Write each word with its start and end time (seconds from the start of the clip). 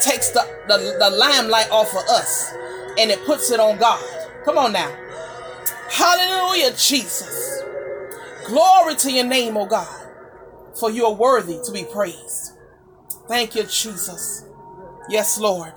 takes 0.00 0.30
the, 0.30 0.40
the, 0.68 0.96
the 0.98 1.10
limelight 1.16 1.70
off 1.70 1.90
of 1.90 2.04
us 2.08 2.52
and 2.98 3.10
it 3.10 3.24
puts 3.24 3.50
it 3.50 3.60
on 3.60 3.78
God. 3.78 4.02
Come 4.44 4.58
on 4.58 4.72
now. 4.72 4.94
Hallelujah, 5.90 6.72
Jesus. 6.76 7.62
Glory 8.46 8.96
to 8.96 9.12
your 9.12 9.26
name, 9.26 9.56
oh 9.56 9.66
God, 9.66 10.08
for 10.78 10.90
you 10.90 11.06
are 11.06 11.14
worthy 11.14 11.60
to 11.64 11.72
be 11.72 11.84
praised. 11.84 12.52
Thank 13.28 13.54
you, 13.54 13.64
Jesus. 13.64 14.44
Yes, 15.08 15.38
Lord. 15.38 15.72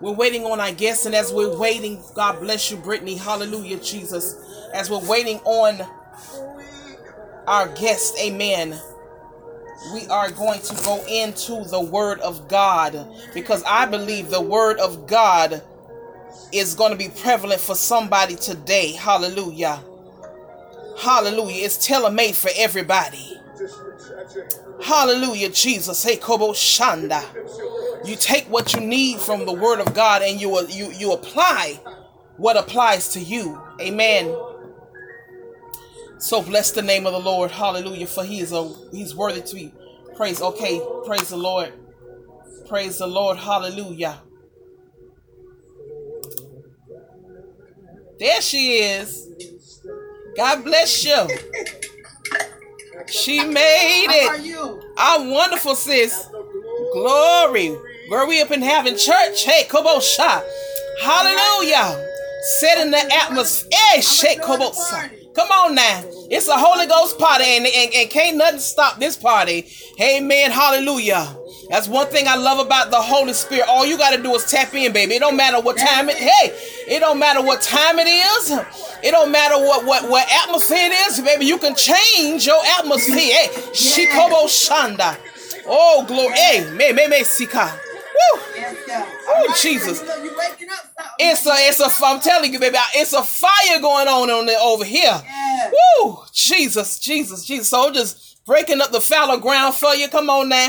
We're 0.00 0.12
waiting 0.12 0.44
on 0.44 0.60
our 0.60 0.72
guests, 0.72 1.06
and 1.06 1.14
as 1.14 1.32
we're 1.32 1.56
waiting, 1.56 2.02
God 2.14 2.40
bless 2.40 2.70
you, 2.70 2.76
Brittany. 2.76 3.14
Hallelujah, 3.14 3.78
Jesus. 3.78 4.36
As 4.74 4.90
we're 4.90 5.08
waiting 5.08 5.38
on 5.44 5.80
our 7.46 7.68
guest, 7.68 8.18
amen 8.20 8.78
we 9.92 10.06
are 10.08 10.30
going 10.30 10.60
to 10.60 10.74
go 10.84 11.04
into 11.06 11.64
the 11.68 11.80
Word 11.80 12.20
of 12.20 12.48
God 12.48 13.08
because 13.34 13.62
I 13.64 13.86
believe 13.86 14.30
the 14.30 14.40
Word 14.40 14.78
of 14.78 15.06
God 15.06 15.62
is 16.52 16.74
going 16.74 16.92
to 16.92 16.98
be 16.98 17.08
prevalent 17.08 17.60
for 17.60 17.74
somebody 17.74 18.36
today. 18.36 18.92
Hallelujah. 18.92 19.82
Hallelujah. 20.98 21.64
It's 21.64 21.84
tailor 21.84 22.10
made 22.10 22.36
for 22.36 22.50
everybody. 22.56 23.38
Hallelujah, 24.82 25.50
Jesus. 25.50 26.02
Hey, 26.02 26.16
Kobo 26.16 26.52
Shanda. 26.52 27.24
You 28.06 28.16
take 28.16 28.44
what 28.46 28.74
you 28.74 28.80
need 28.80 29.20
from 29.20 29.46
the 29.46 29.52
Word 29.52 29.80
of 29.80 29.94
God 29.94 30.22
and 30.22 30.40
you 30.40 30.60
you 30.68 30.90
you 30.92 31.12
apply 31.12 31.80
what 32.36 32.56
applies 32.56 33.08
to 33.12 33.20
you. 33.20 33.60
Amen. 33.80 34.34
So 36.22 36.40
bless 36.40 36.70
the 36.70 36.82
name 36.82 37.04
of 37.04 37.12
the 37.12 37.18
Lord. 37.18 37.50
Hallelujah. 37.50 38.06
For 38.06 38.22
he 38.24 38.38
is 38.38 38.52
a 38.52 38.72
he's 38.92 39.12
worthy 39.12 39.42
to 39.42 39.54
be 39.56 39.74
praised. 40.14 40.40
Okay, 40.40 40.80
praise 41.04 41.30
the 41.30 41.36
Lord. 41.36 41.72
Praise 42.68 42.98
the 42.98 43.08
Lord. 43.08 43.38
Hallelujah. 43.38 44.22
There 48.20 48.40
she 48.40 48.74
is. 48.74 49.28
God 50.36 50.62
bless 50.62 51.04
you. 51.04 51.26
She 53.08 53.44
made 53.44 54.06
it. 54.08 54.28
How 54.28 54.36
are 54.36 54.38
you? 54.38 54.80
I'm 54.96 55.30
wonderful, 55.30 55.74
sis. 55.74 56.28
Glory. 56.92 57.76
Where 58.10 58.28
we 58.28 58.40
up 58.40 58.52
in 58.52 58.62
having 58.62 58.96
church? 58.96 59.42
Hey, 59.42 59.64
Kobo 59.68 59.98
Shah. 59.98 60.40
Hallelujah. 61.02 62.06
Setting 62.60 62.92
the 62.92 63.12
atmosphere. 63.12 63.70
Hey, 63.90 64.00
shake 64.00 64.40
Kobo 64.40 64.70
Come 65.34 65.50
on 65.50 65.74
now. 65.74 66.02
It's 66.30 66.48
a 66.48 66.56
Holy 66.56 66.86
Ghost 66.86 67.18
party, 67.18 67.44
and, 67.44 67.66
and, 67.66 67.94
and 67.94 68.10
can't 68.10 68.36
nothing 68.36 68.60
stop 68.60 68.98
this 68.98 69.16
party. 69.16 69.66
Amen. 70.00 70.50
Hallelujah. 70.50 71.36
That's 71.70 71.88
one 71.88 72.06
thing 72.08 72.28
I 72.28 72.36
love 72.36 72.64
about 72.64 72.90
the 72.90 73.00
Holy 73.00 73.32
Spirit. 73.32 73.66
All 73.68 73.86
you 73.86 73.96
got 73.96 74.14
to 74.14 74.22
do 74.22 74.34
is 74.34 74.44
tap 74.44 74.74
in, 74.74 74.92
baby. 74.92 75.14
It 75.14 75.20
don't 75.20 75.36
matter 75.36 75.60
what 75.60 75.78
time 75.78 76.10
it. 76.10 76.16
Hey, 76.16 76.52
it 76.86 77.00
don't 77.00 77.18
matter 77.18 77.42
what 77.42 77.62
time 77.62 77.98
it 77.98 78.06
is. 78.06 78.50
It 79.02 79.10
don't 79.10 79.32
matter 79.32 79.56
what 79.56 79.86
what 79.86 80.08
what 80.08 80.28
atmosphere 80.44 80.90
it 80.90 80.92
is, 81.08 81.20
baby. 81.20 81.46
You 81.46 81.58
can 81.58 81.74
change 81.74 82.46
your 82.46 82.62
atmosphere. 82.78 83.16
Hey, 83.16 83.48
Shikobo 83.72 84.44
Shanda. 84.46 85.16
Oh, 85.66 86.04
glory. 86.06 86.34
Hey, 86.34 86.70
me 86.76 86.92
me 86.92 87.08
me 87.08 87.24
sika. 87.24 87.72
Woo. 88.14 88.40
Oh, 89.28 89.54
Jesus. 89.60 90.02
It's 91.18 91.46
a, 91.46 91.52
it's 91.56 91.80
a, 91.80 92.04
I'm 92.04 92.20
telling 92.20 92.52
you, 92.52 92.58
baby, 92.58 92.76
it's 92.94 93.12
a 93.12 93.22
fire 93.22 93.80
going 93.80 94.08
on 94.08 94.30
on 94.30 94.46
the, 94.46 94.58
over 94.58 94.84
here. 94.84 95.22
Woo! 96.00 96.18
Jesus, 96.32 96.98
Jesus, 96.98 97.44
Jesus. 97.44 97.68
So 97.68 97.92
just 97.92 98.44
breaking 98.44 98.80
up 98.80 98.90
the 98.90 99.00
fallow 99.00 99.38
ground 99.38 99.74
for 99.74 99.94
you. 99.94 100.08
Come 100.08 100.30
on 100.30 100.48
now. 100.48 100.68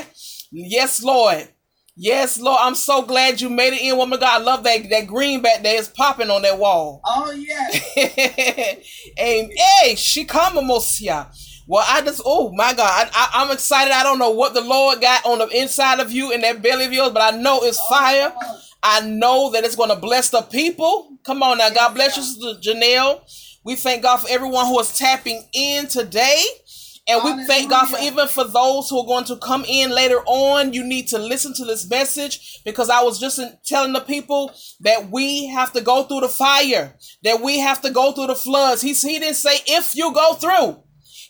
Yes, 0.52 1.04
Lord. 1.04 1.50
Yes, 1.96 2.40
Lord. 2.40 2.60
I'm 2.62 2.76
so 2.76 3.04
glad 3.04 3.40
you 3.40 3.50
made 3.50 3.74
it 3.74 3.82
in, 3.82 3.98
woman 3.98 4.20
God. 4.20 4.42
I 4.42 4.44
love 4.44 4.64
that 4.64 4.90
that 4.90 5.06
green 5.06 5.42
back 5.42 5.62
there 5.62 5.80
is 5.80 5.88
popping 5.88 6.32
on 6.32 6.42
that 6.42 6.58
wall. 6.58 7.02
Oh 7.06 7.32
yeah. 7.32 7.70
hey, 7.72 8.84
hey, 9.16 9.96
she 9.96 10.26
come 10.26 10.56
Mosia. 10.56 11.28
Well, 11.68 11.86
I 11.88 12.02
just, 12.02 12.22
oh 12.26 12.52
my 12.52 12.74
God, 12.74 13.10
I, 13.14 13.44
am 13.44 13.52
excited. 13.52 13.94
I 13.94 14.04
don't 14.04 14.20
know 14.20 14.32
what 14.32 14.54
the 14.54 14.62
Lord 14.62 15.00
got 15.00 15.26
on 15.26 15.38
the 15.40 15.48
inside 15.48 16.00
of 16.00 16.12
you 16.12 16.32
in 16.32 16.42
that 16.42 16.62
belly 16.62 16.86
of 16.86 16.94
yours, 16.94 17.12
but 17.12 17.34
I 17.34 17.38
know 17.38 17.60
it's 17.64 17.80
fire. 17.88 18.34
I 18.82 19.00
know 19.02 19.52
that 19.52 19.64
it's 19.64 19.78
going 19.78 19.90
to 19.90 19.96
bless 19.96 20.30
the 20.30 20.42
people. 20.42 21.18
Come 21.24 21.42
on 21.42 21.60
now. 21.60 21.70
God 21.70 21.94
bless 21.94 22.18
you, 22.18 22.24
Sister 22.24 22.60
Janelle. 22.62 23.22
We 23.64 23.76
thank 23.76 24.04
God 24.04 24.18
for 24.18 24.30
everyone 24.30 24.68
who 24.68 24.78
is 24.80 24.98
tapping 24.98 25.46
in 25.54 25.88
today. 25.88 26.44
And 27.08 27.22
we 27.24 27.46
thank 27.46 27.70
God 27.70 27.88
for 27.88 27.98
even 28.00 28.28
for 28.30 28.46
those 28.46 28.90
who 28.90 29.00
are 29.00 29.06
going 29.06 29.26
to 29.26 29.36
come 29.38 29.66
in 29.68 29.92
later 29.92 30.20
on. 30.26 30.72
You 30.72 30.86
need 30.86 31.08
to 31.10 31.18
listen 31.18 31.54
to 31.56 31.66
this 31.66 31.90
message 31.90 32.62
because 32.64 32.90
I 32.90 33.02
was 33.04 33.20
just 33.20 33.42
telling 33.66 33.92
the 33.92 34.00
people 34.00 34.54
that 34.82 35.10
we 35.12 35.48
have 35.48 35.74
to 35.74 35.82
go 35.82 36.04
through 36.04 36.22
the 36.22 36.30
fire, 36.30 36.98
that 37.24 37.42
we 37.42 37.60
have 37.60 37.82
to 37.82 37.92
go 37.92 38.14
through 38.14 38.28
the 38.28 38.36
floods. 38.36 38.82
He, 38.82 38.94
he 38.94 39.20
didn't 39.20 39.36
say 39.36 39.58
if 39.68 39.96
you 39.96 40.14
go 40.14 40.34
through. 40.36 40.83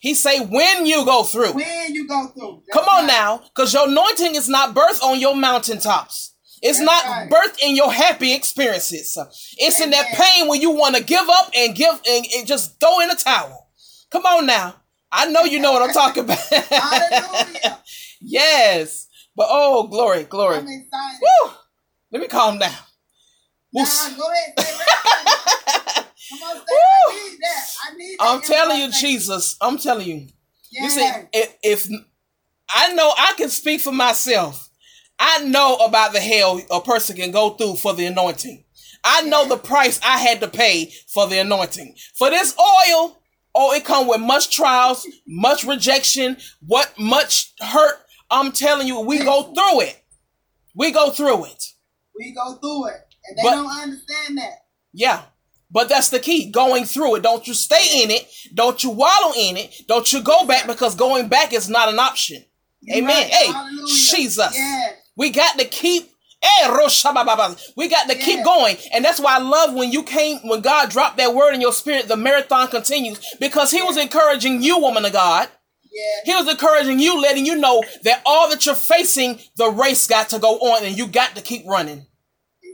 He 0.03 0.15
say 0.15 0.41
when 0.41 0.85
you 0.85 1.05
go 1.05 1.23
through. 1.23 1.53
When 1.53 1.95
you 1.95 2.05
go 2.05 2.27
through. 2.27 2.63
That's 2.67 2.77
Come 2.77 2.89
on 2.93 3.05
right. 3.05 3.07
now, 3.07 3.37
because 3.37 3.73
your 3.73 3.87
anointing 3.87 4.35
is 4.35 4.49
not 4.49 4.73
birth 4.75 5.01
on 5.01 5.17
your 5.17 5.33
mountaintops. 5.33 6.33
It's 6.61 6.79
That's 6.79 6.85
not 6.85 7.05
right. 7.05 7.29
birth 7.29 7.57
in 7.63 7.73
your 7.77 7.89
happy 7.89 8.33
experiences. 8.33 9.17
It's 9.57 9.79
Amen. 9.79 9.87
in 9.87 9.91
that 9.91 10.07
pain 10.13 10.49
when 10.49 10.59
you 10.59 10.71
want 10.71 10.97
to 10.97 11.03
give 11.03 11.25
up 11.29 11.51
and 11.55 11.73
give 11.73 12.01
and, 12.05 12.25
and, 12.35 12.45
just 12.45 12.81
throw 12.81 12.99
in 12.99 13.11
a 13.11 13.15
towel. 13.15 13.69
Come 14.11 14.25
on 14.25 14.45
now. 14.45 14.75
I 15.09 15.27
know 15.31 15.45
you 15.45 15.61
know 15.61 15.71
what 15.71 15.83
I'm 15.83 15.93
talking 15.93 16.25
about. 16.25 16.37
Hallelujah. 16.49 17.79
yes. 18.19 19.07
But 19.37 19.47
oh, 19.49 19.87
glory, 19.87 20.25
glory. 20.25 20.59
Woo! 20.63 21.51
Let 22.11 22.21
me 22.21 22.27
calm 22.27 22.59
down. 22.59 22.75
Nah, 23.73 23.85
go 24.17 24.29
ahead. 24.57 26.02
Come 26.29 26.39
on, 26.43 26.57
I 26.57 27.29
need 27.29 27.39
that. 27.41 27.67
I 27.85 27.95
need 27.95 28.17
that. 28.19 28.25
I'm 28.25 28.41
telling 28.41 28.81
you, 28.81 28.91
Jesus. 28.91 29.57
I'm 29.61 29.77
telling 29.77 30.07
you. 30.07 30.27
You 30.71 30.89
see, 30.89 31.07
if, 31.33 31.55
if 31.61 31.87
I 32.73 32.93
know 32.93 33.13
I 33.15 33.33
can 33.37 33.49
speak 33.49 33.81
for 33.81 33.91
myself, 33.91 34.69
I 35.19 35.43
know 35.43 35.75
about 35.75 36.13
the 36.13 36.19
hell 36.19 36.61
a 36.71 36.81
person 36.81 37.15
can 37.15 37.31
go 37.31 37.51
through 37.51 37.75
for 37.75 37.93
the 37.93 38.05
anointing. 38.05 38.63
I 39.03 39.21
know 39.23 39.47
the 39.47 39.57
price 39.57 39.99
I 40.03 40.17
had 40.17 40.39
to 40.41 40.47
pay 40.47 40.91
for 41.07 41.27
the 41.27 41.39
anointing. 41.39 41.95
For 42.15 42.29
this 42.29 42.55
oil, 42.57 43.21
oh, 43.53 43.73
it 43.73 43.85
come 43.85 44.07
with 44.07 44.21
much 44.21 44.55
trials, 44.55 45.05
much 45.27 45.63
rejection, 45.63 46.37
what 46.65 46.93
much 46.97 47.53
hurt. 47.59 47.99
I'm 48.31 48.51
telling 48.51 48.87
you, 48.87 48.99
we 49.01 49.19
go 49.19 49.53
through 49.53 49.81
it. 49.81 50.01
We 50.73 50.91
go 50.91 51.11
through 51.11 51.45
it. 51.45 51.63
We 52.17 52.33
go 52.33 52.55
through 52.55 52.87
it. 52.87 53.01
And 53.27 53.37
they 53.37 53.43
but, 53.43 53.55
don't 53.55 53.67
understand 53.67 54.37
that. 54.37 54.65
Yeah. 54.93 55.23
But 55.73 55.89
that's 55.89 56.09
the 56.09 56.19
key. 56.19 56.51
Going 56.51 56.85
through 56.85 57.15
it. 57.15 57.23
Don't 57.23 57.47
you 57.47 57.55
stay 57.55 58.03
in 58.03 58.11
it. 58.11 58.31
Don't 58.53 58.83
you 58.83 58.91
wallow 58.91 59.33
in 59.35 59.57
it. 59.57 59.81
Don't 59.87 60.13
you 60.13 60.21
go 60.21 60.45
back 60.45 60.67
because 60.67 60.95
going 60.95 61.27
back 61.27 61.51
is 61.51 61.67
not 61.67 61.89
an 61.89 61.99
option. 61.99 62.43
You're 62.81 62.99
Amen. 62.99 63.15
Right. 63.15 63.31
Hey, 63.31 63.51
Hallelujah. 63.51 63.87
Jesus. 63.87 64.55
Yeah. 64.55 64.89
We 65.17 65.31
got 65.31 65.57
to 65.57 65.65
keep 65.65 66.11
eh, 66.43 66.69
we 67.75 67.87
got 67.89 68.09
to 68.09 68.15
keep 68.15 68.43
going. 68.43 68.77
And 68.93 69.03
that's 69.03 69.19
why 69.19 69.35
I 69.35 69.39
love 69.39 69.73
when 69.73 69.91
you 69.91 70.03
came, 70.03 70.37
when 70.47 70.61
God 70.61 70.89
dropped 70.89 71.17
that 71.17 71.33
word 71.33 71.53
in 71.53 71.61
your 71.61 71.73
spirit, 71.73 72.07
the 72.07 72.17
marathon 72.17 72.67
continues 72.67 73.19
because 73.39 73.71
he 73.71 73.81
was 73.81 73.97
encouraging 73.97 74.61
you, 74.61 74.79
woman 74.79 75.05
of 75.05 75.13
God. 75.13 75.49
Yeah. 75.91 76.33
He 76.33 76.35
was 76.35 76.51
encouraging 76.51 76.99
you, 76.99 77.21
letting 77.21 77.45
you 77.45 77.55
know 77.55 77.83
that 78.03 78.21
all 78.25 78.49
that 78.49 78.65
you're 78.65 78.75
facing, 78.75 79.39
the 79.57 79.69
race 79.69 80.07
got 80.07 80.29
to 80.29 80.39
go 80.39 80.57
on 80.57 80.83
and 80.83 80.97
you 80.97 81.07
got 81.07 81.35
to 81.35 81.41
keep 81.41 81.65
running. 81.67 82.07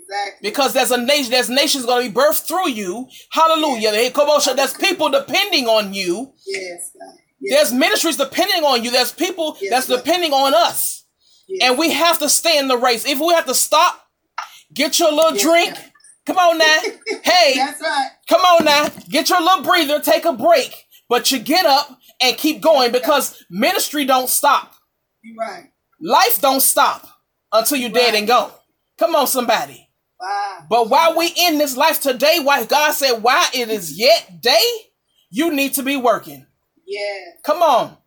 Exactly. 0.10 0.50
Because 0.50 0.74
there's 0.74 0.92
a 0.92 0.98
nation, 0.98 1.32
there's 1.32 1.50
nations 1.50 1.86
going 1.86 2.08
to 2.08 2.12
be 2.12 2.20
birthed 2.20 2.48
through 2.48 2.70
you. 2.70 3.08
Hallelujah. 3.32 3.92
Yes. 3.94 4.46
There's 4.56 4.74
people 4.74 5.10
depending 5.10 5.68
on 5.68 5.94
you. 5.94 6.34
Yes, 6.48 6.92
yes. 7.40 7.70
There's 7.70 7.74
ministries 7.74 8.18
depending 8.18 8.64
on 8.64 8.84
you. 8.84 8.92
There's 8.92 9.12
people 9.12 9.58
yes, 9.62 9.70
that's 9.88 10.02
depending 10.02 10.34
on 10.34 10.54
us. 10.54 11.06
And 11.62 11.78
we 11.78 11.92
have 11.92 12.20
to 12.20 12.30
stay 12.30 12.58
in 12.58 12.68
the 12.68 12.78
race. 12.78 13.06
If 13.06 13.20
we 13.20 13.34
have 13.34 13.46
to 13.46 13.56
stop, 13.56 14.02
get 14.74 15.00
your 15.00 15.12
little 15.12 15.38
drink. 15.38 15.76
Come 16.26 16.38
on 16.38 16.58
now. 16.58 16.78
Hey, 17.24 17.54
that's 17.56 17.82
right. 17.82 18.10
Come 18.28 18.42
on 18.42 18.66
now. 18.66 18.90
Get 19.10 19.30
your 19.30 19.42
little 19.42 19.64
breather, 19.64 20.00
take 20.00 20.26
a 20.26 20.34
break. 20.34 20.86
But 21.08 21.32
you 21.32 21.40
get 21.40 21.66
up 21.66 21.98
and 22.22 22.38
keep 22.38 22.62
going 22.62 22.92
because 22.92 23.44
ministry 23.50 24.06
don't 24.06 24.30
stop. 24.30 24.74
You're 25.22 25.36
right. 25.36 25.72
Life 26.00 26.40
don't 26.42 26.62
stop 26.62 27.08
until 27.52 27.78
you're, 27.78 27.90
you're 27.90 28.00
dead 28.00 28.16
and 28.16 28.28
gone. 28.28 28.52
Come 28.98 29.16
on, 29.16 29.28
somebody. 29.28 29.89
But 30.70 30.90
while 30.90 31.18
we 31.18 31.28
in 31.38 31.58
this 31.58 31.78
life 31.78 32.02
today, 32.02 32.40
why 32.42 32.66
God 32.66 32.92
said, 32.92 33.24
"Why 33.24 33.48
it 33.54 33.70
is 33.70 33.98
yet 33.98 34.42
day, 34.42 34.64
you 35.30 35.54
need 35.54 35.74
to 35.76 35.84
be 35.84 35.98
working. 35.98 36.46
Yeah. 36.86 37.34
Come 37.44 37.62
on. 37.62 37.98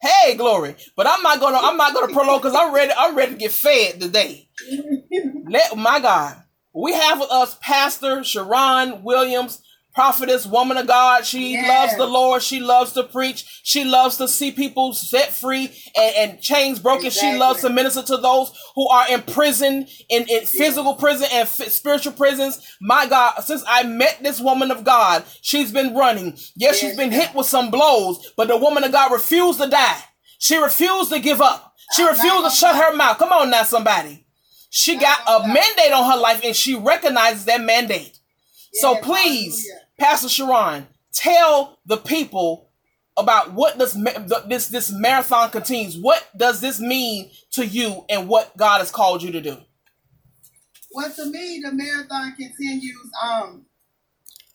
Hey, 0.00 0.34
glory. 0.34 0.76
But 0.96 1.06
I'm 1.06 1.22
not 1.22 1.40
gonna 1.40 1.58
I'm 1.58 1.76
not 1.76 1.94
gonna 1.94 2.12
prolong 2.12 2.38
because 2.38 2.54
I'm 2.54 2.74
ready, 2.74 2.92
I'm 2.96 3.14
ready 3.14 3.32
to 3.32 3.38
get 3.38 3.52
fed 3.52 4.00
today. 4.00 4.48
Let 5.48 5.76
my 5.76 6.00
God. 6.00 6.42
We 6.74 6.94
have 6.94 7.20
with 7.20 7.30
us 7.30 7.56
Pastor 7.60 8.24
Sharon 8.24 9.02
Williams, 9.02 9.62
prophetess, 9.94 10.46
woman 10.46 10.76
of 10.76 10.86
God. 10.86 11.26
She 11.26 11.52
Yes. 11.52 11.68
loves 11.68 11.96
the 11.96 12.06
Lord. 12.06 12.42
She 12.42 12.60
loves 12.60 12.92
to 12.92 13.02
preach. 13.02 13.44
She 13.62 13.84
loves 13.84 14.16
to 14.18 14.28
see 14.28 14.52
people 14.52 14.94
set 14.94 15.32
free 15.32 15.70
and, 15.96 16.16
and 16.16 16.40
chains 16.40 16.78
broken. 16.78 17.10
She 17.10 17.32
loves 17.36 17.60
to 17.62 17.70
minister 17.70 18.02
to 18.02 18.16
those 18.16 18.52
who 18.74 18.88
are 18.88 19.08
in 19.10 19.22
prison, 19.22 19.86
in, 20.08 20.24
in 20.28 20.46
physical 20.46 20.94
prison 20.94 21.28
and 21.32 21.48
fi- 21.48 21.64
spiritual 21.68 22.12
prisons. 22.12 22.60
My 22.80 23.06
God, 23.06 23.40
since 23.44 23.64
I 23.66 23.82
met 23.84 24.18
this 24.22 24.40
woman 24.40 24.70
of 24.70 24.84
God, 24.84 25.24
she's 25.42 25.72
been 25.72 25.94
running. 25.94 26.36
Yes, 26.56 26.78
she's 26.78 26.96
been 26.96 27.10
hit 27.10 27.34
with 27.34 27.46
some 27.46 27.70
blows, 27.70 28.32
but 28.36 28.48
the 28.48 28.56
woman 28.56 28.84
of 28.84 28.92
God 28.92 29.12
refused 29.12 29.60
to 29.60 29.68
die. 29.68 29.98
She 30.38 30.56
refused 30.56 31.10
to 31.12 31.18
give 31.20 31.40
up. 31.42 31.74
She 31.94 32.04
refused 32.04 32.44
to 32.44 32.50
shut 32.50 32.76
her 32.76 32.94
mouth. 32.94 33.18
Come 33.18 33.32
on 33.32 33.50
now, 33.50 33.64
somebody. 33.64 34.24
She 34.70 34.96
got 34.96 35.18
a 35.26 35.48
mandate 35.48 35.92
on 35.92 36.08
her 36.08 36.16
life 36.16 36.40
and 36.44 36.54
she 36.54 36.76
recognizes 36.76 37.44
that 37.46 37.60
mandate. 37.60 38.19
So 38.72 38.96
please, 38.96 39.66
hallelujah. 39.66 39.86
Pastor 39.98 40.28
Sharon, 40.28 40.86
tell 41.12 41.78
the 41.86 41.96
people 41.96 42.70
about 43.16 43.52
what 43.52 43.78
does 43.78 43.94
this 44.48 44.68
this 44.68 44.90
marathon 44.92 45.50
continues. 45.50 45.98
What 45.98 46.26
does 46.36 46.60
this 46.60 46.80
mean 46.80 47.30
to 47.52 47.66
you 47.66 48.04
and 48.08 48.28
what 48.28 48.56
God 48.56 48.78
has 48.78 48.90
called 48.90 49.22
you 49.22 49.32
to 49.32 49.40
do? 49.40 49.58
Well, 50.92 51.10
to 51.12 51.26
me, 51.26 51.60
the 51.62 51.72
marathon 51.72 52.34
continues. 52.36 53.10
Um, 53.22 53.66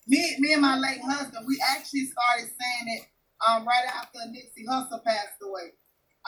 me, 0.07 0.35
me 0.39 0.53
and 0.53 0.61
my 0.61 0.77
late 0.77 1.01
husband, 1.01 1.45
we 1.47 1.61
actually 1.71 2.06
started 2.06 2.51
saying 2.59 2.97
it 3.00 3.06
um 3.47 3.65
right 3.65 3.85
after 3.88 4.19
Nipsey 4.29 4.65
Hussle 4.69 5.03
passed 5.03 5.41
away. 5.44 5.73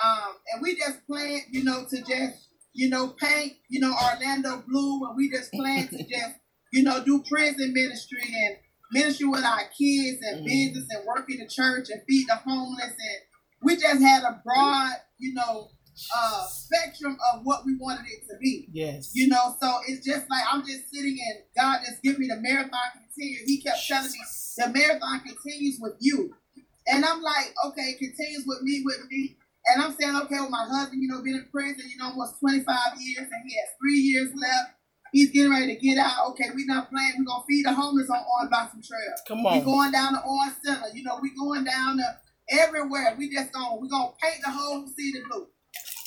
Um, 0.04 0.36
and 0.54 0.62
we 0.62 0.76
just 0.76 1.06
planned, 1.08 1.44
you 1.50 1.64
know, 1.64 1.86
to 1.90 1.98
just, 2.02 2.50
you 2.74 2.90
know, 2.90 3.10
paint, 3.10 3.54
you 3.70 3.80
know, 3.80 3.94
Orlando 3.94 4.64
blue, 4.68 5.08
and 5.08 5.16
we 5.18 5.30
just 5.30 5.52
planned 5.52 5.90
to 5.90 5.98
just, 5.98 6.36
you 6.72 6.84
know, 6.84 7.04
do 7.04 7.24
prison 7.30 7.74
ministry 7.74 8.22
and 8.24 8.58
ministry 8.92 9.28
with 9.28 9.44
our 9.44 9.66
kids 9.78 10.22
and 10.22 10.42
Mhm. 10.42 10.46
business 10.46 10.86
and 10.92 11.06
work 11.06 11.30
in 11.30 11.40
the 11.40 11.48
church 11.48 11.90
and 11.90 12.02
feed 12.08 12.28
the 12.28 12.36
homeless 12.36 12.92
and 12.92 13.22
we 13.62 13.76
just 13.76 14.02
had 14.02 14.24
a 14.24 14.42
broad, 14.46 14.94
you 15.18 15.34
know, 15.34 15.72
uh 16.16 16.46
spectrum 16.46 17.18
of 17.34 17.42
what 17.44 17.66
we 17.66 17.76
wanted 17.76 18.06
it 18.06 18.28
to 18.30 18.38
be. 18.38 18.68
Yes. 18.72 19.12
You 19.16 19.28
know, 19.28 19.56
so 19.60 19.80
it's 19.88 20.06
just 20.06 20.30
like 20.30 20.44
I'm 20.52 20.62
just 20.62 20.92
sitting 20.94 21.18
and 21.28 21.40
God 21.58 21.80
just 21.86 22.04
give 22.04 22.20
me 22.20 22.28
the 22.28 22.38
marathon 22.38 22.80
continue. 22.94 23.40
He 23.46 23.62
kept 23.62 23.88
telling 23.88 24.12
me 24.12 24.20
the 24.58 24.70
marathon 24.70 25.22
continues 25.22 25.80
with 25.82 25.94
you. 26.00 26.36
And 26.88 27.04
I'm 27.04 27.22
like, 27.22 27.54
okay, 27.66 27.82
it 27.82 28.00
continues 28.00 28.46
with 28.46 28.62
me, 28.62 28.84
with 28.86 29.10
me. 29.10 29.38
And 29.66 29.84
I'm 29.84 29.96
saying, 30.00 30.16
okay, 30.24 30.40
with 30.40 30.50
my 30.50 30.66
husband, 30.70 31.02
you 31.02 31.10
know, 31.10 31.22
been 31.22 31.36
in 31.36 31.46
prison, 31.52 31.84
you 31.90 31.98
know, 31.98 32.10
almost 32.12 32.40
25 32.40 32.64
years, 33.02 33.28
and 33.28 33.44
he 33.46 33.58
has 33.58 33.68
three 33.82 34.00
years 34.00 34.32
left. 34.36 34.77
He's 35.12 35.32
getting 35.32 35.52
ready 35.52 35.74
to 35.76 35.80
get 35.80 35.98
out. 35.98 36.30
Okay, 36.32 36.50
we're 36.54 36.66
not 36.66 36.90
playing. 36.90 37.14
We're 37.18 37.26
gonna 37.26 37.44
feed 37.48 37.66
the 37.66 37.74
homeless 37.74 38.10
on 38.10 38.18
on 38.18 38.50
Blossom 38.50 38.82
Trail. 38.82 39.14
Come 39.28 39.46
on. 39.46 39.54
We 39.54 39.60
on. 39.60 39.66
going 39.66 39.92
down 39.92 40.14
to 40.14 40.22
Orange 40.26 40.56
Center. 40.64 40.88
You 40.94 41.04
know, 41.04 41.20
we 41.22 41.32
going 41.36 41.64
down 41.64 41.98
to 41.98 42.04
everywhere. 42.50 43.16
We 43.18 43.30
just 43.34 43.52
gonna 43.52 43.76
we 43.78 43.90
gonna 43.90 44.12
paint 44.22 44.42
the 44.44 44.52
whole 44.52 44.86
city 44.88 45.22
blue. 45.30 45.48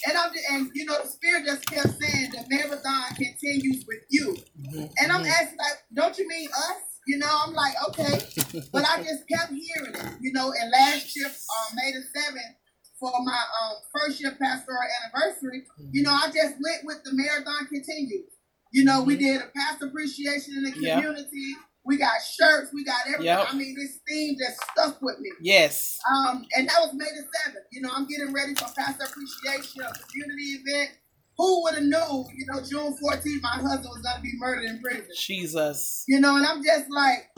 And 0.08 0.17
I'm 0.17 0.32
just, 0.32 0.44
and 0.50 0.70
you 0.75 0.85
know 0.87 0.97
the 1.02 1.08
spirit 1.08 1.44
just 1.44 1.67
kept 1.67 1.88
saying 2.00 2.31
the 2.31 2.44
marathon 2.49 3.14
continues 3.17 3.85
with 3.87 4.00
you. 4.08 4.37
Mhm, 4.62 4.91
And 4.99 5.12
I'm 5.12 5.23
mhm. 5.25 5.29
asking 5.31 5.58
like, 5.58 5.79
don't 5.94 6.17
you 6.19 6.26
mean 6.29 6.49
us? 6.49 6.82
You 7.06 7.19
know, 7.19 7.29
I'm 7.47 7.52
like, 7.55 7.75
okay. 7.88 8.20
But 8.73 8.85
I 8.88 9.02
just 9.02 9.26
kept 9.29 9.52
hearing 9.52 9.94
it. 9.94 10.12
You 10.20 10.32
know, 10.32 10.52
and 10.58 10.70
last 10.70 11.17
year, 11.17 11.26
uh, 11.26 11.75
May 11.75 11.93
the 11.93 12.02
seventh, 12.19 12.56
for 12.99 13.11
my 13.25 13.32
um, 13.62 13.76
first 13.94 14.20
year 14.20 14.37
pastoral 14.41 14.79
anniversary, 15.05 15.64
you 15.93 16.02
know, 16.02 16.12
I 16.12 16.26
just 16.29 16.56
went 16.62 16.85
with 16.85 17.02
the 17.05 17.11
marathon 17.14 17.67
continues. 17.69 18.31
You 18.73 18.85
know, 18.85 19.03
we 19.03 19.17
did 19.17 19.41
a 19.41 19.47
past 19.57 19.83
appreciation 19.83 20.55
in 20.57 20.65
the 20.65 20.71
Mm-hmm. 20.71 21.01
Community. 21.01 21.55
We 21.85 21.97
got 21.97 22.13
shirts, 22.39 22.73
we 22.75 22.85
got 22.85 23.01
everything. 23.07 23.25
Yep. 23.27 23.47
I 23.51 23.57
mean, 23.57 23.75
this 23.75 23.99
theme 24.07 24.37
just 24.39 24.61
stuck 24.71 25.01
with 25.01 25.19
me. 25.19 25.31
Yes. 25.41 25.99
Um, 26.13 26.45
and 26.55 26.69
that 26.69 26.77
was 26.81 26.93
May 26.93 27.07
the 27.07 27.25
seventh. 27.43 27.65
You 27.73 27.81
know, 27.81 27.89
I'm 27.93 28.07
getting 28.07 28.33
ready 28.35 28.55
for 28.55 28.67
pastor 28.77 29.05
appreciation, 29.05 29.81
a 29.83 29.93
community 30.11 30.61
event. 30.63 30.91
Who 31.39 31.63
would 31.63 31.75
have 31.75 31.85
known? 31.85 32.27
You 32.37 32.45
know, 32.53 32.61
June 32.61 32.95
14th, 33.03 33.43
my 33.43 33.49
husband 33.57 33.89
was 33.89 34.03
gonna 34.05 34.21
be 34.23 34.33
murdered 34.37 34.65
in 34.65 34.79
prison. 34.81 35.07
Jesus. 35.19 36.05
You 36.07 36.21
know, 36.21 36.37
and 36.37 36.45
I'm 36.47 36.63
just 36.63 36.85
like, 36.91 37.31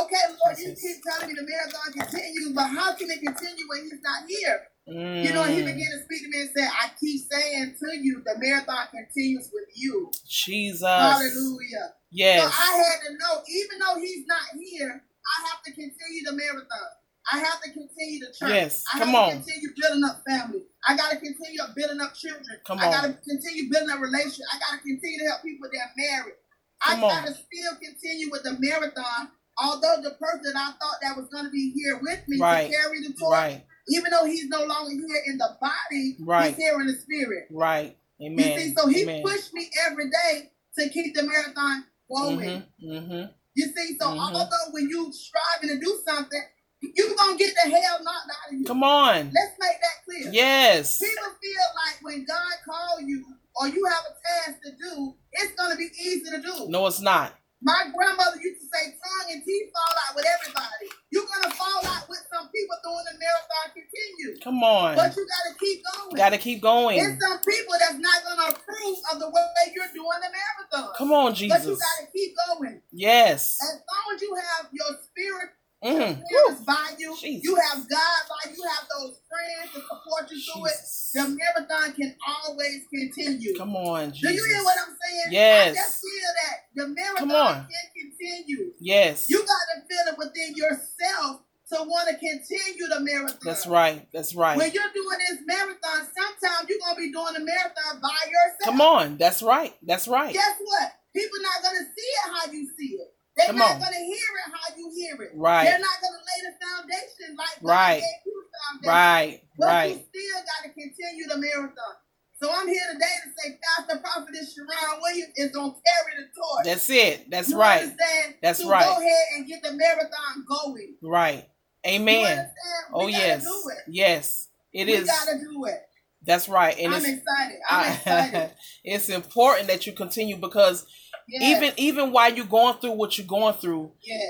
okay, 0.00 0.24
Lord, 0.44 0.58
you 0.58 0.74
keep 0.74 1.02
telling 1.02 1.28
me 1.28 1.34
the 1.34 1.46
marathon 1.46 1.92
continues, 1.92 2.52
but 2.52 2.68
how 2.68 2.94
can 2.94 3.10
it 3.10 3.20
continue 3.20 3.68
when 3.68 3.82
he's 3.82 4.00
not 4.02 4.28
here? 4.28 4.62
Mm. 4.88 5.24
You 5.24 5.32
know, 5.32 5.44
he 5.44 5.62
began 5.62 5.90
to 5.92 6.02
speak 6.04 6.22
to 6.24 6.28
me 6.28 6.40
and 6.42 6.50
said, 6.56 6.68
I 6.68 6.90
keep 6.98 7.20
saying 7.30 7.76
to 7.78 7.96
you, 7.96 8.22
the 8.24 8.34
marathon 8.38 8.86
continues 8.90 9.50
with 9.52 9.68
you. 9.74 10.10
Jesus. 10.26 10.82
Hallelujah. 10.82 11.94
Yes. 12.10 12.42
So 12.42 12.48
I 12.48 12.76
had 12.76 12.98
to 13.06 13.12
know, 13.18 13.42
even 13.48 13.78
though 13.78 14.00
he's 14.00 14.26
not 14.26 14.42
here, 14.58 15.02
I 15.02 15.48
have 15.48 15.62
to 15.62 15.70
continue 15.72 16.24
the 16.24 16.32
marathon. 16.32 16.90
I 17.30 17.38
have 17.38 17.62
to 17.62 17.70
continue 17.70 18.18
the 18.18 18.34
church. 18.34 18.50
Yes, 18.50 18.84
I 18.92 18.98
come 18.98 19.10
have 19.10 19.16
on. 19.16 19.30
to 19.30 19.36
continue 19.36 19.70
building 19.78 20.02
up 20.04 20.22
family. 20.26 20.62
I 20.86 20.96
got 20.96 21.10
to 21.12 21.16
continue 21.16 21.62
building 21.76 22.00
up 22.00 22.14
children. 22.14 22.58
Come 22.66 22.80
on. 22.80 22.88
I 22.88 22.90
got 22.90 23.02
to 23.06 23.12
continue 23.22 23.70
building 23.70 23.90
up 23.90 24.00
relationships. 24.00 24.50
I 24.52 24.58
got 24.58 24.78
to 24.78 24.82
continue 24.82 25.18
to 25.20 25.26
help 25.30 25.42
people 25.42 25.68
that 25.70 25.78
are 25.78 25.94
married. 25.96 26.34
Come 26.82 27.04
I 27.04 27.08
got 27.08 27.26
to 27.26 27.34
still 27.34 27.74
continue 27.78 28.30
with 28.30 28.42
the 28.42 28.58
marathon. 28.58 29.30
Although 29.62 30.02
the 30.02 30.10
person 30.18 30.52
I 30.56 30.72
thought 30.80 30.96
that 31.02 31.16
was 31.16 31.28
going 31.28 31.44
to 31.44 31.50
be 31.50 31.70
here 31.72 31.98
with 32.02 32.26
me 32.26 32.38
Right. 32.40 32.68
to 32.70 32.76
carry 32.76 33.00
the 33.00 33.12
torch, 33.14 33.32
Right. 33.32 33.64
even 33.88 34.10
though 34.10 34.24
he's 34.24 34.48
no 34.48 34.64
longer 34.64 34.90
here 34.90 35.22
in 35.26 35.38
the 35.38 35.56
body, 35.60 36.16
Right. 36.20 36.48
he's 36.48 36.56
here 36.56 36.80
in 36.80 36.86
the 36.88 36.94
spirit. 36.94 37.46
Right. 37.50 37.96
Amen. 38.20 38.38
You 38.38 38.58
see, 38.68 38.74
so 38.74 38.88
he 38.88 39.02
Amen. 39.02 39.22
pushed 39.22 39.54
me 39.54 39.70
every 39.86 40.10
day 40.10 40.50
to 40.78 40.88
keep 40.88 41.14
the 41.14 41.22
marathon 41.22 41.84
going. 42.10 42.38
Mm-hmm. 42.80 42.90
Mm-hmm. 42.92 43.32
You 43.54 43.66
see, 43.76 43.96
so 44.00 44.06
Mhm. 44.06 44.18
although 44.34 44.70
when 44.72 44.88
you 44.88 45.12
striving 45.12 45.68
to 45.68 45.78
do 45.78 46.00
something, 46.06 46.42
you're 46.80 47.14
gonna 47.14 47.36
get 47.36 47.54
the 47.54 47.70
hell 47.70 48.02
knocked 48.02 48.30
out 48.30 48.52
of 48.52 48.58
you. 48.58 48.64
Come 48.64 48.82
on. 48.82 49.30
Let's 49.32 49.58
make 49.60 49.80
that 49.80 50.04
clear. 50.04 50.32
Yes. 50.32 50.98
People 50.98 51.30
feel 51.40 51.62
like 51.76 51.98
when 52.02 52.24
God 52.24 52.52
call 52.64 53.00
you 53.00 53.24
or 53.54 53.68
you 53.68 53.84
have 53.84 54.04
a 54.06 54.46
task 54.50 54.62
to 54.62 54.72
do, 54.72 55.14
it's 55.32 55.52
gonna 55.54 55.76
be 55.76 55.90
easy 56.00 56.30
to 56.30 56.40
do. 56.40 56.68
No, 56.68 56.86
it's 56.86 57.00
not. 57.00 57.38
My 57.62 57.86
grandmother 57.94 58.42
used 58.42 58.58
to 58.58 58.66
say, 58.74 58.98
tongue 58.98 59.28
and 59.30 59.42
teeth 59.46 59.70
fall 59.70 59.94
out 59.94 60.16
with 60.18 60.26
everybody. 60.26 60.90
You're 61.14 61.30
gonna 61.30 61.54
fall 61.54 61.82
out 61.86 62.10
with 62.10 62.18
some 62.26 62.50
people 62.50 62.74
doing 62.82 63.06
the 63.06 63.14
marathon 63.22 63.66
continue. 63.70 64.34
Come 64.42 64.62
on. 64.66 64.96
But 64.98 65.14
you 65.14 65.22
gotta 65.22 65.54
keep 65.58 65.78
going. 65.86 66.16
Got 66.18 66.30
to 66.30 66.38
keep 66.38 66.60
going. 66.60 66.98
There's 66.98 67.20
some 67.22 67.38
people 67.38 67.74
that's 67.78 67.98
not 68.02 68.18
gonna 68.26 68.50
approve 68.50 68.98
of 69.12 69.20
the 69.20 69.30
way 69.30 69.46
you're 69.74 69.94
doing 69.94 70.20
the 70.26 70.30
marathon. 70.34 70.92
Come 70.98 71.12
on, 71.12 71.34
Jesus. 71.34 71.62
But 71.62 71.70
you 71.70 71.78
gotta 71.78 72.10
keep 72.10 72.34
going. 72.48 72.82
Yes. 72.90 73.58
As 73.62 73.78
long 73.78 74.14
as 74.14 74.22
you 74.22 74.34
have 74.34 74.66
your 74.72 74.98
spirit 75.06 75.50
Mm. 75.82 76.22
parents 76.22 76.62
by 76.64 76.94
you, 76.96 77.16
Jesus. 77.18 77.42
you 77.42 77.56
have 77.56 77.88
God 77.88 78.20
by 78.28 78.50
you, 78.50 78.56
you 78.56 78.62
have 78.70 78.86
those 78.96 79.18
friends 79.28 79.74
to 79.74 79.80
support 79.80 80.30
you 80.30 80.40
through 80.40 80.66
it. 80.66 80.78
The 81.12 81.36
marathon 81.36 81.92
can 81.94 82.14
always 82.46 82.82
continue. 82.92 83.56
Come 83.56 83.74
on, 83.74 84.12
Jesus. 84.12 84.30
Do 84.30 84.34
you 84.34 84.44
hear 84.54 84.64
what 84.64 84.76
I'm 84.78 84.94
saying? 84.94 85.32
Yes. 85.32 85.72
I 85.72 85.74
just 85.74 86.00
feel 86.00 86.30
that 86.42 86.56
the 86.74 86.88
marathon 86.88 87.16
Come 87.16 87.30
on. 87.32 87.54
can 87.66 87.86
continue. 87.98 88.72
Yes. 88.78 89.28
You 89.28 89.38
got 89.38 89.46
to 89.48 89.80
feel 89.88 90.12
it 90.12 90.18
within 90.18 90.54
yourself 90.54 91.42
to 91.72 91.82
want 91.82 92.08
to 92.08 92.14
continue 92.14 92.86
the 92.88 93.00
marathon. 93.00 93.38
That's 93.44 93.66
right. 93.66 94.06
That's 94.12 94.34
right. 94.34 94.56
When 94.56 94.70
you're 94.72 94.92
doing 94.94 95.18
this 95.28 95.40
marathon, 95.46 96.06
sometimes 96.14 96.68
you're 96.68 96.78
gonna 96.78 96.96
be 96.96 97.10
doing 97.10 97.34
the 97.34 97.40
marathon 97.40 98.00
by 98.00 98.18
yourself. 98.28 98.64
Come 98.64 98.80
on. 98.80 99.16
That's 99.16 99.42
right. 99.42 99.74
That's 99.82 100.06
right. 100.06 100.32
Guess 100.32 100.56
what? 100.62 100.92
People 101.14 101.38
not 101.42 101.62
gonna 101.62 101.84
see 101.84 102.02
it 102.02 102.32
how 102.32 102.52
you 102.52 102.68
see 102.78 102.96
it. 102.96 103.14
They're 103.36 103.46
Come 103.46 103.58
not 103.58 103.72
on. 103.72 103.80
gonna 103.80 103.96
hear 103.96 104.16
it 104.16 104.52
how 104.52 104.76
you 104.76 104.92
hear 104.94 105.22
it. 105.22 105.30
Right. 105.34 105.64
They're 105.64 105.78
not 105.78 106.00
gonna 106.02 106.18
lay 106.18 106.50
the 106.50 106.66
foundation 106.66 107.36
like 107.36 107.60
God 107.62 107.68
Right. 107.68 108.00
gave 108.00 108.26
you 108.26 108.44
the 108.44 108.58
foundation. 108.68 108.88
Right. 108.92 109.42
But 109.58 109.66
Right. 109.66 109.90
you 109.96 110.04
still 110.08 110.42
gotta 110.44 110.68
continue 110.74 111.26
the 111.28 111.38
marathon. 111.38 111.94
So 112.42 112.50
I'm 112.50 112.66
here 112.68 112.82
today 112.92 113.06
to 113.24 113.30
say 113.40 113.58
Pastor 113.76 113.98
Prophetess 114.00 114.54
Sharon 114.54 115.00
Williams 115.00 115.32
is 115.36 115.50
gonna 115.52 115.72
carry 115.72 116.22
the 116.24 116.28
torch. 116.34 116.64
That's 116.64 116.90
it. 116.90 117.30
That's 117.30 117.50
You 117.50 117.58
right. 117.58 117.82
Understand? 117.84 118.34
That's 118.42 118.58
to 118.60 118.68
right. 118.68 118.84
Go 118.84 119.00
ahead 119.00 119.26
and 119.36 119.46
get 119.46 119.62
the 119.62 119.72
marathon 119.72 120.44
going. 120.46 120.96
Right. 121.00 121.48
Amen. 121.86 122.50
Oh 122.92 123.06
yes. 123.06 123.44
do 123.44 123.70
it. 123.70 123.78
Yes. 123.88 124.48
It 124.72 124.86
we 124.88 124.94
is. 124.94 125.06
gotta 125.06 125.38
do 125.38 125.64
it. 125.66 125.82
That's 126.24 126.48
right. 126.48 126.76
And 126.78 126.94
I'm 126.94 127.04
it's 127.04 127.20
excited. 127.22 127.58
I'm 127.68 127.92
excited. 127.94 128.50
it's 128.84 129.08
important 129.08 129.68
that 129.68 129.86
you 129.86 129.92
continue 129.92 130.36
because 130.36 130.86
Yes. 131.28 131.56
even 131.56 131.74
even 131.76 132.12
while 132.12 132.32
you're 132.32 132.46
going 132.46 132.74
through 132.78 132.92
what 132.92 133.16
you're 133.18 133.26
going 133.26 133.54
through, 133.54 133.92
yes. 134.02 134.20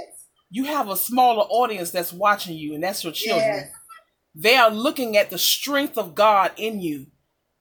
you 0.51 0.65
have 0.65 0.89
a 0.89 0.97
smaller 0.97 1.43
audience 1.49 1.91
that's 1.91 2.13
watching 2.13 2.57
you, 2.57 2.75
and 2.75 2.83
that's 2.83 3.03
your 3.05 3.13
children. 3.13 3.47
Yes. 3.49 3.71
They 4.35 4.57
are 4.57 4.71
looking 4.71 5.17
at 5.17 5.31
the 5.31 5.39
strength 5.39 5.99
of 5.99 6.15
God 6.15 6.53
in 6.57 6.81
you. 6.81 7.07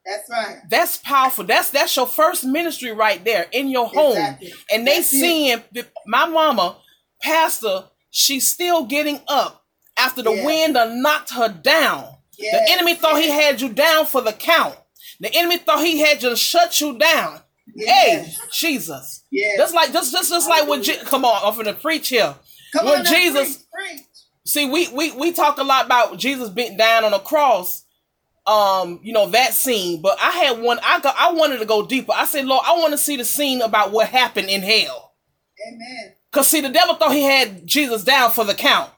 That's 0.05 0.29
right. 0.29 0.57
That's 0.69 0.97
powerful. 0.97 1.43
That's 1.45 1.69
that's 1.69 1.95
your 1.95 2.07
first 2.07 2.43
ministry 2.45 2.91
right 2.91 3.23
there 3.23 3.47
in 3.51 3.69
your 3.69 3.88
home. 3.88 4.11
Exactly. 4.13 4.53
And 4.71 4.88
they 4.88 4.95
That's 4.95 5.13
it. 5.13 5.19
seeing 5.19 5.63
my 6.07 6.25
mama, 6.27 6.77
pastor, 7.21 7.85
she's 8.09 8.51
still 8.51 8.85
getting 8.85 9.19
up 9.27 9.63
after 9.97 10.21
the 10.23 10.31
Yes. 10.31 10.45
wind 10.45 10.73
done 10.73 11.01
knocked 11.03 11.31
her 11.33 11.50
down. 11.50 12.15
Yes. 12.38 12.55
The 12.67 12.73
enemy 12.73 12.95
thought 12.95 13.21
he 13.21 13.29
had 13.29 13.61
you 13.61 13.69
down 13.69 14.05
for 14.07 14.21
the 14.21 14.33
count. 14.33 14.75
The 15.19 15.31
enemy 15.35 15.57
thought 15.57 15.85
he 15.85 16.00
had 16.00 16.23
you 16.23 16.29
to 16.29 16.35
shut 16.35 16.81
you 16.81 16.97
down. 16.97 17.41
Hey, 17.75 18.31
Jesus. 18.51 19.23
Yes. 19.31 19.57
Just 19.57 19.73
like 19.75 19.93
just 19.93 20.11
just 20.11 20.29
just 20.29 20.49
like 20.49 20.67
what 20.67 20.81
Je- 20.83 21.03
come 21.05 21.25
on, 21.25 21.41
I'm 21.43 21.55
gonna 21.55 21.73
preach 21.73 22.09
here. 22.09 22.35
Come 22.73 22.85
when 22.85 22.99
on 22.99 23.05
Jesus 23.05 23.65
preach, 23.73 23.97
preach. 23.97 24.05
see 24.45 24.69
we, 24.69 24.87
we 24.89 25.11
we 25.11 25.31
talk 25.31 25.57
a 25.57 25.63
lot 25.63 25.85
about 25.85 26.17
Jesus 26.17 26.49
being 26.49 26.77
down 26.77 27.03
on 27.03 27.11
the 27.11 27.19
cross, 27.19 27.83
um, 28.47 28.99
you 29.03 29.13
know, 29.13 29.27
that 29.29 29.53
scene, 29.53 30.01
but 30.01 30.17
I 30.21 30.31
had 30.31 30.61
one 30.61 30.79
I 30.83 30.99
got 30.99 31.15
I 31.17 31.31
wanted 31.33 31.59
to 31.59 31.65
go 31.65 31.85
deeper. 31.85 32.13
I 32.15 32.25
said, 32.25 32.45
Lord, 32.45 32.63
I 32.65 32.77
want 32.77 32.91
to 32.91 32.97
see 32.97 33.17
the 33.17 33.25
scene 33.25 33.61
about 33.61 33.91
what 33.91 34.07
happened 34.07 34.49
in 34.49 34.61
hell. 34.61 35.13
Amen. 35.67 36.15
Cause 36.31 36.47
see, 36.47 36.61
the 36.61 36.69
devil 36.69 36.95
thought 36.95 37.11
he 37.13 37.23
had 37.23 37.67
Jesus 37.67 38.03
down 38.03 38.31
for 38.31 38.45
the 38.45 38.53
count. 38.53 38.89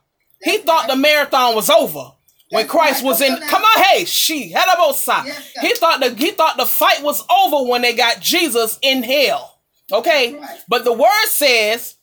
He 0.43 0.59
thought 0.59 0.87
the 0.87 0.95
marathon 0.95 1.55
was 1.55 1.69
over 1.69 2.11
when 2.53 2.67
Christ 2.67 3.03
was 3.03 3.21
in. 3.21 3.35
Come 3.47 3.63
on, 3.63 3.83
hey, 3.83 4.05
she 4.05 4.49
had 4.49 4.71
a 4.73 4.77
both 4.77 4.97
side. 4.97 5.25
Yes, 5.25 5.53
God. 5.55 5.65
He 5.65 5.73
thought 5.75 5.99
the 5.99 6.13
he 6.15 6.31
thought 6.31 6.57
the 6.57 6.65
fight 6.65 7.03
was 7.03 7.23
over 7.29 7.69
when 7.69 7.81
they 7.81 7.95
got 7.95 8.19
Jesus 8.19 8.77
in 8.81 9.03
hell. 9.03 9.59
Okay, 9.91 10.39
but 10.67 10.83
the 10.85 10.93
word 10.93 11.27
says 11.27 11.95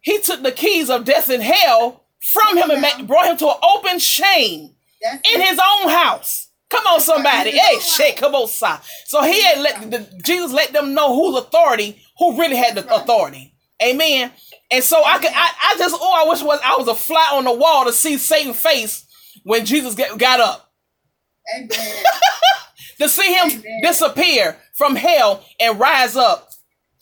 he 0.00 0.18
took 0.20 0.42
the 0.42 0.52
keys 0.52 0.90
of 0.90 1.04
death 1.04 1.28
and 1.28 1.42
hell 1.42 2.04
from 2.20 2.56
him 2.56 2.70
and 2.70 3.06
brought 3.06 3.26
him 3.26 3.36
to 3.38 3.48
an 3.48 3.56
open 3.62 3.98
shame 3.98 4.74
in 5.32 5.40
his 5.40 5.58
own 5.58 5.90
house. 5.90 6.48
Come 6.68 6.86
on, 6.86 7.00
somebody. 7.00 7.50
Hey, 7.50 7.80
shake, 7.80 8.16
come 8.16 8.34
on, 8.34 8.46
side. 8.46 8.80
So 9.06 9.22
he 9.22 9.42
had 9.42 9.58
let 9.60 9.90
the, 9.90 10.20
Jesus 10.22 10.52
let 10.52 10.72
them 10.72 10.94
know 10.94 11.14
whose 11.14 11.36
authority, 11.42 12.00
who 12.18 12.38
really 12.38 12.56
had 12.56 12.76
the 12.76 12.94
authority. 12.94 13.54
Amen. 13.82 14.30
And 14.70 14.84
so 14.84 15.02
I 15.04 15.18
could, 15.18 15.32
I, 15.34 15.50
I 15.64 15.74
just, 15.78 15.96
oh, 15.98 16.24
I 16.24 16.28
wish 16.28 16.42
was 16.42 16.60
I 16.62 16.76
was 16.78 16.86
a 16.86 16.94
fly 16.94 17.30
on 17.32 17.44
the 17.44 17.52
wall 17.52 17.86
to 17.86 17.92
see 17.92 18.18
Satan's 18.18 18.56
face 18.56 19.04
when 19.44 19.64
Jesus 19.64 19.94
get, 19.94 20.16
got 20.18 20.40
up, 20.40 20.72
Amen. 21.56 21.68
to 23.00 23.08
see 23.08 23.32
him 23.34 23.50
Amen. 23.50 23.80
disappear 23.82 24.56
from 24.74 24.96
hell 24.96 25.44
and 25.58 25.78
rise 25.78 26.16
up. 26.16 26.48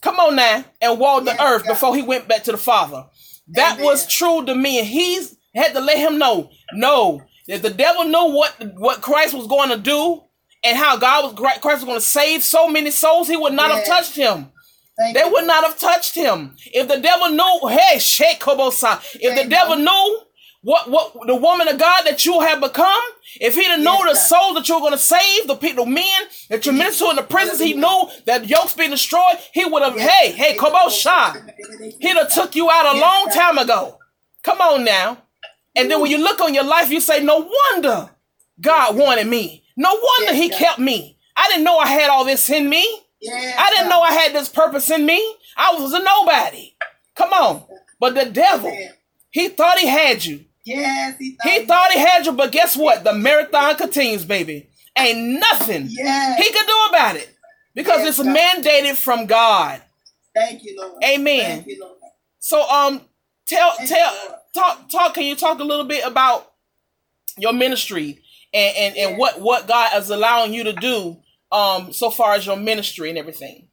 Come 0.01 0.21
on 0.21 0.37
now, 0.37 0.65
and 0.81 1.01
walk 1.01 1.25
the 1.25 1.43
earth 1.43 1.65
God. 1.65 1.73
before 1.73 1.97
he 1.97 2.03
went 2.03 2.29
back 2.29 2.45
to 2.45 2.53
the 2.53 2.59
Father. 2.59 3.07
That 3.49 3.75
Amen. 3.75 3.85
was 3.85 4.07
true 4.07 4.45
to 4.45 4.55
me, 4.55 4.79
and 4.79 4.87
he's 4.87 5.37
had 5.55 5.73
to 5.75 5.81
let 5.81 5.99
him 5.99 6.19
know. 6.19 6.51
No, 6.73 7.23
if 7.49 7.63
the 7.63 7.71
devil 7.71 8.05
knew 8.05 8.33
what 8.35 8.55
what 8.77 9.01
Christ 9.01 9.35
was 9.35 9.47
going 9.49 9.71
to 9.71 9.79
do 9.79 10.23
and 10.63 10.77
how 10.77 10.97
God 10.97 11.25
was 11.25 11.59
Christ 11.61 11.81
was 11.81 11.85
going 11.85 11.97
to 11.97 12.01
save 12.01 12.45
so 12.45 12.69
many 12.69 12.91
souls, 12.91 13.27
he 13.27 13.37
would 13.37 13.55
not 13.55 13.71
have 13.71 13.87
touched 13.87 14.15
him. 14.15 14.53
Thank 14.99 15.17
They 15.17 15.25
you. 15.25 15.33
would 15.33 15.47
not 15.47 15.65
have 15.65 15.79
touched 15.79 16.15
him. 16.15 16.57
If 16.67 16.89
the 16.89 16.99
devil 16.99 17.29
knew, 17.31 17.69
hey, 17.69 17.99
shake 17.99 18.41
Kobosa. 18.41 19.01
If 19.21 19.43
the 19.43 19.49
devil 19.49 19.77
knew 19.77 20.21
what 20.63 20.91
what 20.91 21.15
the 21.27 21.35
woman 21.37 21.69
of 21.69 21.79
God 21.79 22.03
that 22.05 22.25
you 22.25 22.41
have 22.41 22.61
become, 22.61 23.01
if 23.41 23.55
he'd 23.55 23.65
have 23.65 23.81
known 23.81 24.03
the 24.07 24.09
Yes, 24.11 24.29
souls 24.29 24.55
that 24.55 24.69
you're 24.69 24.81
going 24.81 24.93
to 24.93 24.99
save, 24.99 25.47
the 25.47 25.55
people, 25.55 25.85
the 25.85 25.91
men 25.91 26.23
that 26.51 26.67
you 26.67 26.73
minister 26.73 27.05
to 27.05 27.11
in 27.11 27.17
the 27.17 27.23
prisons, 27.23 27.61
he 27.61 27.75
knew 27.75 28.09
that 28.27 28.49
yokes 28.49 28.75
being 28.75 28.91
destroyed. 28.91 29.39
He 29.53 29.65
would 29.65 29.83
have, 29.83 29.97
hey, 29.99 30.33
hey, 30.33 30.57
come 30.57 30.75
on, 30.75 30.91
Kobosha. 30.91 31.53
He'd 32.01 32.17
have 32.17 32.33
took 32.33 32.57
you 32.57 32.69
out 32.71 32.95
a 32.95 32.99
Yes, 32.99 33.03
long 33.03 33.29
time 33.35 33.59
ago. 33.59 33.99
Come 34.43 34.61
on 34.61 34.85
now. 34.85 35.19
And 35.77 35.91
then 35.91 36.01
when 36.01 36.11
you 36.11 36.19
look 36.19 36.41
on 36.41 36.55
your 36.55 36.65
life, 36.65 36.91
you 36.91 37.01
say, 37.01 37.23
no 37.23 37.39
wonder 37.73 38.11
God 38.61 38.97
wanted 38.97 39.29
me. 39.29 39.63
No 39.77 39.91
wonder 39.91 40.33
Yes, 40.33 40.43
he 40.43 40.49
kept 40.51 40.79
me. 40.81 41.19
I 41.37 41.47
didn't 41.49 41.65
know 41.65 41.79
I 41.79 41.87
had 41.87 42.11
all 42.11 42.25
this 42.25 42.51
in 42.51 42.69
me. 42.69 42.85
Yes, 43.21 43.57
I 43.59 43.71
didn't 43.71 43.89
know 43.89 44.01
I 44.01 44.13
had 44.13 44.33
this 44.35 44.49
purpose 44.49 44.91
in 44.91 45.07
me. 45.07 45.35
I 45.57 45.75
was 45.79 45.93
a 45.93 46.03
nobody. 46.03 46.75
Come 47.15 47.33
on. 47.33 47.65
But 48.01 48.15
the 48.15 48.27
devil, 48.27 48.77
he 49.31 49.49
thought 49.49 49.79
he 49.79 49.87
had 49.87 50.25
you. 50.25 50.45
Yes, 50.69 51.17
he 51.19 51.37
thought 51.37 51.51
He 51.53 51.65
thought 51.67 51.93
he 51.93 51.99
had 51.99 52.27
you, 52.27 52.33
but 52.33 52.53
guess 52.53 52.77
what? 52.77 53.05
The 53.05 53.13
marathon 53.15 53.77
continues, 53.77 54.25
baby. 54.25 54.69
Ain't 54.97 55.39
nothing 55.41 55.87
Yes. 55.91 56.39
he 56.45 56.53
could 56.53 56.67
do 56.67 56.87
about 56.91 57.17
it 57.17 57.35
because 57.75 58.01
Yes, 58.01 58.19
it's 58.19 58.23
God. 58.23 58.37
mandated 58.37 58.97
from 58.97 59.27
God. 59.27 59.83
Thank 60.35 60.63
you, 60.65 60.77
Lord. 60.79 61.03
Amen. 61.05 61.41
Thank 61.63 61.67
you, 61.69 61.79
Lord. 61.81 61.97
So, 62.41 62.69
um, 62.71 63.01
tell, 63.47 63.73
Thank 63.77 63.89
tell, 63.89 64.13
Lord. 64.15 64.35
talk, 64.55 64.89
talk. 64.91 65.15
Can 65.15 65.25
you 65.25 65.37
talk 65.37 65.59
a 65.61 65.65
little 65.65 65.85
bit 65.87 66.05
about 66.07 66.53
your 67.39 67.53
ministry 67.53 68.21
and 68.53 68.77
and, 68.77 68.97
and 68.97 69.19
what 69.19 69.41
what 69.41 69.67
God 69.69 69.97
is 69.97 70.11
allowing 70.11 70.53
you 70.53 70.65
to 70.65 70.73
do, 70.73 71.19
um, 71.53 71.93
so 71.93 72.11
far 72.11 72.35
as 72.35 72.45
your 72.47 72.57
ministry 72.57 73.09
and 73.09 73.19
everything? 73.19 73.69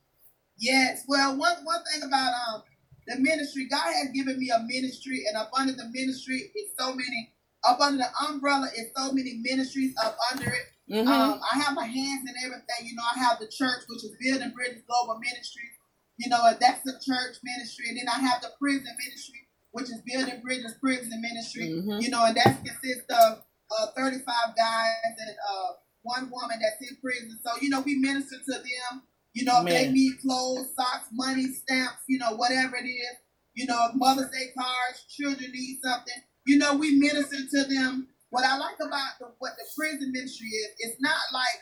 Yes. 0.57 1.03
Well, 1.07 1.35
one 1.37 1.57
one 1.65 1.81
thing 1.91 2.03
about 2.03 2.33
um 2.47 2.63
the 3.07 3.17
ministry, 3.19 3.67
God 3.69 3.93
has 3.93 4.09
given 4.13 4.39
me 4.39 4.49
a 4.49 4.59
ministry, 4.65 5.23
and 5.27 5.37
up 5.37 5.51
under 5.57 5.73
the 5.73 5.89
ministry 5.93 6.51
is 6.55 6.71
so 6.77 6.89
many. 6.89 7.33
Up 7.67 7.79
under 7.79 7.97
the 7.97 8.09
umbrella 8.29 8.69
is 8.77 8.91
so 8.95 9.11
many 9.11 9.41
ministries 9.41 9.93
up 10.03 10.17
under 10.31 10.49
it. 10.49 10.67
Mm-hmm. 10.89 11.07
Um, 11.07 11.41
I 11.41 11.59
have 11.59 11.73
my 11.73 11.85
hands 11.85 12.29
in 12.29 12.35
everything. 12.45 12.85
You 12.85 12.95
know, 12.95 13.03
I 13.15 13.19
have 13.19 13.39
the 13.39 13.47
church, 13.47 13.85
which 13.89 14.03
is 14.03 14.13
Building 14.21 14.53
Bridges 14.53 14.83
Global 14.85 15.19
Ministries. 15.19 15.73
You 16.17 16.29
know, 16.29 16.39
that's 16.59 16.83
the 16.83 16.93
church 16.93 17.37
ministry, 17.43 17.89
and 17.89 17.97
then 17.97 18.07
I 18.07 18.19
have 18.21 18.41
the 18.41 18.51
prison 18.59 18.87
ministry, 19.03 19.49
which 19.71 19.85
is 19.85 20.01
Building 20.05 20.41
Bridges 20.41 20.75
Prison 20.79 21.19
Ministry. 21.21 21.69
Mhm. 21.69 22.01
You 22.01 22.09
know, 22.09 22.23
and 22.25 22.37
that 22.37 22.63
consists 22.63 23.09
of 23.09 23.43
uh, 23.71 23.87
35 23.97 24.23
guys 24.55 25.13
and 25.17 25.29
uh, 25.29 25.71
one 26.03 26.29
woman 26.29 26.57
that's 26.61 26.79
in 26.89 26.95
prison. 27.01 27.37
So, 27.43 27.51
you 27.61 27.69
know, 27.69 27.81
we 27.81 27.95
minister 27.97 28.37
to 28.37 28.51
them. 28.53 29.03
You 29.35 29.43
know, 29.43 29.59
if 29.59 29.65
they 29.67 29.91
need 29.91 30.13
clothes, 30.21 30.73
socks, 30.77 31.09
money, 31.11 31.47
stamps, 31.53 32.03
you 32.07 32.17
know, 32.17 32.35
whatever 32.35 32.77
it 32.77 32.87
is. 32.87 33.15
You 33.53 33.65
know, 33.67 33.87
if 33.89 33.95
Mother's 33.95 34.31
Day 34.31 34.47
cards, 34.57 35.03
children 35.09 35.51
need 35.51 35.79
something. 35.83 36.13
You 36.47 36.57
know, 36.57 36.75
we 36.75 36.97
minister 36.97 37.37
to 37.51 37.63
them. 37.65 38.07
What 38.29 38.45
I 38.45 38.57
like 38.57 38.75
about 38.79 39.19
the, 39.19 39.27
what 39.39 39.51
the 39.57 39.65
prison 39.77 40.11
ministry 40.13 40.47
is, 40.47 40.67
it's 40.79 41.01
not 41.01 41.19
like 41.33 41.61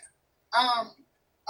um, 0.57 0.91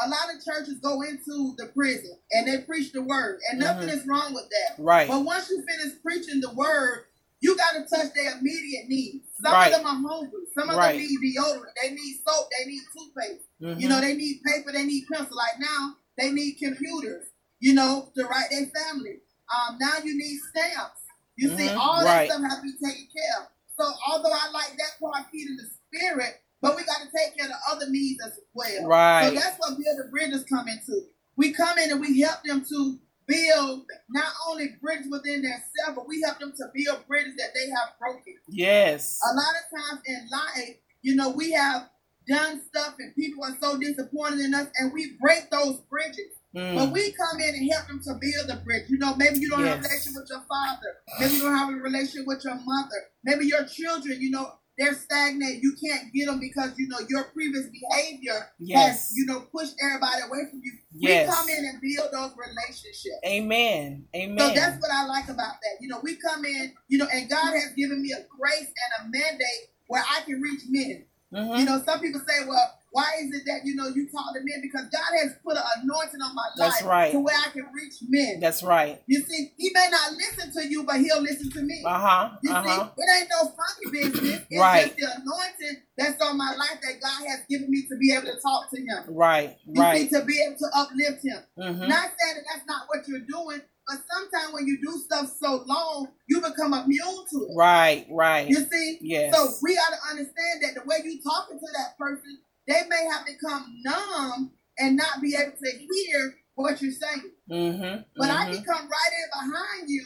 a 0.03 0.07
lot 0.07 0.33
of 0.33 0.43
churches 0.43 0.79
go 0.81 1.01
into 1.01 1.55
the 1.57 1.67
prison 1.75 2.17
and 2.31 2.47
they 2.47 2.63
preach 2.63 2.93
the 2.93 3.01
word, 3.01 3.39
and 3.51 3.59
nothing 3.59 3.89
is 3.89 4.07
wrong 4.07 4.33
with 4.33 4.45
that. 4.49 4.81
Right. 4.81 5.07
But 5.09 5.25
once 5.25 5.49
you 5.49 5.61
finish 5.65 6.01
preaching 6.01 6.39
the 6.39 6.53
word, 6.53 7.05
you 7.41 7.57
got 7.57 7.73
to 7.73 7.81
touch 7.81 8.13
their 8.15 8.37
immediate 8.39 8.87
needs. 8.87 9.27
Some 9.41 9.51
Right. 9.51 9.73
of 9.73 9.79
them 9.83 9.85
are 9.87 10.09
hungry. 10.09 10.39
Some 10.57 10.69
of 10.69 10.77
Right. 10.77 10.93
them 10.97 11.01
need 11.05 11.35
deodorant. 11.35 11.73
They 11.81 11.91
need 11.91 12.21
soap. 12.25 12.47
They 12.57 12.71
need 12.71 12.81
toothpaste. 12.97 13.45
Mhm. 13.61 13.81
You 13.81 13.89
know, 13.89 13.99
they 13.99 14.15
need 14.15 14.41
paper. 14.45 14.71
They 14.71 14.83
need 14.85 15.05
pencil. 15.11 15.35
Like 15.35 15.59
now, 15.59 15.97
they 16.17 16.31
need 16.31 16.55
computers. 16.55 17.25
You 17.59 17.73
know, 17.73 18.11
to 18.15 18.25
write 18.25 18.49
their 18.51 18.65
family. 18.67 19.19
Um, 19.53 19.77
now 19.79 19.97
you 20.03 20.17
need 20.17 20.37
stamps. 20.49 21.01
You 21.37 21.49
see, 21.55 21.67
Mhm. 21.67 21.77
all 21.77 22.03
Right. 22.03 22.27
that 22.27 22.33
stuff 22.39 22.43
has 22.51 22.57
to 22.57 22.61
be 22.63 22.73
taken 22.73 23.07
care 23.07 23.41
of. 23.41 23.47
So 23.77 23.91
although 24.07 24.31
I 24.33 24.49
like 24.51 24.77
that 24.77 24.99
part, 24.99 25.25
feeding 25.31 25.55
the 25.57 25.69
spirit, 25.87 26.41
but 26.61 26.75
we 26.75 26.83
got 26.83 27.01
to 27.01 27.09
take 27.15 27.35
care 27.37 27.45
of 27.45 27.51
the 27.51 27.59
other 27.71 27.89
needs 27.89 28.21
as 28.23 28.37
well. 28.53 28.85
Right. 28.85 29.27
So 29.29 29.33
that's 29.39 29.57
what 29.59 29.77
Build 29.77 29.97
the 29.97 30.09
Bridges 30.11 30.43
come 30.43 30.67
into. 30.67 31.07
We 31.37 31.53
come 31.53 31.77
in 31.79 31.91
and 31.91 32.01
we 32.01 32.19
help 32.21 32.43
them 32.43 32.63
to 32.65 32.99
build 33.25 33.85
not 34.09 34.33
only 34.47 34.67
bridges 34.81 35.07
within 35.09 35.41
themselves, 35.41 35.95
but 35.95 36.07
we 36.07 36.21
help 36.21 36.39
them 36.39 36.51
to 36.57 36.71
build 36.73 37.07
bridges 37.07 37.35
that 37.37 37.53
they 37.55 37.69
have 37.69 37.97
broken. 37.97 38.35
yes. 38.49 39.19
A 39.23 39.33
lot 39.33 39.55
of 39.55 39.79
times 39.89 40.01
in 40.05 40.29
life, 40.29 40.77
you 41.01 41.15
know, 41.15 41.29
we 41.29 41.51
have 41.51 41.89
done 42.27 42.61
stuff 42.67 42.95
and 42.99 43.15
people 43.15 43.43
are 43.43 43.55
so 43.61 43.77
disappointed 43.79 44.39
in 44.39 44.53
us 44.53 44.67
and 44.77 44.93
we 44.93 45.17
break 45.21 45.49
those 45.49 45.79
bridges. 45.89 46.33
Mm. 46.55 46.75
But 46.75 46.91
we 46.91 47.11
come 47.13 47.39
in 47.39 47.55
and 47.55 47.71
help 47.71 47.87
them 47.87 48.01
to 48.03 48.13
build 48.13 48.47
the 48.47 48.61
bridge. 48.63 48.83
You 48.87 48.99
know, 48.99 49.15
maybe 49.15 49.39
you 49.39 49.49
don't 49.49 49.65
have 49.65 49.79
a 49.79 49.81
relationship 49.81 50.21
with 50.21 50.29
your 50.29 50.43
father. 50.47 50.97
Maybe 51.19 51.33
you 51.35 51.41
don't 51.41 51.57
have 51.57 51.69
a 51.69 51.77
relationship 51.77 52.27
with 52.27 52.43
your 52.43 52.55
mother. 52.55 53.01
Maybe 53.23 53.47
your 53.47 53.65
children, 53.65 54.21
you 54.21 54.29
know, 54.29 54.53
they're 54.77 54.93
stagnant. 54.93 55.61
You 55.61 55.75
can't 55.83 56.11
get 56.13 56.27
them 56.27 56.39
because, 56.39 56.71
you 56.77 56.87
know, 56.87 56.97
your 57.07 57.25
previous 57.25 57.67
behavior 57.67 58.49
Yes. 58.59 59.09
has, 59.09 59.11
you 59.15 59.25
know, 59.25 59.41
pushed 59.51 59.75
everybody 59.83 60.21
away 60.23 60.49
from 60.49 60.61
you. 60.63 60.73
Yes. 60.95 61.27
We 61.27 61.33
come 61.35 61.49
in 61.49 61.65
and 61.65 61.81
build 61.81 62.11
those 62.11 62.37
relationships. 62.37 63.21
Amen. 63.25 64.05
Amen. 64.15 64.37
So 64.37 64.53
that's 64.53 64.81
what 64.81 64.91
I 64.91 65.05
like 65.05 65.25
about 65.25 65.53
that. 65.61 65.77
You 65.79 65.89
know, 65.89 65.99
we 66.03 66.15
come 66.15 66.45
in, 66.45 66.73
you 66.87 66.97
know, 66.97 67.07
and 67.11 67.29
God 67.29 67.53
has 67.53 67.73
given 67.75 68.01
me 68.01 68.13
a 68.13 68.25
grace 68.29 68.67
and 68.67 68.91
a 69.01 69.09
mandate 69.09 69.69
where 69.87 70.03
I 70.03 70.21
can 70.21 70.41
reach 70.41 70.61
men. 70.69 71.05
Mhm. 71.33 71.59
You 71.59 71.65
know, 71.65 71.81
some 71.83 71.99
people 71.99 72.21
say, 72.27 72.45
well, 72.47 72.79
why 72.91 73.09
is 73.21 73.33
it 73.33 73.41
that, 73.47 73.65
you 73.65 73.73
know, 73.73 73.87
you 73.87 74.07
talk 74.11 74.33
to 74.35 74.39
men? 74.43 74.61
Because 74.61 74.85
God 74.93 75.17
has 75.17 75.33
put 75.43 75.57
an 75.57 75.63
anointing 75.81 76.21
on 76.21 76.35
my 76.35 76.45
life 76.57 76.73
That's 76.77 76.83
right. 76.83 77.11
to 77.11 77.19
where 77.19 77.35
I 77.35 77.49
can 77.49 77.65
reach 77.73 77.95
men. 78.07 78.39
That's 78.39 78.61
right. 78.61 79.01
you 79.07 79.19
see, 79.23 79.51
he 79.57 79.71
may 79.73 79.87
not 79.89 80.11
listen 80.13 80.53
to 80.53 80.67
you, 80.69 80.83
but 80.83 80.97
he'll 80.97 81.21
listen 81.21 81.49
to 81.51 81.61
me. 81.63 81.81
Uh 81.83 81.97
huh. 81.99 82.29
You 82.43 82.51
Uh 82.53 82.61
huh. 82.61 82.89
see, 82.95 83.01
it 83.01 83.19
ain't 83.19 83.29
no 83.31 83.49
funky 83.49 83.89
business. 84.11 84.41
It's 84.47 84.61
Right. 84.61 84.85
just 84.85 84.97
the 84.97 85.21
anointing 85.21 85.81
that's 85.97 86.21
on 86.21 86.37
my 86.37 86.53
life 86.55 86.79
that 86.83 87.01
God 87.01 87.27
has 87.27 87.39
given 87.49 87.71
me 87.71 87.81
to 87.89 87.95
be 87.97 88.13
able 88.13 88.27
to 88.27 88.39
talk 88.39 88.69
to 88.69 88.79
him. 88.79 89.03
Right. 89.07 89.57
You 89.65 89.81
Right. 89.81 90.01
see, 90.09 90.15
to 90.19 90.23
be 90.25 90.39
able 90.47 90.59
to 90.59 90.69
uplift 90.75 91.23
him. 91.25 91.39
Mm-hmm. 91.57 91.87
Not 91.87 92.11
saying 92.21 92.35
that 92.35 92.43
that's 92.53 92.67
not 92.67 92.83
what 92.89 93.07
you're 93.07 93.25
doing, 93.25 93.61
but 93.87 93.97
sometimes 94.11 94.53
when 94.53 94.67
you 94.67 94.77
do 94.81 94.97
stuff 94.97 95.31
so 95.41 95.63
long, 95.65 96.07
you 96.27 96.39
become 96.39 96.73
immune 96.73 97.25
to 97.31 97.37
it. 97.49 97.55
Right. 97.55 98.07
Right. 98.09 98.47
You 98.47 98.57
see? 98.57 98.99
Yes. 99.01 99.35
So 99.35 99.53
we 99.61 99.73
ought 99.73 99.91
to 99.91 100.09
understand 100.11 100.61
that 100.61 100.75
the 100.75 100.87
way 100.87 100.97
you 101.03 101.21
talking 101.21 101.59
to 101.59 101.67
that 101.77 101.97
person, 101.97 102.39
they 102.67 102.81
may 102.87 103.07
have 103.11 103.25
become 103.25 103.75
numb 103.83 104.51
and 104.77 104.95
not 104.95 105.21
be 105.21 105.35
able 105.35 105.51
to 105.51 105.71
hear 105.77 106.35
what 106.55 106.81
you're 106.81 106.91
saying. 106.91 107.31
Mm-hmm. 107.49 108.01
But 108.15 108.29
I 108.29 108.45
mm-hmm. 108.45 108.53
can 108.55 108.63
come 108.63 108.89
right 108.89 109.13
in 109.17 109.49
behind 109.49 109.89
you, 109.89 110.05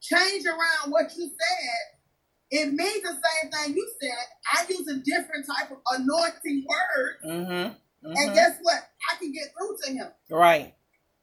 change 0.00 0.46
around 0.46 0.90
what 0.90 1.14
you 1.16 1.26
said. 1.26 2.00
It 2.50 2.72
means 2.72 3.02
the 3.02 3.10
same 3.10 3.50
thing 3.52 3.76
you 3.76 3.88
said. 4.00 4.10
I 4.52 4.64
use 4.68 4.88
a 4.88 4.98
different 4.98 5.46
type 5.46 5.70
of 5.70 5.78
anointing 5.92 6.66
word. 6.66 7.16
Mm-hmm. 7.24 7.74
And 8.02 8.16
mm-hmm. 8.16 8.34
guess 8.34 8.56
what? 8.62 8.82
I 9.12 9.16
can 9.16 9.30
get 9.32 9.48
through 9.56 9.76
to 9.84 9.92
him. 9.92 10.08
Right. 10.30 10.74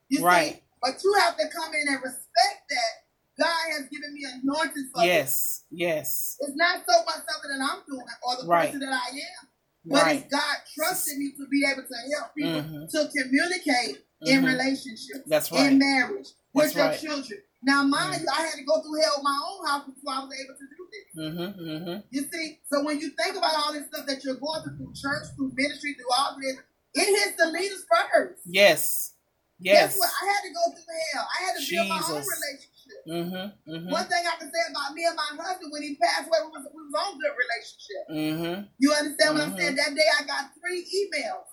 You 0.10 0.24
Right. 0.24 0.54
see? 0.54 0.62
But 0.82 1.04
you 1.04 1.14
have 1.22 1.38
to 1.38 1.48
come 1.50 1.74
in 1.74 1.88
and 1.94 2.04
respect 2.04 2.62
that 2.70 2.94
God 3.40 3.66
has 3.78 3.88
given 3.90 4.14
me 4.14 4.26
anointing 4.26 4.90
for 4.94 5.04
Yes, 5.04 5.64
yes. 5.70 6.38
It's 6.40 6.56
not 6.56 6.82
so 6.88 7.04
much 7.06 7.22
something 7.30 7.52
that 7.58 7.62
I'm 7.62 7.82
doing 7.88 8.06
or 8.24 8.42
the 8.42 8.48
Right. 8.48 8.66
person 8.72 8.80
that 8.82 8.94
I 8.94 9.10
am, 9.10 9.48
but 9.86 10.04
Right. 10.04 10.20
it's 10.26 10.32
God 10.32 10.58
trusting 10.76 11.20
me 11.20 11.32
to 11.38 11.48
be 11.48 11.66
able 11.66 11.84
to 11.88 11.96
help 12.16 12.36
people 12.36 12.62
Mhm. 12.62 12.90
to 12.92 13.10
communicate 13.24 14.06
in 14.22 14.42
Mhm. 14.42 14.48
relationships, 14.48 15.24
That's 15.28 15.52
right. 15.52 15.72
in 15.72 15.78
marriage, 15.80 16.30
with 16.54 16.74
your 16.76 16.86
right. 16.88 17.00
children. 17.00 17.42
Now, 17.64 17.84
mind 17.84 18.16
Mhm. 18.16 18.22
you, 18.22 18.28
I 18.32 18.42
had 18.44 18.56
to 18.56 18.64
go 18.64 18.82
through 18.82 19.02
hell 19.02 19.18
in 19.18 19.24
my 19.24 19.40
own 19.50 19.66
house 19.68 19.86
before 19.88 20.14
I 20.14 20.20
was 20.26 20.34
able 20.40 20.56
to 20.56 20.68
do 20.78 20.90
this. 20.92 21.16
Mm-hmm. 21.16 21.60
Mm-hmm. 21.70 22.08
You 22.12 22.30
see, 22.32 22.62
so 22.72 22.84
when 22.84 23.00
you 23.00 23.10
think 23.12 23.36
about 23.36 23.56
all 23.56 23.74
this 23.74 23.88
stuff 23.88 24.06
that 24.06 24.24
you're 24.24 24.36
going 24.36 24.62
through 24.64 24.78
through 24.78 24.94
church, 24.94 25.28
through 25.36 25.52
ministry, 25.56 25.94
through 25.96 26.12
all 26.12 26.38
this, 26.40 26.58
it 26.94 27.06
hits 27.06 27.38
the 27.38 27.48
leaders 27.52 27.84
first. 27.90 28.42
Yes. 28.46 29.14
Guess 29.62 29.74
Yes. 29.74 29.98
what? 29.98 30.10
I 30.14 30.24
had 30.30 30.42
to 30.46 30.52
go 30.54 30.64
through 30.70 31.02
hell. 31.14 31.28
I 31.28 31.38
had 31.46 31.54
to 31.58 31.62
build 31.66 31.88
my 31.90 32.02
own 32.14 32.22
relationship. 32.22 33.00
Mm-hmm. 33.10 33.46
Mm-hmm. 33.74 33.90
One 33.92 34.06
thing 34.06 34.24
I 34.26 34.36
can 34.38 34.52
say 34.54 34.64
about 34.70 34.94
me 34.94 35.04
and 35.06 35.16
my 35.18 35.32
husband 35.44 35.72
when 35.74 35.82
he 35.82 35.96
passed 35.98 36.28
away, 36.30 36.40
we 36.46 36.52
was, 36.54 36.66
we 36.70 36.82
was 36.86 36.94
on 36.94 37.18
good 37.18 37.34
relationship. 37.34 38.04
Mm-hmm. 38.14 38.58
You 38.78 38.90
understand 38.94 39.30
what 39.34 39.44
I'm 39.44 39.54
Mhm. 39.54 39.58
saying? 39.58 39.76
That 39.76 39.96
day 39.96 40.08
I 40.08 40.24
got 40.30 40.54
three 40.62 40.86
emails. 40.86 41.50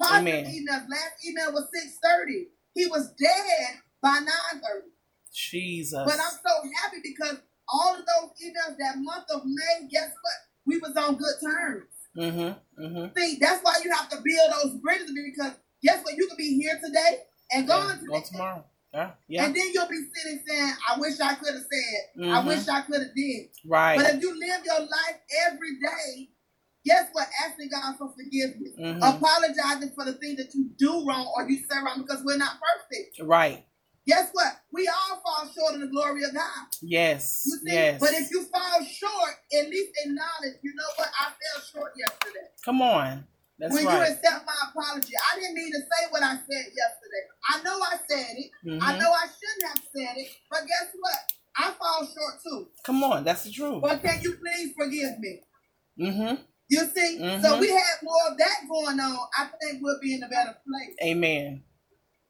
Positive 0.00 0.46
Amen. 0.46 0.50
emails. 0.50 0.88
Last 0.88 1.14
email 1.26 1.52
was 1.52 1.68
630. 1.70 2.48
He 2.74 2.86
was 2.86 3.12
dead 3.20 3.78
by 4.02 4.18
930. 4.24 4.90
Jesus. 5.32 6.02
But 6.04 6.16
I'm 6.18 6.38
so 6.40 6.52
happy 6.80 6.98
because 7.04 7.38
all 7.68 7.94
of 7.94 8.02
those 8.06 8.30
emails 8.40 8.76
that 8.78 8.96
month 8.98 9.26
of 9.30 9.42
May, 9.44 9.86
guess 9.90 10.10
what? 10.10 10.38
We 10.66 10.78
was 10.78 10.96
on 10.96 11.16
good 11.16 11.36
terms. 11.42 11.90
Mm-hmm. 12.16 12.82
Mm-hmm. 12.82 13.18
See, 13.18 13.36
that's 13.40 13.62
why 13.62 13.74
you 13.84 13.90
have 13.92 14.08
to 14.10 14.16
build 14.24 14.50
those 14.62 14.80
bridges 14.80 15.12
because 15.12 15.52
guess 15.82 16.02
what? 16.04 16.16
You 16.16 16.26
could 16.28 16.38
be 16.38 16.58
here 16.60 16.80
today 16.82 17.22
and 17.54 17.66
Go 17.66 17.92
today. 17.92 18.26
tomorrow. 18.30 18.64
Yeah. 18.92 19.10
Yeah. 19.26 19.44
And 19.46 19.56
then 19.56 19.70
you'll 19.72 19.88
be 19.88 20.04
sitting 20.14 20.40
saying, 20.46 20.72
I 20.88 20.98
wish 21.00 21.18
I 21.20 21.34
could 21.34 21.54
have 21.54 21.64
said, 21.64 22.24
I 22.30 22.40
Mhm. 22.42 22.46
wish 22.46 22.68
I 22.68 22.82
could 22.82 23.02
have 23.02 23.14
did. 23.14 23.50
Right. 23.66 23.96
But 23.98 24.14
if 24.14 24.22
you 24.22 24.38
live 24.38 24.64
your 24.64 24.80
life 24.80 25.18
every 25.46 25.80
day, 25.80 26.30
guess 26.84 27.08
what? 27.12 27.26
Asking 27.44 27.70
God 27.70 27.96
for 27.98 28.12
forgiveness, 28.14 28.74
Mhm. 28.78 28.98
apologizing 29.16 29.90
for 29.96 30.04
the 30.04 30.12
thing 30.14 30.36
that 30.36 30.54
you 30.54 30.70
do 30.78 31.04
wrong 31.06 31.26
or 31.36 31.48
you 31.48 31.56
say 31.68 31.78
wrong 31.84 32.02
because 32.06 32.22
we're 32.22 32.36
not 32.36 32.58
perfect. 32.60 33.20
Right. 33.20 33.66
Guess 34.06 34.30
what? 34.32 34.60
We 34.70 34.86
all 34.86 35.20
fall 35.22 35.50
short 35.52 35.74
of 35.76 35.80
the 35.80 35.86
glory 35.86 36.24
of 36.24 36.34
God. 36.34 36.66
Yes. 36.82 37.42
You 37.46 37.52
see? 37.66 37.72
Yes. 37.72 37.98
But 37.98 38.12
if 38.12 38.30
you 38.30 38.44
fall 38.44 38.84
short, 38.84 39.34
at 39.58 39.70
least 39.70 39.92
acknowledge, 40.04 40.58
you 40.62 40.74
know 40.74 40.84
what? 40.96 41.08
I 41.18 41.24
fell 41.32 41.62
short 41.72 41.92
yesterday. 41.96 42.46
Come 42.64 42.82
on. 42.82 43.26
That's 43.58 43.72
when 43.72 43.84
you 43.84 43.88
accept 43.88 44.44
my 44.46 44.54
apology, 44.68 45.12
I 45.14 45.38
didn't 45.38 45.54
mean 45.54 45.70
to 45.72 45.78
say 45.78 46.10
what 46.10 46.22
I 46.22 46.34
said 46.34 46.66
yesterday. 46.74 47.24
I 47.48 47.62
know 47.62 47.78
I 47.80 47.96
said 48.08 48.36
it. 48.36 48.50
I 48.82 48.94
Mhm. 48.94 48.98
know 48.98 49.10
I 49.12 49.26
shouldn't 49.26 49.68
have 49.68 49.82
said 49.94 50.16
it. 50.16 50.28
But 50.50 50.66
guess 50.66 50.88
what? 50.98 51.32
I 51.56 51.70
fall 51.72 52.04
short 52.04 52.42
too. 52.42 52.70
Come 52.82 53.04
on. 53.04 53.22
That's 53.24 53.44
the 53.44 53.52
truth. 53.52 53.80
But 53.80 54.02
can 54.02 54.20
you 54.22 54.36
please 54.36 54.74
forgive 54.76 55.18
me? 55.20 55.40
Mm-hmm. 55.98 56.42
You 56.68 56.80
see? 56.80 57.18
So 57.18 57.24
Mhm. 57.54 57.60
we 57.60 57.70
had 57.70 58.02
more 58.02 58.28
of 58.32 58.38
that 58.38 58.66
going 58.68 58.98
on. 58.98 59.28
I 59.38 59.48
think 59.60 59.80
we'll 59.82 60.00
be 60.00 60.14
in 60.14 60.22
a 60.24 60.28
better 60.28 60.58
place. 60.66 60.96
Amen. 61.02 61.62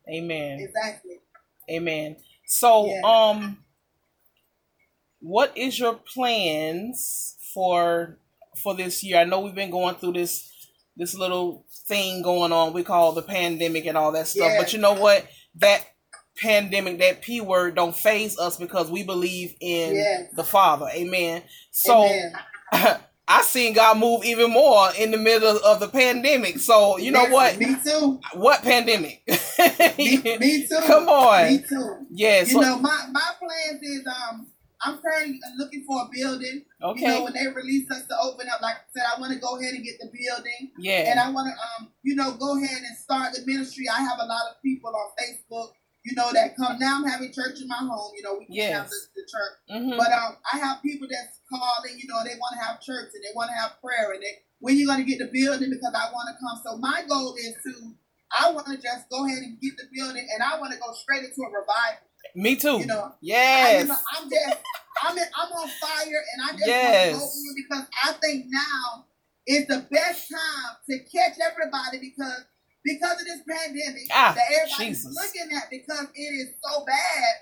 Amen. 0.09 0.61
Exactly. 0.61 1.21
Amen. 1.71 2.23
So, 2.47 2.87
Yeah. 2.87 3.01
um, 3.03 3.65
what 5.21 5.57
is 5.57 5.79
your 5.79 5.95
plans 5.95 7.37
for 7.55 8.19
for 8.63 8.75
this 8.75 9.03
year? 9.03 9.19
I 9.19 9.25
know 9.25 9.41
we've 9.41 9.55
been 9.55 9.71
going 9.71 9.95
through 9.97 10.13
this 10.13 10.54
this 10.97 11.15
little 11.15 11.67
thing 11.89 12.23
going 12.23 12.53
on 12.53 12.73
we 12.73 12.83
call 12.85 13.13
the 13.13 13.23
pandemic 13.23 13.87
and 13.87 13.97
all 13.99 14.13
that 14.13 14.29
stuff. 14.29 14.51
Yeah. 14.53 14.59
But 14.61 14.73
you 14.73 14.79
know 14.79 14.95
what? 14.95 15.27
That 15.57 15.85
pandemic, 16.41 16.99
that 16.99 17.23
p 17.23 17.41
word, 17.41 17.75
don't 17.77 17.95
faze 17.97 18.39
us 18.39 18.57
because 18.57 18.91
we 18.91 19.03
believe 19.03 19.55
in 19.61 19.95
Yes. 19.97 20.31
the 20.35 20.45
Father. 20.45 20.87
Amen. 20.93 21.43
So. 21.71 22.05
Amen. 22.73 22.99
I 23.27 23.41
seen 23.41 23.73
God 23.73 23.97
move 23.97 24.23
even 24.27 24.51
more 24.51 24.91
in 24.99 25.11
the 25.11 25.17
middle 25.17 25.57
of 25.65 25.81
the 25.81 25.89
pandemic. 25.89 26.59
So 26.59 26.99
you 26.99 27.11
know 27.11 27.25
what? 27.31 27.57
Me 27.59 27.75
too. 27.83 28.21
What 28.35 28.61
pandemic? 28.63 29.23
Me, 29.97 30.19
me 30.39 30.67
too. 30.69 30.79
Come 30.87 31.09
on. 31.09 31.47
Me 31.51 31.59
too. 31.67 32.07
yes. 32.11 32.53
You 32.53 32.61
know, 32.61 32.79
my 32.81 33.07
my 33.13 33.31
plans 33.39 33.83
is 33.83 34.07
um 34.07 34.47
I'm 34.83 34.99
currently 34.99 35.41
looking 35.57 35.85
for 35.87 36.03
a 36.03 36.09
building. 36.13 36.65
okay. 36.83 37.01
You 37.01 37.09
know, 37.09 37.25
when 37.25 37.33
they 37.35 37.47
release 37.49 37.91
us 37.91 38.07
to 38.07 38.17
open 38.23 38.49
up, 38.49 38.61
like 38.61 38.77
I 38.77 38.87
said, 38.93 39.05
I 39.07 39.21
want 39.21 39.33
to 39.33 39.39
go 39.39 39.59
ahead 39.59 39.75
and 39.75 39.85
get 39.85 39.99
the 40.01 40.11
building. 40.13 40.73
yeah. 40.79 41.11
And 41.11 41.21
I 41.21 41.31
want 41.31 41.49
to, 41.49 41.55
um, 41.85 41.93
you 42.03 42.15
know, 42.15 42.33
go 42.37 42.57
ahead 42.57 42.83
and 42.83 42.97
start 42.97 43.33
the 43.35 43.43
ministry. 43.47 43.87
I 43.89 44.03
have 44.03 44.19
a 44.21 44.27
lot 44.27 44.45
of 44.51 44.61
people 44.63 44.91
on 44.91 45.09
Facebook, 45.17 45.73
you 46.05 46.15
know, 46.17 46.33
that 46.33 46.57
come. 46.57 46.79
Now 46.79 46.97
I'm 47.01 47.05
having 47.09 47.33
church 47.33 47.61
in 47.63 47.69
my 47.69 47.79
home. 47.81 48.13
You 48.17 48.23
know, 48.23 48.35
we 48.39 48.47
can 48.47 48.57
have 48.73 48.85
Yes. 48.85 48.91
the, 48.91 49.23
the 49.23 49.25
church. 49.25 49.57
Mhm. 49.73 49.97
But 49.97 50.13
um, 50.13 50.37
I 50.53 50.59
have 50.59 50.83
people 50.83 51.09
that's 51.11 51.41
calling, 51.49 51.97
you 51.97 52.09
know, 52.09 52.21
they 52.25 52.37
want 52.37 52.59
to 52.59 52.65
have 52.65 52.81
church 52.81 53.11
and 53.15 53.23
they 53.25 53.33
want 53.35 53.49
to 53.51 53.57
have 53.57 53.81
prayer 53.81 54.13
and 54.13 54.23
they 54.23 54.43
when 54.61 54.77
you 54.79 54.87
gonna 54.87 55.05
get 55.05 55.19
the 55.19 55.29
building 55.33 55.69
because 55.71 55.93
I 55.95 56.13
want 56.13 56.29
to 56.29 56.37
come. 56.41 56.57
So 56.65 56.77
my 56.79 57.05
goal 57.09 57.35
is 57.37 57.55
to 57.65 57.93
I 58.37 58.51
want 58.51 58.67
to 58.67 58.77
just 58.77 59.09
go 59.11 59.25
ahead 59.27 59.39
and 59.45 59.61
get 59.61 59.77
the 59.77 59.85
building 59.95 60.27
and 60.35 60.43
I 60.43 60.59
want 60.59 60.73
to 60.73 60.79
go 60.81 60.93
straight 60.93 61.23
into 61.25 61.43
a 61.43 61.49
revival. 61.53 62.09
Me 62.35 62.57
too. 62.57 62.79
You 62.81 62.87
know, 62.87 63.05
I, 63.05 63.17
yes. 63.21 63.83
you 63.83 63.89
know, 63.89 63.97
I'm 64.17 64.29
just 64.31 64.59
I'm 65.03 65.19
in, 65.19 65.25
I'm 65.37 65.53
on 65.53 65.69
fire 65.69 66.23
and 66.33 66.43
I 66.43 66.53
just 66.53 66.67
Yes. 66.67 67.13
want 67.13 67.29
to 67.29 67.39
go 67.39 67.51
in 67.51 67.55
because 67.63 67.87
I 68.03 68.13
think 68.15 68.47
now 68.49 69.05
is 69.47 69.67
the 69.67 69.87
best 69.91 70.31
time 70.31 70.77
to 70.89 70.99
catch 71.05 71.37
everybody 71.41 71.99
because 72.01 72.45
because 72.85 73.21
of 73.21 73.27
this 73.27 73.41
pandemic 73.49 74.03
Ah, 74.13 74.33
that 74.37 74.45
everybody's 74.51 75.05
Jesus. 75.05 75.15
looking 75.15 75.57
at 75.57 75.71
because 75.71 76.07
it 76.15 76.21
is 76.21 76.55
so 76.63 76.85
bad. 76.85 77.35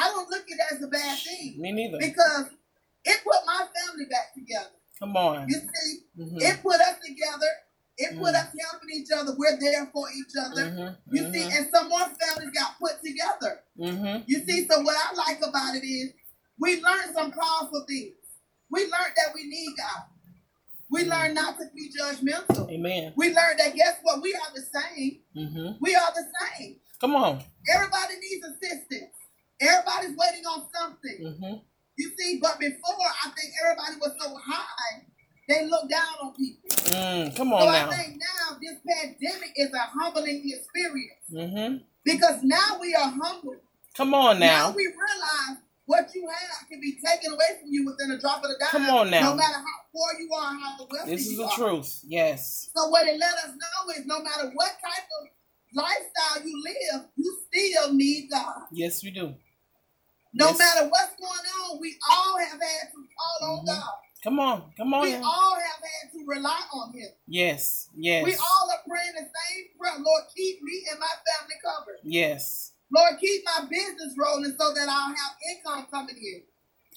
I 0.00 0.08
don't 0.08 0.28
look 0.30 0.42
at 0.42 0.48
it 0.48 0.74
as 0.76 0.82
a 0.82 0.88
bad 0.88 1.18
thing 1.18 1.54
Me 1.60 1.72
neither. 1.72 1.98
because 1.98 2.46
it 3.04 3.20
put 3.24 3.36
my 3.46 3.66
family 3.74 4.06
back 4.10 4.34
together. 4.34 4.70
Come 4.98 5.16
on. 5.16 5.48
You 5.48 5.56
see, 5.60 6.00
Mhm. 6.18 6.40
it 6.42 6.62
put 6.62 6.80
us 6.80 6.96
together. 7.04 7.50
It 7.96 8.18
put 8.18 8.34
Mm. 8.34 8.40
us 8.42 8.50
helping 8.60 8.90
each 8.92 9.10
other. 9.14 9.34
We're 9.36 9.58
there 9.60 9.86
for 9.92 10.06
each 10.10 10.34
other. 10.38 10.64
Mhm. 10.70 10.96
You 11.12 11.32
see, 11.32 11.42
and 11.44 11.70
some 11.72 11.88
more 11.88 12.08
families 12.08 12.50
got 12.50 12.78
put 12.78 13.00
together. 13.02 13.62
Mhm. 13.78 14.24
You 14.26 14.44
see, 14.44 14.66
so 14.66 14.80
what 14.80 14.96
I 14.96 15.14
like 15.14 15.40
about 15.42 15.76
it 15.76 15.84
is 15.86 16.12
we 16.58 16.80
learned 16.82 17.14
some 17.14 17.30
powerful 17.30 17.84
things. 17.86 18.16
We 18.70 18.80
learned 18.82 19.14
that 19.16 19.32
we 19.34 19.44
need 19.46 19.76
God. 19.76 20.04
We 20.90 21.04
learned 21.04 21.34
not 21.34 21.58
to 21.58 21.66
be 21.74 21.90
judgmental. 21.92 22.70
Amen. 22.70 23.12
We 23.16 23.32
learned 23.32 23.58
that 23.60 23.74
guess 23.74 23.98
what? 24.02 24.22
We 24.22 24.34
are 24.34 24.52
the 24.54 24.62
same. 24.62 25.22
Mhm. 25.36 25.78
We 25.80 25.94
are 25.94 26.12
the 26.12 26.30
same. 26.40 26.80
Come 27.00 27.14
on. 27.16 27.42
Everybody 27.72 28.14
needs 28.18 28.44
assistance. 28.46 29.14
Everybody's 29.60 30.16
waiting 30.16 30.46
on 30.46 30.68
something. 30.74 31.18
Mhm. 31.20 31.64
You 31.96 32.12
see, 32.18 32.38
but 32.40 32.58
before 32.58 32.96
I 33.24 33.30
think 33.30 33.52
everybody 33.62 33.96
was 34.00 34.12
so 34.20 34.34
high, 34.34 35.06
they 35.48 35.66
looked 35.66 35.90
down 35.90 36.14
on 36.22 36.34
people. 36.34 36.70
Mm, 36.70 37.36
come 37.36 37.52
on 37.52 37.60
So 37.60 37.68
on 37.68 37.74
I 37.74 37.96
think 37.96 38.16
now 38.20 38.56
this 38.60 38.78
pandemic 38.86 39.52
is 39.56 39.72
a 39.72 39.78
humbling 39.78 40.42
experience 40.46 41.24
Mm-hmm. 41.32 41.76
because 42.04 42.42
now 42.42 42.78
we 42.80 42.94
are 42.94 43.10
humble. 43.10 43.56
Come 43.96 44.14
on 44.14 44.38
Now 44.38 44.68
now. 44.68 44.74
we 44.76 44.86
realize 44.86 45.58
what 45.86 46.08
you 46.14 46.26
have 46.28 46.68
can 46.68 46.80
be 46.80 46.98
taken 47.04 47.32
away 47.32 47.60
from 47.60 47.68
you 47.70 47.84
within 47.86 48.10
a 48.12 48.18
drop 48.20 48.38
of 48.44 48.50
a 48.50 48.58
dime. 48.58 48.68
Come 48.70 48.88
on 48.90 49.10
now. 49.10 49.30
No 49.30 49.36
matter 49.36 49.58
how 49.58 49.78
poor 49.92 50.20
you 50.20 50.28
are, 50.34 50.54
how 50.54 50.76
the 50.78 50.86
wealthy 50.90 51.10
This 51.14 51.26
is 51.26 51.36
the 51.36 51.44
are. 51.44 51.56
truth. 51.56 52.00
Yes. 52.06 52.70
So 52.74 52.88
what 52.88 53.06
it 53.06 53.18
let 53.18 53.34
us 53.34 53.50
know 53.50 53.92
is 53.96 54.06
no 54.06 54.20
matter 54.22 54.50
what 54.54 54.72
type 54.82 55.06
of 55.20 55.28
lifestyle 55.74 56.46
you 56.46 56.62
live, 56.64 57.06
you 57.16 57.38
still 57.48 57.92
need 57.94 58.28
God. 58.30 58.62
Yes, 58.72 59.02
we 59.02 59.10
do. 59.10 59.34
No 60.32 60.48
Yes. 60.48 60.58
matter 60.58 60.88
what's 60.88 61.14
going 61.16 61.70
on, 61.70 61.78
we 61.80 61.96
all 62.10 62.38
have 62.38 62.60
had 62.60 62.90
to 62.92 63.06
call 63.16 63.58
on 63.58 63.64
Mhm. 63.64 63.66
God. 63.66 63.94
Come 64.24 64.40
on. 64.40 64.72
Come 64.76 64.94
on. 64.94 65.02
We 65.02 65.12
now. 65.12 65.22
all 65.22 65.54
have 65.54 65.84
had 65.84 66.12
to 66.12 66.24
rely 66.26 66.60
on 66.72 66.94
Him. 66.94 67.08
Yes. 67.28 67.90
Yes. 67.94 68.24
We 68.24 68.32
all 68.34 68.70
are 68.72 68.80
praying 68.88 69.12
the 69.14 69.28
same 69.28 69.64
prayer. 69.78 70.00
Lord, 70.00 70.24
keep 70.34 70.62
me 70.62 70.82
and 70.90 70.98
my 70.98 71.12
family 71.12 71.56
covered. 71.62 72.00
Yes. 72.02 72.72
Lord, 72.90 73.20
keep 73.20 73.42
my 73.44 73.66
business 73.68 74.14
rolling 74.16 74.56
so 74.58 74.72
that 74.72 74.88
I'll 74.88 75.12
have 75.12 75.34
income 75.52 75.86
coming 75.90 76.16
in. 76.16 76.42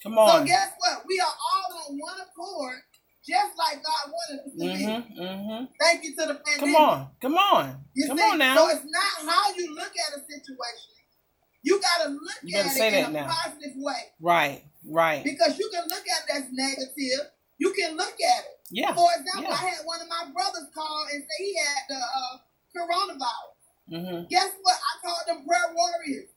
Come 0.03 0.17
on. 0.17 0.39
So 0.39 0.45
guess 0.45 0.71
what? 0.79 1.03
We 1.05 1.19
are 1.19 1.35
all 1.35 1.89
on 1.89 1.97
one 1.99 2.15
accord, 2.21 2.79
just 3.27 3.51
like 3.57 3.83
God 3.83 4.13
wanted 4.13 4.45
us 4.45 4.51
to 4.53 4.59
be. 4.59 4.85
Mhm. 4.85 5.17
Mhm. 5.19 5.69
Thank 5.81 6.03
you 6.05 6.11
to 6.15 6.25
the 6.27 6.35
pandemic. 6.35 6.59
Come 6.59 6.75
on. 6.75 7.09
Come 7.19 7.37
on. 7.37 7.83
You 7.93 8.07
Come 8.07 8.17
see? 8.19 8.23
on 8.23 8.37
now. 8.37 8.55
So 8.55 8.69
it's 8.69 8.85
not 8.85 9.29
how 9.33 9.53
you 9.53 9.75
look 9.75 9.91
at 9.91 10.15
a 10.15 10.19
situation. 10.21 10.91
You 11.63 11.81
gotta 11.81 12.09
look 12.09 12.37
You 12.43 12.57
at 12.59 12.77
it 12.77 12.93
in 12.93 12.93
that 12.93 13.09
a 13.09 13.11
now. 13.11 13.27
positive 13.27 13.73
way. 13.75 14.13
Right. 14.21 14.63
Right. 14.87 15.23
Because 15.23 15.59
you 15.59 15.69
can 15.73 15.83
look 15.89 16.03
at 16.07 16.23
it 16.29 16.43
as 16.43 16.45
negative. 16.51 17.31
You 17.57 17.73
can 17.73 17.97
look 17.97 18.13
at 18.15 18.43
it. 18.45 18.57
Yeah. 18.71 18.93
For 18.93 19.07
example, 19.17 19.43
yeah. 19.49 19.53
I 19.55 19.69
had 19.75 19.85
one 19.85 20.01
of 20.01 20.07
my 20.09 20.31
brothers 20.33 20.67
call 20.73 21.05
and 21.13 21.23
say 21.23 21.37
he 21.43 21.55
had 21.57 21.83
the 21.89 21.99
uh, 21.99 22.37
coronavirus. 22.75 23.55
Mhm. 23.91 24.29
Guess 24.29 24.51
what? 24.61 24.75
I 24.77 24.93
called 25.07 25.25
them 25.27 25.45
prayer 25.47 25.73
warriors. 25.73 26.29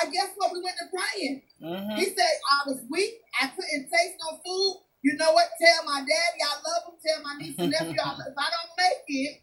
I 0.00 0.06
guess 0.10 0.30
what? 0.36 0.52
We 0.52 0.62
went 0.62 0.76
to 0.80 0.88
praying. 0.90 1.42
He 1.60 1.64
Mhm. 1.64 2.16
said 2.16 2.34
I 2.50 2.68
was 2.68 2.82
weak. 2.90 3.20
I 3.40 3.46
couldn't 3.48 3.90
taste 3.90 4.16
no 4.20 4.38
food. 4.44 4.82
You 5.02 5.14
know 5.16 5.32
what? 5.32 5.48
Tell 5.60 5.84
my 5.84 6.00
daddy 6.00 6.40
I 6.42 6.54
love 6.66 6.92
him. 6.92 6.98
Tell 7.04 7.22
my 7.22 7.36
niece 7.38 7.54
and 7.58 7.70
nephew 7.70 8.00
I 8.02 8.08
love. 8.18 8.26
If 8.26 8.34
I 8.38 8.48
don't 8.50 8.72
make 8.78 9.04
it, 9.08 9.42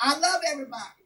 I 0.00 0.18
love 0.18 0.42
everybody. 0.46 1.02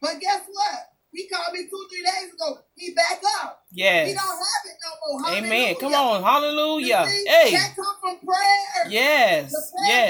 But 0.00 0.20
guess 0.20 0.42
what? 0.46 0.91
He 1.12 1.28
called 1.28 1.52
me 1.52 1.68
two, 1.68 1.86
three 1.90 2.02
days 2.04 2.32
ago. 2.32 2.58
He 2.74 2.94
back 2.94 3.20
up. 3.42 3.64
He 3.70 4.14
don't 4.14 4.16
have 4.16 4.64
it 4.64 4.76
no 4.80 4.92
Hallelujah. 5.24 5.46
Amen. 5.46 5.74
Come 5.80 5.94
on. 5.94 6.22
Hallelujah. 6.22 7.04
See, 7.06 7.24
Hey. 7.28 7.52
That 7.52 7.76
come 7.76 7.96
from 8.00 8.18
prayer. 8.26 8.88
Yes. 8.88 9.52
The 9.52 9.62
prayer 9.76 10.08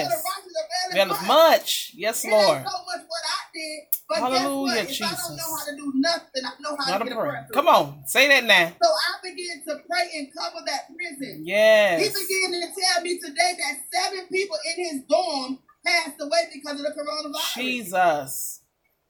Yes. 0.95 1.09
much. 1.09 1.27
much. 1.27 1.93
Yes, 1.95 2.25
It 2.25 2.31
Lord. 2.31 2.59
so 2.59 2.79
much 2.85 3.03
what 3.09 3.25
I 3.25 3.41
did, 3.55 3.81
but 4.09 4.19
Hallelujah, 4.19 4.85
guess 4.85 4.87
what? 4.87 4.91
If 4.91 5.03
I 5.03 5.07
don't 5.07 5.17
Jesus. 5.17 5.31
know 5.31 5.57
how 5.57 5.65
to 5.65 5.77
do 5.77 5.93
nothing, 5.97 6.45
I 6.45 6.53
know 6.61 6.77
how 6.77 6.91
Not 6.91 6.99
to 6.99 7.05
a 7.05 7.09
get 7.09 7.19
prayer. 7.19 7.49
Come 7.53 7.69
on. 7.69 8.07
Say 8.07 8.29
that 8.29 8.45
now. 8.45 8.73
So 8.83 8.88
I 8.91 9.12
began 9.23 9.62
to 9.67 9.83
pray 9.88 10.11
and 10.19 10.29
cover 10.35 10.65
that 10.67 10.87
prison. 10.95 11.43
He 11.45 11.51
Yes. 11.51 12.12
began 12.12 12.53
to 12.61 12.69
tell 12.81 13.03
me 13.03 13.19
today 13.19 13.57
that 13.59 13.77
seven 13.93 14.29
people 14.29 14.59
in 14.77 14.85
his 14.85 15.01
dorm 15.09 15.59
passed 15.85 16.21
away 16.21 16.49
because 16.53 16.79
of 16.81 16.87
the 16.87 16.93
coronavirus. 16.93 17.55
Jesus. 17.55 18.52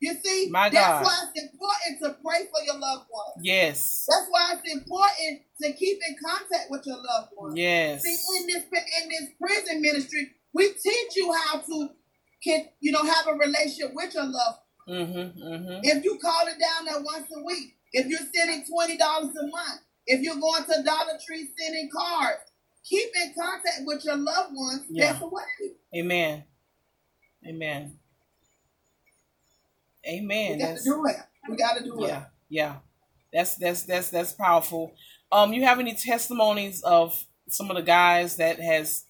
You 0.02 0.14
see, 0.20 0.48
My 0.50 0.68
that's 0.68 1.06
why 1.06 1.16
it's 1.28 1.44
important 1.44 2.00
to 2.02 2.16
pray 2.24 2.40
for 2.50 2.60
your 2.66 2.74
loved 2.74 3.06
ones. 3.08 3.38
Yes. 3.40 4.04
That's 4.08 4.26
why 4.30 4.54
it's 4.54 4.72
important 4.74 5.42
to 5.62 5.72
keep 5.74 6.00
in 6.08 6.16
contact 6.26 6.70
with 6.70 6.84
your 6.84 6.96
loved 6.96 7.28
ones. 7.36 7.54
Yes. 7.56 8.02
See, 8.02 8.18
in 8.40 8.48
this 8.48 8.64
in 8.64 9.08
this 9.10 9.28
prison 9.40 9.80
ministry, 9.80 10.32
we 10.52 10.72
teach 10.72 11.14
you 11.14 11.32
how 11.32 11.60
to 11.60 11.90
can 12.42 12.66
you 12.80 12.90
know 12.90 13.04
have 13.04 13.28
a 13.28 13.34
relationship 13.34 13.92
with 13.94 14.12
your 14.12 14.24
loved. 14.24 14.58
Mm-hmm. 14.88 15.40
Mm-hmm. 15.40 15.80
If 15.84 16.02
you 16.02 16.18
call 16.20 16.48
it 16.48 16.58
down 16.58 16.84
there 16.86 17.00
once 17.00 17.28
a 17.36 17.44
week, 17.44 17.76
if 17.92 18.08
you're 18.08 18.26
sending 18.34 18.64
twenty 18.68 18.96
dollars 18.96 19.36
a 19.36 19.46
month, 19.46 19.82
if 20.08 20.20
you're 20.20 20.34
going 20.34 20.64
to 20.64 20.82
Dollar 20.82 21.16
Tree 21.24 21.48
sending 21.56 21.88
cards, 21.96 22.40
keep 22.84 23.08
in 23.22 23.34
contact 23.38 23.82
with 23.86 24.04
your 24.04 24.16
loved 24.16 24.50
ones. 24.52 24.82
Yeah. 24.90 25.12
That's 25.12 25.22
away. 25.22 25.76
Amen. 25.94 26.42
Amen. 27.46 27.98
Amen. 30.06 30.52
We 30.52 30.58
got 30.58 30.66
to 30.66 30.72
That's 30.74 30.84
do 30.84 31.06
it. 31.06 31.16
We 31.48 31.56
got 31.56 31.78
to 31.78 31.84
do 31.84 32.04
it. 32.04 32.08
yeah. 32.08 32.24
Yeah. 32.48 32.76
That's 33.32 33.56
that's 33.56 33.84
that's 33.84 34.10
that's 34.10 34.32
powerful. 34.32 34.94
Um, 35.30 35.52
you 35.52 35.64
have 35.64 35.80
any 35.80 35.94
testimonies 35.94 36.82
of 36.82 37.24
some 37.48 37.70
of 37.70 37.76
the 37.76 37.82
guys 37.82 38.36
that 38.36 38.60
has 38.60 39.04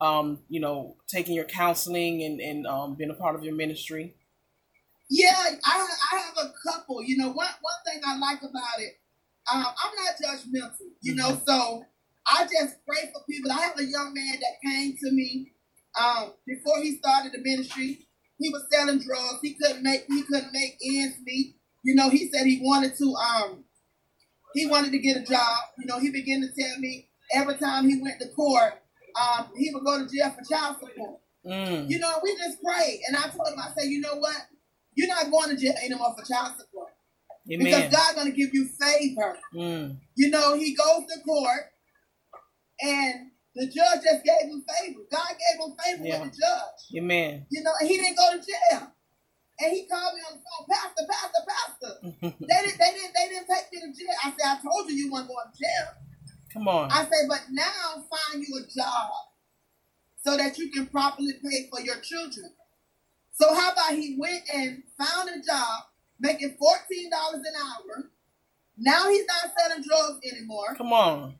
um, 0.00 0.40
you 0.48 0.60
know, 0.60 0.96
taken 1.08 1.34
your 1.34 1.44
counseling 1.44 2.22
and, 2.22 2.40
and 2.40 2.66
um 2.66 2.94
been 2.96 3.10
a 3.10 3.14
part 3.14 3.34
of 3.34 3.44
your 3.44 3.54
ministry? 3.54 4.14
Yeah, 5.10 5.34
I 5.36 5.86
I 6.12 6.16
have 6.18 6.36
a 6.46 6.52
couple. 6.68 7.02
You 7.02 7.18
know, 7.18 7.28
one 7.28 7.48
one 7.60 7.80
thing 7.86 8.00
I 8.06 8.18
like 8.18 8.40
about 8.42 8.78
it, 8.80 8.94
um, 9.52 9.64
I'm 9.66 9.94
not 10.04 10.16
judgmental. 10.22 10.86
You 11.02 11.14
know, 11.14 11.30
Mm-hmm. 11.30 11.44
so 11.46 11.84
I 12.26 12.44
just 12.44 12.76
pray 12.86 13.10
for 13.12 13.22
people. 13.28 13.52
I 13.52 13.60
have 13.62 13.78
a 13.78 13.84
young 13.84 14.12
man 14.14 14.34
that 14.40 14.60
came 14.68 14.96
to 14.98 15.12
me 15.12 15.52
um, 16.00 16.32
before 16.46 16.82
he 16.82 16.96
started 16.98 17.32
the 17.32 17.38
ministry. 17.42 18.05
He 18.38 18.50
was 18.50 18.64
selling 18.70 19.00
drugs. 19.00 19.38
He 19.42 19.54
couldn't 19.54 19.82
make 19.82 20.04
he 20.08 20.22
couldn't 20.22 20.52
make 20.52 20.76
ends 20.84 21.16
meet. 21.24 21.56
You 21.82 21.94
know, 21.94 22.10
he 22.10 22.28
said 22.30 22.46
he 22.46 22.60
wanted 22.62 22.96
to 22.96 23.14
um 23.14 23.64
he 24.54 24.66
wanted 24.66 24.92
to 24.92 24.98
get 24.98 25.16
a 25.16 25.24
job. 25.24 25.58
You 25.78 25.86
know, 25.86 25.98
he 25.98 26.10
began 26.10 26.40
to 26.40 26.48
tell 26.48 26.78
me 26.78 27.08
every 27.32 27.56
time 27.56 27.88
he 27.88 28.00
went 28.00 28.20
to 28.20 28.28
court, 28.28 28.74
um, 29.20 29.48
he 29.56 29.70
would 29.72 29.84
go 29.84 29.98
to 29.98 30.14
jail 30.14 30.30
for 30.30 30.44
child 30.44 30.76
support. 30.80 31.20
Mm. 31.46 31.88
You 31.88 31.98
know, 31.98 32.18
we 32.22 32.36
just 32.36 32.62
prayed. 32.62 33.00
And 33.08 33.16
I 33.16 33.28
told 33.28 33.48
him, 33.48 33.58
I 33.58 33.70
said, 33.76 33.88
you 33.88 34.00
know 34.00 34.16
what? 34.16 34.36
You're 34.94 35.08
not 35.08 35.30
going 35.30 35.50
to 35.50 35.56
jail 35.56 35.74
anymore 35.84 36.14
for 36.18 36.24
child 36.24 36.54
support. 36.58 36.88
Amen. 37.52 37.64
Because 37.64 37.92
God's 37.92 38.14
going 38.14 38.30
to 38.30 38.36
give 38.36 38.52
you 38.52 38.66
favor. 38.66 39.36
Mm. 39.54 39.96
You 40.16 40.30
know, 40.30 40.56
he 40.56 40.74
goes 40.74 41.04
to 41.06 41.20
court 41.24 41.70
and 42.80 43.30
the 43.56 43.66
judge 43.66 44.04
just 44.04 44.22
gave 44.22 44.46
him 44.52 44.62
favor. 44.68 45.00
God 45.10 45.32
gave 45.34 45.56
him 45.58 45.72
favor 45.82 46.04
Yeah. 46.04 46.22
with 46.22 46.32
the 46.32 46.36
judge. 46.36 46.80
Amen. 47.00 47.46
You 47.50 47.62
know, 47.64 47.72
and 47.80 47.88
he 47.88 47.96
didn't 47.96 48.16
go 48.16 48.30
to 48.36 48.38
jail. 48.38 48.92
And 49.58 49.72
he 49.72 49.88
called 49.88 50.12
me 50.14 50.20
on 50.28 50.36
the 50.36 50.42
phone, 50.44 50.66
Pastor, 50.68 51.04
Pastor, 51.08 51.42
Pastor. 51.48 51.92
They 52.46 52.58
didn't, 52.62 52.78
they 52.78 52.92
didn't, 52.92 53.14
they 53.16 53.28
didn't 53.32 53.48
take 53.48 53.72
me 53.72 53.80
to 53.80 53.88
jail. 53.98 54.14
I 54.22 54.30
said, 54.30 54.46
I 54.46 54.60
told 54.60 54.88
you 54.90 54.94
you 54.96 55.10
weren't 55.10 55.28
going 55.28 55.46
to 55.50 55.58
jail. 55.58 55.88
Come 56.52 56.68
on. 56.68 56.90
I 56.92 57.04
say, 57.04 57.24
but 57.28 57.42
now 57.50 58.04
find 58.12 58.44
you 58.46 58.60
a 58.62 58.66
job 58.68 59.10
so 60.22 60.36
that 60.36 60.58
you 60.58 60.70
can 60.70 60.86
properly 60.86 61.32
pay 61.42 61.68
for 61.70 61.80
your 61.80 61.96
children. 62.00 62.52
So 63.32 63.54
how 63.54 63.72
about 63.72 63.92
he 63.94 64.16
went 64.18 64.42
and 64.54 64.82
found 64.98 65.28
a 65.30 65.40
job 65.44 65.84
making 66.20 66.56
fourteen 66.58 67.10
dollars 67.10 67.40
an 67.46 67.54
hour. 67.62 68.10
Now 68.78 69.08
he's 69.10 69.26
not 69.26 69.52
selling 69.58 69.82
drugs 69.82 70.20
anymore. 70.30 70.74
Come 70.76 70.92
on. 70.92 71.34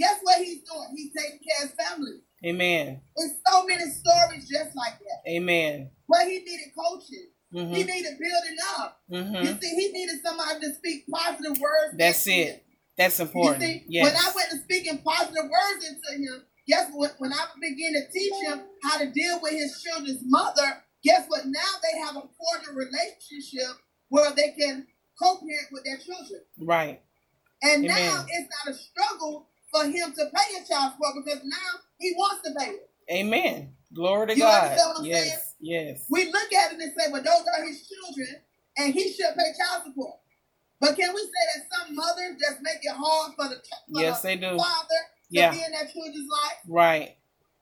Guess 0.00 0.18
what 0.22 0.38
he's 0.38 0.62
doing? 0.62 0.88
He's 0.96 1.12
taking 1.12 1.38
care 1.46 1.64
of 1.64 1.70
his 1.70 1.86
family. 1.86 2.20
Amen. 2.44 3.00
There's 3.16 3.32
so 3.46 3.66
many 3.66 3.84
stories 3.90 4.48
just 4.48 4.74
like 4.74 4.98
that. 4.98 5.30
Amen. 5.30 5.90
Where 6.06 6.24
he 6.28 6.38
needed 6.38 6.72
coaching. 6.76 7.28
He 7.52 7.58
Mm-hmm. 7.58 7.72
needed 7.72 8.18
building 8.18 8.56
up. 8.78 9.00
Mm-hmm. 9.10 9.34
You 9.34 9.58
see, 9.60 9.74
he 9.74 9.92
needed 9.92 10.20
somebody 10.24 10.60
to 10.60 10.72
speak 10.74 11.04
positive 11.12 11.58
words. 11.60 11.96
That's 11.98 12.24
into 12.26 12.38
him. 12.38 12.48
it. 12.54 12.64
That's 12.96 13.18
You 13.18 13.24
important. 13.26 13.62
see, 13.62 13.84
Yes. 13.88 14.04
when 14.06 14.14
I 14.16 14.32
went 14.36 14.50
to 14.50 14.58
speaking 14.58 14.98
positive 14.98 15.44
words 15.50 15.84
into 15.84 16.22
him, 16.22 16.44
guess 16.68 16.90
what? 16.92 17.16
When 17.18 17.32
I 17.32 17.44
began 17.60 17.92
to 17.94 18.08
teach 18.12 18.32
him 18.46 18.60
how 18.84 18.98
to 18.98 19.10
deal 19.10 19.40
with 19.42 19.52
his 19.52 19.82
children's 19.82 20.22
mother, 20.24 20.82
guess 21.02 21.26
what? 21.28 21.44
Now 21.46 21.60
they 21.82 21.98
have 21.98 22.16
a 22.16 22.22
cordial 22.22 22.74
relationship 22.74 23.76
where 24.10 24.30
they 24.30 24.54
can 24.56 24.86
co-parent 25.20 25.68
with 25.72 25.84
their 25.84 25.98
children. 25.98 26.40
Right. 26.58 27.02
And 27.62 27.84
Amen. 27.84 27.96
now 27.96 28.24
it's 28.28 28.48
not 28.64 28.74
a 28.74 28.78
struggle 28.78 29.48
for 29.72 29.84
him 29.84 30.12
to 30.12 30.24
pay 30.34 30.62
a 30.62 30.66
child 30.66 30.92
support 30.92 31.14
because 31.24 31.40
now 31.44 31.80
he 31.98 32.12
wants 32.16 32.42
to 32.48 32.54
pay 32.58 32.70
it. 32.70 32.90
Amen. 33.10 33.72
Glory 33.94 34.28
to 34.28 34.34
You 34.34 34.40
God. 34.42 34.76
what 34.76 34.98
I'm 35.00 35.04
Yes. 35.04 35.54
Yes. 35.60 36.06
We 36.10 36.26
look 36.26 36.52
at 36.52 36.72
it 36.72 36.80
and 36.80 36.92
say, 36.96 37.10
well, 37.10 37.22
those 37.22 37.44
are 37.58 37.66
his 37.66 37.86
children, 37.88 38.36
and 38.78 38.94
he 38.94 39.12
should 39.12 39.34
pay 39.36 39.52
child 39.58 39.84
support. 39.84 40.16
But 40.80 40.96
can 40.96 41.14
we 41.14 41.20
say 41.20 41.44
that 41.56 41.66
some 41.76 41.94
mothers 41.94 42.36
just 42.40 42.62
make 42.62 42.78
it 42.82 42.94
hard 42.96 43.32
for 43.36 43.48
the, 43.48 43.56
for 43.92 44.00
Yes, 44.00 44.22
the 44.22 44.28
they 44.28 44.36
do. 44.36 44.56
father 44.56 45.00
to 45.34 45.50
be 45.58 45.64
in 45.64 45.72
their 45.72 45.86
children's 45.92 46.28
life? 46.30 46.58
Right. 46.66 47.16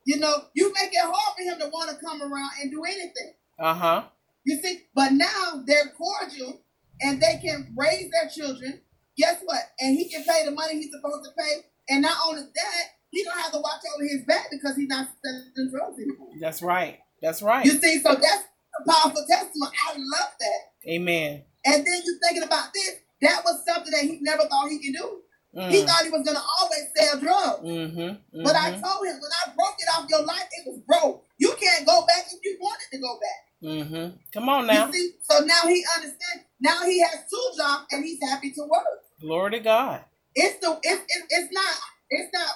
You 0.04 0.18
know, 0.20 0.44
you 0.54 0.72
make 0.74 0.92
it 0.92 1.00
hard 1.02 1.36
for 1.36 1.42
him 1.42 1.58
to 1.58 1.66
want 1.68 1.90
to 1.90 1.96
come 2.04 2.22
around 2.22 2.50
and 2.62 2.70
do 2.70 2.84
anything. 2.84 3.34
Uh 3.58 3.74
huh. 3.74 4.04
You 4.44 4.56
see, 4.62 4.82
but 4.94 5.12
now 5.12 5.62
they're 5.66 5.92
cordial 5.98 6.60
and 7.00 7.20
they 7.20 7.40
can 7.44 7.74
raise 7.76 8.10
their 8.10 8.30
children. 8.30 8.80
Guess 9.16 9.40
what? 9.44 9.60
And 9.80 9.98
he 9.98 10.08
can 10.08 10.22
pay 10.24 10.44
the 10.44 10.52
money 10.52 10.74
he's 10.74 10.92
supposed 10.92 11.24
to 11.24 11.30
pay. 11.36 11.64
And 11.88 12.02
not 12.02 12.16
only 12.26 12.42
that, 12.42 12.84
he 13.10 13.24
don't 13.24 13.38
have 13.38 13.52
to 13.52 13.58
watch 13.58 13.80
over 13.94 14.04
his 14.04 14.24
back 14.26 14.48
because 14.50 14.76
he's 14.76 14.88
not 14.88 15.08
selling 15.24 15.70
drugs 15.70 15.98
anymore. 15.98 16.28
That's 16.40 16.62
right. 16.62 16.98
That's 17.22 17.42
right. 17.42 17.64
You 17.64 17.72
see, 17.72 18.00
so 18.00 18.14
that's 18.14 18.44
a 18.78 18.90
powerful 18.90 19.24
testimony. 19.28 19.72
I 19.88 19.96
love 19.96 20.32
that. 20.38 20.88
Amen. 20.90 21.42
And 21.64 21.86
then 21.86 22.02
you're 22.04 22.18
thinking 22.22 22.44
about 22.44 22.72
this, 22.74 22.96
that 23.22 23.42
was 23.44 23.64
something 23.66 23.90
that 23.92 24.02
he 24.02 24.18
never 24.20 24.44
thought 24.44 24.68
he 24.70 24.78
could 24.78 24.96
do. 24.98 25.20
He 25.52 25.82
Mm. 25.82 25.86
thought 25.86 26.04
he 26.04 26.10
was 26.10 26.24
gonna 26.26 26.44
always 26.60 26.84
sell 26.94 27.18
drugs. 27.18 27.66
Mm-hmm. 27.66 28.42
But 28.44 28.54
I 28.54 28.70
mm-hmm. 28.70 28.82
told 28.82 29.06
him 29.06 29.14
when 29.14 29.32
I 29.44 29.50
broke 29.56 29.76
it 29.78 29.88
off 29.96 30.08
your 30.08 30.22
life, 30.22 30.46
it 30.52 30.68
was 30.68 30.78
broke. 30.86 31.24
You 31.38 31.56
can't 31.58 31.86
go 31.86 32.04
back 32.06 32.26
if 32.30 32.38
you 32.44 32.58
wanted 32.60 32.86
to 32.92 32.98
go 32.98 33.18
back. 33.18 33.40
Mm-hmm. 33.62 34.16
Come 34.32 34.48
on 34.50 34.66
now. 34.66 34.90
See? 34.90 35.14
So 35.22 35.40
now 35.40 35.62
he 35.66 35.84
understands. 35.96 36.44
Now 36.60 36.84
he 36.84 37.00
has 37.00 37.24
two 37.30 37.50
jobs 37.56 37.86
and 37.90 38.04
he's 38.04 38.20
happy 38.22 38.52
to 38.52 38.62
work. 38.62 39.02
Glory 39.20 39.52
to 39.52 39.60
God. 39.60 40.04
It's 40.34 40.58
the 40.60 40.78
it's 40.82 41.00
it, 41.02 41.24
it's 41.30 41.52
not 41.52 41.74
it's 42.10 42.30
not 42.32 42.50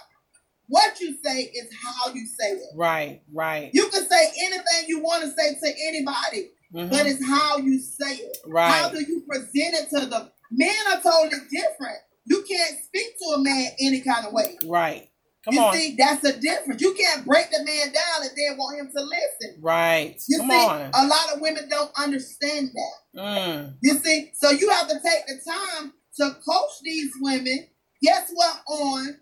what 0.69 0.99
you 1.01 1.17
say, 1.23 1.43
is 1.43 1.69
how 1.85 2.13
you 2.15 2.25
say 2.27 2.53
it. 2.53 2.63
Right. 2.77 3.21
Right. 3.33 3.71
You 3.75 3.89
can 3.89 4.09
say 4.09 4.31
anything 4.45 4.85
you 4.89 5.01
want 5.03 5.23
to 5.25 5.31
say 5.31 5.55
to 5.55 5.75
anybody, 5.89 6.51
but 6.73 6.81
Mm-hmm. 6.85 7.07
it's 7.07 7.27
how 7.29 7.59
you 7.59 7.79
say 7.79 8.15
it. 8.15 8.39
Right. 8.47 8.71
How 8.71 8.89
do 8.89 8.99
you 9.03 9.23
present 9.29 9.51
it 9.75 9.91
to 9.91 10.07
them? 10.07 10.31
Men 10.51 10.75
are 10.91 11.01
totally 11.03 11.43
different. 11.51 11.99
You 12.25 12.43
can't 12.49 12.79
speak 12.85 13.19
to 13.19 13.25
a 13.37 13.39
man 13.41 13.73
any 13.81 14.01
kind 14.01 14.25
of 14.27 14.33
way. 14.33 14.57
Right. 14.65 15.11
Come 15.45 15.55
you 15.55 15.61
on. 15.61 15.75
see, 15.75 15.97
that's 15.99 16.23
the 16.23 16.33
difference. 16.33 16.81
You 16.81 16.95
can't 16.95 17.27
break 17.27 17.51
the 17.51 17.59
man 17.65 17.93
down 17.93 18.23
and 18.23 18.31
then 18.37 18.57
want 18.57 18.79
him 18.81 18.91
to 18.97 19.03
listen. 19.03 19.61
Right. 19.61 20.17
You 20.29 20.39
Come 20.39 20.51
see, 20.51 20.57
on. 20.57 20.91
a 20.95 21.07
lot 21.07 21.35
of 21.35 21.41
women 21.43 21.69
don't 21.69 21.91
understand 21.99 22.71
that. 22.75 23.21
Mm. 23.21 23.75
You 23.83 23.95
see, 23.95 24.31
so 24.35 24.51
you 24.51 24.71
have 24.71 24.89
to 24.89 24.95
take 24.95 25.27
the 25.27 25.41
time 25.47 25.93
to 26.18 26.37
coach 26.46 26.72
these 26.83 27.12
women. 27.20 27.68
Guess 28.03 28.31
what? 28.35 28.61
On 28.68 29.16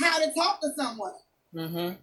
how 0.00 0.18
to 0.18 0.32
talk 0.34 0.60
to 0.62 0.68
someone. 0.76 1.12
Mm-hmm. 1.54 1.94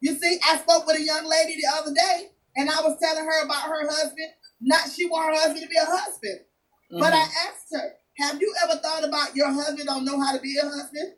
You 0.00 0.14
see, 0.14 0.38
I 0.48 0.58
spoke 0.58 0.86
with 0.86 0.96
a 0.98 1.02
young 1.02 1.26
lady 1.28 1.56
the 1.56 1.68
other 1.78 1.92
day, 1.94 2.30
and 2.56 2.70
I 2.70 2.80
was 2.82 2.98
telling 3.02 3.24
her 3.24 3.44
about 3.44 3.64
her 3.64 3.88
husband. 3.88 4.30
Not 4.60 4.90
she 4.90 5.06
want 5.08 5.34
her 5.34 5.40
husband 5.40 5.62
to 5.62 5.68
be 5.68 5.76
a 5.76 5.84
husband, 5.84 6.40
but 6.90 7.12
I 7.12 7.16
Mm-hmm. 7.18 7.48
asked 7.48 7.66
her, 7.72 7.92
"Have 8.18 8.40
you 8.40 8.54
ever 8.64 8.80
thought 8.80 9.04
about 9.04 9.36
your 9.36 9.50
husband 9.52 9.86
don't 9.86 10.04
know 10.04 10.20
how 10.20 10.34
to 10.34 10.40
be 10.40 10.56
a 10.62 10.64
husband? 10.66 11.12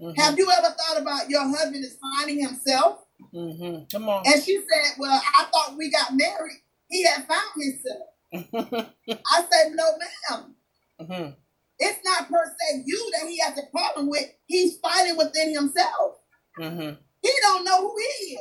Mm-hmm. 0.00 0.20
Have 0.20 0.36
you 0.38 0.50
ever 0.50 0.74
thought 0.76 1.00
about 1.00 1.30
your 1.30 1.42
husband 1.42 1.84
is 1.84 1.96
finding 2.00 2.40
himself?" 2.40 3.00
Mm-hmm. 3.32 3.84
Come 3.92 4.08
on. 4.08 4.22
And 4.26 4.42
she 4.42 4.56
said, 4.56 4.96
"Well, 4.98 5.22
I 5.36 5.44
thought 5.44 5.76
we 5.76 5.90
got 5.90 6.12
married. 6.16 6.62
He 6.88 7.04
had 7.04 7.26
found 7.26 7.52
himself." 7.56 8.08
I 9.08 9.44
said, 9.50 9.72
"No, 9.74 9.92
ma'am." 10.30 10.54
Mm-hmm. 11.00 11.30
It's 11.78 11.98
not 12.04 12.28
per 12.28 12.44
se 12.46 12.84
you 12.86 13.10
that 13.18 13.28
he 13.28 13.40
has 13.40 13.58
a 13.58 13.66
problem 13.70 14.08
with. 14.08 14.26
He's 14.46 14.78
fighting 14.78 15.16
within 15.16 15.54
himself. 15.54 16.18
Mm-hmm. 16.58 16.94
He 17.22 17.32
don't 17.42 17.64
know 17.64 17.80
who 17.80 17.96
he 17.98 18.34
is. 18.34 18.40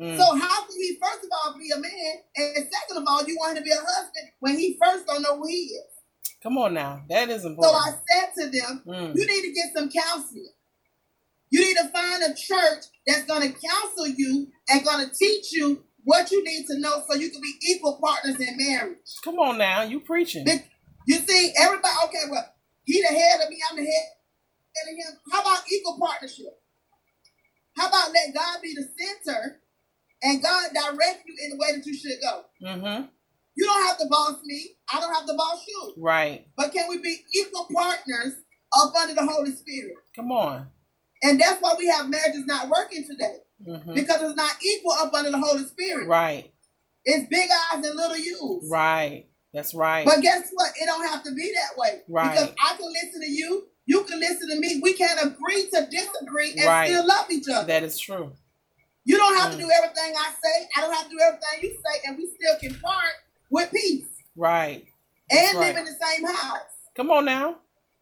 Mm. 0.00 0.16
So 0.16 0.24
how 0.24 0.62
can 0.62 0.76
he 0.76 0.98
first 1.02 1.24
of 1.24 1.30
all 1.32 1.58
be 1.58 1.70
a 1.74 1.78
man, 1.78 2.14
and 2.36 2.56
second 2.56 2.96
of 2.96 3.04
all, 3.06 3.22
you 3.24 3.36
want 3.38 3.56
him 3.56 3.62
to 3.62 3.68
be 3.68 3.70
a 3.70 3.76
husband 3.76 4.28
when 4.40 4.58
he 4.58 4.78
first 4.82 5.06
don't 5.06 5.20
know 5.20 5.36
who 5.36 5.46
he 5.46 5.76
is? 5.76 5.84
Come 6.42 6.56
on 6.56 6.72
now, 6.72 7.02
that 7.10 7.28
is 7.28 7.44
important. 7.44 7.74
So 7.74 7.90
I 7.90 7.90
said 7.90 8.30
to 8.38 8.50
them, 8.50 8.82
mm. 8.86 9.14
you 9.14 9.26
need 9.26 9.42
to 9.42 9.52
get 9.52 9.74
some 9.76 9.90
counseling. 9.90 10.48
You 11.50 11.60
need 11.60 11.76
to 11.76 11.88
find 11.88 12.22
a 12.22 12.34
church 12.34 12.84
that's 13.06 13.24
going 13.24 13.42
to 13.42 13.58
counsel 13.58 14.06
you 14.06 14.48
and 14.70 14.84
going 14.84 15.06
to 15.06 15.14
teach 15.14 15.52
you 15.52 15.84
what 16.04 16.30
you 16.30 16.42
need 16.44 16.66
to 16.68 16.78
know 16.78 17.02
so 17.06 17.18
you 17.18 17.30
can 17.30 17.42
be 17.42 17.54
equal 17.62 18.00
partners 18.02 18.40
in 18.40 18.56
marriage. 18.56 18.96
Come 19.22 19.38
on 19.38 19.58
now, 19.58 19.82
you 19.82 20.00
preaching. 20.00 20.46
You 21.06 21.16
see, 21.16 21.52
everybody, 21.58 21.94
okay, 22.04 22.30
well, 22.30 22.46
he 22.84 23.02
the 23.02 23.08
head 23.08 23.40
of 23.42 23.50
me, 23.50 23.58
I'm 23.70 23.76
the 23.76 23.82
head 23.82 24.06
of 24.82 24.96
him. 24.96 25.20
How 25.32 25.40
about 25.40 25.62
equal 25.72 25.98
partnership? 25.98 26.60
How 27.76 27.88
about 27.88 28.12
let 28.12 28.34
God 28.34 28.62
be 28.62 28.74
the 28.74 28.88
center 28.98 29.60
and 30.22 30.42
God 30.42 30.70
direct 30.74 31.24
you 31.26 31.34
in 31.44 31.50
the 31.50 31.56
way 31.56 31.76
that 31.76 31.86
you 31.86 31.94
should 31.94 32.18
go? 32.20 32.44
Mm-hmm. 32.62 33.06
You 33.56 33.66
don't 33.66 33.86
have 33.86 33.98
to 33.98 34.06
boss 34.08 34.38
me. 34.44 34.76
I 34.92 35.00
don't 35.00 35.14
have 35.14 35.26
to 35.26 35.34
boss 35.34 35.64
you. 35.66 35.94
Right. 35.98 36.46
But 36.56 36.72
can 36.72 36.88
we 36.88 36.98
be 36.98 37.18
equal 37.34 37.66
partners 37.74 38.34
up 38.78 38.94
under 38.94 39.14
the 39.14 39.26
Holy 39.26 39.52
Spirit? 39.52 39.94
Come 40.14 40.32
on. 40.32 40.68
And 41.22 41.40
that's 41.40 41.60
why 41.60 41.74
we 41.78 41.86
have 41.88 42.08
marriages 42.08 42.46
not 42.46 42.68
working 42.68 43.06
today. 43.06 43.36
Mm-hmm. 43.66 43.94
Because 43.94 44.22
it's 44.22 44.36
not 44.36 44.52
equal 44.62 44.92
up 44.92 45.12
under 45.12 45.30
the 45.30 45.38
Holy 45.38 45.64
Spirit. 45.64 46.08
Right. 46.08 46.52
It's 47.04 47.28
big 47.28 47.48
eyes 47.50 47.84
and 47.84 47.96
little 47.96 48.16
U's. 48.16 48.68
Right. 48.70 49.26
That's 49.52 49.74
right. 49.74 50.04
But 50.04 50.22
guess 50.22 50.50
what? 50.52 50.72
It 50.80 50.86
don't 50.86 51.06
have 51.06 51.22
to 51.24 51.34
be 51.34 51.52
that 51.54 51.76
way. 51.76 52.02
Right. 52.08 52.30
Because 52.30 52.54
I 52.64 52.76
can 52.76 52.86
listen 52.92 53.20
to 53.20 53.30
you. 53.30 53.66
You 53.86 54.04
can 54.04 54.20
listen 54.20 54.48
to 54.50 54.60
me. 54.60 54.80
We 54.82 54.92
can 54.92 55.18
agree 55.18 55.68
to 55.74 55.88
disagree 55.90 56.52
and 56.52 56.66
right. 56.66 56.88
still 56.88 57.06
love 57.06 57.26
each 57.30 57.48
other. 57.52 57.66
That 57.66 57.82
is 57.82 57.98
true. 57.98 58.32
You 59.04 59.16
don't 59.16 59.36
have 59.38 59.50
mm. 59.50 59.56
to 59.56 59.58
do 59.58 59.68
everything 59.70 60.14
I 60.16 60.30
say. 60.30 60.68
I 60.76 60.80
don't 60.82 60.94
have 60.94 61.04
to 61.04 61.10
do 61.10 61.18
everything 61.20 61.62
you 61.62 61.70
say, 61.70 62.00
and 62.06 62.16
we 62.16 62.26
still 62.26 62.58
can 62.60 62.80
part 62.80 63.14
with 63.50 63.72
peace. 63.72 64.06
Right. 64.36 64.86
That's 65.28 65.50
and 65.50 65.58
right. 65.58 65.74
live 65.74 65.76
in 65.78 65.84
the 65.84 65.96
same 66.00 66.26
house. 66.26 66.60
Come 66.94 67.10
on 67.10 67.24
now. 67.24 67.56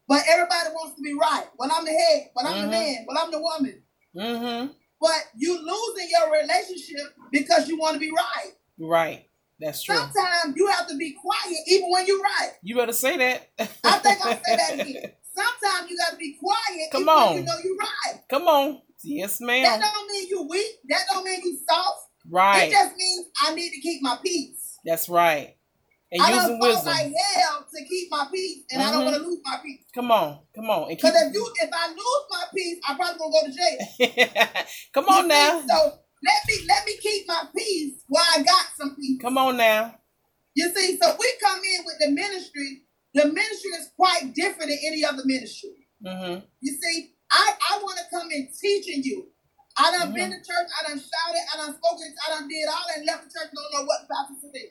But 0.07 0.23
everybody 0.29 0.71
wants 0.75 0.97
to 0.97 1.03
be 1.03 1.15
right. 1.15 1.45
When 1.57 1.71
I'm 1.71 1.85
the 1.85 1.93
head, 1.93 2.31
when 2.35 2.47
I'm 2.47 2.55
mm-hmm. 2.55 2.63
the 2.63 2.69
man, 2.69 3.05
when 3.07 3.17
I'm 3.19 3.31
the 3.31 3.41
woman. 3.41 3.83
Mm-hmm. 4.17 4.73
But 5.01 5.25
you 5.37 5.53
losing 5.55 6.09
your 6.11 6.33
relationship 6.33 7.15
because 7.31 7.69
you 7.69 7.79
want 7.79 7.95
to 7.95 8.01
be 8.01 8.11
right. 8.11 8.53
Right. 8.79 9.27
That's 9.61 9.83
true. 9.83 9.97
Sometimes 9.97 10.55
you 10.57 10.67
have 10.69 10.87
to 10.89 10.97
be 10.97 11.13
quiet 11.13 11.59
even 11.67 11.91
when 11.91 12.07
you're 12.07 12.21
right. 12.21 12.53
You 12.63 12.77
better 12.77 12.93
say 12.93 13.17
that. 13.17 13.51
I 13.59 13.99
think 13.99 14.27
I'll 14.27 14.33
say 14.35 14.57
that 14.57 14.75
again. 14.75 15.13
Sometimes 15.35 15.91
you 15.91 15.97
got 15.97 16.11
to 16.11 16.17
be 16.17 16.37
quiet 16.41 16.91
Come 16.91 17.09
on. 17.09 17.37
you 17.37 17.45
know 17.45 17.55
you're 17.63 17.77
right. 17.77 18.21
Come 18.29 18.49
on. 18.49 18.83
Yes, 19.05 19.41
ma'am. 19.41 19.63
That 19.63 19.81
don't 19.81 20.11
mean 20.11 20.29
you 20.29 20.43
weak. 20.49 20.81
That 20.89 21.03
don't 21.13 21.25
mean 21.25 21.41
you 21.45 21.59
soft. 21.69 22.09
Right. 22.29 22.69
It 22.69 22.73
just 22.73 22.97
means 22.97 23.27
I 23.43 23.55
need 23.55 23.71
to 23.71 23.81
keep 23.81 24.03
my 24.03 24.19
peace. 24.23 24.79
That's 24.85 25.09
right. 25.09 25.55
And 26.11 26.23
I 26.23 26.41
using 26.41 26.59
wisdom. 26.59 26.87
like 26.87 27.13
hell 27.35 27.67
to 27.71 27.85
keep 27.85 28.11
my 28.11 28.27
peace, 28.33 28.65
and 28.71 28.81
mm-hmm. 28.81 28.89
I 28.89 28.93
don't 28.93 29.05
want 29.05 29.17
to 29.19 29.23
lose 29.23 29.41
my 29.45 29.59
peace. 29.63 29.85
Come 29.95 30.11
on, 30.11 30.39
come 30.55 30.71
on. 30.71 30.89
Because 30.89 31.13
keep... 31.13 31.29
if 31.29 31.35
you, 31.35 31.53
if 31.61 31.71
I 31.71 31.89
lose 31.91 32.25
my 32.31 32.45
peace, 32.55 32.79
I 32.89 32.95
probably 32.97 33.19
gonna 33.19 33.33
go 33.33 33.47
to 33.47 34.25
jail. 34.33 34.55
come 34.95 35.05
on 35.05 35.25
you 35.25 35.29
now. 35.29 35.63
So 35.69 35.99
let 36.25 36.41
me 36.49 36.67
let 36.69 36.87
me 36.87 36.97
keep 36.99 37.29
my 37.29 37.45
peace 37.57 38.03
while 38.09 38.25
I 38.37 38.43
got 38.43 38.67
some 38.77 38.97
peace. 38.97 39.21
Come 39.21 39.39
on 39.39 39.57
now. 39.57 39.95
You 40.55 40.73
see, 40.75 40.99
so 41.01 41.15
we 41.19 41.33
come 41.43 41.61
in 41.61 41.85
with 41.85 41.99
the 42.01 42.11
ministry. 42.11 42.83
The 43.15 43.27
ministry 43.27 43.71
is 43.79 43.91
quite 43.97 44.35
different 44.35 44.71
than 44.71 44.79
any 44.87 45.05
other 45.05 45.23
ministry. 45.25 45.89
Mm-hmm. 46.05 46.45
You 46.61 46.73
see, 46.73 47.13
I, 47.31 47.53
I 47.71 47.79
want 47.79 47.99
to 47.99 48.05
come 48.11 48.29
in 48.31 48.49
teaching 48.61 49.03
you. 49.05 49.29
I 49.77 49.93
done 49.93 50.09
mm-hmm. 50.09 50.15
been 50.15 50.31
to 50.31 50.37
church, 50.39 50.69
I 50.75 50.89
done 50.89 50.99
shouted, 50.99 51.45
I 51.55 51.57
done 51.59 51.77
spoken, 51.79 52.15
I 52.27 52.31
done 52.31 52.49
did 52.49 52.69
all 52.69 52.85
that, 52.91 53.07
left 53.07 53.25
the 53.25 53.31
church, 53.31 53.51
don't 53.55 53.73
know 53.73 53.87
what 53.87 54.03
the 54.03 54.09
pastor 54.11 54.51
said. 54.51 54.71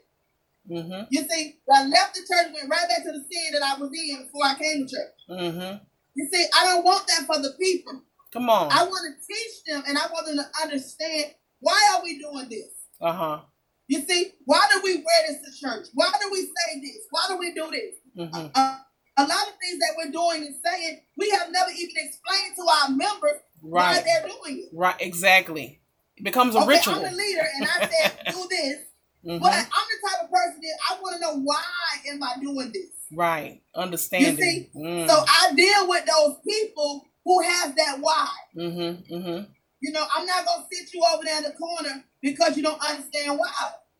Mm-hmm. 0.70 1.04
You 1.10 1.22
see, 1.30 1.56
I 1.74 1.88
left 1.88 2.16
the 2.16 2.28
church, 2.28 2.52
went 2.54 2.70
right 2.70 2.88
back 2.90 3.04
to 3.04 3.12
the 3.16 3.24
sin 3.24 3.54
that 3.54 3.64
I 3.64 3.80
was 3.80 3.90
in 3.96 4.26
before 4.26 4.46
I 4.46 4.56
came 4.60 4.86
to 4.86 4.92
church. 4.92 5.16
Mm-hmm. 5.30 5.78
You 6.16 6.28
see, 6.28 6.46
I 6.54 6.66
don't 6.66 6.84
want 6.84 7.08
that 7.08 7.26
for 7.26 7.42
the 7.42 7.56
people. 7.60 8.04
Come 8.38 8.52
on. 8.52 8.72
I 8.72 8.84
want 8.84 9.16
to 9.16 9.28
teach 9.34 9.64
them 9.66 9.84
and 9.88 9.98
I 9.98 10.06
want 10.14 10.28
them 10.28 10.38
to 10.38 10.62
understand 10.62 11.34
why 11.60 11.96
are 11.96 12.04
we 12.04 12.20
doing 12.20 12.48
this? 12.50 12.70
Uh-huh. 13.02 13.40
You 13.88 14.02
see, 14.02 14.32
why 14.46 14.68
do 14.72 14.82
we 14.84 14.98
wear 14.98 15.28
this 15.28 15.38
to 15.42 15.60
church? 15.60 15.88
Why 15.96 16.12
do 16.22 16.30
we 16.32 16.42
say 16.42 16.80
this? 16.82 17.00
Why 17.10 17.26
do 17.30 17.38
we 17.38 17.54
do 17.56 17.72
this? 17.72 17.96
Mm-hmm. 18.16 18.48
Uh, 18.54 18.78
a 19.18 19.22
lot 19.22 19.48
of 19.48 19.54
things 19.60 19.80
that 19.80 19.96
we're 19.98 20.12
doing 20.12 20.46
and 20.46 20.56
saying, 20.64 21.02
we 21.18 21.32
have 21.32 21.52
never 21.52 21.72
even 21.72 21.96
explained 21.96 22.56
to 22.58 22.64
our 22.70 22.90
members 22.90 23.42
right. 23.64 23.96
why 23.96 24.04
they're 24.06 24.30
doing 24.30 24.66
it. 24.66 24.70
Right, 24.72 24.96
exactly. 25.00 25.82
It 26.16 26.24
becomes 26.24 26.54
a 26.54 26.60
okay, 26.60 26.68
ritual. 26.68 26.96
I'm 26.96 27.04
the 27.04 27.18
leader 27.18 27.48
and 27.56 27.68
I 27.68 27.88
said, 27.88 28.20
do 28.32 28.48
this. 28.52 28.78
Mm-hmm. 29.26 29.40
But 29.40 29.52
I'm 29.52 29.66
the 29.66 30.10
type 30.10 30.26
of 30.26 30.30
person 30.30 30.62
that 30.62 30.78
I 30.92 31.02
want 31.02 31.16
to 31.16 31.22
know 31.22 31.40
why 31.40 31.64
am 32.08 32.22
I 32.22 32.36
doing 32.40 32.72
this? 32.72 32.92
Right. 33.12 33.62
Understanding. 33.74 34.38
You 34.38 34.44
see? 34.44 34.70
Mm. 34.76 35.08
So 35.08 35.26
I 35.28 35.54
deal 35.56 35.90
with 35.90 36.06
those 36.06 36.36
people 36.48 37.08
who 37.28 37.42
has 37.42 37.76
that 37.76 37.98
why. 38.00 38.30
Mm-hmm. 38.58 39.14
Mm-hmm. 39.14 39.52
You 39.82 39.92
know, 39.92 40.06
I'm 40.16 40.26
not 40.26 40.46
gonna 40.46 40.66
sit 40.72 40.94
you 40.94 41.04
over 41.14 41.24
there 41.26 41.38
in 41.38 41.44
the 41.44 41.52
corner 41.52 42.06
because 42.22 42.56
you 42.56 42.64
don't 42.64 42.82
understand 42.82 43.38
why. 43.38 43.52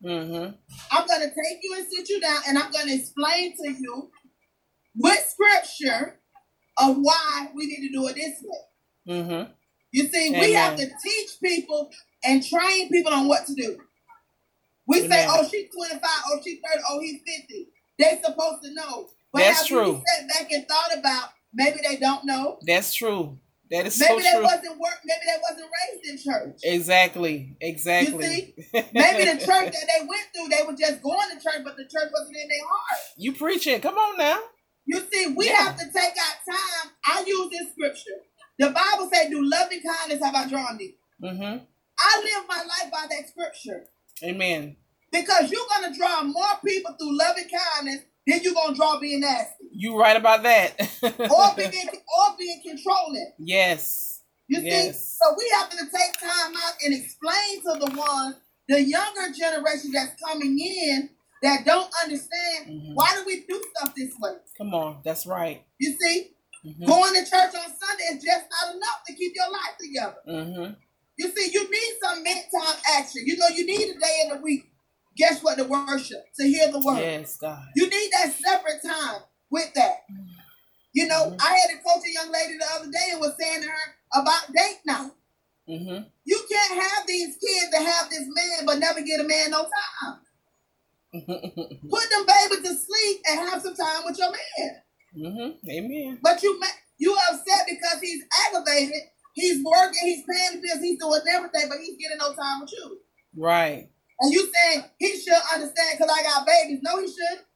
Mm-hmm. 0.02 0.54
I'm 0.90 1.06
gonna 1.06 1.26
take 1.26 1.58
you 1.62 1.74
and 1.76 1.86
sit 1.86 2.08
you 2.08 2.20
down, 2.22 2.38
and 2.48 2.56
I'm 2.56 2.72
gonna 2.72 2.94
explain 2.94 3.54
to 3.58 3.70
you 3.70 4.10
with 4.96 5.18
scripture 5.28 6.18
of 6.78 6.96
why 6.96 7.48
we 7.54 7.66
need 7.66 7.86
to 7.86 7.92
do 7.92 8.06
it 8.08 8.14
this 8.14 8.42
way. 8.42 9.14
Mm-hmm. 9.14 9.52
You 9.92 10.08
see, 10.08 10.28
Amen. 10.28 10.40
we 10.40 10.52
have 10.54 10.76
to 10.76 10.86
teach 10.86 11.30
people 11.42 11.90
and 12.24 12.42
train 12.42 12.88
people 12.88 13.12
on 13.12 13.28
what 13.28 13.44
to 13.46 13.54
do. 13.54 13.76
We 14.86 15.04
Amen. 15.04 15.10
say, 15.10 15.26
"Oh, 15.28 15.46
she's 15.46 15.70
25. 15.74 16.00
Oh, 16.02 16.40
she's 16.42 16.60
30. 16.66 16.82
Oh, 16.88 17.00
he's 17.00 17.20
50." 17.26 17.68
They're 17.98 18.18
supposed 18.24 18.62
to 18.62 18.72
know. 18.72 19.10
But 19.34 19.40
That's 19.40 19.66
true. 19.66 20.00
Sat 20.16 20.28
back 20.28 20.50
and 20.50 20.66
thought 20.66 20.96
about 20.98 21.30
maybe 21.52 21.78
they 21.86 21.96
don't 21.96 22.24
know. 22.24 22.58
That's 22.66 22.94
true. 22.94 23.38
That 23.70 23.86
is 23.86 23.98
true. 23.98 24.06
maybe 24.08 24.22
so 24.22 24.38
they 24.38 24.42
wasn't 24.42 24.80
work. 24.80 24.98
Maybe 25.04 25.20
they 25.26 25.40
wasn't 25.42 25.70
raised 25.70 26.08
in 26.08 26.32
church. 26.32 26.60
Exactly. 26.62 27.56
Exactly. 27.60 28.54
You 28.56 28.64
see, 28.64 28.72
maybe 28.94 29.24
the 29.24 29.38
church 29.38 29.72
that 29.72 29.86
they 29.86 30.06
went 30.06 30.26
through, 30.34 30.48
they 30.48 30.64
were 30.66 30.76
just 30.76 31.02
going 31.02 31.28
to 31.30 31.36
church, 31.36 31.62
but 31.64 31.76
the 31.76 31.84
church 31.84 32.10
wasn't 32.12 32.36
in 32.36 32.48
their 32.48 32.66
heart. 32.66 33.00
You 33.16 33.32
preaching? 33.34 33.80
Come 33.80 33.96
on 33.96 34.16
now. 34.16 34.38
You 34.86 35.02
see, 35.12 35.34
we 35.36 35.46
yeah. 35.46 35.64
have 35.64 35.76
to 35.76 35.84
take 35.84 36.14
our 36.16 36.54
time. 36.54 36.92
I 37.04 37.24
use 37.26 37.50
this 37.50 37.72
scripture. 37.72 38.22
The 38.58 38.70
Bible 38.70 39.10
said, 39.12 39.28
"Do 39.28 39.44
loving 39.44 39.82
kindness 39.82 40.24
have 40.24 40.34
I 40.34 40.48
drawn 40.48 40.78
thee." 40.78 40.96
Mm-hmm. 41.22 41.64
I 41.98 42.22
live 42.22 42.48
my 42.48 42.56
life 42.56 42.90
by 42.90 43.06
that 43.10 43.28
scripture. 43.28 43.84
Amen. 44.24 44.76
Because 45.12 45.50
you're 45.50 45.66
gonna 45.68 45.94
draw 45.94 46.22
more 46.22 46.56
people 46.64 46.94
through 46.98 47.18
loving 47.18 47.48
kindness 47.48 48.00
then 48.28 48.40
you're 48.42 48.54
gonna 48.54 48.76
draw 48.76 48.98
being 49.00 49.20
nasty. 49.20 49.64
You 49.72 49.98
right 49.98 50.16
about 50.16 50.42
that. 50.42 50.78
or 51.02 51.10
being 51.56 51.88
or 51.88 52.36
being 52.38 52.60
controlling. 52.66 53.32
Yes. 53.38 54.22
You 54.48 54.60
yes. 54.62 54.98
see, 54.98 55.16
so 55.20 55.34
we 55.36 55.50
have 55.58 55.70
to 55.70 55.76
take 55.76 56.20
time 56.20 56.52
out 56.56 56.72
and 56.84 56.94
explain 56.94 57.62
to 57.62 57.86
the 57.86 57.98
ones, 57.98 58.36
the 58.68 58.82
younger 58.82 59.32
generation 59.32 59.90
that's 59.92 60.14
coming 60.22 60.58
in 60.58 61.10
that 61.42 61.64
don't 61.64 61.90
understand 62.02 62.66
mm-hmm. 62.66 62.94
why 62.94 63.14
do 63.14 63.24
we 63.26 63.44
do 63.48 63.62
stuff 63.76 63.94
this 63.94 64.14
way. 64.18 64.32
Come 64.56 64.74
on, 64.74 64.98
that's 65.04 65.26
right. 65.26 65.62
You 65.78 65.94
see, 66.00 66.30
mm-hmm. 66.66 66.86
going 66.86 67.12
to 67.14 67.30
church 67.30 67.54
on 67.54 67.70
Sunday 67.78 68.04
is 68.14 68.24
just 68.24 68.46
not 68.50 68.74
enough 68.74 69.02
to 69.06 69.14
keep 69.14 69.32
your 69.34 69.50
life 69.50 69.76
together. 69.78 70.16
Mm-hmm. 70.28 70.72
You 71.18 71.28
see, 71.28 71.50
you 71.52 71.70
need 71.70 71.92
some 72.02 72.22
mid 72.22 72.38
time 72.54 72.76
action. 72.96 73.22
You 73.26 73.36
know, 73.36 73.48
you 73.54 73.66
need 73.66 73.96
a 73.96 73.98
day 73.98 74.22
in 74.24 74.36
the 74.36 74.42
week 74.42 74.70
guess 75.18 75.42
what? 75.42 75.58
To 75.58 75.64
worship, 75.64 76.24
to 76.38 76.46
hear 76.46 76.70
the 76.70 76.78
word. 76.78 76.98
Yes, 76.98 77.36
God. 77.36 77.64
You 77.76 77.88
need 77.88 78.10
that 78.12 78.32
separate 78.32 78.80
time 78.86 79.20
with 79.50 79.72
that. 79.74 80.04
You 80.94 81.06
know, 81.06 81.26
mm-hmm. 81.26 81.36
I 81.40 81.58
had 81.58 81.76
to 81.76 81.82
coach 81.82 82.02
a 82.06 82.12
young 82.12 82.32
lady 82.32 82.54
the 82.58 82.66
other 82.74 82.90
day 82.90 83.12
and 83.12 83.20
was 83.20 83.34
saying 83.38 83.62
to 83.62 83.68
her 83.68 84.20
about 84.20 84.52
date 84.54 84.80
night. 84.86 85.10
Mm-hmm. 85.68 86.04
You 86.24 86.40
can't 86.50 86.82
have 86.82 87.06
these 87.06 87.36
kids 87.36 87.70
to 87.72 87.78
have 87.78 88.08
this 88.08 88.24
man, 88.26 88.64
but 88.64 88.78
never 88.78 89.02
get 89.02 89.20
a 89.20 89.24
man 89.24 89.50
no 89.50 89.66
time. 89.68 90.18
Put 91.12 92.04
them 92.10 92.26
babies 92.26 92.68
to 92.68 92.74
sleep 92.74 93.20
and 93.28 93.40
have 93.40 93.62
some 93.62 93.74
time 93.74 94.02
with 94.06 94.18
your 94.18 94.30
man. 94.30 94.82
Mm-hmm. 95.16 95.70
Amen. 95.70 96.18
But 96.22 96.42
you 96.42 96.60
you 96.98 97.16
upset 97.30 97.66
because 97.68 98.00
he's 98.00 98.22
aggravated. 98.46 99.02
He's 99.34 99.62
working. 99.62 100.00
He's 100.02 100.24
paying 100.28 100.60
the 100.60 100.66
bills. 100.66 100.80
He's 100.80 100.98
doing 100.98 101.20
everything, 101.32 101.68
but 101.68 101.78
he's 101.78 101.96
getting 101.96 102.18
no 102.18 102.34
time 102.34 102.60
with 102.60 102.72
you. 102.72 102.98
Right. 103.36 103.90
And 104.20 104.32
you 104.32 104.50
saying 104.52 104.84
he 104.98 105.18
should 105.18 105.40
understand 105.54 105.98
because 105.98 106.10
I 106.12 106.22
got 106.22 106.46
babies. 106.46 106.80
No, 106.82 107.00
he 107.00 107.06
shouldn't. 107.06 107.46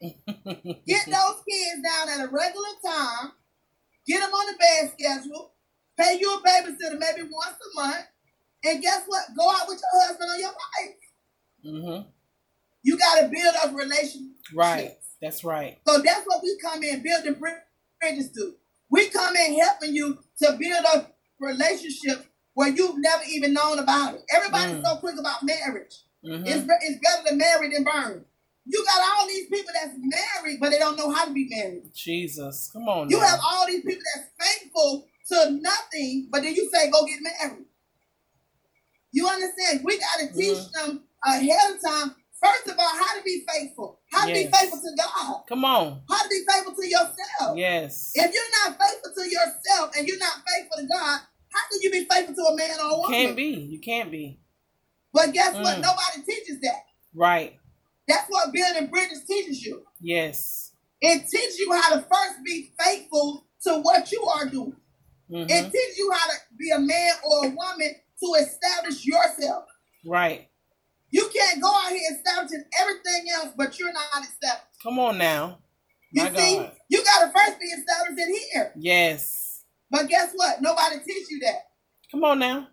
Get 0.86 1.06
those 1.06 1.42
kids 1.48 1.82
down 1.82 2.08
at 2.08 2.24
a 2.26 2.28
regular 2.30 2.74
time. 2.84 3.32
Get 4.06 4.20
them 4.20 4.30
on 4.30 4.52
the 4.52 4.58
bed 4.58 4.92
schedule. 4.98 5.52
Pay 5.98 6.18
you 6.20 6.32
a 6.32 6.40
babysitter 6.40 6.98
maybe 6.98 7.28
once 7.30 7.56
a 7.56 7.80
month. 7.80 8.06
And 8.64 8.82
guess 8.82 9.02
what? 9.06 9.24
Go 9.36 9.50
out 9.50 9.68
with 9.68 9.80
your 9.80 10.02
husband 10.02 10.30
or 10.30 10.38
your 10.38 10.50
wife. 10.50 10.96
Mm-hmm. 11.66 12.08
You 12.82 12.98
got 12.98 13.20
to 13.20 13.28
build 13.28 13.54
up 13.62 13.74
relationships. 13.74 14.54
Right. 14.54 14.92
That's 15.20 15.44
right. 15.44 15.78
So 15.86 15.98
that's 15.98 16.24
what 16.26 16.42
we 16.42 16.58
come 16.62 16.82
in 16.82 17.02
building 17.02 17.40
bridges 18.00 18.32
to. 18.32 18.54
We 18.90 19.08
come 19.10 19.36
in 19.36 19.58
helping 19.60 19.94
you 19.94 20.18
to 20.42 20.56
build 20.58 20.84
up 20.94 21.16
relationships 21.40 22.26
where 22.58 22.74
you've 22.74 22.98
never 22.98 23.22
even 23.30 23.52
known 23.52 23.78
about 23.78 24.14
it. 24.14 24.22
Everybody's 24.34 24.78
mm. 24.78 24.82
so 24.82 24.96
quick 24.96 25.14
about 25.16 25.44
marriage. 25.44 25.94
Mm-hmm. 26.24 26.44
It's, 26.44 26.66
it's 26.82 26.98
better 27.00 27.28
to 27.28 27.36
marry 27.36 27.72
than 27.72 27.84
burn. 27.84 28.24
you 28.66 28.84
got 28.84 29.00
all 29.00 29.28
these 29.28 29.46
people 29.46 29.72
that's 29.72 29.94
married, 29.96 30.58
but 30.58 30.70
they 30.70 30.78
don't 30.80 30.98
know 30.98 31.08
how 31.08 31.26
to 31.26 31.32
be 31.32 31.46
married. 31.48 31.84
Jesus, 31.94 32.68
come 32.72 32.88
on. 32.88 33.10
You 33.10 33.20
now. 33.20 33.26
have 33.26 33.38
all 33.48 33.64
these 33.64 33.84
people 33.84 34.02
that's 34.12 34.30
faithful 34.40 35.06
to 35.28 35.50
nothing, 35.52 36.26
but 36.32 36.42
then 36.42 36.52
you 36.52 36.68
say 36.74 36.90
go 36.90 37.06
get 37.06 37.20
married. 37.22 37.64
You 39.12 39.28
understand? 39.28 39.82
We 39.84 39.96
got 39.96 40.26
to 40.26 40.34
teach 40.34 40.58
Mhm. 40.58 40.72
them 40.72 41.04
ahead 41.24 41.76
of 41.76 41.80
time. 41.80 42.16
First 42.42 42.66
of 42.66 42.76
all, 42.76 42.88
how 42.88 43.18
to 43.18 43.22
be 43.22 43.46
faithful, 43.52 44.00
how 44.10 44.26
to 44.26 44.32
be 44.32 44.48
faithful 44.48 44.80
to 44.80 44.96
God, 44.96 45.44
Come 45.48 45.64
on. 45.64 46.02
how 46.08 46.22
to 46.24 46.28
be 46.28 46.44
faithful 46.50 46.74
to 46.74 46.86
yourself. 46.88 47.56
Yes. 47.56 48.10
If 48.16 48.34
you're 48.34 48.52
not 48.64 48.76
faithful 48.80 49.12
to 49.14 49.30
yourself 49.30 49.96
and 49.96 50.08
you're 50.08 50.18
not 50.18 50.42
faithful 50.44 50.78
to 50.78 50.86
God, 50.88 51.20
how 51.52 51.60
can 51.70 51.80
you 51.82 51.90
be 51.90 52.04
faithful 52.04 52.34
to 52.34 52.42
a 52.42 52.56
man 52.56 52.70
or 52.80 52.90
a 52.90 52.98
woman? 52.98 53.12
Can't 53.12 53.36
be. 53.36 53.50
You 53.50 53.80
can't 53.80 54.10
be. 54.10 54.40
But 55.12 55.32
guess 55.32 55.54
what? 55.54 55.78
Mm. 55.78 55.82
Nobody 55.82 56.22
teaches 56.26 56.60
that. 56.60 56.82
Right. 57.14 57.56
That's 58.06 58.28
what 58.28 58.52
building 58.52 58.86
bridges 58.88 59.24
teaches 59.24 59.64
you. 59.64 59.82
Yes. 60.00 60.72
It 61.00 61.28
teaches 61.28 61.58
you 61.58 61.72
how 61.72 61.94
to 61.94 62.00
first 62.00 62.44
be 62.44 62.72
faithful 62.78 63.46
to 63.64 63.78
what 63.80 64.10
you 64.12 64.22
are 64.24 64.46
doing. 64.46 64.76
hmm 65.30 65.42
It 65.48 65.72
teaches 65.72 65.98
you 65.98 66.10
how 66.12 66.30
to 66.30 66.36
be 66.58 66.70
a 66.70 66.78
man 66.78 67.12
or 67.24 67.46
a 67.46 67.48
woman 67.50 67.94
to 68.20 68.26
establish 68.40 69.04
yourself. 69.04 69.64
Right. 70.04 70.48
You 71.10 71.28
can't 71.34 71.62
go 71.62 71.68
out 71.68 71.90
here 71.90 72.00
establishing 72.12 72.64
everything 72.80 73.26
else, 73.34 73.52
but 73.56 73.78
you're 73.78 73.92
not 73.92 74.22
established. 74.22 74.82
Come 74.82 74.98
on 74.98 75.18
now. 75.18 75.58
You 76.12 76.24
My 76.24 76.30
see, 76.30 76.56
God. 76.56 76.72
you 76.88 77.04
gotta 77.04 77.32
first 77.32 77.60
be 77.60 77.66
established 77.66 78.18
in 78.20 78.34
here. 78.52 78.72
Yes. 78.76 79.47
But 79.90 80.08
guess 80.08 80.32
what? 80.34 80.60
Nobody 80.60 80.96
teach 81.06 81.30
you 81.30 81.40
that. 81.40 81.68
Come 82.10 82.24
on 82.24 82.38
now. 82.38 82.68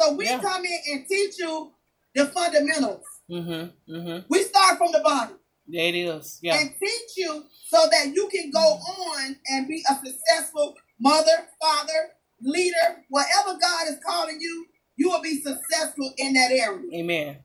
So 0.00 0.14
we 0.14 0.26
Yeah. 0.26 0.40
come 0.40 0.64
in 0.64 0.78
and 0.92 1.06
teach 1.08 1.38
you 1.38 1.72
the 2.14 2.26
fundamentals. 2.26 3.04
Mm-hmm. 3.30 3.92
Mm-hmm. 3.94 4.26
We 4.28 4.42
start 4.42 4.78
from 4.78 4.92
the 4.92 5.00
bottom 5.00 5.38
Yeah, 5.66 5.82
it 5.84 5.94
is. 5.94 6.38
Yeah. 6.42 6.58
and 6.60 6.70
teach 6.78 7.16
you 7.16 7.44
so 7.68 7.86
that 7.90 8.12
you 8.14 8.28
can 8.28 8.50
go 8.50 8.58
on 8.60 9.36
and 9.48 9.66
be 9.68 9.82
a 9.88 9.94
successful 10.04 10.74
mother, 11.00 11.48
father, 11.60 12.10
leader, 12.42 13.02
whatever 13.08 13.58
God 13.60 13.88
is 13.88 13.96
calling 14.06 14.38
you, 14.40 14.66
you 14.96 15.08
will 15.08 15.22
be 15.22 15.40
successful 15.40 16.12
in 16.18 16.34
that 16.34 16.50
area. 16.50 16.82
Amen. 16.94 17.38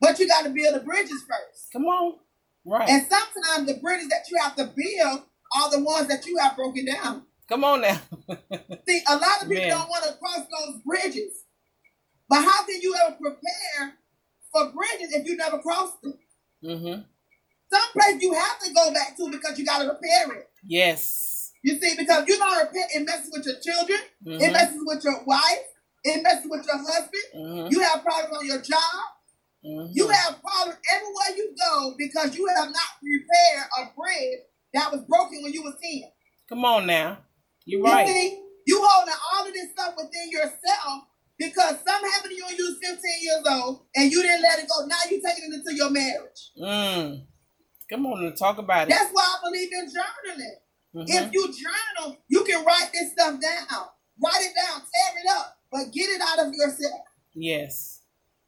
But 0.00 0.18
you 0.18 0.28
got 0.28 0.44
to 0.44 0.50
build 0.50 0.74
the 0.74 0.80
bridges 0.80 1.22
first. 1.28 1.72
Come 1.72 1.86
on. 1.86 2.16
Right. 2.66 2.88
And 2.88 3.06
sometimes 3.08 3.66
the 3.66 3.80
bridges 3.80 4.08
that 4.08 4.24
you 4.30 4.38
have 4.42 4.56
to 4.56 4.64
build 4.66 5.22
are 5.56 5.70
the 5.70 5.82
ones 5.82 6.08
that 6.08 6.26
you 6.26 6.36
have 6.38 6.56
broken 6.56 6.84
down. 6.86 7.22
Come 7.48 7.64
on 7.64 7.80
now. 7.82 8.00
See, 8.88 9.02
a 9.06 9.16
lot 9.16 9.42
of 9.42 9.48
people 9.48 9.62
Man. 9.62 9.70
don't 9.70 9.88
want 9.88 10.04
to 10.04 10.14
cross 10.18 10.46
those 10.50 10.80
bridges. 10.84 11.44
But 12.28 12.42
how 12.42 12.64
can 12.64 12.80
you 12.80 12.94
ever 13.06 13.16
prepare 13.20 13.94
for 14.52 14.72
bridges 14.72 15.12
if 15.14 15.26
you 15.26 15.36
never 15.36 15.58
crossed 15.58 16.00
them? 16.02 16.14
mm-hmm. 16.64 17.00
Some 17.72 17.92
place 17.92 18.22
you 18.22 18.32
have 18.32 18.58
to 18.60 18.72
go 18.72 18.92
back 18.94 19.16
to 19.16 19.30
because 19.30 19.58
you 19.58 19.64
got 19.66 19.82
to 19.82 19.88
repair 19.88 20.36
it. 20.38 20.48
Yes. 20.66 21.52
You 21.62 21.78
see, 21.80 21.96
because 21.96 22.26
you 22.28 22.36
don't 22.38 22.58
repair, 22.66 22.84
it 22.94 23.04
messes 23.04 23.30
with 23.32 23.44
your 23.46 23.56
children, 23.60 23.98
it 24.24 24.28
Mm-hmm. 24.28 24.52
messes 24.52 24.80
with 24.84 25.02
your 25.04 25.24
wife, 25.24 25.64
it 26.04 26.22
messes 26.22 26.46
with 26.48 26.64
your 26.66 26.78
husband. 26.78 27.22
Mm-hmm. 27.36 27.72
You 27.72 27.80
have 27.80 28.02
problems 28.02 28.38
on 28.38 28.46
your 28.46 28.60
job. 28.60 29.04
mm-hmm. 29.64 29.90
You 29.92 30.08
have 30.08 30.40
problems 30.40 30.78
everywhere 30.94 31.36
you 31.36 31.54
go 31.58 31.94
because 31.98 32.36
you 32.36 32.46
have 32.56 32.68
not 32.68 32.90
repaired 33.02 33.68
a 33.80 33.84
bridge 33.98 34.40
that 34.74 34.92
was 34.92 35.02
broken 35.08 35.42
when 35.42 35.52
you 35.52 35.62
were 35.64 35.72
10. 35.82 36.02
Come 36.48 36.64
on 36.64 36.86
now. 36.86 37.18
You're 37.64 37.80
You 37.80 37.86
right. 37.86 38.06
see, 38.06 38.42
you 38.66 38.80
holding 38.82 39.14
all 39.32 39.46
of 39.46 39.52
this 39.54 39.70
stuff 39.72 39.94
within 39.96 40.30
yourself 40.30 41.04
because 41.38 41.76
something 41.86 42.10
happened 42.10 42.30
to 42.30 42.36
you 42.36 42.44
when 42.46 42.56
you 42.56 42.64
was 42.66 42.78
15 42.82 42.98
years 43.22 43.44
old 43.50 43.86
and 43.94 44.10
you 44.10 44.22
didn't 44.22 44.42
let 44.42 44.58
it 44.58 44.68
go. 44.68 44.86
Now 44.86 44.96
you're 45.10 45.20
taking 45.20 45.52
it 45.52 45.54
into 45.54 45.74
your 45.74 45.90
marriage. 45.90 46.50
Mm. 46.60 47.26
Come 47.90 48.06
on 48.06 48.24
and 48.24 48.36
talk 48.36 48.58
about 48.58 48.88
it. 48.88 48.90
That's 48.90 49.10
why 49.12 49.22
I 49.22 49.44
believe 49.44 49.70
in 49.72 49.86
journaling. 49.86 50.56
Mhm. 50.94 51.08
If 51.08 51.32
you 51.32 51.52
journal, 51.52 52.16
you 52.28 52.44
can 52.44 52.64
write 52.64 52.90
this 52.92 53.12
stuff 53.12 53.40
down. 53.40 53.88
Write 54.22 54.42
it 54.42 54.54
down, 54.54 54.80
tear 54.80 55.22
it 55.24 55.28
up, 55.30 55.58
but 55.70 55.90
get 55.92 56.08
it 56.08 56.20
out 56.20 56.46
of 56.46 56.54
yourself. 56.54 57.00
Yes. 57.34 58.00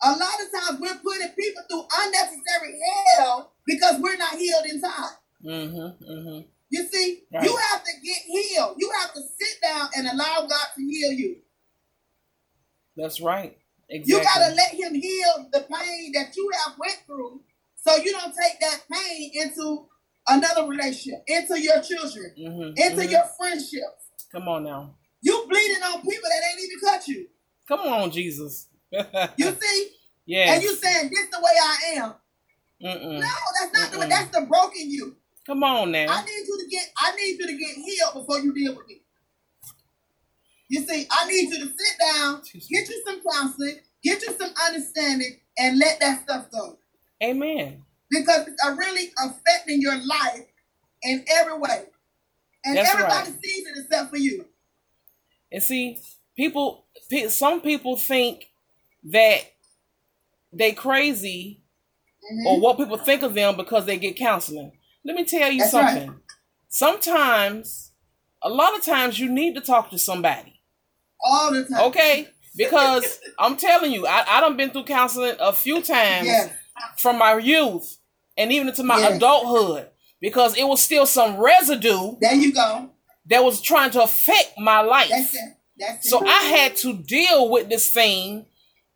A 0.02 0.10
lot 0.10 0.20
of 0.40 0.52
times 0.52 0.80
we're 0.80 0.98
putting 0.98 1.28
people 1.30 1.62
through 1.68 1.86
unnecessary 1.98 2.78
hell 3.16 3.52
because 3.66 4.00
we're 4.00 4.16
not 4.16 4.34
healed 4.38 4.66
inside. 4.66 5.16
Mm-hmm. 5.44 6.04
Mm-hmm. 6.04 6.48
You 6.68 6.84
see, 6.86 7.22
Right. 7.32 7.44
you 7.44 7.56
have 7.56 7.84
to 7.84 7.92
get 8.02 8.18
healed. 8.26 8.76
You 8.78 8.90
have 9.00 9.12
to 9.14 9.20
sit 9.20 9.60
down 9.62 9.88
and 9.96 10.08
allow 10.08 10.46
God 10.46 10.66
to 10.76 10.82
heal 10.82 11.12
you. 11.12 11.36
That's 12.96 13.20
right. 13.20 13.56
Exactly. 13.88 14.14
You 14.14 14.22
gotta 14.24 14.54
let 14.54 14.72
Him 14.74 14.94
heal 14.94 15.48
the 15.52 15.60
pain 15.60 16.12
that 16.14 16.34
you 16.36 16.50
have 16.64 16.76
went 16.78 16.98
through, 17.06 17.40
so 17.76 17.96
you 17.96 18.10
don't 18.12 18.34
take 18.34 18.58
that 18.60 18.80
pain 18.90 19.30
into 19.34 19.86
another 20.28 20.66
relationship, 20.66 21.22
into 21.28 21.60
your 21.60 21.80
children, 21.82 22.32
mm-hmm. 22.36 22.72
into 22.76 23.06
your 23.06 23.22
friendships. 23.38 24.10
Come 24.32 24.48
on 24.48 24.64
now. 24.64 24.96
You 25.20 25.46
bleeding 25.48 25.82
on 25.82 26.00
people 26.02 26.28
that 26.28 26.42
ain't 26.50 26.60
even 26.60 26.80
cut 26.80 27.06
you. 27.08 27.28
Come 27.68 27.80
on, 27.80 28.10
Jesus. 28.10 28.68
You 29.36 29.56
see, 29.60 29.90
Yeah. 30.24 30.54
and 30.54 30.62
you 30.62 30.74
saying 30.74 31.10
this 31.10 31.26
the 31.30 31.38
way 31.38 31.52
I 31.60 31.76
am. 31.96 32.14
Mm-mm. 32.82 33.20
No, 33.20 33.26
that's 33.60 33.72
not 33.72 33.92
the 33.92 33.98
way. 34.00 34.08
That's 34.08 34.30
the 34.36 34.46
broken 34.46 34.90
you. 34.90 35.16
Come 35.46 35.62
on 35.62 35.92
now. 35.92 36.06
I 36.08 36.24
need 36.24 36.44
you 36.46 36.58
to 36.64 36.68
get. 36.70 36.88
I 37.00 37.14
need 37.16 37.38
you 37.38 37.46
to 37.46 37.56
get 37.56 37.76
healed 37.76 38.14
before 38.14 38.40
you 38.40 38.52
deal 38.52 38.74
with 38.76 38.86
me. 38.88 39.00
You 40.68 40.80
see, 40.84 41.06
I 41.10 41.26
need 41.28 41.48
you 41.50 41.60
to 41.60 41.66
sit 41.66 41.98
down, 42.14 42.42
get 42.52 42.88
you 42.88 43.02
some 43.06 43.20
counseling, 43.30 43.76
get 44.02 44.20
you 44.22 44.34
some 44.36 44.50
understanding, 44.66 45.38
and 45.58 45.78
let 45.78 46.00
that 46.00 46.22
stuff 46.24 46.50
go 46.50 46.78
Amen. 47.22 47.84
because 48.10 48.48
it's 48.48 48.76
really 48.76 49.12
affecting 49.24 49.80
your 49.80 49.94
life 49.96 50.44
in 51.04 51.24
every 51.30 51.56
way, 51.58 51.84
and 52.64 52.76
That's 52.76 52.90
everybody 52.90 53.30
right. 53.30 53.40
sees 53.44 53.66
it 53.68 53.78
except 53.78 54.10
for 54.10 54.16
you. 54.16 54.46
And 55.52 55.62
see, 55.62 55.98
people, 56.36 56.86
pe- 57.08 57.28
some 57.28 57.60
people 57.60 57.96
think 57.96 58.50
that 59.04 59.42
they 60.52 60.72
crazy 60.72 61.60
Mhm. 62.32 62.46
or 62.46 62.60
what 62.60 62.76
people 62.76 62.98
think 62.98 63.22
of 63.22 63.34
them 63.34 63.56
because 63.56 63.86
they 63.86 63.98
get 63.98 64.16
counseling. 64.16 64.75
Let 65.06 65.16
me 65.16 65.24
tell 65.24 65.50
you 65.50 65.60
That's 65.60 65.70
something. 65.70 66.14
Sometimes, 66.68 67.92
a 68.42 68.48
lot 68.50 68.76
of 68.76 68.84
times, 68.84 69.18
you 69.18 69.30
need 69.30 69.54
to 69.54 69.60
talk 69.60 69.90
to 69.90 69.98
somebody. 69.98 70.60
All 71.24 71.52
the 71.52 71.64
time. 71.64 71.80
Okay? 71.88 72.28
Because 72.56 73.18
I'm 73.38 73.56
telling 73.56 73.92
you, 73.92 74.06
I, 74.06 74.24
I 74.28 74.40
done 74.40 74.56
been 74.56 74.70
through 74.70 74.84
counseling 74.84 75.36
a 75.40 75.52
few 75.52 75.80
times 75.82 76.26
Yes. 76.26 76.52
from 76.98 77.18
my 77.18 77.36
youth 77.38 77.98
and 78.36 78.52
even 78.52 78.68
into 78.68 78.82
my 78.82 78.98
Yes. 78.98 79.16
adulthood 79.16 79.88
because 80.20 80.56
it 80.56 80.64
was 80.64 80.80
still 80.80 81.06
some 81.06 81.36
residue 81.38 82.16
There 82.20 82.34
you 82.34 82.52
go. 82.52 82.90
that 83.26 83.42
was 83.44 83.60
trying 83.62 83.90
to 83.92 84.02
affect 84.02 84.52
my 84.58 84.80
life. 84.82 85.08
That's 85.08 85.34
it. 85.34 85.40
That's 85.78 86.06
it. 86.06 86.10
So 86.10 86.26
I 86.26 86.42
had 86.42 86.76
to 86.76 86.92
deal 86.94 87.48
with 87.50 87.68
this 87.68 87.90
thing, 87.92 88.46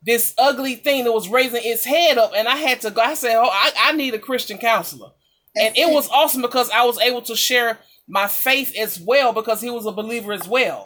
this 0.02 0.34
ugly 0.38 0.74
thing 0.76 1.04
that 1.04 1.12
was 1.12 1.28
raising 1.28 1.62
its 1.64 1.84
head 1.84 2.18
up, 2.18 2.32
and 2.36 2.46
I 2.48 2.56
had 2.56 2.80
to 2.82 2.90
go. 2.90 3.00
I 3.02 3.14
said, 3.14 3.36
"Oh, 3.36 3.48
I, 3.50 3.72
I 3.78 3.92
need 3.92 4.14
a 4.14 4.18
Christian 4.18 4.56
counselor," 4.56 5.10
and 5.56 5.74
That's 5.74 5.78
it 5.78 5.92
was 5.92 6.08
awesome 6.10 6.42
because 6.42 6.70
I 6.70 6.84
was 6.84 6.98
able 7.00 7.22
to 7.22 7.36
share 7.36 7.78
my 8.08 8.26
faith 8.26 8.74
as 8.78 9.00
well 9.00 9.32
because 9.32 9.60
he 9.60 9.70
was 9.70 9.86
a 9.86 9.92
believer 9.92 10.32
as 10.32 10.48
well. 10.48 10.84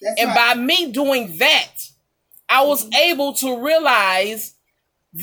That's 0.00 0.20
And 0.20 0.28
right. 0.30 0.54
by 0.56 0.60
me 0.60 0.92
doing 0.92 1.38
that, 1.38 1.72
I 2.48 2.64
was 2.64 2.88
able 2.94 3.34
to 3.34 3.62
realize 3.64 4.54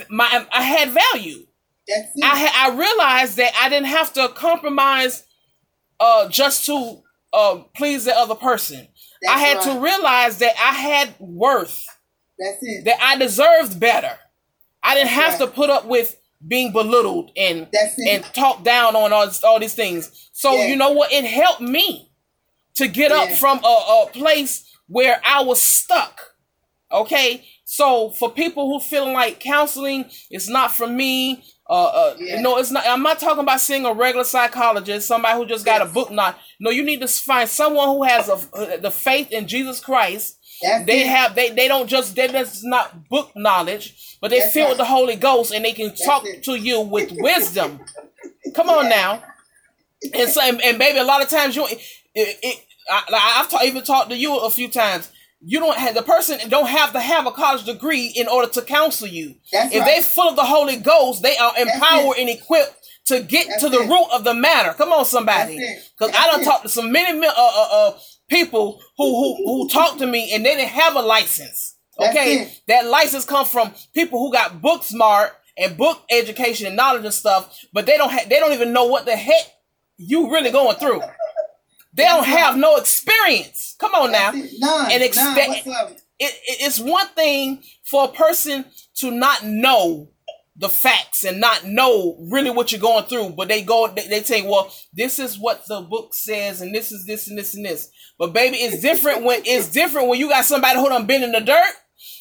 my 0.10 0.46
I 0.52 0.62
had 0.64 0.90
value. 0.90 1.46
That's. 1.88 2.10
I 2.24 2.52
I 2.56 2.70
realized 2.78 3.38
that 3.38 3.54
I 3.62 3.70
didn't 3.70 3.88
have 3.88 4.14
to 4.14 4.30
compromise 4.30 5.24
uh 6.00 6.30
just 6.30 6.66
to 6.68 7.02
uh 7.34 7.64
please 7.76 8.06
the 8.06 8.16
other 8.18 8.36
person. 8.36 8.88
I 9.30 9.38
had 9.40 9.58
right. 9.58 9.66
to 9.66 9.80
realize 9.80 10.40
that 10.40 10.54
I 10.60 10.74
had 10.74 11.16
worth, 11.20 11.86
That's 12.40 12.58
it. 12.62 12.86
that 12.86 12.98
I 13.02 13.18
deserved 13.18 13.80
better. 13.80 14.18
I 14.84 14.96
didn't 14.96 15.16
That's 15.16 15.38
have 15.38 15.40
to 15.40 15.48
put 15.48 15.70
up 15.70 15.86
with 15.86 16.18
being 16.48 16.72
belittled 16.72 17.32
and 17.38 17.68
and 18.10 18.24
talked 18.34 18.64
down 18.64 18.96
on 18.96 19.14
all, 19.14 19.30
all 19.44 19.60
these 19.60 19.76
things. 19.76 20.30
So 20.34 20.54
Yeah. 20.54 20.68
you 20.68 20.76
know 20.76 20.92
what? 20.92 21.12
It 21.12 21.24
helped 21.26 21.62
me 21.62 22.12
to 22.76 22.88
get 22.88 23.12
up 23.12 23.30
from 23.32 23.60
a, 23.64 23.68
a 23.68 24.10
place 24.12 24.66
where 24.88 25.22
I 25.26 25.44
was 25.44 25.62
stuck. 25.62 26.22
Okay, 26.92 27.46
so 27.64 28.10
for 28.12 28.30
people 28.30 28.68
who 28.68 28.80
feeling 28.86 29.14
like 29.14 29.40
counseling 29.40 30.10
is 30.30 30.50
not 30.50 30.74
for 30.74 30.88
me, 30.88 31.42
uh, 31.70 31.86
uh 31.86 32.16
Yeah. 32.20 32.42
no, 32.42 32.58
it's 32.58 32.72
not. 32.72 32.86
I'm 32.86 33.02
not 33.02 33.20
talking 33.20 33.40
about 33.44 33.62
seeing 33.62 33.86
a 33.86 33.94
regular 33.94 34.26
psychologist, 34.26 35.08
somebody 35.08 35.38
who 35.38 35.46
just 35.46 35.64
got 35.66 35.82
a 35.82 35.86
book. 35.86 36.12
Not 36.12 36.38
no, 36.60 36.70
you 36.70 36.84
need 36.84 37.00
to 37.00 37.08
find 37.08 37.48
someone 37.50 37.88
who 37.88 38.04
has 38.04 38.28
a, 38.28 38.34
uh, 38.54 38.78
the 38.78 38.92
faith 38.92 39.32
in 39.32 39.48
Jesus 39.48 39.80
Christ. 39.80 40.38
That's 40.62 40.86
They 40.86 41.02
it. 41.02 41.08
have 41.08 41.36
they 41.36 41.50
they 41.52 41.68
don't 41.68 41.88
just 41.88 42.16
they 42.16 42.28
just 42.28 42.62
not 42.64 43.10
book 43.10 43.32
knowledge, 43.36 44.18
but 44.22 44.32
they 44.32 44.40
That's 44.40 44.54
filled 44.54 44.70
with 44.70 44.78
the 44.78 44.86
Holy 44.86 45.16
Ghost 45.16 45.54
and 45.54 45.64
they 45.66 45.74
can 45.74 45.94
talk 45.96 46.26
it. 46.26 46.44
to 46.44 46.56
you 46.56 46.82
with 46.82 47.12
wisdom. 47.16 47.80
Come 48.56 48.70
on 48.70 48.86
Yeah. 48.86 48.90
now. 48.90 49.24
And 50.14 50.30
so, 50.30 50.42
and, 50.42 50.60
and 50.64 50.80
baby, 50.80 50.98
a 50.98 51.04
lot 51.04 51.22
of 51.22 51.30
times 51.30 51.56
you, 51.56 51.66
it, 51.68 51.80
it, 52.16 52.66
I, 52.90 53.38
I've 53.40 53.50
ta- 53.52 53.62
even 53.64 53.84
talked 53.84 54.10
to 54.10 54.18
you 54.18 54.36
a 54.38 54.50
few 54.50 54.68
times. 54.68 55.12
You 55.44 55.60
don't 55.60 55.78
have 55.78 55.96
the 55.96 56.02
person 56.04 56.38
don't 56.50 56.68
have 56.68 56.94
to 56.94 57.00
have 57.00 57.26
a 57.26 57.32
college 57.32 57.66
degree 57.66 58.08
in 58.16 58.28
order 58.28 58.48
to 58.54 58.62
counsel 58.62 59.08
you. 59.08 59.36
That's 59.52 59.74
if 59.74 59.82
right. 59.82 59.96
they 59.98 60.02
full 60.04 60.30
of 60.30 60.36
the 60.36 60.44
Holy 60.46 60.78
Ghost, 60.78 61.24
they 61.24 61.36
are 61.38 61.54
empowered 61.58 62.18
and 62.18 62.30
equipped 62.30 62.76
to 63.06 63.22
get 63.22 63.48
That's 63.48 63.64
to 63.64 63.70
the 63.70 63.80
it. 63.80 63.90
root 63.90 64.08
of 64.14 64.24
the 64.24 64.34
matter. 64.36 64.74
Come 64.74 64.92
on, 64.94 65.06
somebody, 65.06 65.58
because 65.98 66.16
I 66.16 66.28
don't 66.28 66.44
talk 66.44 66.62
to 66.64 66.70
some 66.70 66.92
many 66.92 67.26
uh, 67.26 67.32
uh, 67.36 67.68
uh, 67.72 67.98
people 68.32 68.82
who 68.98 69.06
who 69.16 69.36
who 69.46 69.70
talk 69.70 69.98
to 70.00 70.08
me 70.08 70.34
and 70.34 70.44
they 70.46 70.56
didn't 70.56 70.70
have 70.70 70.96
a 70.96 71.02
license. 71.02 71.76
Okay, 72.00 72.38
that 72.68 72.88
license 72.88 73.26
come 73.26 73.46
from 73.46 73.72
people 73.94 74.18
who 74.20 74.32
got 74.32 74.62
book 74.62 74.84
smart 74.84 75.34
and 75.58 75.78
book 75.78 76.02
education 76.10 76.66
and 76.66 76.76
knowledge 76.76 77.04
and 77.06 77.14
stuff, 77.14 77.56
but 77.74 77.86
they 77.86 77.98
don't 77.98 78.12
ha- 78.12 78.26
they 78.28 78.40
don't 78.40 78.54
even 78.54 78.74
know 78.74 78.86
what 78.86 79.06
the 79.06 79.16
heck 79.16 79.46
you 79.98 80.32
really 80.32 80.50
going 80.52 80.78
through. 80.78 81.02
They 81.94 82.04
don't 82.06 82.24
have 82.26 82.56
no 82.58 82.78
experience. 82.78 83.76
Come 83.78 83.94
on 83.94 84.12
now, 84.14 84.32
none, 84.60 84.92
and 84.92 85.04
expect. 85.04 85.68
It, 86.20 86.34
it, 86.34 86.58
it's 86.62 86.80
one 86.80 87.08
thing 87.10 87.62
for 87.84 88.06
a 88.06 88.08
person 88.08 88.66
to 88.96 89.12
not 89.12 89.44
know 89.44 90.08
the 90.62 90.70
facts 90.70 91.24
and 91.24 91.42
not 91.42 91.66
know 91.66 92.16
really 92.32 92.52
what 92.52 92.72
you're 92.72 92.80
going 92.80 93.04
through, 93.06 93.30
but 93.32 93.48
they 93.48 93.64
go 93.64 93.88
they, 93.88 94.08
they 94.08 94.22
say, 94.22 94.44
well, 94.44 94.72
this 94.94 95.18
is 95.18 95.38
what 95.38 95.66
the 95.68 95.82
book 95.82 96.14
says, 96.14 96.62
and 96.62 96.74
this 96.74 96.92
is 96.92 97.06
this 97.08 97.28
and 97.28 97.38
this 97.38 97.56
and 97.56 97.66
this. 97.66 97.90
But 98.20 98.32
baby, 98.32 98.58
it's 98.58 98.80
different 98.80 99.24
when 99.24 99.42
it's 99.44 99.72
different 99.72 100.08
when 100.08 100.20
you 100.20 100.30
got 100.30 100.46
somebody 100.46 100.80
who 100.80 100.88
done 100.88 101.08
been 101.08 101.24
in 101.24 101.32
the 101.32 101.42
dirt, 101.42 101.74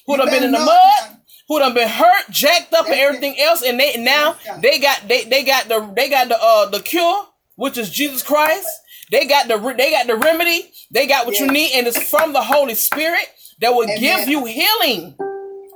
who 0.07 0.16
done 0.16 0.30
been 0.30 0.43
in 0.43 0.53
the 0.53 0.59
mud, 0.59 1.18
who 1.49 1.59
done 1.59 1.74
been 1.74 1.86
hurt, 1.86 2.30
jacked 2.30 2.72
up, 2.72 2.86
and 2.86 2.95
everything 2.95 3.38
else, 3.38 3.62
and 3.62 3.78
they 3.78 4.03
now 4.03 4.36
they 4.62 4.78
got 4.78 5.07
they 5.07 5.24
they 5.24 5.45
got 5.45 5.68
the 5.68 5.93
they 5.95 6.09
got 6.09 6.28
the 6.28 6.38
uh 6.43 6.66
the 6.70 6.80
cure, 6.80 7.26
which 7.57 7.76
is 7.76 7.91
Jesus 7.91 8.22
Christ. 8.22 8.66
They 9.11 9.26
got 9.26 9.49
the 9.49 9.59
they 9.76 9.91
got 9.91 10.07
the 10.07 10.16
remedy. 10.16 10.72
They 10.91 11.07
got 11.07 11.26
what 11.26 11.38
you 11.38 11.47
need, 11.47 11.72
and 11.74 11.86
it's 11.86 12.03
from 12.03 12.32
the 12.32 12.43
Holy 12.43 12.74
Spirit 12.74 13.26
that 13.61 13.74
will 13.74 13.84
Amen. 13.84 14.01
give 14.01 14.28
you 14.28 14.47
healing 14.47 15.14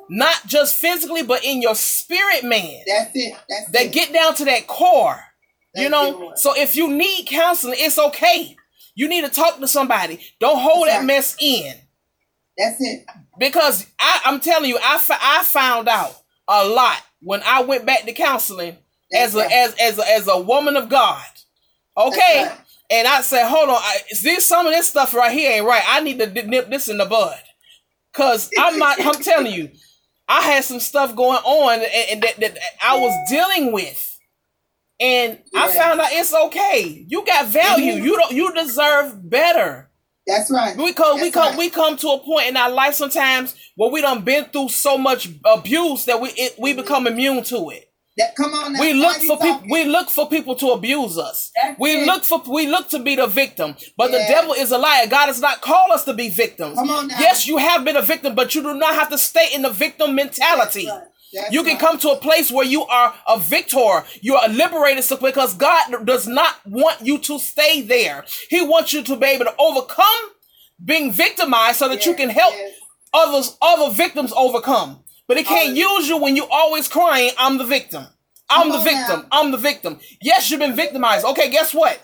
not 0.08 0.46
just 0.46 0.76
physically, 0.80 1.22
but 1.22 1.44
in 1.44 1.62
your 1.62 1.74
spirit, 1.74 2.44
man. 2.44 2.80
That's 2.86 3.10
it. 3.14 3.36
That's 3.48 3.70
that 3.72 3.86
it. 3.86 3.92
get 3.92 4.12
down 4.12 4.34
to 4.36 4.44
that 4.46 4.66
core. 4.66 5.20
you 5.74 5.88
know, 5.88 6.32
so 6.36 6.54
if 6.56 6.76
you 6.76 6.88
need 6.88 7.26
counseling, 7.26 7.76
it's 7.78 7.98
okay. 7.98 8.56
You 8.94 9.08
need 9.08 9.24
to 9.24 9.30
talk 9.30 9.58
to 9.58 9.68
somebody. 9.68 10.20
Don't 10.38 10.58
hold 10.58 10.86
That's 10.86 10.94
that 10.94 10.98
right. 10.98 11.06
mess 11.06 11.36
in. 11.40 11.74
That's 12.56 12.76
it. 12.80 13.06
Because 13.38 13.86
I, 13.98 14.20
am 14.26 14.40
telling 14.40 14.70
you, 14.70 14.78
I, 14.80 15.00
I 15.20 15.44
found 15.44 15.88
out 15.88 16.14
a 16.46 16.64
lot 16.64 17.02
when 17.20 17.42
I 17.44 17.62
went 17.62 17.86
back 17.86 18.04
to 18.04 18.12
counseling 18.12 18.76
That's 19.10 19.34
as 19.34 19.34
right. 19.34 19.50
a 19.50 19.54
as 19.54 19.74
as 19.80 19.98
a, 19.98 20.08
as 20.08 20.28
a 20.28 20.40
woman 20.40 20.76
of 20.76 20.88
God. 20.88 21.24
Okay. 21.96 22.46
Right. 22.48 22.58
And 22.90 23.08
I 23.08 23.22
said, 23.22 23.48
hold 23.48 23.70
on, 23.70 23.76
I, 23.76 23.96
this 24.22 24.46
some 24.46 24.66
of 24.66 24.72
this 24.72 24.88
stuff 24.88 25.14
right 25.14 25.32
here 25.32 25.52
ain't 25.52 25.66
right. 25.66 25.82
I 25.86 26.00
need 26.00 26.18
to 26.18 26.26
nip 26.26 26.68
this 26.70 26.88
in 26.88 26.98
the 26.98 27.06
bud. 27.06 27.40
Cause 28.12 28.48
I'm 28.56 28.78
not. 28.78 29.04
I'm 29.04 29.14
telling 29.14 29.52
you, 29.52 29.70
I 30.28 30.40
had 30.42 30.64
some 30.64 30.80
stuff 30.80 31.14
going 31.14 31.38
on 31.38 31.74
and, 31.74 32.10
and 32.10 32.22
that, 32.22 32.40
that, 32.40 32.58
I 32.82 32.98
was 32.98 33.12
dealing 33.28 33.72
with. 33.72 34.10
And 35.00 35.38
yeah. 35.52 35.64
I 35.64 35.72
found 35.72 36.00
out 36.00 36.08
it's 36.12 36.34
okay. 36.34 37.04
You 37.08 37.24
got 37.26 37.46
value. 37.46 37.94
Mm-hmm. 37.94 38.04
You 38.04 38.16
don't 38.16 38.32
you 38.32 38.54
deserve 38.54 39.28
better. 39.28 39.90
That's 40.26 40.50
right. 40.50 40.76
We 40.76 40.92
come 40.92 41.18
That's 41.18 41.22
we 41.22 41.30
come 41.30 41.50
right. 41.50 41.58
we 41.58 41.70
come 41.70 41.96
to 41.96 42.08
a 42.08 42.18
point 42.20 42.48
in 42.48 42.56
our 42.56 42.70
life 42.70 42.94
sometimes 42.94 43.54
where 43.76 43.90
we 43.90 44.00
done 44.00 44.22
been 44.22 44.44
through 44.46 44.68
so 44.70 44.96
much 44.96 45.28
abuse 45.44 46.06
that 46.06 46.20
we 46.20 46.28
it, 46.30 46.54
we 46.58 46.72
become 46.72 47.06
immune 47.06 47.42
to 47.44 47.70
it. 47.70 47.92
That 48.16 48.36
come 48.36 48.54
on. 48.54 48.78
We 48.78 48.92
look 48.92 49.16
for 49.16 49.36
people. 49.38 49.62
We 49.68 49.84
look 49.84 50.08
for 50.08 50.28
people 50.28 50.54
to 50.56 50.68
abuse 50.68 51.18
us. 51.18 51.50
That's 51.60 51.78
we 51.80 52.02
it. 52.02 52.06
look 52.06 52.22
for. 52.22 52.42
We 52.48 52.68
look 52.68 52.88
to 52.90 53.00
be 53.00 53.16
the 53.16 53.26
victim. 53.26 53.74
But 53.96 54.12
yeah. 54.12 54.18
the 54.18 54.24
devil 54.32 54.52
is 54.52 54.70
a 54.70 54.78
liar. 54.78 55.08
God 55.08 55.26
has 55.26 55.40
not 55.40 55.62
called 55.62 55.90
us 55.90 56.04
to 56.04 56.14
be 56.14 56.28
victims. 56.28 56.76
Come 56.76 56.90
on 56.90 57.08
now. 57.08 57.18
Yes, 57.18 57.46
you 57.46 57.56
have 57.56 57.84
been 57.84 57.96
a 57.96 58.02
victim, 58.02 58.36
but 58.36 58.54
you 58.54 58.62
do 58.62 58.74
not 58.74 58.94
have 58.94 59.10
to 59.10 59.18
stay 59.18 59.48
in 59.52 59.62
the 59.62 59.70
victim 59.70 60.14
mentality. 60.14 60.86
That's 60.86 60.96
right. 60.96 61.08
That's 61.34 61.52
you 61.52 61.62
can 61.64 61.72
right. 61.72 61.80
come 61.80 61.98
to 61.98 62.10
a 62.10 62.16
place 62.16 62.52
where 62.52 62.64
you 62.64 62.84
are 62.84 63.14
a 63.26 63.38
victor. 63.38 64.04
You 64.20 64.36
are 64.36 64.48
liberated 64.48 65.04
because 65.20 65.54
God 65.54 66.06
does 66.06 66.28
not 66.28 66.54
want 66.64 67.00
you 67.00 67.18
to 67.18 67.38
stay 67.40 67.82
there. 67.82 68.24
He 68.48 68.62
wants 68.62 68.92
you 68.92 69.02
to 69.02 69.16
be 69.16 69.26
able 69.26 69.46
to 69.46 69.54
overcome 69.58 70.30
being 70.84 71.10
victimized 71.10 71.78
so 71.78 71.88
that 71.88 71.96
yes, 71.96 72.06
you 72.06 72.14
can 72.14 72.28
help 72.28 72.54
yes. 72.54 72.74
others, 73.12 73.56
other 73.60 73.92
victims 73.92 74.32
overcome. 74.36 75.03
But 75.26 75.38
it 75.38 75.46
can't 75.46 75.74
use 75.76 76.08
you 76.08 76.18
when 76.18 76.36
you're 76.36 76.50
always 76.50 76.88
crying, 76.88 77.30
I'm 77.38 77.58
the 77.58 77.64
victim. 77.64 78.06
I'm 78.50 78.70
the 78.70 78.78
victim. 78.78 79.20
Now. 79.20 79.26
I'm 79.32 79.50
the 79.52 79.56
victim. 79.58 79.98
Yes, 80.20 80.50
you've 80.50 80.60
been 80.60 80.76
victimized. 80.76 81.24
Okay, 81.24 81.50
guess 81.50 81.72
what? 81.72 81.98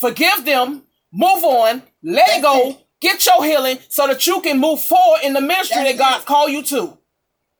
Forgive 0.00 0.44
them, 0.44 0.82
move 1.12 1.44
on, 1.44 1.82
let 2.02 2.26
That's 2.26 2.38
it 2.38 2.42
go, 2.42 2.70
it. 2.70 2.86
get 3.00 3.26
your 3.26 3.44
healing 3.44 3.78
so 3.88 4.06
that 4.06 4.26
you 4.26 4.40
can 4.40 4.58
move 4.58 4.80
forward 4.80 5.20
in 5.22 5.32
the 5.34 5.40
ministry 5.40 5.82
That's 5.84 5.98
that 5.98 6.10
God 6.10 6.20
it. 6.22 6.26
called 6.26 6.50
you 6.50 6.62
to. 6.62 6.98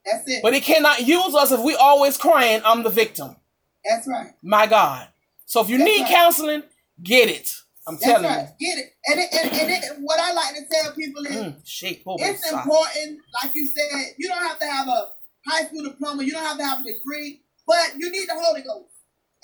That's 0.04 0.24
it. 0.26 0.42
But 0.42 0.54
He 0.54 0.60
cannot 0.60 1.06
use 1.06 1.34
us 1.34 1.52
if 1.52 1.60
we 1.60 1.74
always 1.74 2.16
crying, 2.16 2.62
I'm 2.64 2.82
the 2.82 2.90
victim. 2.90 3.36
That's 3.84 4.06
right. 4.08 4.32
My 4.42 4.66
God. 4.66 5.08
So 5.44 5.60
if 5.62 5.68
you 5.68 5.78
That's 5.78 5.90
need 5.90 6.02
right. 6.02 6.10
counseling, 6.10 6.62
get 7.02 7.28
it. 7.28 7.52
I'm 7.86 7.94
That's 7.94 8.04
telling 8.04 8.24
right. 8.24 8.48
you. 8.58 8.66
Get 8.66 8.78
it. 8.78 8.92
And, 9.06 9.20
it, 9.20 9.28
and, 9.32 9.52
and 9.52 9.70
it, 9.70 9.82
what 10.00 10.18
I 10.18 10.32
like 10.32 10.54
to 10.56 10.62
tell 10.70 10.92
people 10.92 11.24
is 11.24 11.36
mm, 11.36 11.54
it's 12.18 12.50
important, 12.50 13.20
like 13.42 13.54
you 13.54 13.66
said, 13.66 14.14
you 14.18 14.28
don't 14.28 14.42
have 14.42 14.58
to 14.58 14.66
have 14.66 14.88
a 14.88 15.10
high 15.46 15.66
school 15.66 15.84
diploma, 15.84 16.24
you 16.24 16.32
don't 16.32 16.44
have 16.44 16.58
to 16.58 16.64
have 16.64 16.80
a 16.80 16.84
degree, 16.84 17.42
but 17.66 17.92
you 17.96 18.10
need 18.10 18.28
the 18.28 18.34
Holy 18.34 18.62
Ghost. 18.62 18.90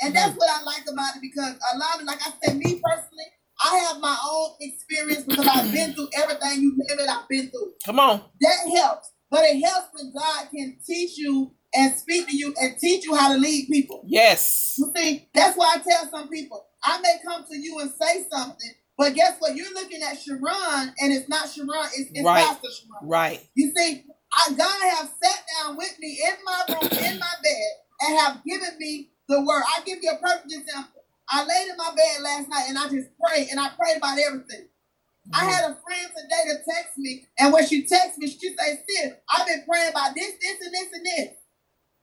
And 0.01 0.13
mm-hmm. 0.13 0.15
that's 0.15 0.37
what 0.37 0.51
I 0.51 0.65
like 0.65 0.83
about 0.91 1.17
it 1.17 1.23
because 1.23 1.55
a 1.73 1.79
lot 1.79 2.01
of, 2.01 2.07
like 2.07 2.21
I 2.27 2.33
said, 2.43 2.57
me 2.57 2.81
personally, 2.83 3.31
I 3.63 3.77
have 3.77 4.01
my 4.01 4.17
own 4.29 4.51
experience 4.61 5.25
because 5.25 5.47
I've 5.47 5.73
been 5.73 5.95
through 5.95 6.09
everything 6.17 6.63
you 6.63 6.77
name 6.77 6.99
it, 6.99 7.09
I've 7.09 7.29
been 7.29 7.49
through. 7.49 7.73
Come 7.85 8.01
on. 8.01 8.23
That 8.41 8.59
helps. 8.77 9.13
But 9.31 9.45
it 9.45 9.65
helps 9.65 9.89
when 9.93 10.13
God 10.13 10.49
can 10.51 10.79
teach 10.85 11.17
you 11.17 11.53
and 11.75 11.95
speak 11.95 12.29
to 12.29 12.37
you 12.37 12.55
and 12.61 12.79
teach 12.79 13.05
you 13.05 13.15
how 13.15 13.33
to 13.33 13.39
lead 13.39 13.69
people. 13.71 14.05
Yes. 14.07 14.75
You 14.79 14.93
see, 14.95 15.29
that's 15.35 15.57
why 15.57 15.77
I 15.77 15.79
tell 15.79 16.11
some 16.11 16.29
people, 16.29 16.67
I 16.85 17.01
may 17.01 17.17
come 17.25 17.45
to 17.51 17.57
you 17.57 17.79
and 17.81 17.91
say 17.91 18.27
something, 18.31 18.71
but 18.99 19.15
guess 19.15 19.37
what? 19.39 19.57
You're 19.57 19.73
looking 19.73 20.03
at 20.03 20.21
Sharon, 20.21 20.95
and 20.99 21.13
it's 21.13 21.29
not 21.29 21.49
Sharon, 21.49 21.71
it's, 21.97 22.11
it's 22.13 22.25
right. 22.25 22.45
Pastor 22.47 22.69
Sharon. 22.69 23.09
Right. 23.09 23.49
You 23.55 23.73
see, 23.77 24.05
I, 24.33 24.53
God 24.53 24.97
have 24.97 25.11
sat 25.23 25.45
down 25.59 25.77
with 25.77 25.99
me 25.99 26.19
in 26.27 26.35
my 26.45 26.63
room, 26.69 26.91
in 27.05 27.19
my 27.19 27.35
bed, 27.43 27.73
and 28.01 28.19
have 28.19 28.45
given 28.45 28.79
me 28.79 29.11
the 29.29 29.41
word. 29.41 29.63
I'll 29.75 29.85
give 29.85 29.99
you 30.03 30.11
a 30.11 30.19
perfect 30.19 30.53
example. 30.53 31.03
I 31.31 31.45
laid 31.45 31.69
in 31.71 31.77
my 31.77 31.93
bed 31.97 32.23
last 32.23 32.49
night 32.49 32.67
and 32.69 32.79
I 32.79 32.89
just 32.89 33.09
prayed, 33.19 33.49
and 33.51 33.59
I 33.59 33.71
prayed 33.71 33.97
about 33.97 34.19
everything. 34.19 34.69
Mm-hmm. 34.69 35.35
I 35.35 35.51
had 35.51 35.65
a 35.71 35.79
friend 35.81 36.09
today 36.17 36.51
to 36.51 36.57
text 36.69 36.99
me, 36.99 37.27
and 37.39 37.53
when 37.53 37.67
she 37.67 37.87
texts 37.87 38.19
me, 38.19 38.29
she 38.29 38.55
says, 38.59 38.79
Sis, 38.89 39.13
I've 39.33 39.47
been 39.47 39.63
praying 39.69 39.91
about 39.91 40.15
this, 40.15 40.33
this, 40.41 40.59
and 40.67 40.75
this, 40.75 40.89
and 40.93 41.07
this. 41.07 41.29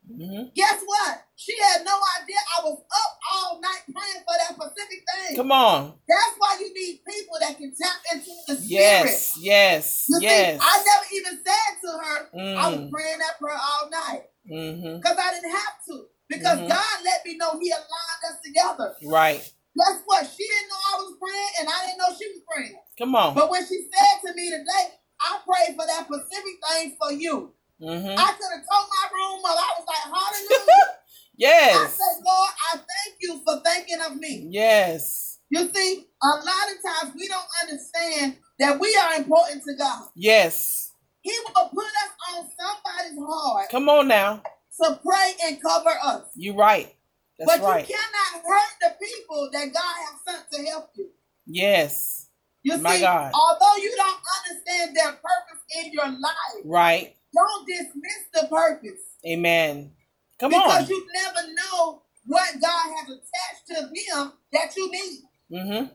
Mm-hmm. 0.09 0.49
Guess 0.55 0.81
what? 0.85 1.23
She 1.35 1.53
had 1.55 1.85
no 1.85 1.93
idea 2.19 2.41
I 2.57 2.63
was 2.65 2.81
up 2.81 3.11
all 3.31 3.61
night 3.61 3.85
praying 3.85 4.23
for 4.25 4.35
that 4.35 4.57
specific 4.57 5.05
thing. 5.05 5.37
Come 5.37 5.51
on. 5.51 5.93
That's 6.07 6.35
why 6.37 6.57
you 6.59 6.73
need 6.73 7.01
people 7.07 7.37
that 7.39 7.57
can 7.57 7.71
tap 7.71 8.01
into 8.13 8.31
the 8.47 8.55
spirit. 8.55 8.69
Yes, 8.69 9.37
yes, 9.39 10.05
you 10.09 10.17
yes. 10.21 10.59
See, 10.59 10.67
I 10.67 10.83
never 10.83 11.05
even 11.13 11.39
said 11.45 11.71
to 11.85 11.89
her, 11.93 12.17
mm. 12.33 12.57
I 12.57 12.69
was 12.69 12.79
mm. 12.79 12.91
praying 12.91 13.19
that 13.19 13.39
prayer 13.39 13.57
all 13.57 13.89
night. 13.89 14.23
Because 14.43 14.65
mm-hmm. 14.65 15.05
I 15.05 15.29
didn't 15.33 15.51
have 15.51 15.75
to. 15.87 16.05
Because 16.27 16.57
mm-hmm. 16.59 16.69
God 16.69 16.95
let 17.05 17.25
me 17.25 17.37
know 17.37 17.59
He 17.61 17.69
aligned 17.69 18.23
us 18.29 18.37
together. 18.43 18.95
Right. 19.05 19.41
Guess 19.77 20.01
what? 20.05 20.25
She 20.25 20.43
didn't 20.43 20.69
know 20.69 20.81
I 20.91 20.95
was 20.97 21.13
praying, 21.21 21.53
and 21.61 21.69
I 21.69 21.85
didn't 21.85 21.99
know 21.99 22.17
she 22.17 22.27
was 22.33 22.41
praying. 22.49 22.75
Come 22.97 23.15
on. 23.15 23.35
But 23.35 23.49
when 23.49 23.61
she 23.65 23.85
said 23.85 24.27
to 24.27 24.35
me 24.35 24.49
today, 24.49 24.97
I 25.21 25.39
prayed 25.45 25.75
for 25.75 25.85
that 25.85 26.07
specific 26.07 26.55
thing 26.67 26.97
for 26.99 27.11
you. 27.11 27.53
Mm-hmm. 27.81 28.19
I 28.19 28.31
could 28.33 28.51
have 28.51 28.65
told 28.67 28.87
my 28.89 29.05
room 29.13 29.39
up. 29.45 29.57
I 29.57 29.79
was 29.79 29.87
like, 29.87 30.05
hallelujah. 30.05 30.85
yes. 31.37 31.75
I 31.75 31.87
said, 31.87 32.23
Lord, 32.25 32.51
I 32.73 32.77
thank 32.77 33.17
you 33.21 33.41
for 33.45 33.61
thinking 33.63 33.99
of 34.05 34.17
me. 34.17 34.47
Yes. 34.49 35.39
You 35.49 35.69
see, 35.73 36.05
a 36.21 36.27
lot 36.27 36.45
of 36.45 37.01
times 37.01 37.15
we 37.15 37.27
don't 37.27 37.47
understand 37.63 38.37
that 38.59 38.79
we 38.79 38.95
are 38.95 39.15
important 39.15 39.63
to 39.63 39.73
God. 39.75 40.07
Yes. 40.15 40.91
He 41.21 41.31
will 41.31 41.69
put 41.69 41.85
us 41.85 42.35
on 42.35 42.45
somebody's 42.57 43.19
heart. 43.19 43.69
Come 43.71 43.89
on 43.89 44.07
now. 44.07 44.43
To 44.81 44.99
pray 45.05 45.33
and 45.45 45.61
cover 45.61 45.91
us. 46.03 46.23
You're 46.35 46.55
right. 46.55 46.93
That's 47.37 47.57
but 47.57 47.65
right. 47.65 47.87
you 47.87 47.95
cannot 47.95 48.45
hurt 48.45 48.69
the 48.81 49.05
people 49.05 49.49
that 49.53 49.73
God 49.73 49.81
has 49.83 50.35
sent 50.35 50.51
to 50.51 50.69
help 50.69 50.89
you. 50.95 51.09
Yes. 51.45 52.18
You 52.63 52.77
My 52.77 52.95
see, 52.95 53.01
God. 53.01 53.31
although 53.33 53.81
you 53.81 53.93
don't 53.95 54.19
understand 54.49 54.95
their 54.95 55.11
purpose 55.13 55.63
in 55.83 55.91
your 55.93 56.07
life, 56.07 56.63
right? 56.65 57.15
Don't 57.33 57.67
dismiss 57.67 58.25
the 58.33 58.47
purpose. 58.49 59.01
Amen. 59.25 59.91
Come 60.39 60.49
because 60.51 60.61
on. 60.61 60.67
Because 60.69 60.89
you 60.89 61.07
never 61.13 61.47
know 61.53 62.01
what 62.25 62.47
God 62.61 62.93
has 62.97 63.07
attached 63.09 63.67
to 63.67 63.73
them 64.15 64.33
that 64.53 64.75
you 64.75 64.91
need. 64.91 65.19
Mm-hmm. 65.51 65.85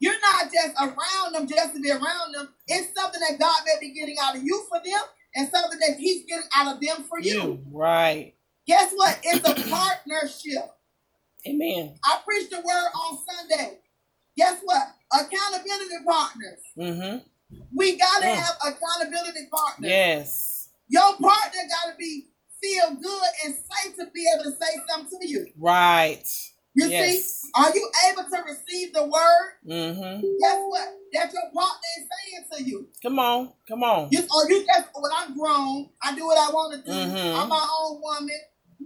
You're 0.00 0.20
not 0.20 0.50
just 0.52 0.74
around 0.80 1.34
them 1.34 1.46
just 1.46 1.74
to 1.74 1.80
be 1.80 1.90
around 1.90 2.34
them. 2.34 2.48
It's 2.66 2.94
something 2.98 3.20
that 3.20 3.38
God 3.38 3.62
may 3.66 3.86
be 3.86 3.94
getting 3.94 4.16
out 4.20 4.36
of 4.36 4.42
you 4.42 4.64
for 4.68 4.78
them 4.84 5.02
and 5.34 5.48
something 5.50 5.78
that 5.80 5.96
He's 5.98 6.24
getting 6.26 6.48
out 6.56 6.74
of 6.74 6.80
them 6.80 7.04
for 7.08 7.20
you. 7.20 7.32
you. 7.32 7.62
Right. 7.70 8.34
Guess 8.66 8.92
what? 8.94 9.18
It's 9.22 9.46
a 9.48 9.70
partnership. 9.70 10.70
Amen. 11.46 11.94
I 12.04 12.18
preached 12.26 12.50
the 12.50 12.58
word 12.58 12.88
on 12.94 13.18
Sunday. 13.28 13.78
Guess 14.36 14.60
what? 14.62 14.88
Accountability 15.12 16.04
partners. 16.06 16.60
Mm-hmm. 16.78 17.18
We 17.74 17.98
gotta 17.98 18.26
mm. 18.26 18.34
have 18.34 18.56
accountability 18.64 19.48
partners. 19.50 19.90
Yes. 19.90 20.68
Your 20.88 21.16
partner 21.16 21.60
gotta 21.68 21.96
be 21.98 22.26
feel 22.62 22.94
good 22.94 23.28
and 23.44 23.54
safe 23.54 23.96
to 23.96 24.06
be 24.12 24.26
able 24.34 24.44
to 24.44 24.50
say 24.52 24.78
something 24.88 25.18
to 25.20 25.28
you. 25.28 25.46
Right. 25.58 26.24
You 26.74 26.86
yes. 26.86 27.42
see, 27.42 27.50
are 27.56 27.74
you 27.74 27.90
able 28.10 28.30
to 28.30 28.42
receive 28.46 28.92
the 28.92 29.04
word? 29.04 29.50
Mm-hmm. 29.68 30.20
Guess 30.20 30.58
what? 30.68 30.88
That's 31.12 31.34
your 31.34 31.42
partner 31.52 31.90
is 31.98 32.06
saying 32.06 32.44
to 32.52 32.70
you. 32.70 32.88
Come 33.02 33.18
on, 33.18 33.52
come 33.68 33.82
on. 33.82 34.08
You, 34.12 34.20
or 34.20 34.48
you 34.48 34.64
just, 34.64 34.88
when 34.94 35.10
I'm 35.16 35.36
grown, 35.36 35.90
I 36.00 36.14
do 36.14 36.26
what 36.26 36.38
I 36.38 36.52
want 36.52 36.74
to 36.74 36.88
do. 36.88 36.96
Mm-hmm. 36.96 37.40
I'm 37.40 37.48
my 37.48 37.68
own 37.80 38.00
woman. 38.00 38.40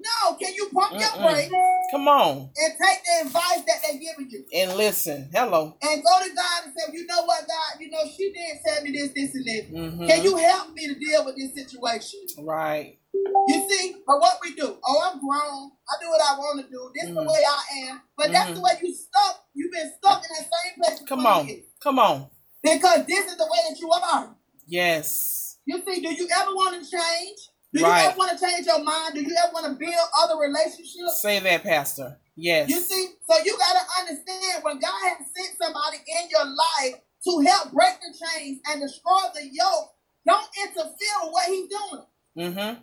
No, 0.05 0.37
can 0.37 0.53
you 0.55 0.69
pump 0.69 0.93
Mm-mm. 0.93 1.01
your 1.01 1.33
brakes? 1.33 1.55
Come 1.91 2.09
on. 2.09 2.51
And 2.57 2.73
take 2.77 3.01
the 3.05 3.27
advice 3.27 3.63
that 3.67 3.81
they're 3.83 4.01
giving 4.01 4.29
you. 4.31 4.45
And 4.53 4.77
listen. 4.77 5.31
Hello. 5.33 5.77
And 5.81 6.03
go 6.03 6.15
to 6.21 6.35
God 6.35 6.65
and 6.65 6.75
say, 6.77 6.93
you 6.93 7.07
know 7.07 7.25
what, 7.25 7.47
God, 7.47 7.81
you 7.81 7.91
know, 7.91 8.05
she 8.15 8.33
did 8.33 8.59
tell 8.67 8.83
me 8.83 8.93
this, 8.93 9.13
this, 9.15 9.35
and 9.35 9.45
this. 9.47 9.65
Mm-hmm. 9.67 10.07
Can 10.07 10.25
you 10.25 10.37
help 10.37 10.75
me 10.75 10.89
to 10.89 10.95
deal 10.99 11.25
with 11.25 11.37
this 11.37 11.55
situation? 11.55 12.21
Right. 12.39 12.99
You 13.15 13.69
see, 13.71 13.95
but 14.07 14.21
what 14.21 14.39
we 14.43 14.55
do? 14.55 14.77
Oh, 14.85 15.11
I'm 15.11 15.21
grown. 15.21 15.71
I 15.89 15.95
do 16.03 16.09
what 16.09 16.21
I 16.21 16.37
want 16.37 16.61
to 16.65 16.71
do. 16.71 16.91
This 16.95 17.05
is 17.05 17.11
mm. 17.11 17.15
the 17.15 17.23
way 17.23 17.43
I 17.49 17.89
am. 17.89 18.03
But 18.17 18.25
mm-hmm. 18.25 18.33
that's 18.33 18.53
the 18.53 18.61
way 18.61 18.71
you 18.83 18.95
stuck. 18.95 19.45
You've 19.55 19.73
been 19.73 19.91
stuck 19.99 20.23
in 20.23 20.29
that 20.37 20.51
same 20.51 20.83
place. 20.83 21.09
Come 21.09 21.27
on. 21.27 21.47
Years. 21.47 21.65
Come 21.83 21.99
on. 21.99 22.29
Because 22.63 23.07
this 23.07 23.27
is 23.27 23.37
the 23.37 23.45
way 23.45 23.59
that 23.69 23.79
you 23.81 23.91
are. 23.91 24.37
Yes. 24.67 25.59
You 25.67 25.83
see, 25.87 26.03
do 26.03 26.13
you 26.13 26.29
ever 26.41 26.51
want 26.51 26.75
to 26.75 26.91
change? 26.91 27.39
Do 27.75 27.83
right. 27.83 28.05
you 28.05 28.09
ever 28.11 28.19
want 28.19 28.39
to 28.39 28.45
change 28.45 28.67
your 28.67 28.83
mind? 28.85 29.15
Do 29.15 29.21
you 29.21 29.35
ever 29.43 29.53
want 29.53 29.67
to 29.67 29.75
build 29.75 30.07
other 30.23 30.39
relationships? 30.39 31.21
Say 31.21 31.41
that, 31.41 31.65
Pastor. 31.65 32.17
Yes. 32.37 32.71
You 32.71 32.79
see, 32.79 33.09
so 33.29 33.35
you 33.45 33.59
got 33.59 33.75
to 33.75 33.85
understand 34.01 34.63
when 34.63 34.79
God 34.79 34.95
has 35.03 35.27
sent 35.35 35.59
somebody 35.61 35.99
in 36.07 36.31
your 36.31 36.47
life 36.47 37.03
to 37.25 37.51
help 37.51 37.73
break 37.73 37.99
the 37.99 38.15
chains 38.15 38.61
and 38.71 38.81
destroy 38.81 39.27
the 39.35 39.49
yoke, 39.51 39.91
don't 40.25 40.49
interfere 40.63 41.19
with 41.23 41.33
what 41.33 41.49
he's 41.49 41.69
doing. 41.69 42.07
Mm-hmm. 42.39 42.81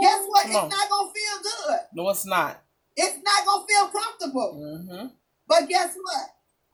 Guess 0.00 0.24
what? 0.26 0.42
Come 0.42 0.50
it's 0.50 0.60
on. 0.60 0.68
not 0.68 0.90
gonna 0.90 1.12
feel 1.12 1.36
good. 1.42 1.80
No, 1.94 2.10
it's 2.10 2.26
not. 2.26 2.62
It's 2.96 3.16
not 3.24 3.46
gonna 3.46 3.66
feel 3.66 3.88
comfortable. 3.88 4.60
Mm-hmm. 4.60 5.06
But 5.48 5.68
guess 5.68 5.96
what? 6.00 6.26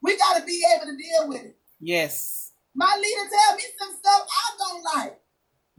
We 0.02 0.16
gotta 0.18 0.44
be 0.44 0.64
able 0.74 0.86
to 0.86 0.96
deal 0.96 1.28
with 1.28 1.42
it. 1.42 1.56
Yes. 1.80 2.52
My 2.74 2.96
leader 2.96 3.30
tell 3.30 3.56
me 3.56 3.62
some 3.78 3.94
stuff 3.94 4.26
I 4.28 4.56
don't 4.58 4.82
like. 4.82 5.20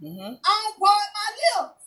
Mm-hmm. 0.03 0.33
I 0.43 0.61
don't 0.63 0.77
point 0.77 1.11
my 1.15 1.29
lips. 1.63 1.85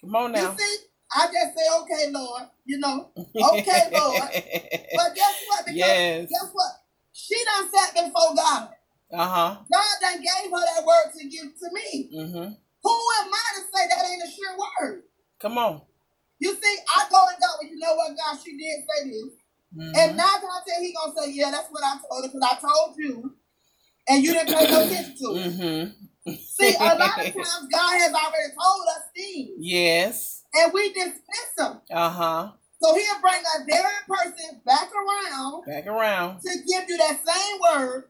Come 0.00 0.16
on 0.16 0.32
now. 0.32 0.52
You 0.52 0.58
see, 0.58 0.76
I 1.14 1.26
just 1.26 1.56
say, 1.56 1.66
okay, 1.80 2.10
Lord. 2.10 2.42
You 2.64 2.78
know, 2.78 3.10
okay, 3.16 3.90
Lord. 3.92 4.22
but 4.22 5.14
guess 5.14 5.36
what? 5.48 5.66
Because 5.66 5.76
yes. 5.76 6.28
guess 6.30 6.50
what? 6.52 6.72
She 7.12 7.36
done 7.44 7.70
sat 7.70 7.94
before 7.94 8.34
God. 8.34 8.68
Uh 9.12 9.28
huh. 9.28 9.56
God 9.70 9.94
done 10.00 10.20
gave 10.20 10.50
her 10.50 10.64
that 10.74 10.84
word 10.84 11.12
to 11.16 11.28
give 11.28 11.54
to 11.60 11.68
me. 11.72 12.10
Mm-hmm. 12.12 12.52
Who 12.82 12.90
am 13.20 13.30
I 13.32 13.46
to 13.56 13.62
say 13.72 13.88
that 13.88 14.10
ain't 14.10 14.22
a 14.22 14.26
sure 14.26 14.56
word? 14.58 15.02
Come 15.40 15.58
on. 15.58 15.82
You 16.38 16.52
see, 16.52 16.76
I 16.96 17.04
go 17.10 17.24
to 17.24 17.40
God, 17.40 17.56
well, 17.60 17.70
you 17.70 17.78
know 17.78 17.94
what, 17.94 18.16
God, 18.16 18.38
she 18.44 18.56
did 18.56 18.84
say 18.84 19.08
this. 19.08 19.32
Mm-hmm. 19.76 19.92
And 19.96 20.16
nine 20.16 20.40
times 20.40 20.64
ten, 20.66 20.82
he 20.82 20.92
gonna 20.92 21.12
say, 21.16 21.32
yeah, 21.32 21.50
that's 21.50 21.68
what 21.70 21.84
I 21.84 21.96
told 22.08 22.24
her 22.24 22.28
because 22.28 22.42
I 22.42 22.60
told 22.60 22.96
you, 22.98 23.34
and 24.08 24.22
you 24.22 24.32
didn't 24.32 24.54
pay 24.54 24.70
no 24.70 24.84
attention 24.84 25.16
to 25.16 25.36
it. 25.36 25.52
Mm-hmm. 25.52 26.04
See, 26.28 26.74
a 26.78 26.84
lot 26.84 27.18
of 27.18 27.24
times 27.34 27.68
God 27.72 27.98
has 27.98 28.12
already 28.12 28.52
told 28.60 28.86
us 28.96 29.02
things. 29.14 29.50
Yes. 29.58 30.42
And 30.54 30.72
we 30.72 30.92
dismiss 30.92 31.50
them. 31.56 31.80
Uh 31.90 32.10
huh. 32.10 32.52
So 32.82 32.94
he'll 32.94 33.20
bring 33.20 33.40
a 33.40 33.64
very 33.64 33.94
person 34.06 34.60
back 34.66 34.90
around. 34.92 35.64
Back 35.66 35.86
around. 35.86 36.40
To 36.40 36.50
give 36.50 36.88
you 36.88 36.98
that 36.98 37.20
same 37.24 37.60
word 37.60 38.04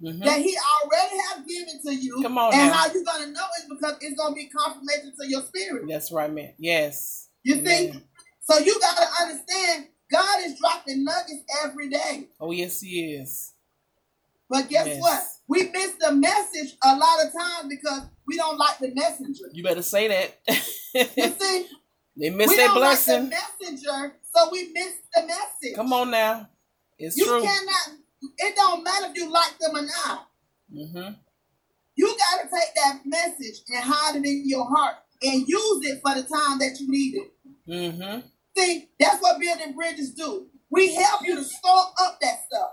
Mm-hmm. 0.00 0.24
that 0.24 0.40
he 0.40 0.56
already 0.84 1.16
have 1.28 1.44
given 1.44 1.80
to 1.84 1.92
you. 1.92 2.22
Come 2.22 2.38
on, 2.38 2.54
and 2.54 2.68
now. 2.68 2.72
how 2.72 2.92
you 2.92 3.04
gonna 3.04 3.32
know 3.32 3.44
is 3.58 3.66
because 3.68 3.96
it's 4.00 4.14
gonna 4.16 4.32
be 4.32 4.46
confirmation 4.46 5.12
to 5.20 5.28
your 5.28 5.42
spirit. 5.42 5.86
That's 5.88 6.12
right, 6.12 6.32
man. 6.32 6.52
Yes. 6.56 7.28
You 7.42 7.56
Amen. 7.56 7.92
see, 7.94 8.00
so 8.42 8.58
you 8.58 8.78
gotta 8.78 9.06
understand, 9.20 9.88
God 10.12 10.38
is 10.44 10.56
dropping 10.56 11.02
nuggets 11.02 11.42
every 11.64 11.88
day. 11.88 12.28
Oh 12.38 12.52
yes, 12.52 12.80
He 12.80 13.14
is. 13.14 13.54
But 14.48 14.68
guess 14.68 14.86
yes. 14.86 15.00
what? 15.00 15.22
We 15.46 15.70
miss 15.70 15.92
the 16.00 16.12
message 16.12 16.76
a 16.82 16.96
lot 16.96 17.24
of 17.24 17.32
times 17.32 17.68
because 17.68 18.02
we 18.26 18.36
don't 18.36 18.58
like 18.58 18.78
the 18.78 18.92
messenger. 18.94 19.44
You 19.52 19.62
better 19.62 19.82
say 19.82 20.08
that. 20.08 20.38
you 20.94 21.04
see, 21.04 21.66
they 22.16 22.30
miss 22.30 22.56
that 22.56 22.74
blessing. 22.74 23.30
Like 23.30 23.32
the 23.58 23.66
messenger, 23.66 24.14
so 24.34 24.48
we 24.50 24.72
miss 24.72 24.94
the 25.14 25.22
message. 25.22 25.76
Come 25.76 25.92
on 25.92 26.10
now, 26.10 26.48
it's 26.98 27.16
you 27.16 27.26
true. 27.26 27.36
You 27.36 27.42
cannot 27.42 27.98
it 28.20 28.56
don't 28.56 28.82
matter 28.82 29.06
if 29.10 29.16
you 29.16 29.30
like 29.30 29.58
them 29.58 29.76
or 29.76 29.82
not. 29.82 30.28
Mm-hmm. 30.74 31.12
You 31.96 32.06
got 32.06 32.42
to 32.42 32.48
take 32.48 32.74
that 32.76 33.00
message 33.04 33.60
and 33.68 33.84
hide 33.84 34.16
it 34.16 34.24
in 34.24 34.42
your 34.46 34.66
heart 34.68 34.96
and 35.22 35.46
use 35.46 35.86
it 35.86 36.00
for 36.02 36.14
the 36.14 36.22
time 36.22 36.58
that 36.58 36.76
you 36.78 36.90
need 36.90 37.14
it. 37.16 37.32
Mm-hmm. 37.68 38.20
See, 38.56 38.88
that's 38.98 39.20
what 39.20 39.40
building 39.40 39.74
bridges 39.74 40.14
do. 40.14 40.46
We 40.70 40.94
help 40.94 41.22
you 41.24 41.36
to 41.36 41.44
store 41.44 41.86
up 42.02 42.18
that 42.20 42.44
stuff. 42.46 42.70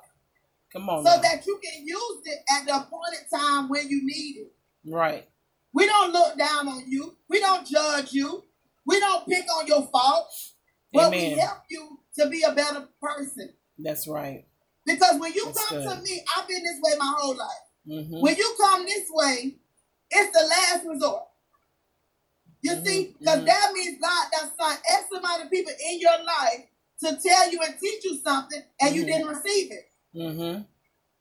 Come 0.75 0.89
on. 0.89 1.05
So 1.05 1.15
now. 1.15 1.21
that 1.21 1.45
you 1.45 1.59
can 1.63 1.85
use 1.85 2.21
it 2.25 2.39
at 2.51 2.65
the 2.65 2.75
appointed 2.75 3.29
time 3.33 3.69
when 3.69 3.87
you 3.89 4.01
need 4.03 4.37
it. 4.37 4.53
Right. 4.91 5.27
We 5.73 5.85
don't 5.85 6.11
look 6.11 6.37
down 6.37 6.67
on 6.67 6.83
you. 6.87 7.15
We 7.29 7.39
don't 7.39 7.65
judge 7.65 8.13
you. 8.13 8.43
We 8.85 8.99
don't 8.99 9.27
pick 9.27 9.45
on 9.57 9.67
your 9.67 9.87
faults. 9.87 10.55
But 10.93 11.11
we 11.11 11.31
help 11.31 11.63
you 11.69 11.99
to 12.19 12.29
be 12.29 12.43
a 12.43 12.53
better 12.53 12.87
person. 13.01 13.53
That's 13.77 14.07
right. 14.07 14.45
Because 14.85 15.19
when 15.19 15.33
you 15.33 15.45
That's 15.45 15.65
come 15.67 15.83
good. 15.83 15.97
to 15.97 16.01
me, 16.03 16.23
I've 16.37 16.47
been 16.47 16.63
this 16.63 16.79
way 16.81 16.97
my 16.97 17.13
whole 17.17 17.35
life. 17.35 17.49
Mm-hmm. 17.89 18.21
When 18.21 18.35
you 18.35 18.55
come 18.59 18.85
this 18.85 19.07
way, 19.11 19.57
it's 20.09 20.37
the 20.37 20.47
last 20.47 20.85
resort. 20.87 21.23
You 22.61 22.71
mm-hmm. 22.71 22.85
see, 22.85 23.15
because 23.19 23.37
mm-hmm. 23.37 23.45
that 23.45 23.71
means 23.73 24.01
God 24.01 24.27
does 24.31 24.51
sent 24.59 24.81
X 24.89 25.05
amount 25.17 25.43
of 25.43 25.51
people 25.51 25.73
in 25.89 25.99
your 25.99 26.17
life 26.23 26.65
to 27.03 27.17
tell 27.21 27.51
you 27.51 27.59
and 27.65 27.75
teach 27.79 28.05
you 28.05 28.19
something, 28.23 28.61
and 28.79 28.95
you 28.95 29.01
mm-hmm. 29.01 29.11
didn't 29.11 29.27
receive 29.27 29.71
it. 29.71 29.89
Mm-hmm. 30.15 30.61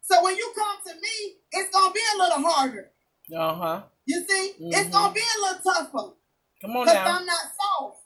So 0.03 0.23
when 0.23 0.37
you 0.37 0.53
come 0.55 0.77
to 0.87 0.95
me, 0.95 1.37
it's 1.53 1.75
gonna 1.75 1.93
be 1.93 2.01
a 2.15 2.19
little 2.19 2.51
harder. 2.51 2.91
Uh 3.35 3.55
huh. 3.55 3.83
You 4.07 4.25
see, 4.29 4.55
it's 4.59 4.91
gonna 4.91 5.15
be 5.15 5.21
a 5.21 5.41
little 5.41 5.63
tougher. 5.63 6.15
Come 6.61 6.77
on 6.77 6.87
now. 6.87 6.93
Because 6.93 7.21
I'm 7.21 7.27
not 7.27 7.45
soft. 7.61 8.01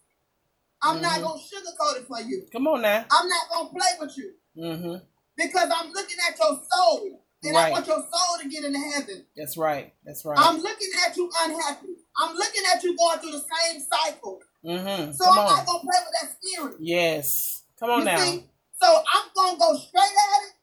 I'm 0.80 1.02
not 1.02 1.20
gonna 1.20 1.40
sugarcoat 1.40 2.00
it 2.00 2.06
for 2.06 2.20
you. 2.20 2.46
Come 2.52 2.68
on 2.68 2.82
now. 2.82 3.04
I'm 3.10 3.28
not 3.28 3.48
gonna 3.52 3.68
play 3.70 3.90
with 4.00 4.16
you. 4.16 4.32
Mm-hmm 4.56 4.96
because 5.38 5.70
I'm 5.74 5.92
looking 5.92 6.16
at 6.28 6.36
your 6.38 6.60
soul. 6.68 7.24
And 7.44 7.54
right. 7.54 7.68
I 7.68 7.70
want 7.70 7.86
your 7.86 8.02
soul 8.02 8.42
to 8.42 8.48
get 8.48 8.64
into 8.64 8.80
heaven. 8.80 9.24
That's 9.36 9.56
right. 9.56 9.94
That's 10.04 10.24
right. 10.24 10.36
I'm 10.36 10.56
looking 10.56 10.90
at 11.06 11.16
you 11.16 11.30
unhappy. 11.44 11.94
I'm 12.20 12.34
looking 12.34 12.62
at 12.74 12.82
you 12.82 12.96
going 12.96 13.20
through 13.20 13.30
the 13.30 13.44
same 13.46 13.80
cycle. 13.80 14.40
Mm-hmm. 14.64 15.12
So 15.12 15.24
Come 15.24 15.38
I'm 15.38 15.46
on. 15.46 15.56
not 15.56 15.66
gonna 15.66 15.78
play 15.78 16.00
with 16.04 16.14
that 16.20 16.36
spirit. 16.42 16.76
Yes. 16.80 17.62
Come 17.78 17.90
on 17.90 17.98
you 18.00 18.04
now. 18.06 18.18
See? 18.18 18.44
So 18.82 18.88
I'm 18.88 19.28
gonna 19.36 19.56
go 19.56 19.78
straight 19.78 20.02
at 20.02 20.48
it, 20.48 20.54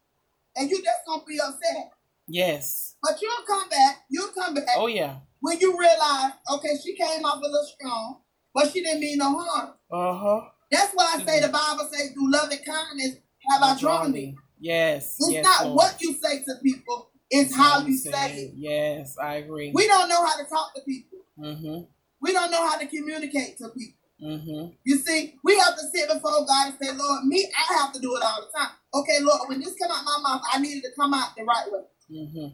and 0.55 0.69
you 0.69 0.77
just 0.83 0.99
gonna 1.07 1.23
be 1.27 1.39
upset. 1.39 1.91
Yes. 2.27 2.95
But 3.01 3.21
you'll 3.21 3.45
come 3.47 3.69
back. 3.69 4.05
You'll 4.09 4.31
come 4.31 4.53
back. 4.53 4.65
Oh 4.77 4.87
yeah. 4.87 5.17
When 5.41 5.59
you 5.59 5.77
realize, 5.77 6.33
okay, 6.53 6.75
she 6.83 6.95
came 6.95 7.23
off 7.23 7.37
a 7.37 7.45
little 7.45 7.65
strong, 7.65 8.21
but 8.53 8.71
she 8.71 8.81
didn't 8.81 9.01
mean 9.01 9.19
no 9.19 9.37
harm. 9.37 9.73
Uh 9.91 10.17
huh. 10.17 10.49
That's 10.71 10.91
why 10.93 11.15
I 11.17 11.23
say 11.23 11.41
the 11.41 11.49
Bible 11.49 11.87
says, 11.91 12.11
"Do 12.13 12.31
love 12.31 12.49
and 12.49 12.65
kindness 12.65 13.17
have 13.49 13.61
I 13.61 13.79
drawn 13.79 14.11
thee." 14.11 14.35
Yes. 14.59 15.17
It's 15.19 15.31
yes, 15.31 15.43
not 15.43 15.65
Lord. 15.65 15.75
what 15.77 16.01
you 16.01 16.13
say 16.13 16.43
to 16.43 16.55
people, 16.63 17.11
it's 17.29 17.55
how 17.55 17.85
you 17.85 17.95
say 17.97 18.33
it. 18.33 18.53
Yes, 18.55 19.15
I 19.21 19.35
agree. 19.35 19.71
We 19.73 19.87
don't 19.87 20.09
know 20.09 20.25
how 20.25 20.37
to 20.37 20.45
talk 20.45 20.73
to 20.75 20.81
people. 20.81 21.19
Mm-hmm. 21.39 21.83
We 22.21 22.33
don't 22.33 22.51
know 22.51 22.67
how 22.67 22.77
to 22.77 22.87
communicate 22.87 23.57
to 23.59 23.69
people. 23.69 23.99
Mm-hmm. 24.23 24.73
You 24.83 24.97
see, 24.97 25.35
we 25.43 25.57
have 25.59 25.75
to 25.75 25.81
sit 25.93 26.07
before 26.07 26.45
God 26.45 26.67
and 26.67 26.77
say, 26.81 26.95
Lord, 26.95 27.25
me, 27.25 27.51
I 27.53 27.73
have 27.75 27.93
to 27.93 27.99
do 27.99 28.15
it 28.15 28.23
all 28.23 28.41
the 28.41 28.57
time. 28.57 28.71
Okay, 28.95 29.19
Lord, 29.21 29.49
when 29.49 29.59
this 29.59 29.75
come 29.81 29.91
out 29.91 30.05
my 30.05 30.19
mouth, 30.23 30.41
I 30.53 30.59
needed 30.59 30.83
to 30.83 30.91
come 30.97 31.13
out 31.13 31.35
the 31.35 31.43
right 31.43 31.65
way. 31.69 31.83
Mm-hmm. 32.09 32.47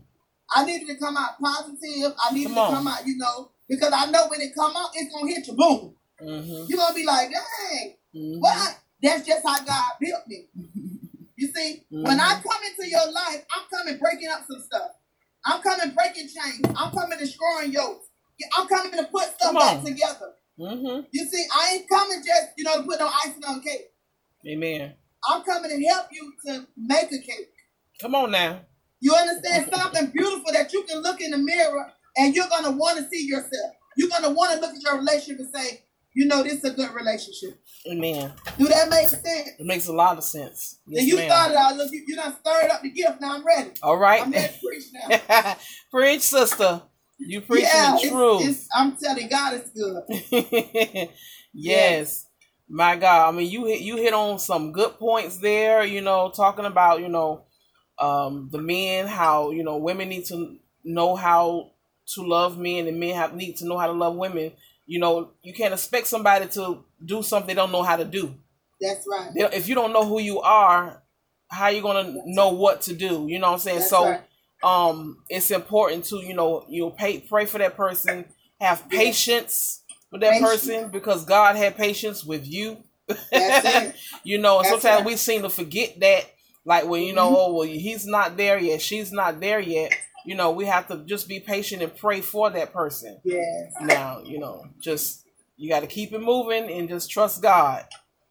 I 0.53 0.65
needed 0.65 0.87
to 0.87 0.95
come 0.97 1.15
out 1.15 1.39
positive. 1.39 2.13
I 2.17 2.33
needed 2.33 2.53
come 2.53 2.69
to 2.69 2.75
come 2.75 2.87
out, 2.87 3.05
you 3.05 3.17
know, 3.17 3.51
because 3.69 3.93
I 3.93 4.09
know 4.09 4.27
when 4.27 4.41
it 4.41 4.55
come 4.55 4.75
out, 4.75 4.89
it's 4.95 5.13
gonna 5.13 5.31
hit 5.31 5.47
you, 5.47 5.53
boom. 5.53 5.95
Mm-hmm. 6.21 6.65
You're 6.67 6.77
gonna 6.77 6.95
be 6.95 7.05
like, 7.05 7.29
dang, 7.29 7.95
mm-hmm. 8.15 8.39
what? 8.39 8.79
That's 9.03 9.25
just 9.25 9.45
how 9.45 9.63
God 9.63 9.91
built 9.99 10.27
me. 10.27 10.47
You 11.37 11.47
see, 11.55 11.87
mm-hmm. 11.91 12.03
when 12.03 12.19
I 12.19 12.33
come 12.33 12.61
into 12.69 12.87
your 12.87 13.11
life, 13.11 13.43
I'm 13.57 13.63
coming 13.73 13.99
breaking 13.99 14.29
up 14.29 14.45
some 14.47 14.61
stuff. 14.61 14.91
I'm 15.43 15.59
coming 15.63 15.95
breaking 15.95 16.29
chains. 16.29 16.61
I'm 16.77 16.91
coming 16.91 17.17
destroying 17.17 17.71
yokes. 17.71 18.05
I'm 18.55 18.67
coming 18.67 18.91
to 18.91 19.05
put 19.05 19.23
stuff 19.23 19.55
back 19.55 19.83
together. 19.83 20.33
Mm-hmm. 20.59 21.01
You 21.09 21.25
see, 21.25 21.43
I 21.51 21.73
ain't 21.73 21.89
coming 21.89 22.21
just, 22.23 22.49
you 22.57 22.63
know, 22.63 22.77
to 22.77 22.83
put 22.83 22.99
no 22.99 23.09
icing 23.25 23.43
on 23.43 23.59
cake. 23.61 23.89
Amen. 24.47 24.93
I'm 25.30 25.43
coming 25.43 25.69
to 25.69 25.86
help 25.88 26.07
you 26.11 26.34
to 26.47 26.67
make 26.78 27.11
a 27.11 27.19
cake. 27.19 27.53
Come 28.01 28.15
on 28.15 28.32
now. 28.32 28.61
You 28.99 29.15
understand 29.15 29.69
something 29.74 30.07
beautiful 30.07 30.53
that 30.53 30.72
you 30.74 30.84
can 30.84 31.01
look 31.01 31.22
in 31.22 31.32
the 31.32 31.38
mirror 31.38 31.91
and 32.17 32.36
you're 32.36 32.49
gonna 32.49 32.72
want 32.72 32.97
to 32.99 33.07
see 33.09 33.26
yourself. 33.26 33.74
You're 33.97 34.09
gonna 34.09 34.32
want 34.32 34.53
to 34.53 34.59
look 34.59 34.76
at 34.76 34.82
your 34.82 34.97
relationship 34.97 35.39
and 35.39 35.49
say, 35.53 35.84
you 36.13 36.26
know 36.26 36.43
this 36.43 36.53
is 36.55 36.63
a 36.65 36.74
good 36.74 36.93
relationship. 36.93 37.61
Amen. 37.89 38.34
Do 38.57 38.67
that 38.67 38.89
make 38.89 39.07
sense? 39.07 39.49
It 39.57 39.65
makes 39.65 39.88
a 39.88 39.93
lot 39.93 40.17
of 40.17 40.24
sense. 40.24 40.80
Yes, 40.86 41.01
then 41.01 41.07
you 41.07 41.15
ma'am. 41.15 41.30
started 41.30 41.57
out, 41.57 41.76
look, 41.78 41.91
you, 41.91 42.03
you 42.05 42.15
done 42.15 42.36
stirred 42.39 42.69
up 42.69 42.82
the 42.82 42.91
gift. 42.91 43.22
Now 43.22 43.36
I'm 43.36 43.45
ready. 43.45 43.72
All 43.82 43.97
right. 43.97 44.22
I'm 44.22 44.32
ready 44.32 44.53
to 44.53 44.59
preach 44.59 44.84
now. 44.93 45.55
preach, 45.91 46.22
sister. 46.22 46.82
You 47.17 47.41
preaching 47.41 47.69
yeah, 47.72 47.97
the 48.01 48.09
truth. 48.09 48.41
It's, 48.43 48.67
I'm 48.76 48.97
telling 48.97 49.30
God, 49.30 49.53
it's 49.53 49.69
good. 49.69 50.03
yes. 51.09 51.09
yes. 51.53 52.26
My 52.74 52.95
God, 52.95 53.28
I 53.28 53.38
mean, 53.38 53.51
you 53.51 53.65
hit 53.65 53.82
you 53.82 53.97
hit 53.97 54.13
on 54.13 54.39
some 54.39 54.72
good 54.72 54.97
points 54.97 55.38
there. 55.38 55.84
You 55.84 55.99
know, 55.99 56.32
talking 56.34 56.63
about 56.63 57.01
you 57.01 57.09
know, 57.09 57.43
um, 57.99 58.47
the 58.49 58.59
men, 58.59 59.07
how 59.07 59.51
you 59.51 59.61
know 59.61 59.76
women 59.76 60.07
need 60.07 60.24
to 60.28 60.55
know 60.86 61.17
how 61.17 61.72
to 62.15 62.22
love 62.22 62.57
men, 62.57 62.88
and 62.88 62.97
men 62.97 63.15
have 63.15 63.36
need 63.36 63.57
to 63.57 63.65
know 63.67 63.78
how 63.78 63.88
to 63.88 63.91
love 63.91 64.15
women. 64.15 64.53
You 64.86 64.99
know, 64.99 65.32
you 65.43 65.53
can't 65.53 65.74
expect 65.74 66.07
somebody 66.07 66.47
to 66.47 66.86
do 67.03 67.22
something 67.22 67.47
they 67.47 67.53
don't 67.53 67.74
know 67.74 67.84
how 67.84 67.97
to 67.97 68.05
do. 68.05 68.36
That's 68.80 69.05
right. 69.05 69.32
If 69.36 69.67
you 69.67 69.76
don't 69.76 69.91
know 69.91 70.05
who 70.05 70.22
you 70.22 70.39
are, 70.39 71.03
how 71.49 71.67
you 71.67 71.82
gonna 71.82 72.22
know 72.26 72.53
what 72.53 72.84
to 72.84 72.93
do? 72.93 73.28
You 73.28 73.39
know 73.39 73.47
what 73.47 73.55
I'm 73.55 73.59
saying? 73.59 73.80
That's 73.80 73.89
so, 73.89 74.05
right. 74.05 74.22
um, 74.63 75.17
it's 75.30 75.51
important 75.51 76.05
to 76.05 76.26
you 76.26 76.34
know 76.34 76.65
you 76.69 76.89
pay 76.91 77.19
pray 77.19 77.45
for 77.45 77.57
that 77.57 77.76
person, 77.76 78.24
have 78.61 78.88
patience 78.88 79.80
with 80.12 80.22
that 80.22 80.41
person 80.41 80.89
because 80.89 81.26
God 81.26 81.55
had 81.55 81.78
patience 81.78 82.24
with 82.24 82.45
you. 82.47 82.78
you 84.24 84.38
know, 84.38 84.59
and 84.59 84.68
sometimes 84.68 84.84
right. 84.84 85.05
we 85.05 85.16
seem 85.16 85.41
to 85.41 85.49
forget 85.49 85.99
that. 85.99 86.26
Like 86.64 86.86
when 86.86 87.03
you 87.03 87.14
know, 87.14 87.28
mm-hmm. 87.28 87.36
oh 87.38 87.53
well, 87.53 87.68
he's 87.68 88.05
not 88.05 88.38
there 88.38 88.59
yet, 88.59 88.82
she's 88.82 89.12
not 89.12 89.39
there 89.39 89.59
yet. 89.59 89.91
You 90.26 90.36
know, 90.36 90.51
we 90.51 90.66
have 90.66 90.88
to 90.88 90.97
just 91.05 91.28
be 91.28 91.39
patient 91.39 91.82
and 91.82 91.95
pray 91.95 92.22
for 92.22 92.49
that 92.51 92.72
person. 92.72 93.20
Yes. 93.24 93.74
Now, 93.82 94.22
you 94.24 94.38
know, 94.38 94.66
just 94.80 95.26
you 95.57 95.70
got 95.70 95.80
to 95.80 95.88
keep 95.88 96.14
it 96.14 96.22
moving 96.22 96.70
and 96.72 96.88
just 96.88 97.09
trust 97.09 97.41
God. 97.41 97.86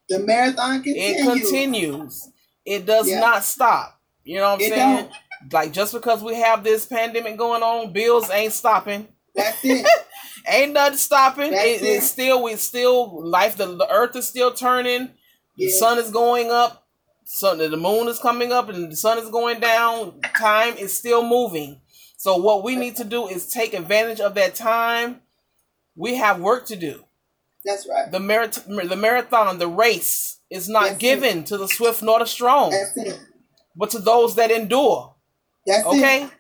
The 0.09 0.21
marathon 0.21 0.83
continues. 0.83 1.21
It 1.21 1.25
continues. 1.25 2.29
It 2.65 2.87
does 2.87 3.09
yeah. 3.09 3.21
not 3.21 3.45
stop. 3.45 4.01
You 4.25 4.39
know 4.39 4.51
what 4.51 4.55
I'm 4.55 4.61
it 4.61 4.71
saying? 4.71 4.97
Don't. 4.97 5.53
Like 5.53 5.73
just 5.73 5.93
because 5.93 6.23
we 6.23 6.37
have 6.37 6.63
this 6.63 6.87
pandemic 6.87 7.37
going 7.37 7.63
on, 7.63 7.93
bills 7.93 8.31
ain't 8.31 8.53
stopping. 8.53 9.09
That's 9.35 9.59
it. 9.65 9.87
Ain't 10.49 10.73
nothing 10.73 10.99
stopping. 10.99 11.53
It, 11.53 11.83
it's 11.83 12.07
still 12.07 12.43
we 12.43 12.57
still 12.57 13.27
life. 13.29 13.57
The, 13.57 13.67
the 13.67 13.89
earth 13.91 14.17
is 14.17 14.27
still 14.27 14.53
turning. 14.53 15.11
The 15.57 15.69
sun 15.69 15.99
is 15.99 16.11
going 16.11 16.51
up. 16.51 16.87
Sun 17.25 17.59
the 17.59 17.77
moon 17.77 18.09
is 18.09 18.19
coming 18.19 18.51
up 18.51 18.69
and 18.69 18.91
the 18.91 18.97
sun 18.97 19.19
is 19.19 19.29
going 19.29 19.61
down. 19.61 20.21
Time 20.39 20.75
is 20.77 20.97
still 20.97 21.23
moving. 21.23 21.81
So 22.17 22.37
what 22.37 22.65
we 22.65 22.77
need 22.77 22.97
to 22.97 23.05
do 23.05 23.29
is 23.29 23.49
take 23.49 23.73
advantage 23.73 24.21
of 24.21 24.35
that 24.35 24.55
time. 24.55 25.21
We 25.97 26.17
have 26.17 26.41
work 26.41 26.67
to 26.67 26.77
do. 26.77 27.05
That's 27.65 27.87
right. 27.89 28.11
The 28.11 28.21
merit, 28.21 28.59
the 28.67 28.97
marathon, 28.97 29.59
the 29.59 29.69
race 29.69 30.39
is 30.51 30.69
not 30.69 30.85
That's 30.85 30.99
given 30.99 31.39
it. 31.41 31.47
to 31.47 31.59
the 31.59 31.69
swift 31.69 32.03
nor 32.03 32.19
the 32.19 32.27
strong, 32.27 32.75
but 33.77 33.91
to 33.91 33.99
those 33.99 34.35
that 34.37 34.51
endure. 34.51 35.15
That's 35.67 35.87
okay. 35.87 36.23
It. 36.23 36.25
Okay. 36.25 36.35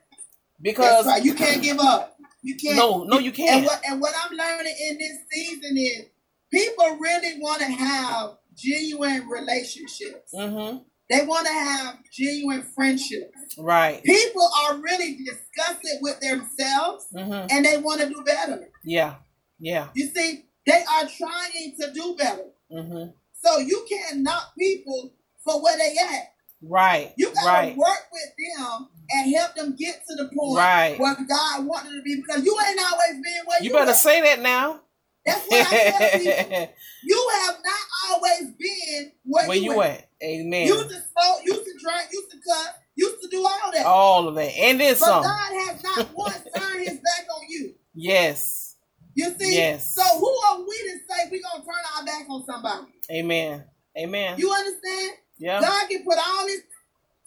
Because 0.61 1.07
right. 1.07 1.24
you 1.24 1.34
can't 1.34 1.62
give 1.62 1.78
up. 1.78 2.16
You 2.43 2.57
can't. 2.57 2.76
No, 2.76 3.05
no, 3.05 3.18
you 3.18 3.32
can't. 3.32 3.59
And 3.59 3.66
what, 3.66 3.82
and 3.86 4.01
what 4.01 4.14
I'm 4.24 4.36
learning 4.36 4.74
in 4.88 4.99
this 4.99 5.18
season 5.30 5.76
is 5.76 6.05
people 6.53 6.97
really 7.01 7.38
want 7.41 7.61
to 7.61 7.66
have 7.66 8.36
genuine 8.55 9.28
relationships. 9.28 10.32
Mm-hmm. 10.34 10.78
They 11.11 11.26
want 11.26 11.47
to 11.47 11.53
have 11.53 11.99
genuine 12.12 12.62
friendships. 12.62 13.57
Right. 13.59 14.03
People 14.05 14.49
are 14.64 14.76
really 14.80 15.18
disgusted 15.24 15.99
with 16.01 16.20
themselves 16.20 17.07
mm-hmm. 17.14 17.47
and 17.51 17.64
they 17.64 17.78
want 17.78 18.01
to 18.01 18.09
do 18.09 18.22
better. 18.24 18.68
Yeah. 18.84 19.16
Yeah. 19.59 19.88
You 19.95 20.07
see, 20.07 20.45
they 20.66 20.84
are 20.95 21.09
trying 21.09 21.74
to 21.80 21.93
do 21.93 22.14
better. 22.16 22.47
Mm-hmm. 22.72 23.11
So 23.43 23.59
you 23.59 23.84
can't 23.88 24.20
knock 24.20 24.53
people 24.57 25.12
for 25.45 25.62
where 25.62 25.76
they 25.76 25.97
at. 26.01 26.32
Right. 26.62 27.12
You 27.16 27.32
gotta 27.32 27.46
right. 27.46 27.76
work 27.76 28.06
with 28.12 28.32
them 28.36 28.88
and 29.11 29.34
help 29.34 29.54
them 29.54 29.76
get 29.76 30.02
to 30.08 30.14
the 30.16 30.28
point 30.28 30.58
right. 30.58 30.98
where 30.98 31.14
God 31.14 31.66
wanted 31.66 31.96
to 31.96 32.02
be 32.02 32.16
because 32.16 32.44
you 32.44 32.56
ain't 32.68 32.80
always 32.80 33.14
been 33.14 33.42
where 33.46 33.62
you 33.62 33.70
You 33.70 33.72
better 33.72 33.90
at. 33.92 33.96
say 33.96 34.20
that 34.20 34.40
now. 34.40 34.80
That's 35.24 35.46
what 35.46 35.66
I 35.66 35.90
tell 35.90 36.11
people. 36.18 36.74
You 37.04 37.30
have 37.42 37.56
not 37.64 38.12
always 38.12 38.54
been 38.58 39.12
where, 39.24 39.48
where 39.48 39.56
you, 39.56 39.72
you 39.72 39.82
at. 39.82 40.08
Amen. 40.22 40.66
Used 40.66 40.88
to 40.90 40.96
smoke, 40.96 41.40
used 41.44 41.64
to 41.64 41.72
drink, 41.82 42.08
used 42.12 42.30
to 42.30 42.36
cut, 42.46 42.74
used 42.94 43.22
to 43.22 43.28
do 43.28 43.38
all 43.38 43.72
that. 43.72 43.86
All 43.86 44.28
of 44.28 44.34
that. 44.34 44.52
And 44.58 44.80
then 44.80 44.94
but 44.94 44.98
some. 44.98 45.22
God 45.22 45.52
has 45.66 45.82
not 45.82 46.08
once 46.14 46.46
turned 46.54 46.80
his 46.80 46.96
back 46.96 47.26
on 47.34 47.42
you. 47.48 47.74
Yes. 47.94 48.76
You 49.14 49.34
see? 49.38 49.54
Yes. 49.54 49.94
So 49.94 50.02
who 50.02 50.38
are 50.48 50.58
we 50.61 50.64
to 50.66 50.98
say 51.08 51.28
we're 51.30 51.42
gonna 51.42 51.64
turn 51.64 51.74
our 51.96 52.04
back 52.04 52.28
on 52.28 52.44
somebody? 52.44 52.86
Amen. 53.11 53.64
Amen. 53.98 54.38
You 54.38 54.52
understand? 54.52 55.12
Yeah. 55.41 55.61
God 55.61 55.88
can 55.88 56.05
put 56.05 56.18
all 56.18 56.47
this 56.47 56.61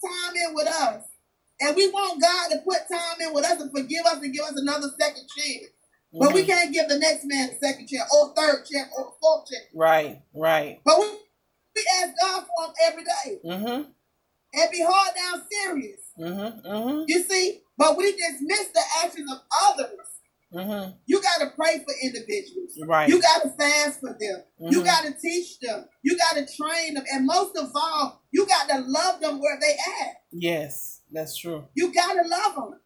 time 0.04 0.34
in 0.48 0.56
with 0.56 0.68
us. 0.68 1.04
And 1.62 1.76
we 1.76 1.90
want 1.90 2.22
God 2.22 2.50
to 2.52 2.58
put 2.60 2.78
time 2.92 3.28
in 3.28 3.34
with 3.34 3.46
us 3.46 3.60
and 3.60 3.72
forgive 3.72 4.06
us 4.06 4.22
and 4.22 4.34
give 4.34 4.46
us 4.46 4.56
another 4.56 4.90
second 5.00 5.28
chance. 5.36 5.66
Mm-hmm. 6.14 6.20
But 6.20 6.34
we 6.34 6.42
mm-hmm. 6.42 6.52
can't 6.52 6.74
give 6.74 6.88
the 6.90 7.00
next 7.00 7.26
man 7.26 7.50
a 7.50 7.58
second 7.58 7.88
chance 7.88 8.10
or 8.14 8.34
third 8.36 8.66
chance 8.66 8.90
or 8.98 9.14
fourth 9.20 9.50
chance. 9.50 9.66
Right, 9.74 10.22
right. 10.34 10.80
But 10.86 11.00
we, 11.00 11.08
we 11.76 11.86
ask 12.02 12.14
God 12.22 12.44
for 12.44 12.68
them 12.68 12.76
every 12.86 13.04
day. 13.04 13.40
Mm-hmm. 13.46 13.90
And 14.56 14.72
be 14.72 14.86
hard 14.88 15.16
down 15.16 15.42
serious. 15.50 16.00
Mm-hmm, 16.20 16.68
mm-hmm. 16.68 17.04
You 17.08 17.24
see? 17.24 17.62
But 17.78 17.98
we 17.98 18.12
dismiss 18.12 18.68
the 18.68 18.82
actions 19.04 19.32
of 19.32 19.40
others. 19.70 20.13
Mm-hmm. 20.54 20.92
You 21.06 21.22
got 21.22 21.40
to 21.40 21.52
pray 21.56 21.80
for 21.80 21.94
individuals. 22.04 22.78
Right. 22.86 23.10
You 23.10 23.22
got 23.22 23.44
to 23.44 23.50
fast 23.50 24.00
for 24.00 24.16
them. 24.20 24.44
Mm-hmm. 24.62 24.72
You 24.72 24.84
got 24.84 25.04
to 25.06 25.14
teach 25.14 25.60
them. 25.60 25.86
You 26.04 26.18
got 26.18 26.36
to 26.36 26.46
train 26.56 26.94
them. 26.94 27.04
And 27.12 27.26
most 27.26 27.58
of 27.58 27.72
all, 27.76 28.22
you 28.32 28.46
got 28.46 28.70
to 28.70 28.80
love 28.86 29.20
them 29.20 29.40
where 29.40 29.58
they 29.60 29.74
at. 30.06 30.16
Yes, 30.32 31.02
that's 31.12 31.38
true. 31.38 31.66
You 31.74 31.94
got 31.94 32.14
to 32.14 32.28
love 32.28 32.56
them. 32.56 32.80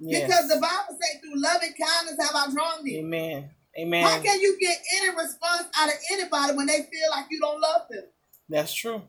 Yes. 0.00 0.26
Because 0.26 0.48
the 0.48 0.56
Bible 0.56 0.98
says, 1.00 1.20
through 1.20 1.42
loving 1.42 1.74
kindness 1.78 2.16
have 2.20 2.34
I 2.34 2.52
drawn 2.52 2.84
thee. 2.84 2.98
Amen. 2.98 3.50
Amen. 3.78 4.04
How 4.04 4.20
can 4.20 4.40
you 4.40 4.58
get 4.60 4.78
any 5.00 5.10
response 5.10 5.64
out 5.78 5.88
of 5.88 5.94
anybody 6.12 6.56
when 6.56 6.66
they 6.66 6.78
feel 6.78 7.10
like 7.10 7.26
you 7.30 7.40
don't 7.40 7.60
love 7.60 7.82
them? 7.90 8.04
That's 8.48 8.72
true. 8.72 9.02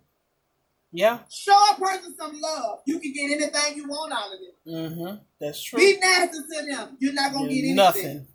Yeah. 0.93 1.19
Show 1.29 1.57
a 1.71 1.79
person 1.79 2.15
some 2.17 2.39
love. 2.39 2.79
You 2.85 2.99
can 2.99 3.13
get 3.13 3.31
anything 3.31 3.77
you 3.77 3.87
want 3.87 4.11
out 4.13 4.33
of 4.33 4.39
them. 4.39 4.91
Mm-hmm. 4.91 5.15
That's 5.39 5.63
true. 5.63 5.79
Be 5.79 5.97
nasty 5.97 6.37
to 6.37 6.65
them. 6.75 6.97
You're 6.99 7.13
not 7.13 7.33
gonna 7.33 7.47
get 7.47 7.63
anything. 7.63 7.75
Nothing. 7.75 8.27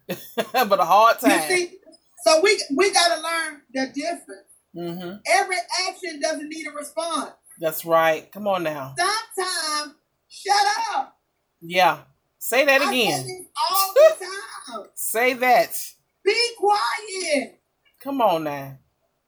but 0.69 0.81
a 0.81 0.85
hard 0.85 1.19
time. 1.19 1.51
You 1.51 1.57
see? 1.57 1.79
So 2.25 2.41
we 2.43 2.61
we 2.75 2.93
gotta 2.93 3.21
learn 3.21 3.63
the 3.73 3.87
difference. 3.95 4.51
Mm-hmm. 4.77 5.17
Every 5.27 5.57
action 5.89 6.21
doesn't 6.21 6.49
need 6.49 6.67
a 6.67 6.73
response. 6.73 7.33
That's 7.61 7.85
right. 7.85 8.31
Come 8.33 8.47
on 8.49 8.63
now. 8.63 8.95
Sometimes 8.99 9.95
shut 10.29 10.67
up. 10.95 11.19
Yeah. 11.61 12.01
Say 12.39 12.65
that 12.65 12.83
again. 12.83 13.47
all 13.71 13.93
the 13.95 14.27
time. 14.73 14.87
Say 14.95 15.33
that. 15.35 15.79
Be 16.25 16.49
quiet. 16.59 17.61
Come 18.03 18.21
on 18.21 18.45
now. 18.45 18.79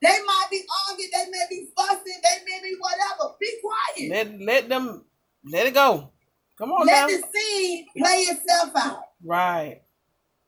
They 0.01 0.09
might 0.27 0.47
be 0.51 0.63
arguing, 0.89 1.11
they 1.13 1.31
may 1.31 1.45
be 1.51 1.69
fussing, 1.77 2.21
they 2.23 2.45
may 2.45 2.61
be 2.63 2.77
whatever. 2.79 3.35
Be 3.41 3.53
quiet. 3.63 4.11
Let 4.11 4.41
let 4.41 4.69
them 4.69 5.05
let 5.45 5.67
it 5.67 5.75
go. 5.75 6.11
Come 6.57 6.73
on 6.73 6.87
let 6.87 7.03
now. 7.03 7.07
the 7.07 7.23
scene 7.33 7.87
play 7.97 8.23
itself 8.23 8.71
out. 8.77 9.03
Right. 9.25 9.83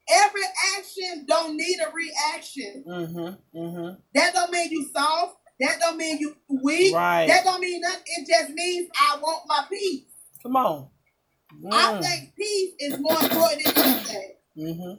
Every 0.08 0.42
action 0.78 1.24
don't 1.26 1.56
need 1.56 1.78
a 1.80 1.90
reaction. 1.92 2.84
Mm-hmm. 2.86 3.58
Mm-hmm. 3.58 4.00
That 4.14 4.34
don't 4.34 4.50
mean 4.50 4.70
you 4.70 4.88
soft. 4.92 5.36
That 5.60 5.78
don't 5.78 5.96
mean 5.96 6.18
you 6.18 6.36
weak. 6.62 6.94
Right. 6.94 7.26
That 7.28 7.44
don't 7.44 7.60
mean 7.60 7.80
nothing. 7.80 8.02
It 8.06 8.26
just 8.26 8.50
means 8.50 8.88
I 8.98 9.18
want 9.20 9.44
my 9.46 9.66
peace. 9.70 10.04
Come 10.42 10.56
on. 10.56 10.88
Mm. 11.62 11.72
I 11.72 12.00
think 12.00 12.34
peace 12.34 12.72
is 12.80 12.98
more 12.98 13.20
important 13.22 13.64
than 13.64 13.84
anything. 13.84 14.32
Mm-hmm. 14.56 14.92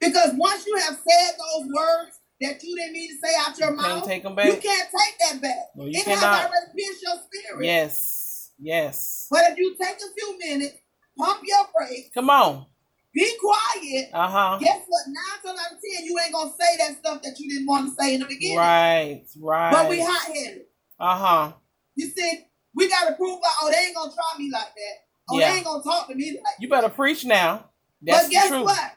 Because 0.00 0.32
once 0.34 0.66
you 0.66 0.76
have 0.76 0.94
said 0.94 1.36
those 1.38 1.68
words, 1.72 2.17
that 2.40 2.62
you 2.62 2.76
didn't 2.76 2.92
mean 2.92 3.08
to 3.08 3.26
say 3.26 3.34
out 3.40 3.58
your 3.58 3.70
you 3.70 3.76
mouth. 3.76 3.86
Can't 3.86 4.04
take 4.04 4.22
them 4.22 4.34
back. 4.34 4.46
You 4.46 4.52
can't 4.52 4.88
take 4.90 5.18
that 5.30 5.42
back. 5.42 5.70
No, 5.74 5.84
you 5.84 5.98
it 5.98 6.04
cannot. 6.04 6.22
has 6.22 6.46
already 6.46 6.72
pierced 6.76 7.02
your 7.02 7.14
spirit. 7.16 7.64
Yes. 7.64 8.50
Yes. 8.58 9.26
But 9.30 9.42
if 9.50 9.58
you 9.58 9.76
take 9.80 9.96
a 9.96 10.14
few 10.16 10.38
minutes, 10.38 10.76
pump 11.16 11.42
your 11.44 11.66
brakes. 11.76 12.10
Come 12.14 12.30
on. 12.30 12.66
Be 13.14 13.36
quiet. 13.40 14.10
Uh 14.12 14.28
huh. 14.28 14.58
Guess 14.60 14.84
what? 14.86 15.02
Nine 15.06 15.42
times 15.44 15.60
out 15.60 15.72
of 15.72 15.78
ten, 15.82 16.04
you 16.04 16.18
ain't 16.22 16.32
gonna 16.32 16.52
say 16.58 16.76
that 16.78 16.98
stuff 16.98 17.22
that 17.22 17.38
you 17.38 17.50
didn't 17.50 17.66
want 17.66 17.88
to 17.88 18.02
say 18.02 18.14
in 18.14 18.20
the 18.20 18.26
beginning. 18.26 18.58
Right. 18.58 19.24
Right. 19.40 19.72
But 19.72 19.88
we 19.88 20.00
hot 20.00 20.32
headed. 20.34 20.62
Uh 21.00 21.16
huh. 21.16 21.52
You 21.94 22.06
see, 22.08 22.44
we 22.74 22.88
gotta 22.88 23.14
prove 23.14 23.38
out. 23.38 23.54
Oh, 23.62 23.70
they 23.70 23.86
ain't 23.86 23.96
gonna 23.96 24.12
try 24.12 24.38
me 24.38 24.50
like 24.52 24.62
that. 24.62 24.96
Oh, 25.30 25.38
yeah. 25.38 25.50
they 25.50 25.56
ain't 25.56 25.66
gonna 25.66 25.82
talk 25.82 26.08
to 26.08 26.14
me 26.14 26.32
like. 26.32 26.54
You 26.60 26.68
better 26.68 26.88
preach 26.88 27.24
now. 27.24 27.70
That's 28.02 28.26
but 28.26 28.30
guess 28.30 28.50
the 28.50 28.56
truth. 28.56 28.64
what? 28.66 28.92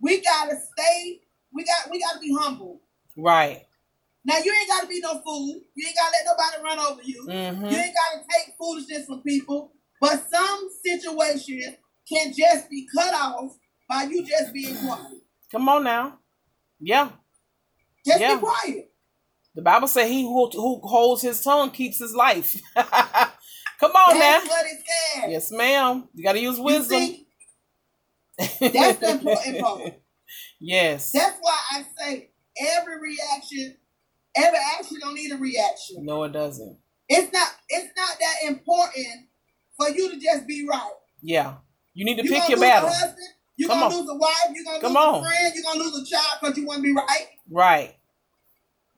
We 0.00 0.20
gotta 0.22 0.56
stay. 0.56 1.20
We 1.56 1.64
got. 1.64 1.90
We 1.90 2.00
gotta 2.00 2.20
be 2.20 2.36
humble. 2.38 2.80
Right. 3.16 3.62
Now 4.24 4.38
you 4.38 4.52
ain't 4.52 4.68
gotta 4.68 4.88
be 4.88 5.00
no 5.00 5.20
fool. 5.20 5.60
You 5.74 5.86
ain't 5.86 5.96
gotta 5.96 6.12
let 6.12 6.26
nobody 6.26 6.62
run 6.64 6.92
over 6.92 7.02
you. 7.02 7.26
Mm-hmm. 7.28 7.64
You 7.64 7.76
ain't 7.76 7.94
gotta 7.94 8.24
take 8.28 8.54
foolishness 8.58 9.06
from 9.06 9.22
people. 9.22 9.72
But 10.00 10.28
some 10.30 10.68
situations 10.84 11.76
can 12.08 12.32
just 12.36 12.68
be 12.68 12.86
cut 12.94 13.14
off 13.14 13.56
by 13.88 14.04
you 14.10 14.26
just 14.26 14.52
being 14.52 14.76
quiet. 14.76 15.22
Come 15.50 15.68
on 15.68 15.84
now. 15.84 16.18
Yeah. 16.80 17.10
Just 18.04 18.20
yeah. 18.20 18.34
be 18.34 18.40
quiet. 18.40 18.92
The 19.54 19.62
Bible 19.62 19.88
says 19.88 20.08
he 20.08 20.22
who, 20.22 20.50
who 20.50 20.80
holds 20.82 21.22
his 21.22 21.40
tongue 21.40 21.70
keeps 21.70 21.98
his 21.98 22.14
life. 22.14 22.60
Come 22.76 23.92
on 23.92 24.18
That's 24.18 24.44
now. 24.44 24.50
what 24.50 24.66
it 24.66 24.82
says. 24.86 25.30
Yes, 25.30 25.52
ma'am. 25.52 26.08
You 26.14 26.24
gotta 26.24 26.40
use 26.40 26.58
wisdom. 26.58 27.00
See, 27.00 27.26
That's 28.60 28.98
the 28.98 29.10
important 29.12 29.60
part. 29.60 29.94
Yes. 30.60 31.12
That's 31.12 31.36
why 31.40 31.58
I 31.72 31.84
say 31.98 32.30
every 32.78 33.00
reaction, 33.00 33.76
every 34.36 34.58
action 34.78 34.98
don't 35.00 35.14
need 35.14 35.32
a 35.32 35.36
reaction. 35.36 36.04
No, 36.04 36.24
it 36.24 36.32
doesn't. 36.32 36.78
It's 37.08 37.32
not. 37.32 37.48
It's 37.68 37.92
not 37.96 38.18
that 38.18 38.48
important 38.50 39.26
for 39.76 39.88
you 39.90 40.10
to 40.10 40.18
just 40.18 40.46
be 40.46 40.66
right. 40.68 40.90
Yeah. 41.22 41.54
You 41.94 42.04
need 42.04 42.16
to 42.18 42.24
You 42.24 42.30
pick 42.30 42.48
your 42.48 42.58
lose 42.58 42.68
battle. 42.68 42.88
a 42.88 42.92
husband. 42.92 43.28
You're 43.56 43.68
Come 43.70 43.80
gonna 43.80 43.94
on. 43.94 44.00
lose 44.00 44.10
a 44.10 44.16
wife. 44.16 44.34
You're 44.54 44.64
gonna 44.64 44.80
Come 44.80 44.92
lose 44.92 45.04
on. 45.04 45.14
a 45.14 45.26
friend. 45.28 45.52
You're 45.54 45.64
gonna 45.64 45.78
lose 45.84 46.02
a 46.02 46.04
child 46.14 46.38
because 46.40 46.58
you 46.58 46.66
want 46.66 46.78
to 46.78 46.82
be 46.82 46.92
right. 46.92 47.26
Right. 47.50 47.94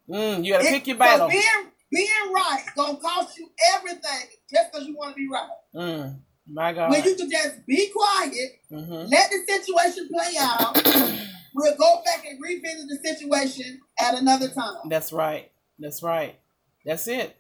Mm, 0.09 0.44
you 0.44 0.52
gotta 0.52 0.64
It- 0.66 0.70
pick 0.70 0.86
your 0.86 0.96
so 0.96 1.00
battle. 1.00 1.28
being 1.28 1.42
being 1.90 2.32
right 2.34 2.64
gonna 2.76 2.98
cost 2.98 3.38
you 3.38 3.50
everything 3.74 4.28
just 4.50 4.72
because 4.72 4.86
you 4.86 4.96
want 4.96 5.14
to 5.14 5.16
be 5.16 5.28
right. 5.28 5.48
Mm, 5.74 6.20
my 6.46 6.72
God. 6.72 6.90
When 6.90 7.04
you 7.04 7.14
can 7.14 7.30
just 7.30 7.66
be 7.66 7.90
quiet, 7.90 8.61
hmm 8.70 9.06
let 9.11 9.30
the 9.30 9.44
situation 9.46 10.09
play 10.12 10.34
out. 10.38 11.27
We'll 11.55 11.76
go 11.76 12.03
back 12.05 12.24
and 12.28 12.40
revisit 12.40 12.88
the 12.88 12.96
situation 12.96 13.80
at 14.01 14.18
another 14.18 14.49
time. 14.49 14.88
That's 14.88 15.12
right. 15.12 15.51
That's 15.78 16.03
right. 16.03 16.38
That's 16.84 17.07
it. 17.09 17.36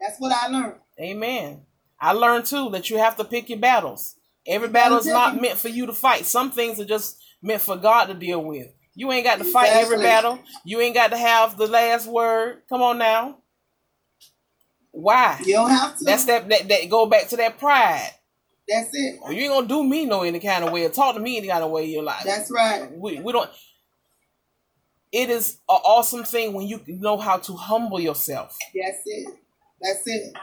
That's 0.00 0.18
what 0.18 0.32
I 0.32 0.48
learned. 0.48 0.80
Amen. 1.00 1.62
I 2.00 2.12
learned 2.12 2.46
too 2.46 2.70
that 2.70 2.90
you 2.90 2.98
have 2.98 3.16
to 3.16 3.24
pick 3.24 3.48
your 3.48 3.58
battles. 3.58 4.16
Every 4.46 4.68
battle 4.68 4.98
is 4.98 5.06
not 5.06 5.40
meant 5.40 5.58
for 5.58 5.68
you 5.68 5.86
to 5.86 5.92
fight. 5.92 6.26
Some 6.26 6.50
things 6.50 6.78
are 6.78 6.84
just 6.84 7.22
meant 7.42 7.62
for 7.62 7.76
God 7.76 8.06
to 8.06 8.14
deal 8.14 8.44
with. 8.44 8.68
You 8.94 9.10
ain't 9.10 9.24
got 9.24 9.38
to 9.38 9.44
fight 9.44 9.70
every 9.70 9.98
battle. 9.98 10.38
You 10.64 10.80
ain't 10.80 10.94
got 10.94 11.10
to 11.10 11.16
have 11.16 11.56
the 11.56 11.66
last 11.66 12.06
word. 12.06 12.62
Come 12.68 12.82
on 12.82 12.98
now. 12.98 13.38
Why? 14.92 15.40
You 15.44 15.54
don't 15.54 15.70
have 15.70 15.98
to. 15.98 16.04
That's 16.04 16.26
that, 16.26 16.48
that 16.48 16.68
that 16.68 16.90
go 16.90 17.06
back 17.06 17.28
to 17.28 17.36
that 17.38 17.58
pride. 17.58 18.10
That's 18.68 18.88
it. 18.92 19.20
Well, 19.22 19.32
you 19.32 19.42
ain't 19.42 19.52
gonna 19.52 19.66
do 19.66 19.84
me 19.84 20.06
no 20.06 20.22
any 20.22 20.40
kind 20.40 20.64
of 20.64 20.72
way 20.72 20.84
or 20.84 20.88
talk 20.90 21.14
to 21.14 21.20
me 21.20 21.36
any 21.38 21.48
kind 21.48 21.62
of 21.62 21.70
way. 21.70 21.84
You're 21.84 22.02
like 22.02 22.24
That's 22.24 22.50
right. 22.50 22.90
we, 22.96 23.20
we 23.20 23.32
don't 23.32 23.50
it 25.14 25.30
is 25.30 25.58
an 25.68 25.78
awesome 25.84 26.24
thing 26.24 26.52
when 26.54 26.66
you 26.66 26.80
know 26.88 27.16
how 27.16 27.36
to 27.36 27.52
humble 27.54 28.00
yourself. 28.00 28.58
That's 28.74 28.98
it. 29.06 29.28
That's 29.80 30.02
it. 30.06 30.34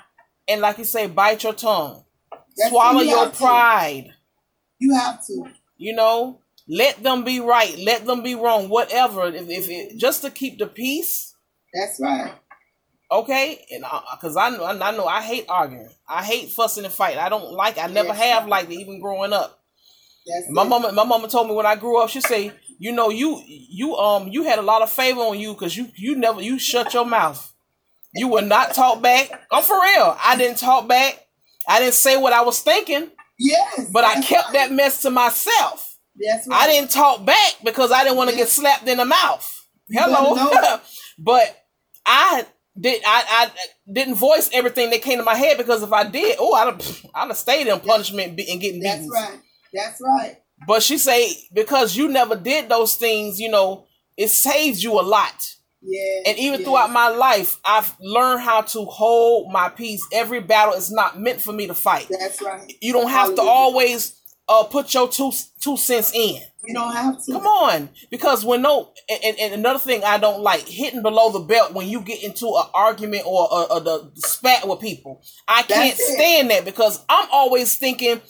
And 0.47 0.61
like 0.61 0.78
you 0.78 0.86
say, 0.86 1.07
bite 1.07 1.43
your 1.43 1.53
tongue. 1.53 2.05
That's 2.55 2.69
Swallow 2.69 3.01
you 3.01 3.09
your 3.09 3.26
have 3.26 3.34
to. 3.34 3.38
pride. 3.38 4.13
You 4.80 4.95
have 4.95 5.26
to. 5.28 5.45
You 5.78 5.93
know, 5.93 6.39
let 6.69 7.03
them 7.03 7.26
be 7.26 7.41
right, 7.41 7.78
let 7.80 8.05
them 8.05 8.24
be 8.24 8.36
wrong, 8.36 8.69
whatever. 8.69 9.26
If, 9.26 9.49
if 9.49 9.69
it 9.69 9.97
just 9.97 10.22
to 10.22 10.30
keep 10.30 10.57
the 10.57 10.67
peace, 10.67 11.36
That's 11.74 11.99
right. 11.99 12.34
Okay. 13.12 13.66
And 13.72 13.84
because 14.14 14.36
I, 14.38 14.49
know, 14.49 14.64
I 14.66 14.91
know 14.91 15.05
I 15.05 15.22
hate 15.22 15.45
arguing, 15.49 15.89
I 16.07 16.24
hate 16.24 16.49
fussing 16.49 16.86
and 16.86 16.93
fighting. 16.93 17.20
I 17.20 17.30
don't 17.30 17.51
like. 17.53 17.78
I 17.78 17.88
never 17.88 18.09
Yes. 18.09 18.18
have 18.20 18.47
liked 18.47 18.72
it, 18.72 18.76
even 18.80 19.01
growing 19.01 19.34
up. 19.34 19.59
That's 20.26 20.45
My 20.49 20.64
mama, 20.64 20.91
my 20.91 21.03
mama 21.03 21.28
told 21.28 21.47
me 21.47 21.55
when 21.55 21.66
I 21.66 21.76
grew 21.76 21.97
up, 22.01 22.09
she 22.09 22.22
say, 22.22 22.51
you 22.80 22.91
know, 22.91 23.09
you 23.09 23.41
you 23.47 23.95
um 23.95 24.28
you 24.30 24.43
had 24.43 24.59
a 24.59 24.64
lot 24.64 24.82
of 24.82 24.89
favor 24.89 25.20
on 25.22 25.39
you 25.39 25.53
because 25.53 25.76
you 25.76 25.89
you 25.95 26.16
never 26.16 26.41
you 26.41 26.57
shut 26.59 26.93
your 26.93 27.05
mouth. 27.05 27.51
You 28.14 28.28
would 28.28 28.45
not 28.45 28.74
talk 28.74 29.01
back. 29.01 29.30
I'm 29.51 29.64
for 29.64 29.82
real. 29.82 30.18
I 30.24 30.36
didn't 30.38 30.57
talk 30.57 30.88
back. 30.88 31.26
I 31.68 31.80
didn't 31.80 31.93
say 31.95 32.18
what 32.18 32.34
I 32.34 32.41
was 32.41 32.59
thinking, 32.62 33.09
Yes. 33.39 33.89
but 33.91 34.03
I 34.03 34.22
kept 34.22 34.47
right. 34.47 34.53
that 34.53 34.72
mess 34.72 35.01
to 35.03 35.09
myself. 35.09 35.97
That's 36.16 36.47
right. 36.47 36.62
I 36.62 36.68
didn't 36.68 36.91
talk 36.91 37.24
back 37.26 37.55
because 37.64 37.91
I 37.91 38.03
didn't 38.03 38.18
want 38.18 38.30
to 38.30 38.36
Yeah. 38.36 38.43
get 38.43 38.49
slapped 38.49 38.88
in 38.88 38.97
the 38.97 39.05
mouth. 39.05 39.47
Hello, 39.89 40.36
but 41.20 41.57
I 42.05 42.45
did. 42.82 43.01
I, 43.05 43.23
I 43.29 43.91
didn't 43.91 44.15
voice 44.15 44.49
everything 44.53 44.89
that 44.89 45.01
came 45.01 45.17
to 45.17 45.23
my 45.23 45.36
head 45.36 45.57
because 45.57 45.84
if 45.84 45.91
I 45.93 46.03
did, 46.03 46.38
oh, 46.39 46.53
I'd 46.53 46.73
have, 46.73 47.05
I'd 47.15 47.27
have 47.27 47.38
stayed 47.38 47.67
in 47.67 47.79
punishment 47.79 48.39
and 48.39 48.61
getting 48.61 48.82
That's 48.82 48.97
beaten. 48.97 49.11
right. 49.11 49.39
That's 49.73 50.01
right. 50.01 50.38
But 50.67 50.84
she 50.84 50.97
say 50.97 51.32
because 51.53 51.95
you 51.95 52.07
never 52.07 52.36
did 52.36 52.69
those 52.69 52.95
things, 52.95 53.39
you 53.39 53.49
know, 53.49 53.86
it 54.17 54.29
saves 54.29 54.84
you 54.84 54.99
a 54.99 55.01
lot. 55.01 55.55
Yeah. 55.82 56.21
And 56.27 56.38
even 56.38 56.59
yeah. 56.59 56.65
throughout 56.65 56.91
my 56.91 57.09
life, 57.09 57.59
I've 57.65 57.95
learned 57.99 58.41
how 58.41 58.61
to 58.61 58.86
hold 58.86 59.51
my 59.51 59.69
peace. 59.69 60.05
Every 60.13 60.39
battle 60.39 60.75
is 60.75 60.91
not 60.91 61.19
meant 61.19 61.41
for 61.41 61.53
me 61.53 61.67
to 61.67 61.73
fight. 61.73 62.07
That's 62.09 62.41
right. 62.41 62.71
You 62.82 62.93
don't 62.93 63.09
have 63.09 63.34
to 63.36 63.41
always 63.41 64.19
uh, 64.47 64.63
put 64.65 64.93
your 64.93 65.07
two 65.07 65.32
two 65.59 65.77
cents 65.77 66.11
in. 66.13 66.41
You 66.66 66.74
don't 66.76 66.93
have 66.93 67.24
to. 67.26 67.32
Come 67.34 67.47
on, 67.47 67.89
because 68.12 68.45
when 68.45 68.62
no, 68.62 68.91
and, 69.09 69.36
and- 69.39 69.53
another 69.55 69.80
thing 69.80 70.03
I 70.03 70.18
don't 70.20 70.41
like 70.41 70.68
hitting 70.68 71.01
below 71.01 71.32
the 71.32 71.39
belt 71.39 71.74
when 71.74 71.88
you 71.88 72.01
get 72.01 72.24
into 72.24 72.47
an 72.47 72.66
argument 72.74 73.24
or 73.26 73.47
a, 73.51 73.74
a, 73.76 73.82
the 73.82 74.12
spat 74.16 74.68
with 74.68 74.80
people. 74.80 75.24
I 75.47 75.64
can't 75.64 75.97
it. 75.99 76.14
stand 76.16 76.51
that 76.51 76.66
because 76.66 77.03
I'm 77.09 77.28
always 77.32 77.76
thinking, 77.78 78.22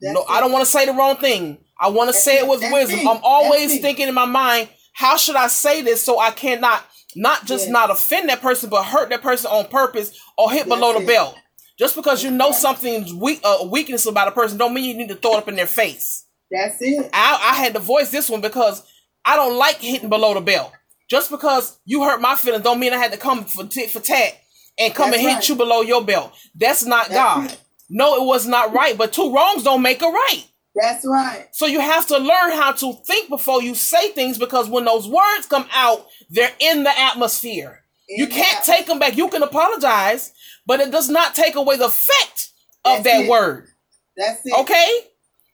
That's 0.00 0.14
no, 0.14 0.24
I 0.28 0.40
don't 0.40 0.52
want 0.52 0.64
to 0.64 0.70
say 0.70 0.86
the 0.86 0.92
wrong 0.92 1.16
thing. 1.16 1.58
I 1.80 1.88
want 1.88 2.08
to 2.08 2.12
That's 2.12 2.22
say 2.24 2.38
it 2.38 2.44
it. 2.44 2.48
with 2.48 2.60
wisdom. 2.72 3.00
it. 3.00 3.06
I'm 3.06 3.20
always 3.22 3.80
thinking 3.80 4.06
in 4.08 4.14
my 4.14 4.26
mind, 4.26 4.68
how 4.94 5.16
should 5.16 5.36
I 5.36 5.48
say 5.48 5.82
this 5.82 6.02
so 6.02 6.18
I 6.20 6.30
cannot 6.30 6.84
not 7.16 7.46
just 7.46 7.68
not 7.68 7.90
offend 7.90 8.28
that 8.28 8.40
person, 8.42 8.70
but 8.70 8.84
hurt 8.84 9.08
that 9.10 9.22
person 9.22 9.50
on 9.50 9.66
purpose 9.68 10.18
or 10.38 10.50
hit 10.52 10.68
below 10.68 10.92
the 10.92 11.00
it. 11.00 11.06
belt. 11.06 11.34
Just 11.78 11.96
because 11.96 12.22
you 12.22 12.30
know 12.30 12.52
something's 12.52 13.12
weak, 13.12 13.40
uh, 13.44 13.58
a 13.60 13.66
weakness 13.66 14.06
about 14.06 14.28
a 14.28 14.30
person, 14.30 14.56
don't 14.56 14.72
mean 14.72 14.84
you 14.84 14.96
need 14.96 15.08
to 15.08 15.14
throw 15.14 15.32
it 15.34 15.38
up 15.38 15.48
in 15.48 15.56
their 15.56 15.66
face. 15.66 16.25
That's 16.50 16.76
it. 16.80 17.10
I, 17.12 17.50
I 17.52 17.54
had 17.54 17.74
to 17.74 17.80
voice 17.80 18.10
this 18.10 18.28
one 18.30 18.40
because 18.40 18.82
I 19.24 19.36
don't 19.36 19.56
like 19.56 19.76
hitting 19.78 20.08
below 20.08 20.34
the 20.34 20.40
belt. 20.40 20.72
Just 21.08 21.30
because 21.30 21.78
you 21.84 22.02
hurt 22.02 22.20
my 22.20 22.34
feelings, 22.34 22.64
don't 22.64 22.80
mean 22.80 22.92
I 22.92 22.98
had 22.98 23.12
to 23.12 23.18
come 23.18 23.44
for 23.44 23.64
tit 23.64 23.90
for 23.90 24.00
tat 24.00 24.34
and 24.78 24.94
come 24.94 25.10
That's 25.10 25.22
and 25.22 25.32
hit 25.36 25.48
you 25.48 25.54
below 25.54 25.80
your 25.82 26.04
belt. 26.04 26.32
That's 26.54 26.84
not 26.84 27.08
That's 27.08 27.50
God. 27.50 27.58
No, 27.88 28.16
it 28.22 28.26
was 28.26 28.46
not 28.46 28.72
right. 28.72 28.96
But 28.98 29.12
two 29.12 29.32
wrongs 29.32 29.62
don't 29.62 29.82
make 29.82 30.02
a 30.02 30.06
right. 30.06 30.44
That's 30.74 31.06
right. 31.06 31.46
So 31.52 31.66
you 31.66 31.80
have 31.80 32.06
to 32.08 32.18
learn 32.18 32.52
how 32.52 32.72
to 32.72 32.92
think 33.06 33.28
before 33.30 33.62
you 33.62 33.74
say 33.74 34.10
things 34.10 34.36
because 34.36 34.68
when 34.68 34.84
those 34.84 35.08
words 35.08 35.46
come 35.46 35.66
out, 35.72 36.06
they're 36.28 36.52
in 36.60 36.82
the 36.82 36.98
atmosphere. 36.98 37.82
you 38.08 38.24
In 38.24 38.28
the 38.28 38.34
can't 38.34 38.62
atm- 38.62 38.66
take 38.66 38.86
them 38.86 38.98
back. 38.98 39.16
You 39.16 39.28
can 39.28 39.42
apologize, 39.42 40.32
but 40.66 40.80
it 40.80 40.90
does 40.90 41.08
not 41.08 41.34
take 41.34 41.54
away 41.54 41.76
the 41.76 41.86
effect 41.86 42.50
of 42.84 43.02
That's 43.02 43.04
that 43.04 43.24
it. 43.24 43.30
word. 43.30 43.68
That's 44.16 44.40
it. 44.44 44.54
Okay? 44.60 45.00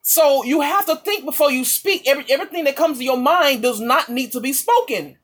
So 0.03 0.45
you 0.45 0.61
have 0.61 0.87
to 0.87 0.97
think 0.97 1.25
before 1.25 1.51
you 1.51 1.65
speak. 1.65 2.07
Every, 2.07 2.25
everything 2.29 2.65
that 2.65 2.77
comes 2.77 2.99
to 2.99 3.05
your 3.05 3.17
mind 3.17 3.63
does 3.63 3.81
not 3.81 4.09
need 4.09 4.33
to 4.33 4.41
be 4.41 4.53
spoken. 4.53 5.17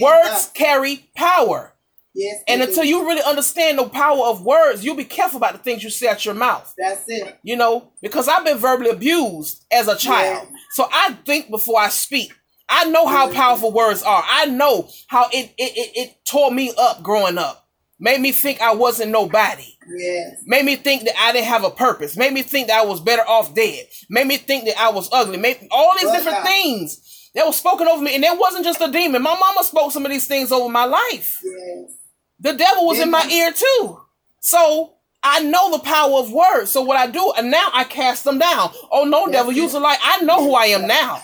Words 0.00 0.50
carry 0.54 1.08
power. 1.14 1.74
Yes. 2.14 2.42
And 2.46 2.62
until 2.62 2.82
is. 2.82 2.90
you 2.90 3.06
really 3.06 3.22
understand 3.22 3.78
the 3.78 3.88
power 3.88 4.26
of 4.26 4.44
words, 4.44 4.84
you'll 4.84 4.96
be 4.96 5.04
careful 5.04 5.38
about 5.38 5.52
the 5.52 5.58
things 5.58 5.82
you 5.82 5.90
say 5.90 6.08
out 6.08 6.24
your 6.24 6.34
mouth. 6.34 6.74
That's 6.76 7.04
it. 7.08 7.38
You 7.42 7.56
know, 7.56 7.90
because 8.02 8.28
I've 8.28 8.44
been 8.44 8.58
verbally 8.58 8.90
abused 8.90 9.64
as 9.70 9.88
a 9.88 9.96
child. 9.96 10.48
Yeah. 10.50 10.56
So 10.72 10.88
I 10.92 11.14
think 11.24 11.50
before 11.50 11.80
I 11.80 11.88
speak. 11.88 12.32
I 12.68 12.84
know 12.84 13.06
how 13.06 13.30
powerful 13.30 13.70
words 13.70 14.02
are. 14.02 14.24
I 14.26 14.46
know 14.46 14.88
how 15.08 15.28
it, 15.30 15.52
it, 15.58 15.76
it, 15.76 15.90
it 15.94 16.24
tore 16.24 16.50
me 16.50 16.72
up 16.78 17.02
growing 17.02 17.36
up. 17.36 17.61
Made 18.02 18.20
me 18.20 18.32
think 18.32 18.60
I 18.60 18.74
wasn't 18.74 19.12
nobody. 19.12 19.78
Yes. 19.96 20.42
Made 20.44 20.64
me 20.64 20.74
think 20.74 21.04
that 21.04 21.14
I 21.20 21.30
didn't 21.30 21.46
have 21.46 21.62
a 21.62 21.70
purpose. 21.70 22.16
Made 22.16 22.32
me 22.32 22.42
think 22.42 22.66
that 22.66 22.80
I 22.80 22.84
was 22.84 23.00
better 23.00 23.22
off 23.22 23.54
dead. 23.54 23.86
Made 24.10 24.26
me 24.26 24.38
think 24.38 24.64
that 24.64 24.76
I 24.76 24.90
was 24.90 25.08
ugly. 25.12 25.36
Made 25.36 25.68
all 25.70 25.92
these 25.94 26.10
different 26.10 26.44
things 26.44 27.30
that 27.36 27.46
was 27.46 27.56
spoken 27.56 27.86
over 27.86 28.02
me. 28.02 28.16
And 28.16 28.24
it 28.24 28.36
wasn't 28.36 28.64
just 28.64 28.80
a 28.80 28.90
demon. 28.90 29.22
My 29.22 29.38
mama 29.38 29.62
spoke 29.62 29.92
some 29.92 30.04
of 30.04 30.10
these 30.10 30.26
things 30.26 30.50
over 30.50 30.68
my 30.68 30.84
life. 30.84 31.40
Yes. 31.44 31.92
The 32.40 32.54
devil 32.54 32.88
was 32.88 32.98
in 32.98 33.08
my 33.08 33.24
ear 33.30 33.52
too. 33.52 34.00
So 34.40 34.94
I 35.22 35.44
know 35.44 35.70
the 35.70 35.84
power 35.84 36.14
of 36.14 36.32
words. 36.32 36.72
So 36.72 36.82
what 36.82 36.96
I 36.96 37.06
do, 37.06 37.32
and 37.38 37.52
now 37.52 37.68
I 37.72 37.84
cast 37.84 38.24
them 38.24 38.40
down. 38.40 38.72
Oh 38.90 39.04
no, 39.04 39.26
That's 39.26 39.38
devil, 39.38 39.52
use 39.52 39.74
a 39.74 39.78
light. 39.78 40.00
I 40.02 40.22
know 40.22 40.42
who 40.42 40.56
I 40.56 40.66
am 40.66 40.88
now. 40.88 41.22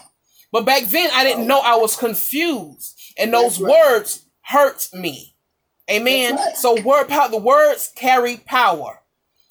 But 0.53 0.65
back 0.65 0.85
then 0.85 1.11
I 1.13 1.25
didn't 1.25 1.49
know 1.49 1.59
I 1.59 1.75
was 1.75 1.97
confused. 1.97 2.95
And 3.19 3.35
those 3.35 3.61
right. 3.61 3.69
words 3.69 4.27
hurt 4.43 4.89
me. 4.95 5.35
Amen. 5.91 6.37
Right. 6.37 6.57
So 6.57 6.81
word 6.83 7.09
power, 7.09 7.29
the 7.31 7.39
words 7.39 7.93
carry 7.97 8.37
power. 8.39 9.01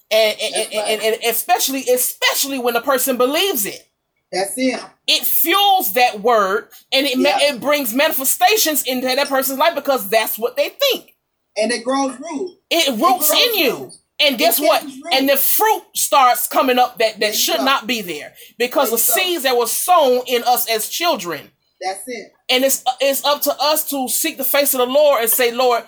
And, 0.09 0.37
and, 0.41 0.53
That's 0.53 0.73
and, 0.73 1.01
and, 1.01 1.15
and 1.15 1.23
especially, 1.25 1.81
especially 1.89 2.59
when 2.59 2.75
a 2.75 2.81
person 2.81 3.17
believes 3.17 3.65
it. 3.65 3.83
That's 4.31 4.53
it. 4.57 4.79
It 5.07 5.23
fuels 5.25 5.93
that 5.93 6.21
word 6.21 6.69
and 6.91 7.05
it, 7.05 7.17
Yeah. 7.17 7.37
it 7.41 7.61
brings 7.61 7.93
manifestations 7.93 8.83
into 8.83 9.07
that 9.07 9.27
person's 9.29 9.57
life 9.59 9.75
because 9.75 10.09
that's 10.09 10.37
what 10.37 10.55
they 10.57 10.69
think. 10.69 11.15
And 11.57 11.71
it 11.71 11.83
grows 11.83 12.17
root. 12.19 12.57
It 12.69 12.89
roots 12.89 13.29
grows 13.29 13.31
in 13.31 13.55
you. 13.55 13.77
root. 13.85 13.93
And 14.19 14.37
guess 14.37 14.59
what? 14.59 14.83
root. 14.83 15.03
And 15.13 15.29
the 15.29 15.37
fruit 15.37 15.83
starts 15.95 16.47
coming 16.47 16.77
up 16.79 16.97
that, 16.99 17.19
that 17.19 17.35
should 17.35 17.61
not 17.61 17.85
be 17.87 18.01
there 18.01 18.33
because 18.57 18.89
There 18.89 18.97
the 18.97 19.21
go. 19.21 19.27
seeds 19.29 19.43
that 19.43 19.57
were 19.57 19.67
sown 19.67 20.21
in 20.27 20.43
us 20.43 20.69
as 20.69 20.89
children. 20.89 21.51
That's 21.81 22.01
it. 22.07 22.31
And 22.49 22.63
it's 22.63 22.83
it's 22.99 23.23
up 23.23 23.41
to 23.43 23.55
us 23.59 23.87
to 23.91 24.07
seek 24.09 24.37
the 24.37 24.43
face 24.43 24.73
of 24.73 24.79
the 24.79 24.87
Lord 24.87 25.21
and 25.21 25.29
say, 25.29 25.51
Lord, 25.51 25.83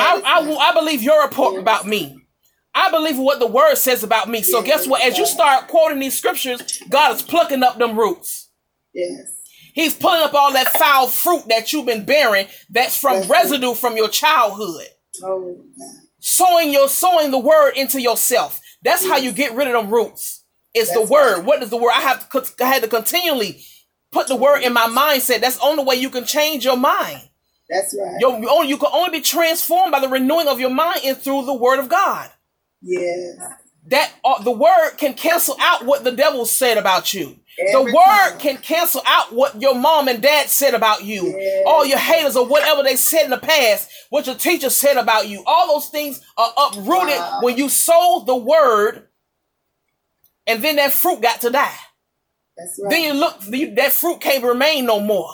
I, 0.00 0.22
I, 0.24 0.70
I 0.70 0.74
believe 0.74 1.02
your 1.02 1.22
report 1.22 1.58
about 1.58 1.86
me. 1.86 2.16
I 2.74 2.90
believe 2.90 3.18
what 3.18 3.40
the 3.40 3.46
word 3.46 3.76
says 3.76 4.04
about 4.04 4.28
me. 4.28 4.42
So 4.42 4.58
Yes, 4.58 4.66
guess 4.66 4.86
what? 4.88 5.02
As 5.02 5.18
you 5.18 5.26
start 5.26 5.68
quoting 5.68 5.98
these 5.98 6.16
scriptures, 6.16 6.80
God 6.88 7.16
is 7.16 7.22
plucking 7.22 7.62
up 7.62 7.78
them 7.78 7.98
roots. 7.98 8.48
Yes. 8.94 9.36
He's 9.72 9.94
pulling 9.94 10.22
up 10.22 10.34
all 10.34 10.52
that 10.52 10.68
foul 10.68 11.06
fruit 11.06 11.44
that 11.48 11.72
you've 11.72 11.86
been 11.86 12.04
bearing 12.04 12.46
that's 12.68 12.96
from 12.96 13.28
residue 13.28 13.74
from 13.74 13.96
your 13.96 14.08
childhood. 14.08 14.86
Oh, 15.22 15.64
sowing 16.20 16.72
your 16.72 16.88
sowing 16.88 17.30
the 17.30 17.38
word 17.38 17.72
into 17.76 18.00
yourself. 18.00 18.60
That's 18.82 19.06
how 19.06 19.16
you 19.16 19.32
get 19.32 19.54
rid 19.54 19.68
of 19.68 19.74
them 19.74 19.92
roots. 19.92 20.44
It's 20.74 20.92
the 20.92 21.02
word. 21.02 21.38
Right. 21.38 21.44
What 21.44 21.62
is 21.62 21.70
the 21.70 21.76
word? 21.76 21.92
I 21.94 22.00
have 22.00 22.28
to, 22.28 22.64
I 22.64 22.68
had 22.68 22.82
to 22.82 22.88
continually 22.88 23.62
put 24.12 24.28
the 24.28 24.36
word 24.36 24.62
in 24.62 24.72
my 24.72 24.86
mindset. 24.86 25.40
That's 25.40 25.56
the 25.56 25.64
only 25.64 25.84
way 25.84 25.96
you 25.96 26.10
can 26.10 26.24
change 26.24 26.64
your 26.64 26.76
mind. 26.76 27.28
That's 27.70 27.96
right. 27.98 28.16
You, 28.18 28.48
only, 28.50 28.68
you 28.68 28.76
can 28.76 28.90
only 28.92 29.18
be 29.18 29.24
transformed 29.24 29.92
by 29.92 30.00
the 30.00 30.08
renewing 30.08 30.48
of 30.48 30.58
your 30.58 30.70
mind 30.70 31.00
and 31.04 31.16
through 31.16 31.46
the 31.46 31.54
word 31.54 31.78
of 31.78 31.88
God. 31.88 32.28
Yes. 32.82 33.38
That 33.86 34.12
uh, 34.24 34.42
the 34.42 34.50
word 34.50 34.96
can 34.96 35.14
cancel 35.14 35.56
out 35.60 35.84
what 35.86 36.02
the 36.02 36.12
devil 36.12 36.44
said 36.46 36.78
about 36.78 37.14
you. 37.14 37.38
Every 37.58 37.72
the 37.72 37.96
word 37.96 38.30
time. 38.30 38.38
can 38.38 38.56
cancel 38.58 39.02
out 39.06 39.32
what 39.32 39.60
your 39.60 39.74
mom 39.74 40.08
and 40.08 40.20
dad 40.20 40.48
said 40.48 40.74
about 40.74 41.04
you. 41.04 41.34
Yes. 41.38 41.64
All 41.66 41.86
your 41.86 41.98
haters 41.98 42.36
or 42.36 42.46
whatever 42.46 42.82
they 42.82 42.96
said 42.96 43.24
in 43.24 43.30
the 43.30 43.38
past, 43.38 43.90
what 44.10 44.26
your 44.26 44.36
teacher 44.36 44.70
said 44.70 44.96
about 44.96 45.28
you. 45.28 45.42
All 45.46 45.68
those 45.68 45.88
things 45.88 46.20
are 46.36 46.52
uprooted 46.56 47.18
wow. 47.18 47.40
when 47.42 47.56
you 47.56 47.68
sold 47.68 48.26
the 48.26 48.36
word 48.36 49.08
and 50.46 50.62
then 50.64 50.76
that 50.76 50.92
fruit 50.92 51.20
got 51.20 51.40
to 51.42 51.50
die. 51.50 51.76
That's 52.56 52.80
right. 52.82 52.90
Then 52.90 53.04
you 53.04 53.20
look, 53.20 53.40
that 53.76 53.92
fruit 53.92 54.20
can't 54.20 54.42
remain 54.42 54.86
no 54.86 55.00
more. 55.00 55.30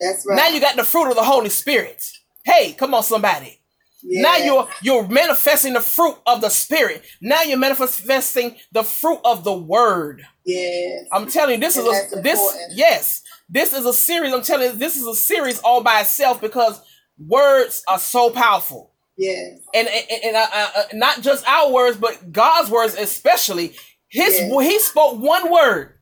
That's 0.00 0.24
right. 0.26 0.36
Now 0.36 0.48
you 0.48 0.60
got 0.60 0.76
the 0.76 0.84
fruit 0.84 1.10
of 1.10 1.16
the 1.16 1.24
Holy 1.24 1.50
Spirit. 1.50 2.10
Hey, 2.44 2.72
come 2.72 2.94
on, 2.94 3.02
somebody. 3.02 3.60
Now 4.02 4.36
you're 4.38 4.68
you're 4.82 5.06
manifesting 5.06 5.74
the 5.74 5.80
fruit 5.80 6.16
of 6.26 6.40
the 6.40 6.48
spirit. 6.48 7.04
Now 7.20 7.42
you're 7.42 7.58
manifesting 7.58 8.56
the 8.72 8.82
fruit 8.82 9.20
of 9.24 9.44
the 9.44 9.52
word. 9.52 10.22
Yes. 10.44 11.06
I'm 11.12 11.28
telling 11.28 11.56
you, 11.56 11.60
this 11.60 11.76
and 11.76 11.86
is 11.86 12.12
a 12.12 12.22
this 12.22 12.40
important. 12.40 12.72
yes. 12.76 13.22
This 13.48 13.72
is 13.72 13.84
a 13.84 13.92
series. 13.92 14.32
I'm 14.32 14.42
telling 14.42 14.70
you, 14.70 14.76
this 14.76 14.96
is 14.96 15.06
a 15.06 15.14
series 15.14 15.58
all 15.60 15.82
by 15.82 16.00
itself 16.00 16.40
because 16.40 16.80
words 17.18 17.82
are 17.88 17.98
so 17.98 18.30
powerful. 18.30 18.92
Yes. 19.18 19.60
And 19.74 19.88
and, 19.88 20.24
and 20.24 20.36
uh, 20.36 20.46
uh, 20.52 20.70
uh 20.76 20.82
not 20.94 21.20
just 21.20 21.46
our 21.46 21.70
words, 21.70 21.96
but 21.96 22.32
God's 22.32 22.70
words 22.70 22.94
especially. 22.94 23.74
His 24.08 24.40
yes. 24.40 24.62
he 24.62 24.78
spoke 24.78 25.20
one 25.20 25.52
word. 25.52 25.94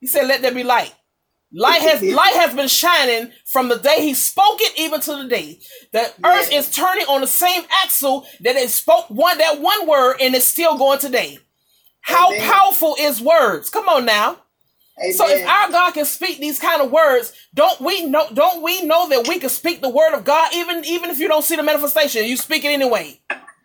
He 0.00 0.06
said, 0.06 0.26
"Let 0.28 0.42
there 0.42 0.54
be 0.54 0.62
light." 0.62 0.94
Light 1.52 1.82
has 1.82 2.02
light 2.14 2.34
has 2.34 2.54
been 2.54 2.68
shining 2.68 3.32
from 3.46 3.68
the 3.68 3.78
day 3.78 4.00
he 4.00 4.14
spoke 4.14 4.60
it 4.60 4.78
even 4.78 5.00
to 5.00 5.16
the 5.16 5.28
day. 5.28 5.58
The 5.92 6.12
earth 6.24 6.52
is 6.52 6.70
turning 6.70 7.06
on 7.06 7.20
the 7.20 7.26
same 7.26 7.62
axle 7.82 8.26
that 8.40 8.56
it 8.56 8.70
spoke 8.70 9.08
one 9.08 9.38
that 9.38 9.60
one 9.60 9.86
word 9.86 10.16
and 10.20 10.34
it's 10.34 10.44
still 10.44 10.76
going 10.76 10.98
today. 10.98 11.38
How 12.00 12.32
Amen. 12.32 12.50
powerful 12.50 12.96
is 12.98 13.20
words? 13.20 13.70
Come 13.70 13.88
on 13.88 14.04
now. 14.04 14.38
Amen. 14.98 15.12
So 15.12 15.28
if 15.28 15.46
our 15.46 15.70
God 15.70 15.92
can 15.92 16.04
speak 16.04 16.38
these 16.38 16.58
kind 16.58 16.80
of 16.80 16.90
words, 16.90 17.32
don't 17.54 17.80
we 17.80 18.06
know 18.06 18.28
don't 18.32 18.62
we 18.62 18.82
know 18.84 19.08
that 19.08 19.28
we 19.28 19.38
can 19.38 19.50
speak 19.50 19.80
the 19.80 19.90
word 19.90 20.14
of 20.14 20.24
God 20.24 20.52
even 20.54 20.84
even 20.84 21.10
if 21.10 21.18
you 21.18 21.28
don't 21.28 21.44
see 21.44 21.56
the 21.56 21.62
manifestation, 21.62 22.24
you 22.24 22.36
speak 22.36 22.64
it 22.64 22.68
anyway. 22.68 23.20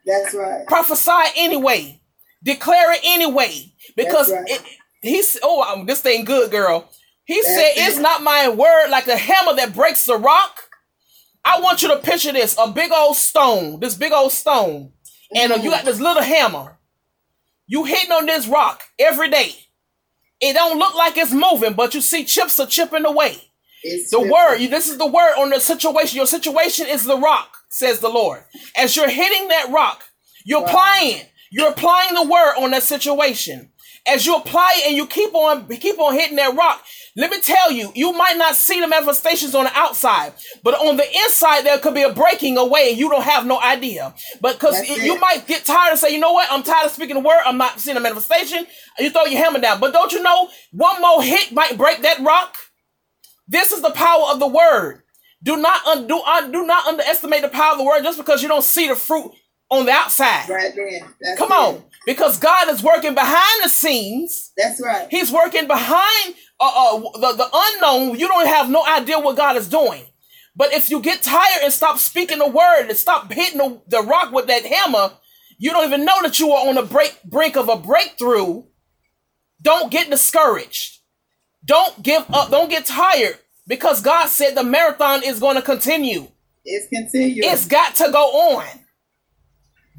That's 0.05 0.33
right. 0.33 0.65
Prophesy 0.67 1.31
anyway. 1.37 2.01
Declare 2.43 2.93
it 2.93 3.01
anyway. 3.03 3.73
Because 3.95 4.31
right. 4.31 4.49
it, 4.49 4.61
he's 5.01 5.37
oh 5.43 5.83
this 5.85 6.01
thing 6.01 6.25
good, 6.25 6.51
girl. 6.51 6.89
He 7.31 7.41
That's 7.41 7.55
said, 7.55 7.61
it. 7.61 7.87
It's 7.87 7.97
not 7.97 8.23
my 8.23 8.49
word 8.49 8.89
like 8.89 9.07
a 9.07 9.15
hammer 9.15 9.55
that 9.55 9.73
breaks 9.73 10.05
the 10.05 10.17
rock. 10.17 10.59
I 11.45 11.61
want 11.61 11.81
you 11.81 11.87
to 11.87 11.95
picture 11.95 12.33
this 12.33 12.57
a 12.59 12.69
big 12.69 12.91
old 12.91 13.15
stone, 13.15 13.79
this 13.79 13.95
big 13.95 14.11
old 14.11 14.33
stone. 14.33 14.91
And 15.33 15.53
uh, 15.53 15.55
you 15.55 15.69
got 15.69 15.85
this 15.85 16.01
little 16.01 16.21
hammer. 16.21 16.77
You 17.67 17.85
hitting 17.85 18.11
on 18.11 18.25
this 18.25 18.49
rock 18.49 18.83
every 18.99 19.29
day. 19.29 19.51
It 20.41 20.55
don't 20.55 20.77
look 20.77 20.93
like 20.93 21.15
it's 21.15 21.31
moving, 21.31 21.71
but 21.71 21.93
you 21.93 22.01
see 22.01 22.25
chips 22.25 22.59
are 22.59 22.67
chipping 22.67 23.05
away. 23.05 23.37
It's 23.81 24.11
the 24.11 24.19
word, 24.19 24.57
this 24.69 24.89
is 24.89 24.97
the 24.97 25.07
word 25.07 25.35
on 25.37 25.51
the 25.51 25.61
situation. 25.61 26.17
Your 26.17 26.27
situation 26.27 26.85
is 26.87 27.05
the 27.05 27.17
rock, 27.17 27.55
says 27.69 27.99
the 27.99 28.09
Lord. 28.09 28.43
As 28.75 28.97
you're 28.97 29.09
hitting 29.09 29.47
that 29.47 29.69
rock, 29.71 30.03
you're 30.43 30.59
wow. 30.59 30.67
applying, 30.67 31.21
you're 31.49 31.69
applying 31.69 32.13
the 32.13 32.23
word 32.23 32.55
on 32.57 32.71
that 32.71 32.83
situation. 32.83 33.71
As 34.05 34.25
you 34.25 34.35
apply 34.35 34.73
it 34.79 34.87
and 34.87 34.97
you 34.97 35.07
keep 35.07 35.33
on 35.33 35.67
keep 35.67 35.99
on 35.99 36.15
hitting 36.15 36.35
that 36.37 36.55
rock, 36.55 36.83
let 37.15 37.29
me 37.29 37.41
tell 37.41 37.71
you, 37.71 37.91
you 37.93 38.13
might 38.13 38.37
not 38.37 38.55
see 38.55 38.79
the 38.79 38.87
manifestations 38.87 39.53
on 39.53 39.65
the 39.65 39.71
outside, 39.73 40.33
but 40.63 40.75
on 40.75 40.97
the 40.97 41.05
inside, 41.23 41.63
there 41.65 41.77
could 41.77 41.93
be 41.93 42.03
a 42.03 42.13
breaking 42.13 42.57
away 42.57 42.89
and 42.91 42.97
you 42.97 43.09
don't 43.09 43.23
have 43.23 43.45
no 43.45 43.59
idea. 43.59 44.13
But 44.39 44.53
because 44.53 44.75
you 45.05 45.19
might 45.19 45.45
get 45.45 45.65
tired 45.65 45.91
and 45.91 45.99
say, 45.99 46.11
you 46.13 46.19
know 46.19 46.31
what, 46.33 46.47
I'm 46.51 46.63
tired 46.63 46.85
of 46.85 46.91
speaking 46.91 47.15
the 47.15 47.21
word, 47.21 47.41
I'm 47.45 47.57
not 47.57 47.79
seeing 47.79 47.97
a 47.97 47.99
manifestation. 47.99 48.65
You 48.97 49.09
throw 49.09 49.25
your 49.25 49.43
hammer 49.43 49.59
down. 49.59 49.79
But 49.79 49.93
don't 49.93 50.11
you 50.13 50.21
know, 50.21 50.49
one 50.71 51.01
more 51.01 51.21
hit 51.21 51.51
might 51.51 51.77
break 51.77 52.01
that 52.03 52.19
rock? 52.21 52.55
This 53.47 53.71
is 53.71 53.81
the 53.81 53.91
power 53.91 54.27
of 54.31 54.39
the 54.39 54.47
word. 54.47 55.03
Do 55.43 55.57
not 55.57 55.85
un- 55.87 56.07
do, 56.07 56.19
uh, 56.19 56.47
do 56.47 56.65
not 56.65 56.85
underestimate 56.87 57.41
the 57.41 57.49
power 57.49 57.73
of 57.73 57.77
the 57.79 57.83
word 57.83 58.03
just 58.03 58.17
because 58.17 58.41
you 58.41 58.47
don't 58.47 58.63
see 58.63 58.87
the 58.87 58.95
fruit 58.95 59.31
on 59.71 59.85
the 59.85 59.91
outside. 59.91 60.47
Right 60.49 60.73
there. 60.75 61.35
Come 61.37 61.51
on. 61.51 61.83
Because 62.05 62.37
God 62.37 62.69
is 62.69 62.83
working 62.83 63.15
behind 63.15 63.63
the 63.63 63.69
scenes. 63.69 64.51
That's 64.57 64.81
right. 64.83 65.07
He's 65.09 65.31
working 65.31 65.65
behind 65.65 66.35
uh, 66.59 66.71
uh, 66.75 66.99
the, 66.99 67.33
the 67.37 67.49
unknown. 67.53 68.19
You 68.19 68.27
don't 68.27 68.47
have 68.47 68.69
no 68.69 68.85
idea 68.85 69.19
what 69.19 69.37
God 69.37 69.55
is 69.55 69.67
doing. 69.67 70.03
But 70.55 70.73
if 70.73 70.89
you 70.89 70.99
get 70.99 71.23
tired 71.23 71.63
and 71.63 71.71
stop 71.71 71.97
speaking 71.97 72.39
the 72.39 72.47
word 72.47 72.87
and 72.89 72.97
stop 72.97 73.31
hitting 73.31 73.59
the, 73.59 73.81
the 73.87 74.01
rock 74.01 74.33
with 74.33 74.47
that 74.47 74.65
hammer, 74.65 75.13
you 75.57 75.71
don't 75.71 75.85
even 75.85 76.05
know 76.05 76.21
that 76.23 76.39
you 76.39 76.51
are 76.51 76.67
on 76.67 76.75
the 76.75 76.83
break, 76.83 77.19
brink 77.23 77.55
of 77.55 77.69
a 77.69 77.77
breakthrough. 77.77 78.63
Don't 79.61 79.91
get 79.91 80.09
discouraged. 80.09 80.99
Don't 81.63 82.01
give 82.03 82.25
up. 82.33 82.49
Don't 82.49 82.69
get 82.69 82.85
tired 82.85 83.37
because 83.67 84.01
God 84.01 84.27
said 84.27 84.55
the 84.55 84.63
marathon 84.63 85.23
is 85.23 85.39
going 85.39 85.55
to 85.55 85.61
continue. 85.61 86.27
It's 86.65 86.87
continuing. 86.89 87.49
It's 87.49 87.67
got 87.67 87.95
to 87.95 88.09
go 88.11 88.57
on. 88.57 88.65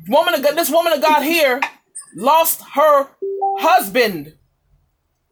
Woman 0.08 0.34
of 0.34 0.42
God, 0.42 0.56
this 0.56 0.70
woman 0.70 0.92
of 0.92 1.00
God 1.02 1.22
here 1.22 1.60
lost 2.16 2.62
her 2.74 3.08
husband. 3.58 4.34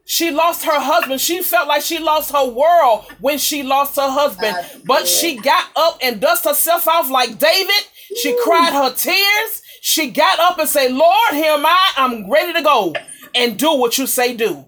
She 0.06 0.30
lost 0.30 0.64
her 0.64 0.80
husband. 0.80 1.20
She 1.20 1.42
felt 1.42 1.68
like 1.68 1.82
she 1.82 1.98
lost 1.98 2.32
her 2.32 2.48
world 2.48 3.04
when 3.20 3.38
she 3.38 3.62
lost 3.62 3.96
her 3.96 4.10
husband. 4.10 4.56
But 4.84 5.06
she 5.06 5.36
got 5.36 5.68
up 5.76 5.98
and 6.02 6.20
dusted 6.20 6.50
herself 6.50 6.88
off 6.88 7.10
like 7.10 7.38
David. 7.38 7.84
She 8.20 8.36
cried 8.42 8.72
her 8.72 8.92
tears. 8.92 9.62
She 9.82 10.10
got 10.10 10.40
up 10.40 10.58
and 10.58 10.68
said, 10.68 10.92
Lord, 10.92 11.32
here 11.32 11.52
am 11.52 11.64
I. 11.64 11.92
I'm 11.96 12.28
ready 12.30 12.52
to 12.54 12.62
go 12.62 12.94
and 13.34 13.56
do 13.58 13.74
what 13.76 13.98
you 13.98 14.06
say 14.06 14.34
do. 14.34 14.66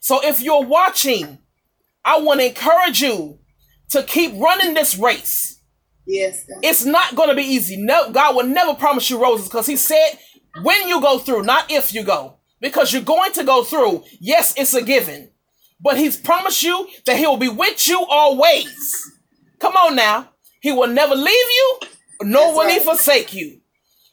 So 0.00 0.20
if 0.22 0.42
you're 0.42 0.64
watching, 0.64 1.38
I 2.04 2.18
want 2.20 2.40
to 2.40 2.46
encourage 2.46 3.00
you 3.00 3.38
to 3.90 4.02
keep 4.02 4.32
running 4.34 4.74
this 4.74 4.98
race. 4.98 5.61
Yes. 6.06 6.44
It's 6.62 6.84
not 6.84 7.14
going 7.14 7.28
to 7.28 7.34
be 7.34 7.42
easy. 7.42 7.76
No, 7.76 8.10
God 8.10 8.36
will 8.36 8.46
never 8.46 8.74
promise 8.74 9.08
you 9.08 9.20
roses 9.22 9.48
because 9.48 9.66
He 9.66 9.76
said 9.76 10.18
when 10.62 10.88
you 10.88 11.00
go 11.00 11.18
through, 11.18 11.42
not 11.42 11.70
if 11.70 11.94
you 11.94 12.02
go, 12.04 12.36
because 12.60 12.92
you're 12.92 13.02
going 13.02 13.32
to 13.32 13.44
go 13.44 13.64
through. 13.64 14.04
Yes, 14.20 14.54
it's 14.56 14.74
a 14.74 14.82
given, 14.82 15.30
but 15.80 15.96
He's 15.96 16.16
promised 16.16 16.62
you 16.62 16.88
that 17.06 17.16
He 17.16 17.26
will 17.26 17.36
be 17.36 17.48
with 17.48 17.86
you 17.88 18.04
always. 18.08 19.10
Come 19.58 19.76
on 19.76 19.96
now. 19.96 20.30
He 20.60 20.72
will 20.72 20.88
never 20.88 21.14
leave 21.14 21.26
you, 21.28 21.78
nor 22.22 22.52
will 22.54 22.64
right. 22.64 22.78
He 22.78 22.84
forsake 22.84 23.32
you. 23.34 23.60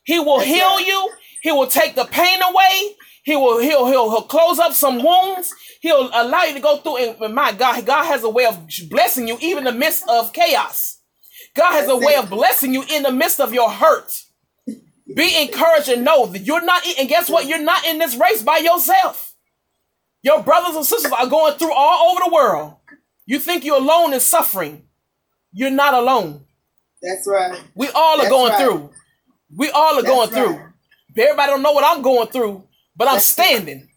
He 0.03 0.19
will 0.19 0.37
That's 0.37 0.49
heal 0.49 0.65
right. 0.75 0.87
you. 0.87 1.11
He 1.41 1.51
will 1.51 1.67
take 1.67 1.95
the 1.95 2.05
pain 2.05 2.41
away. 2.41 2.95
He 3.23 3.35
will 3.35 3.59
he'll, 3.59 3.87
he'll 3.87 4.09
he'll 4.09 4.21
close 4.23 4.59
up 4.59 4.73
some 4.73 5.03
wounds. 5.03 5.53
He'll 5.81 6.09
allow 6.13 6.43
you 6.43 6.53
to 6.53 6.59
go 6.59 6.77
through. 6.77 6.97
And 6.97 7.35
my 7.35 7.51
God, 7.51 7.85
God 7.85 8.05
has 8.05 8.23
a 8.23 8.29
way 8.29 8.45
of 8.45 8.67
blessing 8.89 9.27
you 9.27 9.37
even 9.41 9.59
in 9.67 9.73
the 9.73 9.79
midst 9.79 10.03
of 10.09 10.33
chaos. 10.33 10.98
God 11.55 11.71
has 11.73 11.87
That's 11.87 11.91
a 11.91 11.97
way 12.05 12.15
of 12.15 12.29
blessing 12.29 12.73
you 12.73 12.83
in 12.89 13.03
the 13.03 13.11
midst 13.11 13.39
of 13.39 13.53
your 13.53 13.69
hurt. 13.71 14.23
Be 15.15 15.41
encouraged 15.41 15.89
and 15.89 16.05
know 16.05 16.27
that 16.27 16.39
you're 16.41 16.63
not, 16.63 16.83
and 16.99 17.09
guess 17.09 17.29
what? 17.29 17.47
You're 17.47 17.61
not 17.63 17.85
in 17.85 17.97
this 17.99 18.15
race 18.15 18.43
by 18.43 18.57
yourself. 18.57 19.33
Your 20.23 20.43
brothers 20.43 20.75
and 20.75 20.85
sisters 20.85 21.11
are 21.11 21.27
going 21.27 21.55
through 21.55 21.73
all 21.73 22.11
over 22.11 22.21
the 22.25 22.33
world. 22.33 22.75
You 23.25 23.39
think 23.39 23.65
you're 23.65 23.77
alone 23.77 24.13
in 24.13 24.19
suffering. 24.19 24.83
You're 25.53 25.71
not 25.71 25.93
alone. 25.93 26.45
That's 27.01 27.27
right. 27.27 27.59
We 27.75 27.89
all 27.89 28.15
are 28.15 28.17
That's 28.23 28.29
going 28.29 28.51
right. 28.51 28.61
through. 28.61 28.89
We 29.57 29.69
all 29.71 29.99
are 29.99 30.03
That's 30.03 30.13
going 30.13 30.31
right. 30.31 30.45
through. 31.15 31.23
Everybody 31.23 31.51
don't 31.51 31.63
know 31.63 31.71
what 31.73 31.85
I'm 31.85 32.01
going 32.03 32.27
through, 32.29 32.63
but 32.95 33.07
I'm 33.07 33.19
standing. 33.19 33.89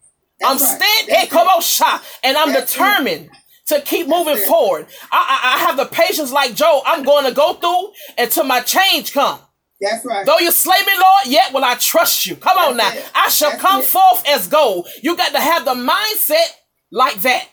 I'm 0.43 0.57
standing. 0.57 1.15
Hey, 1.15 1.27
come 1.27 1.47
on, 1.47 1.61
shot, 1.61 2.01
and 2.23 2.37
I'm 2.37 2.51
That's 2.53 2.73
determined. 2.73 3.29
To 3.67 3.79
keep 3.81 4.07
moving 4.07 4.37
forward. 4.45 4.87
I, 5.11 5.39
I, 5.41 5.55
I 5.55 5.59
have 5.65 5.77
the 5.77 5.85
patience 5.85 6.31
like 6.31 6.53
Job. 6.53 6.83
I'm 6.85 7.03
going 7.03 7.25
to 7.25 7.31
go 7.31 7.53
through 7.53 7.91
until 8.17 8.43
my 8.43 8.59
change 8.59 9.13
come. 9.13 9.39
That's 9.79 10.05
right. 10.05 10.25
Though 10.25 10.39
you 10.39 10.51
slay 10.51 10.79
me, 10.85 10.93
Lord, 10.93 11.27
yet 11.27 11.53
will 11.53 11.63
I 11.63 11.75
trust 11.75 12.25
you. 12.25 12.35
Come 12.35 12.57
That's 12.57 12.71
on 12.71 12.77
now. 12.77 12.91
It. 12.93 13.11
I 13.15 13.29
shall 13.29 13.51
That's 13.51 13.61
come 13.61 13.79
it. 13.81 13.85
forth 13.85 14.23
as 14.27 14.47
gold. 14.47 14.87
You 15.01 15.15
got 15.15 15.31
to 15.33 15.39
have 15.39 15.65
the 15.65 15.75
mindset 15.75 16.47
like 16.91 17.21
that. 17.21 17.49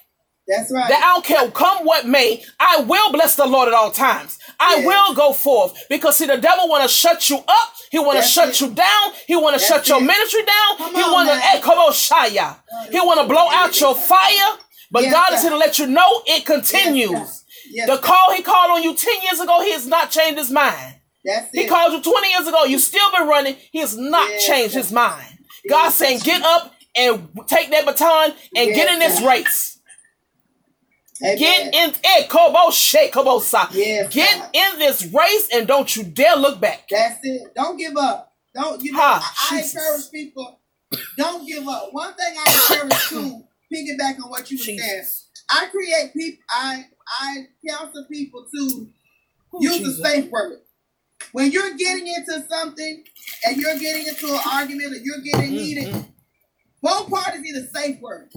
That's 0.47 0.73
right. 0.73 0.89
That 0.89 1.03
I 1.05 1.15
don't 1.15 1.25
care 1.25 1.51
come 1.53 1.85
what 1.85 2.07
may, 2.07 2.43
I 2.59 2.81
will 2.81 3.13
bless 3.13 3.37
the 3.37 3.47
Lord 3.47 3.69
at 3.69 3.75
all 3.75 3.93
times. 3.93 4.39
I 4.59 4.77
yes. 4.77 4.87
will 4.87 5.15
go 5.15 5.33
forth 5.33 5.85
because 5.89 6.17
see 6.17 6.27
the 6.27 6.39
devil 6.39 6.69
want 6.69 6.83
to 6.83 6.89
shut 6.89 7.31
you 7.31 7.37
up. 7.37 7.75
He 7.91 7.99
want 7.99 8.19
to 8.19 8.25
shut 8.25 8.51
it. 8.51 8.61
you 8.61 8.71
down. 8.71 9.13
He 9.27 9.37
want 9.37 9.59
to 9.59 9.65
shut 9.65 9.83
it. 9.83 9.89
your 9.89 10.01
ministry 10.01 10.43
down. 10.45 10.77
Come 10.79 10.95
he 10.95 11.03
want 11.03 11.29
to 11.29 11.61
come 11.61 11.79
on, 11.79 11.93
Shaya. 11.93 12.57
He 12.91 12.99
want 12.99 13.21
to 13.21 13.27
blow 13.29 13.49
out 13.51 13.81
your 13.81 13.95
fire. 13.95 14.59
But 14.91 15.05
yes, 15.05 15.13
God 15.13 15.33
is 15.35 15.43
here 15.43 15.51
to 15.51 15.57
let 15.57 15.79
you 15.79 15.87
know 15.87 16.23
it 16.27 16.45
continues. 16.45 17.45
Yes, 17.71 17.89
the 17.89 17.99
call 17.99 18.33
he 18.33 18.43
called 18.43 18.73
on 18.73 18.83
you 18.83 18.95
10 18.95 19.23
years 19.23 19.41
ago, 19.41 19.61
he 19.63 19.73
has 19.73 19.87
not 19.87 20.11
changed 20.11 20.39
his 20.39 20.51
mind. 20.51 20.97
That's 21.25 21.51
he 21.53 21.67
called 21.67 21.93
you 21.93 22.03
20 22.03 22.29
years 22.31 22.49
ago, 22.49 22.65
you 22.65 22.79
still 22.79 23.11
been 23.13 23.29
running, 23.29 23.57
he 23.71 23.79
has 23.81 23.97
not 23.97 24.29
changed 24.41 24.75
his 24.75 24.91
mind. 24.91 25.39
God 25.69 25.91
saying, 25.91 26.21
get 26.21 26.43
up 26.43 26.73
and 26.97 27.29
take 27.47 27.71
that 27.71 27.85
baton 27.85 28.33
and 28.57 28.75
get 28.75 28.93
in 28.93 28.99
this 28.99 29.21
race. 29.23 29.79
Amen. 31.23 31.39
Get 31.39 31.75
in 31.75 31.95
eh, 32.03 32.27
Kobo 32.29 32.71
Shake 32.71 33.13
Kobo. 33.13 33.41
Yes, 33.73 34.13
get 34.13 34.39
God. 34.39 34.51
in 34.55 34.79
this 34.79 35.05
race 35.13 35.51
and 35.53 35.69
don't 35.69 35.95
you 35.95 36.03
dare 36.03 36.37
look 36.37 36.61
back. 36.61 36.89
That's 36.89 37.19
it. 37.23 37.55
Don't 37.55 37.77
give 37.77 37.95
up. 37.97 38.33
Don't 38.55 38.83
you 38.83 38.93
know 38.93 38.99
ha, 39.01 39.49
I, 39.51 39.57
I 39.57 39.63
encourage 39.63 40.11
people, 40.11 40.61
don't 41.17 41.47
give 41.47 41.67
up. 41.69 41.89
One 41.93 42.15
thing 42.15 42.35
I 42.37 42.71
encourage 42.73 43.09
too, 43.09 43.45
piggyback 43.73 44.23
on 44.23 44.31
what 44.31 44.51
you 44.51 44.59
were 44.59 44.65
saying. 44.65 45.05
I 45.51 45.67
create 45.67 46.13
people 46.15 46.45
I 46.51 46.87
I 47.07 47.47
counsel 47.69 48.07
people 48.11 48.47
to 48.55 48.59
Ooh, 48.59 49.59
use 49.61 49.79
Jesus. 49.79 49.99
a 50.01 50.03
safe 50.03 50.31
word. 50.31 50.61
When 51.33 51.51
you're 51.51 51.75
getting 51.75 52.07
into 52.07 52.45
something 52.49 53.05
and 53.47 53.57
you're 53.57 53.79
getting 53.79 54.07
into 54.07 54.27
an 54.33 54.41
argument 54.51 54.93
or 54.93 54.97
you're 54.97 55.21
getting 55.21 55.51
mm-hmm. 55.51 55.57
heated, 55.57 56.05
both 56.83 57.11
parties 57.11 57.43
need 57.43 57.57
a 57.57 57.67
safe 57.69 58.01
word. 58.01 58.31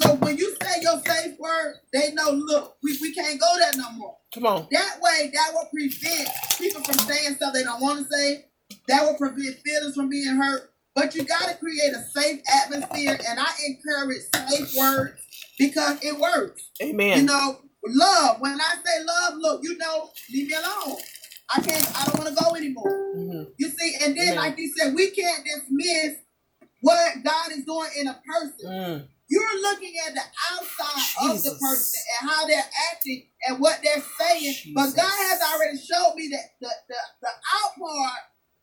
So 0.00 0.14
when 0.16 0.36
you 0.38 0.56
say 0.62 0.80
your 0.80 1.00
safe 1.04 1.38
word, 1.38 1.76
they 1.92 2.12
know, 2.12 2.30
look, 2.30 2.76
we, 2.82 2.96
we 3.00 3.14
can't 3.14 3.38
go 3.38 3.54
there 3.58 3.72
no 3.76 3.90
more. 3.92 4.16
Come 4.34 4.46
on. 4.46 4.66
That 4.70 4.98
way, 5.00 5.30
that 5.32 5.50
will 5.52 5.66
prevent 5.66 6.28
people 6.58 6.82
from 6.82 6.98
saying 7.00 7.34
stuff 7.34 7.52
they 7.52 7.62
don't 7.62 7.82
want 7.82 7.98
to 7.98 8.12
say. 8.12 8.46
That 8.88 9.02
will 9.04 9.16
prevent 9.16 9.58
feelings 9.58 9.94
from 9.94 10.08
being 10.08 10.36
hurt. 10.36 10.71
But 10.94 11.14
you 11.14 11.24
got 11.24 11.48
to 11.48 11.56
create 11.56 11.92
a 11.94 12.02
safe 12.02 12.40
atmosphere, 12.64 13.18
and 13.28 13.40
I 13.40 13.50
encourage 13.66 14.22
safe 14.34 14.76
words 14.76 15.20
because 15.58 15.98
it 16.04 16.18
works. 16.18 16.68
Amen. 16.82 17.18
You 17.18 17.24
know, 17.24 17.60
love. 17.86 18.40
When 18.40 18.60
I 18.60 18.74
say 18.84 19.04
love, 19.04 19.34
look, 19.38 19.60
you 19.62 19.78
know, 19.78 20.10
leave 20.32 20.48
me 20.48 20.54
alone. 20.54 20.98
I 21.54 21.60
can't. 21.60 22.00
I 22.00 22.04
don't 22.06 22.18
want 22.18 22.36
to 22.36 22.44
go 22.44 22.54
anymore. 22.54 23.14
Mm-hmm. 23.16 23.42
You 23.58 23.68
see, 23.70 23.96
and 24.02 24.16
then 24.16 24.32
Amen. 24.32 24.36
like 24.36 24.58
you 24.58 24.72
said, 24.76 24.94
we 24.94 25.10
can't 25.10 25.44
dismiss 25.44 26.16
what 26.82 27.24
God 27.24 27.52
is 27.52 27.64
doing 27.64 27.88
in 27.98 28.08
a 28.08 28.20
person. 28.26 28.70
Mm. 28.70 29.08
You're 29.28 29.62
looking 29.62 29.94
at 30.06 30.14
the 30.14 30.20
outside 30.52 31.32
Jesus. 31.32 31.46
of 31.46 31.54
the 31.54 31.58
person 31.58 32.02
and 32.20 32.30
how 32.30 32.46
they're 32.46 32.70
acting 32.92 33.28
and 33.48 33.60
what 33.60 33.80
they're 33.82 34.02
saying. 34.20 34.52
Jesus. 34.52 34.72
But 34.74 34.94
God 34.94 35.10
has 35.10 35.40
already 35.40 35.78
showed 35.78 36.14
me 36.16 36.28
that 36.32 36.52
the, 36.60 36.68
the, 36.88 36.96
the 37.22 37.28
out 37.28 37.72
part 37.78 38.20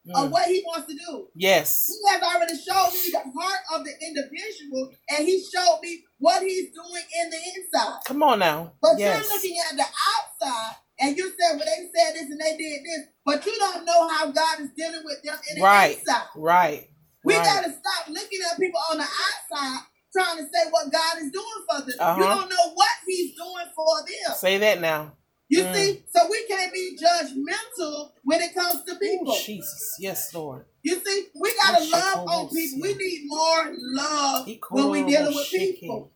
mm. 0.10 0.26
of 0.26 0.32
what 0.32 0.48
he 0.48 0.64
wants 0.66 0.88
to 0.88 0.98
do. 0.98 1.28
Yes. 1.36 1.88
He 1.88 2.12
has 2.12 2.22
already 2.22 2.56
showed 2.58 2.92
me 2.94 3.12
the 3.12 3.24
heart 3.40 3.62
of 3.76 3.86
the 3.86 3.94
individual 4.02 4.92
and 5.10 5.28
he 5.28 5.44
showed 5.44 5.80
me 5.82 6.04
what 6.18 6.42
he's 6.42 6.72
doing 6.74 7.04
in 7.22 7.30
the 7.30 7.38
inside. 7.38 8.00
Come 8.06 8.24
on 8.24 8.40
now. 8.40 8.74
But 8.82 8.98
yes. 8.98 9.22
you're 9.22 9.36
looking 9.36 9.58
at 9.70 9.78
the 9.78 9.86
outside 9.86 10.76
and 11.00 11.18
you 11.18 11.30
said, 11.30 11.58
well, 11.58 11.66
they 11.66 11.90
said 11.96 12.16
this 12.16 12.30
and 12.30 12.40
they 12.40 12.58
did 12.58 12.82
this, 12.84 13.08
but 13.26 13.46
you 13.46 13.56
don't 13.58 13.86
know 13.86 14.08
how 14.10 14.32
God 14.32 14.60
is 14.62 14.70
dealing 14.76 15.02
with 15.06 15.22
them 15.24 15.38
in 15.52 15.60
the 15.60 15.64
right. 15.64 15.98
inside. 15.98 16.28
Right. 16.36 16.90
We 17.24 17.36
right. 17.36 17.46
got 17.46 17.64
to 17.66 17.72
stop 17.72 18.10
looking 18.10 18.40
at 18.52 18.60
people 18.60 18.80
on 18.92 18.98
the 18.98 19.04
outside 19.04 19.86
trying 20.12 20.38
to 20.38 20.44
say 20.44 20.70
what 20.72 20.92
God 20.92 21.18
is 21.18 21.32
doing 21.32 21.66
for 21.70 21.82
them. 21.86 21.96
Uh-huh. 22.00 22.18
You 22.18 22.24
don't 22.24 22.50
know 22.50 22.74
what 22.74 22.90
He's 23.06 23.36
doing 23.36 23.66
for 23.76 24.00
them. 24.00 24.36
Say 24.36 24.58
that 24.58 24.82
now. 24.82 25.14
You 25.50 25.64
mm. 25.64 25.74
see, 25.74 26.04
so 26.14 26.30
we 26.30 26.46
can't 26.48 26.72
be 26.72 26.96
judgmental 26.96 28.12
when 28.24 28.40
it 28.40 28.54
comes 28.54 28.84
to 28.84 28.96
people. 28.96 29.34
Ooh, 29.34 29.44
Jesus, 29.44 29.96
yes, 30.00 30.32
Lord. 30.34 30.66
You 30.84 31.02
see, 31.04 31.26
we 31.34 31.52
gotta 31.64 31.84
love 31.86 32.28
on 32.28 32.50
people. 32.50 32.80
We 32.82 32.94
need 32.94 33.24
more 33.26 33.74
love 33.96 34.48
when 34.70 34.90
we're 34.90 35.08
dealing 35.08 35.36
with 35.36 35.50
people. 35.50 36.12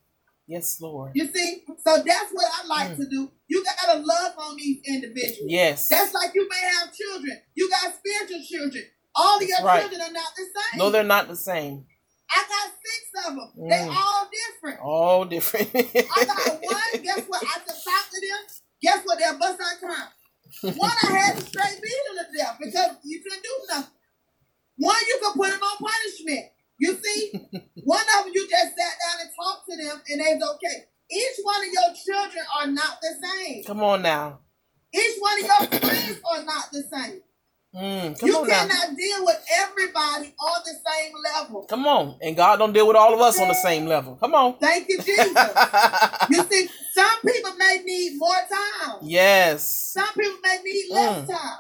Yes, 0.46 0.80
Lord. 0.80 1.14
You 1.16 1.28
see, 1.34 1.64
so 1.66 2.04
that's 2.06 2.32
what 2.32 2.46
I 2.46 2.68
like 2.68 2.92
mm. 2.92 2.98
to 2.98 3.10
do. 3.10 3.32
You 3.48 3.64
gotta 3.64 4.00
love 4.00 4.34
on 4.38 4.56
these 4.58 4.82
individuals. 4.88 5.50
Yes. 5.50 5.90
That's 5.90 6.14
like 6.14 6.36
you 6.36 6.48
may 6.48 6.70
have 6.80 6.94
children. 6.94 7.40
You 7.56 7.70
got 7.72 7.94
spiritual 7.96 8.44
children. 8.46 8.84
All 9.16 9.38
of 9.38 9.44
your 9.44 9.64
right. 9.64 9.82
children 9.82 10.02
are 10.02 10.12
not 10.12 10.30
the 10.36 10.44
same. 10.44 10.80
No, 10.80 10.92
they're 10.92 11.04
not 11.04 11.28
the 11.28 11.36
same. 11.36 11.86
I 12.30 12.44
got 12.50 12.72
six 12.84 13.28
of 13.28 13.36
them. 13.36 13.52
Mm. 13.58 13.70
They 13.70 13.88
all 13.88 14.30
different. 14.32 14.80
All 14.82 15.26
different. 15.26 15.70
I 15.76 16.26
got 16.26 16.62
one. 16.62 17.04
Guess 17.04 17.26
what? 17.28 17.44
I 17.44 17.60
can 17.60 17.76
talk 17.84 18.10
to 18.12 18.22
them. 18.22 18.63
Guess 18.84 19.04
what? 19.06 19.18
They'll 19.18 19.40
bust 19.40 19.60
out 19.62 19.80
crying. 19.80 20.76
One 20.78 20.92
I 20.92 21.18
had 21.18 21.36
to 21.38 21.42
straight 21.42 21.82
beat 21.82 22.02
them 22.06 22.26
to 22.26 22.38
death 22.38 22.58
because 22.60 22.98
you 23.04 23.22
couldn't 23.24 23.44
do 23.44 23.56
nothing. 23.70 23.92
One 24.78 24.96
you 25.08 25.20
could 25.24 25.36
put 25.40 25.52
them 25.52 25.62
on 25.62 25.78
punishment. 25.78 26.52
You 26.78 26.98
see, 27.02 27.32
one 27.84 28.02
of 28.20 28.26
them 28.26 28.34
you 28.34 28.48
just 28.50 28.76
sat 28.76 28.96
down 29.00 29.22
and 29.22 29.30
talked 29.34 29.66
to 29.70 29.78
them 29.78 30.02
and 30.10 30.20
they's 30.20 30.44
okay. 30.56 30.84
Each 31.10 31.38
one 31.44 31.62
of 31.62 31.72
your 31.72 31.90
children 31.96 32.46
are 32.60 32.68
not 32.68 32.98
the 33.02 33.16
same. 33.22 33.64
Come 33.64 33.84
on 33.84 34.02
now. 34.02 34.40
Each 34.94 35.18
one 35.20 35.40
of 35.40 35.46
your 35.46 35.80
friends 35.80 36.20
are 36.32 36.44
not 36.44 36.66
the 36.72 36.84
same. 36.92 37.22
Mm, 37.76 38.22
you 38.22 38.34
cannot 38.46 38.68
now. 38.68 38.96
deal 38.96 39.26
with 39.26 39.44
everybody 39.58 40.34
on 40.40 40.62
the 40.64 40.74
same 40.74 41.14
level. 41.34 41.66
Come 41.66 41.88
on. 41.88 42.18
And 42.22 42.36
God 42.36 42.58
don't 42.58 42.72
deal 42.72 42.88
with 42.88 42.96
all 42.96 43.14
of 43.16 43.20
us 43.20 43.40
on 43.40 43.48
the 43.48 43.56
same 43.56 43.88
level. 43.88 44.16
Come 44.18 44.36
on. 44.36 44.58
Thank 44.60 44.88
you, 44.90 44.98
Jesus. 44.98 45.34
you 46.30 46.44
see, 46.44 46.70
some 46.94 47.22
people 47.26 47.56
may 47.58 47.82
need 47.84 48.14
more 48.18 48.30
time. 48.30 48.98
Yes. 49.02 49.92
Some 49.94 50.14
people 50.14 50.38
may 50.44 50.60
need 50.64 50.86
less 50.92 51.24
mm. 51.24 51.28
time. 51.28 51.58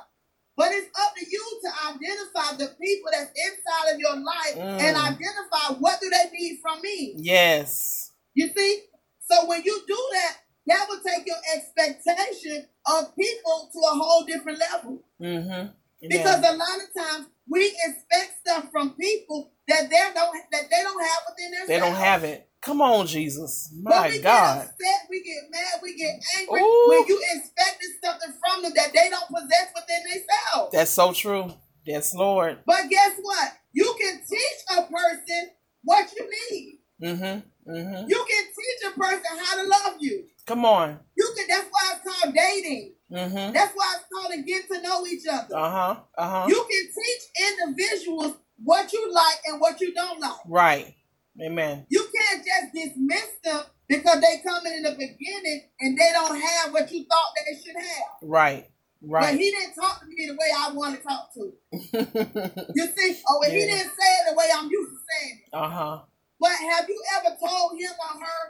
But 0.55 0.71
it's 0.71 0.87
up 0.99 1.15
to 1.15 1.25
you 1.27 1.61
to 1.63 1.69
identify 1.89 2.57
the 2.57 2.75
people 2.79 3.09
that's 3.11 3.31
inside 3.31 3.95
of 3.95 3.99
your 3.99 4.15
life 4.15 4.55
mm. 4.55 4.81
and 4.81 4.95
identify 4.95 5.73
what 5.79 5.99
do 5.99 6.11
they 6.11 6.37
need 6.37 6.59
from 6.61 6.79
me. 6.81 7.15
Yes. 7.17 8.11
You 8.35 8.49
see? 8.55 8.81
So 9.21 9.47
when 9.47 9.63
you 9.63 9.81
do 9.87 10.09
that, 10.13 10.37
that 10.67 10.85
will 10.87 10.99
take 11.03 11.25
your 11.25 11.37
expectation 11.55 12.67
of 12.85 13.15
people 13.15 13.69
to 13.73 13.79
a 13.79 13.95
whole 13.95 14.25
different 14.25 14.59
level. 14.59 15.03
Mm-hmm. 15.19 15.67
Because 16.09 16.39
a 16.39 16.53
lot 16.55 16.77
of 16.81 16.93
times 16.95 17.27
we 17.49 17.65
expect 17.65 18.39
stuff 18.45 18.71
from 18.71 18.91
people 18.91 19.51
that 19.67 19.89
they 19.89 19.99
don't 20.13 20.37
that 20.51 20.69
they 20.69 20.83
don't 20.83 21.01
have 21.01 21.21
within 21.29 21.51
themselves. 21.51 21.67
They 21.67 21.79
don't 21.79 21.95
have 21.95 22.23
it. 22.23 22.49
Come 22.61 22.81
on, 22.81 23.07
Jesus. 23.07 23.73
My 23.81 24.09
we 24.09 24.21
God. 24.21 24.55
Get 24.55 24.65
upset, 24.65 25.07
we 25.09 25.21
get 25.21 25.51
mad, 25.51 25.81
we 25.81 25.97
get 25.97 26.15
angry 26.39 26.61
Ooh. 26.61 26.85
when 26.89 27.07
you 27.07 27.21
expected 27.35 27.89
something 28.01 28.33
from 28.39 28.63
them 28.63 28.71
that 28.75 28.91
they 28.93 29.09
don't 29.09 29.27
possess 29.27 29.71
within 29.75 30.03
themselves. 30.03 30.71
That's 30.71 30.91
so 30.91 31.11
true. 31.11 31.53
Yes, 31.85 32.15
Lord. 32.15 32.59
But 32.65 32.89
guess 32.89 33.17
what? 33.21 33.51
You 33.73 33.93
can 33.99 34.21
teach 34.29 34.77
a 34.77 34.83
person 34.83 35.51
what 35.83 36.09
you 36.15 36.29
need. 36.51 36.79
Mm-hmm. 37.03 37.71
Mm-hmm. 37.71 38.09
You 38.09 38.25
can 38.29 38.45
teach 38.45 38.93
a 38.93 38.97
person 38.97 39.37
how 39.37 39.61
to 39.61 39.67
love 39.67 39.97
you. 39.99 40.25
Come 40.45 40.63
on. 40.63 40.99
You 41.17 41.33
can. 41.35 41.47
That's 41.49 41.67
why 41.69 41.95
it's 41.95 42.21
called 42.21 42.33
dating. 42.33 42.95
Mm-hmm. 43.13 43.53
That's 43.53 43.73
why 43.75 43.95
it's 43.95 44.05
called 44.11 44.33
to 44.33 44.41
get 44.41 44.67
to 44.69 44.81
know 44.81 45.05
each 45.05 45.27
other. 45.31 45.55
Uh 45.55 45.69
huh. 45.69 45.95
Uh 46.17 46.29
huh. 46.29 46.45
You 46.47 46.55
can 46.55 46.89
teach 46.89 47.51
individuals 47.51 48.37
what 48.63 48.91
you 48.91 49.13
like 49.13 49.37
and 49.47 49.61
what 49.61 49.79
you 49.79 49.93
don't 49.93 50.19
like. 50.19 50.31
Right. 50.47 50.95
Amen. 51.41 51.85
You 51.89 52.05
can't 52.15 52.43
just 52.43 52.73
dismiss 52.73 53.27
them 53.43 53.61
because 53.87 54.21
they 54.21 54.41
come 54.43 54.65
in, 54.65 54.73
in 54.73 54.83
the 54.83 54.91
beginning 54.91 55.61
and 55.79 55.97
they 55.97 56.09
don't 56.13 56.39
have 56.39 56.73
what 56.73 56.91
you 56.91 57.05
thought 57.05 57.33
they 57.45 57.59
should 57.59 57.75
have. 57.75 58.17
Right. 58.21 58.69
Right. 59.05 59.31
But 59.31 59.39
he 59.39 59.51
didn't 59.51 59.75
talk 59.75 59.99
to 59.99 60.07
me 60.07 60.27
the 60.27 60.33
way 60.33 60.49
I 60.55 60.71
want 60.71 60.95
to 60.95 61.03
talk 61.03 61.33
to. 61.33 61.51
you 62.73 62.85
see? 62.95 63.21
Oh, 63.27 63.41
and 63.43 63.53
yeah. 63.53 63.59
he 63.59 63.65
didn't 63.65 63.91
say 63.91 64.09
it 64.21 64.31
the 64.31 64.35
way 64.35 64.45
I'm 64.55 64.69
used 64.69 64.91
to 64.91 64.97
saying 65.11 65.39
it. 65.45 65.49
Uh 65.53 65.69
huh. 65.69 65.99
But 66.39 66.51
have 66.51 66.87
you 66.87 67.03
ever 67.17 67.35
told 67.37 67.73
him 67.77 67.91
or 67.91 68.19
her 68.21 68.41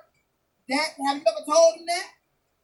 that? 0.70 0.88
Have 1.08 1.18
you 1.18 1.24
ever 1.28 1.46
told 1.46 1.76
him 1.76 1.86
that? 1.88 2.08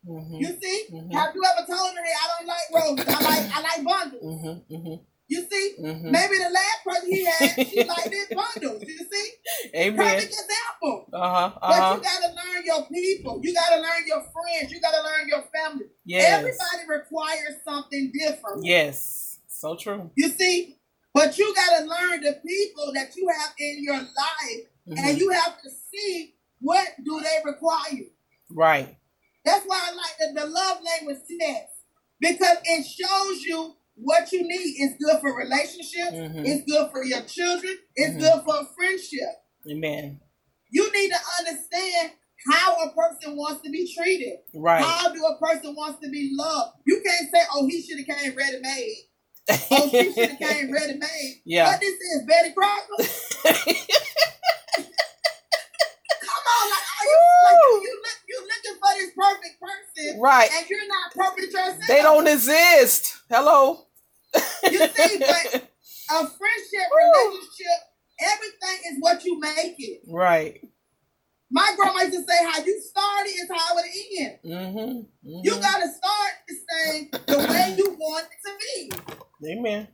Mm-hmm. 0.10 0.36
You 0.36 0.58
see? 0.60 0.86
Mm-hmm. 0.92 1.12
Have 1.12 1.36
you 1.36 1.44
ever 1.46 1.68
told 1.68 1.96
her, 1.96 2.04
hey, 2.04 2.14
I 2.18 2.28
don't 2.34 2.48
like 2.48 2.68
roses. 2.74 3.06
I 3.08 3.22
like 3.22 3.58
I 3.58 3.62
like 3.62 3.86
bundles. 3.86 4.24
Mm-hmm. 4.24 4.76
mm-hmm. 4.76 5.04
You 5.30 5.46
see? 5.48 5.76
Mm-hmm. 5.80 6.10
Maybe 6.10 6.38
the 6.40 6.50
last 6.50 6.84
person 6.84 7.12
he 7.12 7.24
had, 7.24 7.68
she 7.68 7.84
liked 7.88 8.10
his 8.10 8.28
bundles. 8.30 8.84
You 8.84 8.98
see? 8.98 9.32
Amen. 9.76 9.96
Perfect 9.96 10.34
example. 10.34 11.06
Uh-huh. 11.14 11.28
uh-huh. 11.46 11.60
But 11.62 11.98
you 11.98 12.04
gotta 12.04 12.34
learn 12.34 12.66
your 12.66 12.86
people. 12.88 13.40
You 13.44 13.54
gotta 13.54 13.80
learn 13.80 14.08
your 14.08 14.24
friends. 14.34 14.72
You 14.72 14.82
gotta 14.82 15.04
learn 15.04 15.28
your 15.28 15.44
family. 15.54 15.86
Yes. 16.04 16.40
Everybody 16.40 17.02
requires 17.02 17.62
something 17.64 18.12
different. 18.12 18.66
Yes. 18.66 19.40
So 19.48 19.76
true. 19.76 20.10
You 20.16 20.30
see? 20.30 20.78
But 21.14 21.38
you 21.38 21.54
gotta 21.54 21.86
learn 21.86 22.22
the 22.22 22.42
people 22.44 22.92
that 22.96 23.16
you 23.16 23.30
have 23.30 23.54
in 23.60 23.84
your 23.84 23.98
life. 23.98 24.66
And 24.88 24.98
mm-hmm. 24.98 25.18
you 25.18 25.30
have 25.30 25.62
to 25.62 25.70
see 25.70 26.34
what 26.60 26.88
do 27.06 27.22
they 27.22 27.38
require. 27.46 28.08
Right. 28.50 28.98
That's 29.50 29.66
why 29.66 29.82
I 29.84 29.96
like 29.96 30.16
the, 30.20 30.42
the 30.42 30.48
love 30.48 30.78
language 30.86 31.18
test 31.40 31.74
because 32.20 32.58
it 32.64 32.86
shows 32.86 33.44
you 33.44 33.74
what 33.96 34.32
you 34.32 34.44
need. 34.44 34.76
It's 34.78 35.04
good 35.04 35.20
for 35.22 35.36
relationships. 35.36 36.14
Mm-hmm. 36.14 36.46
It's 36.46 36.72
good 36.72 36.92
for 36.92 37.04
your 37.04 37.22
children. 37.22 37.76
It's 37.96 38.12
mm-hmm. 38.12 38.20
good 38.20 38.44
for 38.46 38.68
friendship. 38.78 39.30
Amen. 39.70 40.20
You 40.70 40.92
need 40.94 41.10
to 41.10 41.18
understand 41.40 42.12
how 42.48 42.76
a 42.84 42.94
person 42.94 43.36
wants 43.36 43.62
to 43.64 43.72
be 43.72 43.92
treated. 43.92 44.38
Right. 44.54 44.84
How 44.84 45.12
do 45.12 45.20
a 45.26 45.38
person 45.44 45.76
wants 45.76 46.00
to 46.02 46.10
be 46.10 46.32
loved? 46.38 46.74
You 46.86 47.02
can't 47.04 47.30
say, 47.34 47.42
"Oh, 47.54 47.68
he 47.68 47.82
should 47.82 47.98
have 47.98 48.18
came 48.18 48.36
ready 48.36 48.60
made." 48.62 48.96
oh, 49.72 49.90
she 49.90 50.14
should 50.14 50.30
have 50.30 50.40
came 50.40 50.72
ready 50.72 50.94
made. 50.94 51.42
Yeah. 51.44 51.72
What 51.72 51.80
this 51.80 51.96
is, 51.96 52.24
Betty 52.28 52.54
Crocker? 52.54 53.04
you 57.82 58.00
look, 58.04 58.20
you 58.28 58.42
looking 58.42 58.80
for 58.80 58.94
this 58.98 59.12
perfect 59.30 59.62
person, 59.62 60.20
right? 60.20 60.50
And 60.52 60.70
you're 60.70 60.88
not 60.88 61.14
perfect 61.14 61.54
yourself. 61.54 61.88
They 61.88 62.02
don't 62.02 62.28
exist. 62.28 63.18
Hello. 63.30 63.86
you 64.64 64.80
see, 64.80 65.20
but 65.20 65.56
a 66.12 66.28
friendship, 66.28 66.88
relationship, 66.96 67.80
everything 68.20 68.92
is 68.92 68.98
what 69.00 69.24
you 69.26 69.40
make 69.40 69.76
it. 69.78 70.02
Right. 70.08 70.62
My 71.52 71.74
grandma 71.76 72.02
used 72.02 72.14
to 72.14 72.24
say, 72.24 72.46
"How 72.46 72.64
you 72.64 72.80
started 72.80 73.30
is 73.30 73.50
how 73.50 73.78
it 73.78 73.86
ends." 74.20 74.40
Mm-hmm. 74.46 74.80
mm-hmm. 74.80 75.42
You 75.44 75.52
gotta 75.60 75.90
start 75.90 76.32
this 76.48 76.60
thing 76.70 77.10
the 77.26 77.38
way 77.40 77.76
you 77.76 77.96
want 77.98 78.28
it 78.28 78.40
to 78.46 79.16
be. 79.42 79.52
Amen. 79.52 79.88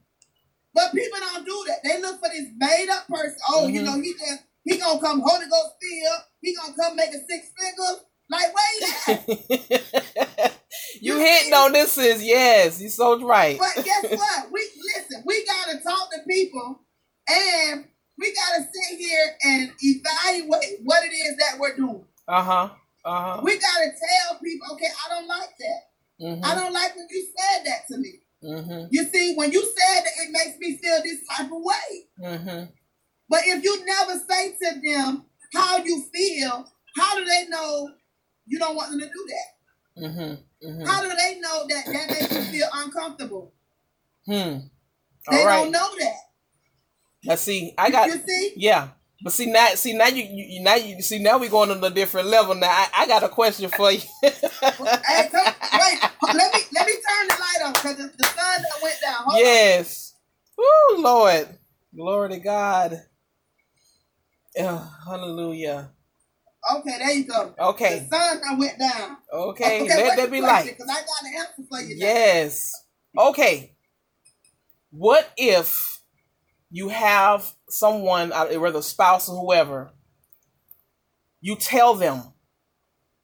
But 0.74 0.92
people 0.92 1.18
don't 1.18 1.46
do 1.46 1.64
that. 1.68 1.80
They 1.82 2.02
look 2.02 2.20
for 2.20 2.28
this 2.28 2.50
made 2.58 2.90
up 2.92 3.08
person. 3.08 3.38
Oh, 3.50 3.64
mm-hmm. 3.64 3.76
you 3.76 3.82
know, 3.84 3.96
he 3.96 4.14
just 4.14 4.44
he 4.66 4.78
gonna 4.78 5.00
come 5.00 5.22
Holy 5.26 5.46
Ghost 5.50 5.76
filled. 5.80 6.22
He 6.42 6.54
gonna 6.54 6.76
come 6.76 6.98
make 6.98 7.10
a 7.10 7.20
six 7.24 7.52
figure. 7.58 8.04
Like 8.30 8.54
wait. 8.56 9.22
you, 11.02 11.14
you 11.16 11.20
hitting 11.20 11.54
on 11.54 11.74
this 11.74 11.98
is 11.98 12.24
yes, 12.24 12.82
you 12.82 12.90
so 12.90 13.24
right. 13.26 13.58
But 13.60 13.84
guess 13.84 14.04
what? 14.20 14.52
We 14.52 14.68
listen. 14.96 15.24
We 15.26 15.46
gotta 15.46 15.80
talk 15.84 16.12
to 16.12 16.20
people, 16.28 16.82
and 17.28 17.86
we 18.18 18.34
gotta 18.34 18.64
sit 18.64 18.98
here 18.98 19.36
and 19.44 19.72
evaluate 19.82 20.80
what 20.84 21.04
it 21.04 21.14
is 21.14 21.38
that 21.38 21.60
we're 21.60 21.76
doing. 21.76 22.06
Uh 22.28 22.44
huh. 22.44 22.70
Uh 23.04 23.22
huh. 23.22 23.42
We 23.44 23.60
gotta 23.60 23.92
tell 23.92 24.40
people, 24.40 24.68
okay, 24.74 24.88
I 25.06 25.10
don't 25.10 25.28
like 25.28 25.54
that. 25.60 26.26
Mm-hmm. 26.26 26.46
I 26.46 26.56
don't 26.56 26.74
like 26.74 26.96
when 26.96 27.08
you 27.10 27.28
said 27.38 27.66
that 27.66 27.88
to 27.90 27.98
me. 27.98 28.22
Mm-hmm. 28.44 28.88
You 28.92 29.04
see, 29.06 29.36
when 29.36 29.52
you 29.52 29.62
said 29.62 30.04
that, 30.04 30.12
it 30.24 30.32
makes 30.32 30.58
me 30.60 30.78
feel 30.78 30.98
this 31.04 31.20
type 31.30 31.48
of 31.48 31.62
way. 31.62 32.08
Mm-hmm. 32.22 32.66
But 33.30 33.42
if 33.46 33.64
you 33.64 33.86
never 33.86 34.20
say 34.30 34.52
to 34.52 34.82
them 34.82 35.26
how 35.54 35.78
you 35.78 36.04
feel, 36.14 36.66
how 36.96 37.18
do 37.18 37.26
they 37.26 37.48
know 37.50 37.90
you 38.46 38.60
don't 38.60 38.76
want 38.76 38.92
them 38.92 39.00
to 39.00 39.08
do 39.08 39.28
that? 39.28 40.08
Mm-hmm. 40.08 40.68
Mm-hmm. 40.68 40.86
How 40.86 41.02
do 41.02 41.10
they 41.10 41.40
know 41.40 41.66
that 41.68 41.86
that 41.86 42.10
makes 42.10 42.34
you 42.34 42.60
feel 42.60 42.68
uncomfortable? 42.74 43.54
Hmm. 44.26 44.34
All 44.34 45.38
they 45.38 45.46
right. 45.46 45.64
don't 45.64 45.72
know 45.72 45.90
that. 46.00 46.16
Now 47.24 47.36
see, 47.36 47.74
I 47.78 47.90
got 47.90 48.08
you 48.08 48.22
see? 48.26 48.54
yeah. 48.56 48.90
But 49.24 49.34
see 49.34 49.52
now, 49.52 49.70
see 49.70 49.94
now 49.94 50.08
you, 50.08 50.24
you 50.24 50.62
now 50.62 50.76
you 50.76 51.02
see 51.02 51.20
now 51.20 51.40
we're 51.40 51.50
going 51.50 51.72
on 51.72 51.84
a 51.84 51.90
different 51.90 52.28
level. 52.28 52.54
Now 52.54 52.70
I, 52.70 52.88
I 52.98 53.08
got 53.08 53.24
a 53.24 53.30
question 53.30 53.70
for 53.70 53.92
you. 53.92 54.00
hey, 54.22 54.32
come, 55.32 55.54
wait, 55.74 56.00
let 56.34 56.54
me 56.54 56.60
let 56.74 56.86
me 56.86 56.94
turn 56.94 57.28
the 57.28 57.36
light 57.40 57.66
on 57.66 57.74
because 57.74 57.98
the, 57.98 58.14
the 58.18 58.24
sun 58.26 58.62
went 58.84 58.96
down. 59.02 59.24
Hold 59.24 59.40
yes. 59.40 60.14
Oh 60.60 60.98
Lord, 61.00 61.48
glory 61.96 62.30
to 62.30 62.40
God. 62.40 63.02
Oh, 64.60 64.96
hallelujah. 65.06 65.90
Okay, 66.74 66.98
there 66.98 67.12
you 67.12 67.26
go. 67.26 67.54
Okay. 67.60 68.08
The 68.10 68.18
sun 68.18 68.42
I 68.50 68.56
went 68.56 68.80
down. 68.80 69.18
Okay, 69.32 69.84
okay 69.84 70.04
let 70.04 70.18
that 70.18 70.32
be 70.32 70.42
light. 70.42 70.66
Because 70.66 70.90
I 70.90 70.94
got 70.94 71.24
an 71.24 71.34
answer 71.38 71.64
for 71.70 71.80
you. 71.82 71.96
Yes. 71.98 72.72
Now. 73.14 73.30
Okay. 73.30 73.76
What 74.90 75.30
if 75.38 76.02
you 76.72 76.90
have 76.90 77.54
someone, 77.70 78.32
uh, 78.32 78.48
whether 78.54 78.82
spouse 78.82 79.30
or 79.30 79.40
whoever, 79.40 79.92
you 81.42 81.56
tell 81.56 81.94
them 81.94 82.34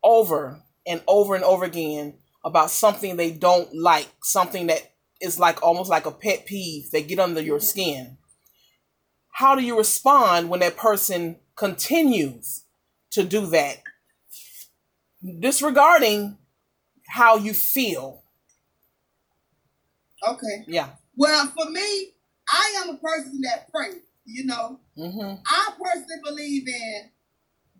over 0.04 0.62
and 0.86 1.02
over 1.08 1.36
and 1.36 1.44
over 1.44 1.66
again 1.66 2.18
about 2.44 2.70
something 2.70 3.16
they 3.16 3.32
don't 3.32 3.74
like, 3.74 4.10
something 4.22 4.68
that 4.68 4.94
is 5.20 5.40
like 5.40 5.64
almost 5.64 5.90
like 5.90 6.06
a 6.06 6.12
pet 6.12 6.46
peeve. 6.46 6.92
They 6.92 7.04
get 7.04 7.20
under 7.20 7.42
your 7.42 7.60
skin. 7.60 8.18
How 9.30 9.56
do 9.56 9.64
you 9.64 9.78
respond 9.78 10.50
when 10.50 10.60
that 10.60 10.78
person 10.78 11.38
continues 11.56 12.66
to 13.12 13.24
do 13.24 13.46
that? 13.48 13.78
Disregarding 15.40 16.38
how 17.08 17.38
you 17.38 17.54
feel. 17.54 18.24
Okay. 20.28 20.64
Yeah. 20.68 20.90
Well, 21.16 21.48
for 21.48 21.70
me, 21.70 22.14
I 22.50 22.82
am 22.84 22.96
a 22.96 22.98
person 22.98 23.42
that 23.44 23.72
prays. 23.72 24.02
You 24.26 24.46
know, 24.46 24.80
mm-hmm. 24.98 25.42
I 25.48 25.70
personally 25.84 26.22
believe 26.24 26.68
in 26.68 27.10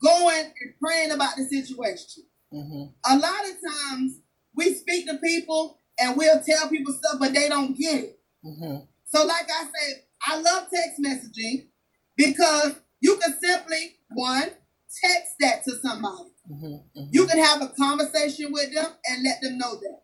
going 0.02 0.52
and 0.60 0.74
praying 0.82 1.12
about 1.12 1.36
the 1.38 1.46
situation. 1.46 2.24
Mm-hmm. 2.52 3.14
A 3.14 3.18
lot 3.18 3.46
of 3.46 3.56
times 3.72 4.20
we 4.56 4.74
speak 4.74 5.08
to 5.08 5.18
people 5.18 5.78
and 6.00 6.18
we'll 6.18 6.42
tell 6.42 6.68
people 6.68 6.94
stuff, 6.94 7.20
but 7.20 7.34
they 7.34 7.48
don't 7.48 7.78
get 7.78 8.04
it. 8.04 8.20
Mm-hmm. 8.44 8.86
So, 9.06 9.26
like 9.26 9.46
I 9.50 9.64
said, 9.64 10.04
I 10.28 10.42
love 10.42 10.68
text 10.74 11.00
messaging 11.00 11.68
because 12.18 12.76
you 13.00 13.18
can 13.18 13.36
simply 13.40 13.98
one 14.10 14.50
text 15.04 15.34
that 15.40 15.64
to 15.66 15.72
somebody. 15.82 16.30
Mm-hmm. 16.52 16.66
Mm-hmm. 16.66 17.10
You 17.12 17.28
can 17.28 17.38
have 17.38 17.62
a 17.62 17.70
conversation 17.70 18.52
with 18.52 18.74
them 18.74 18.88
and 19.06 19.24
let 19.24 19.42
them 19.42 19.58
know 19.58 19.76
that. 19.76 20.02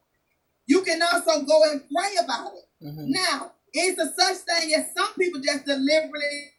You 0.65 0.81
can 0.81 1.01
also 1.01 1.43
go 1.43 1.63
and 1.71 1.81
pray 1.93 2.15
about 2.23 2.51
it. 2.53 2.85
Mm-hmm. 2.85 3.11
Now, 3.11 3.51
it's 3.73 3.99
a 3.99 4.13
such 4.13 4.37
thing 4.37 4.73
as 4.75 4.93
some 4.95 5.13
people 5.15 5.41
just 5.41 5.65
deliberately 5.65 6.51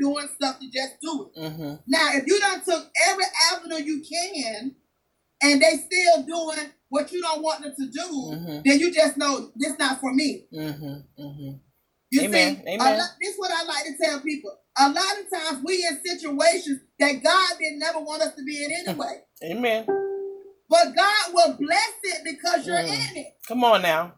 doing 0.00 0.28
stuff 0.34 0.58
to 0.60 0.70
just 0.70 0.96
do 1.00 1.30
it. 1.34 1.40
Mm-hmm. 1.40 1.74
Now, 1.86 2.10
if 2.14 2.26
you 2.26 2.38
done 2.40 2.62
took 2.64 2.90
every 3.08 3.24
avenue 3.52 3.84
you 3.84 4.02
can, 4.02 4.74
and 5.42 5.60
they 5.60 5.76
still 5.76 6.22
doing 6.22 6.70
what 6.88 7.12
you 7.12 7.20
don't 7.20 7.42
want 7.42 7.62
them 7.62 7.74
to 7.76 7.86
do, 7.86 8.00
mm-hmm. 8.00 8.60
then 8.64 8.78
you 8.78 8.92
just 8.92 9.16
know 9.16 9.50
this 9.56 9.78
not 9.78 10.00
for 10.00 10.12
me. 10.14 10.46
Mm-hmm. 10.52 11.50
You 12.10 12.22
Amen. 12.22 12.56
see, 12.56 12.62
Amen. 12.74 12.98
Lot, 12.98 13.10
this 13.20 13.34
is 13.34 13.38
what 13.38 13.50
I 13.50 13.64
like 13.64 13.84
to 13.84 14.04
tell 14.04 14.20
people. 14.20 14.52
A 14.76 14.88
lot 14.88 14.96
of 14.96 15.30
times 15.30 15.64
we 15.64 15.86
in 15.86 16.00
situations 16.04 16.80
that 16.98 17.22
God 17.22 17.58
didn't 17.58 17.78
never 17.78 18.00
want 18.00 18.22
us 18.22 18.34
to 18.34 18.42
be 18.42 18.64
in 18.64 18.72
anyway. 18.72 19.22
Amen. 19.44 19.86
But 20.68 20.96
God 20.96 21.32
will 21.32 21.56
bless 21.58 21.92
it 22.02 22.22
because 22.24 22.66
you're 22.66 22.76
mm. 22.76 22.88
in 22.88 23.16
it. 23.16 23.34
Come 23.46 23.62
on 23.62 23.82
now. 23.82 24.14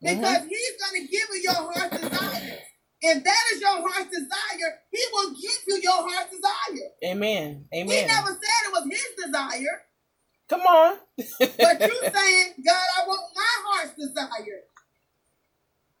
Because 0.00 0.18
mm-hmm. 0.18 0.48
He's 0.48 0.72
going 0.80 1.06
to 1.06 1.12
give 1.12 1.28
you 1.34 1.40
your 1.42 1.72
heart's 1.72 2.00
desire. 2.00 2.58
If 3.02 3.24
that 3.24 3.42
is 3.54 3.60
your 3.60 3.88
heart's 3.88 4.10
desire, 4.10 4.70
He 4.90 5.02
will 5.12 5.30
give 5.30 5.60
you 5.68 5.80
your 5.82 6.08
heart's 6.08 6.30
desire. 6.30 6.88
Amen. 7.04 7.66
Amen. 7.74 7.88
He 7.88 8.06
never 8.06 8.28
said 8.28 8.60
it 8.66 8.72
was 8.72 8.88
His 8.90 9.26
desire. 9.26 9.82
Come 10.48 10.60
on. 10.62 10.98
but 11.16 11.80
you 11.80 12.00
saying, 12.14 12.54
God, 12.64 12.86
I 12.98 13.06
want 13.06 13.20
my 13.34 13.54
heart's 13.66 13.94
desire. 13.96 14.60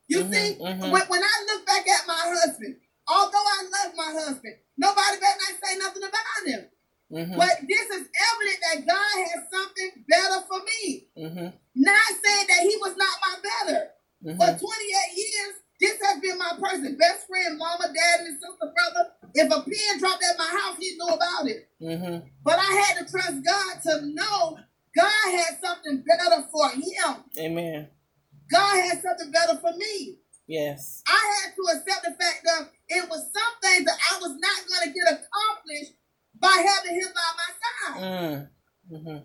You 0.08 0.24
mm-hmm, 0.24 0.32
see, 0.32 0.56
mm-hmm. 0.60 0.90
When, 0.90 1.02
when 1.02 1.22
I 1.22 1.46
look 1.52 1.66
back 1.66 1.86
at 1.86 2.06
my 2.06 2.18
husband, 2.18 2.76
although 3.10 3.48
I 3.58 3.60
love 3.66 3.92
my 3.98 4.10
husband, 4.14 4.54
nobody 4.78 5.18
better 5.18 5.42
not 5.42 5.58
say 5.58 5.74
nothing 5.78 6.06
about 6.06 6.42
him. 6.46 6.62
Mm-hmm. 7.10 7.36
But 7.36 7.66
this 7.66 7.86
is 7.90 8.06
evident 8.06 8.58
that 8.62 8.86
God 8.86 9.14
has 9.26 9.42
something 9.50 9.90
better 10.06 10.46
for 10.46 10.60
me. 10.62 11.08
Mm-hmm. 11.18 11.48
Not 11.74 12.10
saying 12.22 12.46
that 12.46 12.62
He 12.62 12.76
was 12.78 12.94
not 12.96 13.14
my 13.18 13.34
better. 13.42 13.90
Mm-hmm. 14.24 14.38
For 14.38 14.46
28 14.46 15.18
years, 15.18 15.54
this 15.80 15.98
has 16.06 16.20
been 16.20 16.38
my 16.38 16.52
person, 16.60 16.96
best 16.96 17.26
friend, 17.26 17.58
mama, 17.58 17.90
dad, 17.90 18.26
and 18.26 18.38
sister, 18.38 18.70
brother. 18.70 19.10
If 19.34 19.50
a 19.50 19.62
pin 19.62 19.98
dropped 19.98 20.22
at 20.22 20.38
my 20.38 20.46
house, 20.46 20.76
he 20.78 20.94
knew 20.94 21.08
about 21.08 21.48
it. 21.48 21.68
Mm-hmm. 21.82 22.28
But 22.44 22.58
I 22.58 22.70
had 22.86 22.98
to 22.98 23.10
trust 23.10 23.42
God 23.44 23.82
to 23.82 24.06
know 24.06 24.58
God 24.94 25.34
had 25.34 25.58
something 25.62 26.04
better 26.06 26.46
for 26.52 26.68
him. 26.70 27.24
Amen. 27.38 27.88
God 28.52 28.76
had 28.76 29.02
something 29.02 29.32
better 29.32 29.58
for 29.58 29.72
me. 29.76 30.18
Yes. 30.50 31.04
I 31.06 31.14
had 31.14 31.54
to 31.54 31.62
accept 31.78 32.02
the 32.02 32.10
fact 32.10 32.42
that 32.42 32.66
it 32.88 33.08
was 33.08 33.22
some 33.30 33.54
things 33.62 33.86
that 33.86 33.94
I 33.94 34.18
was 34.18 34.34
not 34.34 34.66
going 34.66 34.82
to 34.82 34.98
get 34.98 35.06
accomplished 35.14 35.94
by 36.34 36.50
having 36.58 36.98
him 36.98 37.06
by 37.14 37.30
my 37.38 37.50
side. 37.62 38.02
Mm. 38.02 38.48
Mm-hmm. 38.90 39.18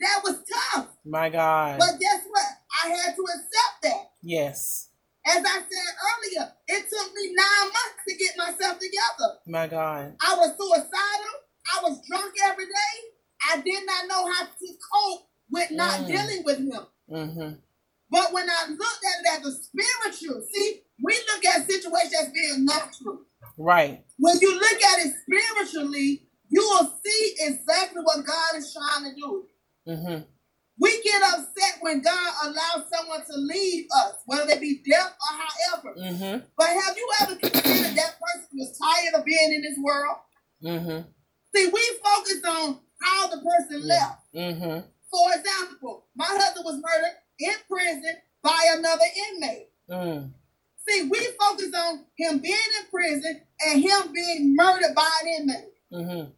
That 0.00 0.20
was 0.24 0.42
tough. 0.42 0.88
My 1.04 1.30
God. 1.30 1.78
But 1.78 2.00
guess 2.00 2.26
what? 2.26 2.50
I 2.82 2.88
had 2.88 3.14
to 3.14 3.22
accept 3.22 3.76
that. 3.82 4.10
Yes. 4.20 4.88
As 5.24 5.44
I 5.46 5.62
said 5.62 5.90
earlier, 6.10 6.52
it 6.66 6.84
took 6.90 7.14
me 7.14 7.32
nine 7.38 7.70
months 7.70 8.02
to 8.08 8.16
get 8.16 8.36
myself 8.36 8.76
together. 8.80 9.38
My 9.46 9.68
God. 9.68 10.16
I 10.20 10.34
was 10.34 10.58
suicidal. 10.58 11.36
I 11.70 11.82
was 11.84 12.02
drunk 12.08 12.34
every 12.50 12.66
day. 12.66 12.94
I 13.52 13.60
did 13.60 13.86
not 13.86 14.08
know 14.08 14.26
how 14.32 14.46
to 14.46 14.66
cope 14.92 15.28
with 15.52 15.70
not 15.70 16.00
mm. 16.00 16.06
dealing 16.08 16.42
with 16.44 16.58
him. 16.58 16.86
Mm-hmm. 17.08 17.54
But 18.14 18.32
when 18.32 18.48
I 18.48 18.70
looked 18.70 19.04
at 19.10 19.40
it 19.40 19.40
as 19.40 19.46
a 19.46 19.52
spiritual, 19.60 20.46
see, 20.52 20.82
we 21.02 21.18
look 21.34 21.44
at 21.46 21.68
situations 21.68 22.14
as 22.22 22.30
being 22.30 22.64
natural. 22.64 23.22
Right. 23.58 24.04
When 24.18 24.38
you 24.40 24.54
look 24.54 24.82
at 24.82 25.04
it 25.04 25.14
spiritually, 25.26 26.28
you 26.48 26.60
will 26.60 26.92
see 27.04 27.34
exactly 27.40 28.02
what 28.04 28.24
God 28.24 28.54
is 28.54 28.72
trying 28.72 29.10
to 29.10 29.16
do. 29.16 29.44
Mm-hmm. 29.88 30.22
We 30.78 31.02
get 31.02 31.22
upset 31.22 31.78
when 31.80 32.02
God 32.02 32.32
allows 32.44 32.88
someone 32.94 33.24
to 33.26 33.36
leave 33.36 33.86
us, 33.92 34.14
whether 34.26 34.46
they 34.46 34.60
be 34.60 34.80
deaf 34.88 35.10
or 35.10 35.36
however. 35.36 35.98
Mm-hmm. 35.98 36.46
But 36.56 36.68
have 36.68 36.96
you 36.96 37.10
ever 37.20 37.34
considered 37.34 37.96
that 37.96 38.14
person 38.20 38.48
was 38.54 38.78
tired 38.78 39.18
of 39.18 39.24
being 39.24 39.54
in 39.54 39.62
this 39.62 39.78
world? 39.82 40.18
Mm-hmm. 40.62 41.08
See, 41.52 41.66
we 41.66 41.98
focus 42.00 42.42
on 42.46 42.78
how 43.02 43.26
the 43.26 43.42
person 43.42 43.88
left. 43.88 44.22
Mm-hmm. 44.32 44.86
For 45.10 45.30
example, 45.34 46.06
my 46.14 46.26
husband 46.28 46.64
was 46.64 46.74
murdered 46.74 47.16
in 47.38 47.54
prison 47.68 48.16
by 48.42 48.60
another 48.72 49.04
inmate. 49.28 49.68
Mm. 49.90 50.30
See, 50.86 51.08
we 51.10 51.18
focus 51.40 51.72
on 51.74 52.04
him 52.16 52.38
being 52.38 52.54
in 52.54 52.90
prison 52.90 53.40
and 53.66 53.82
him 53.82 54.12
being 54.12 54.54
murdered 54.54 54.94
by 54.94 55.10
an 55.22 55.28
inmate. 55.28 55.72
Mm-hmm. 55.92 56.30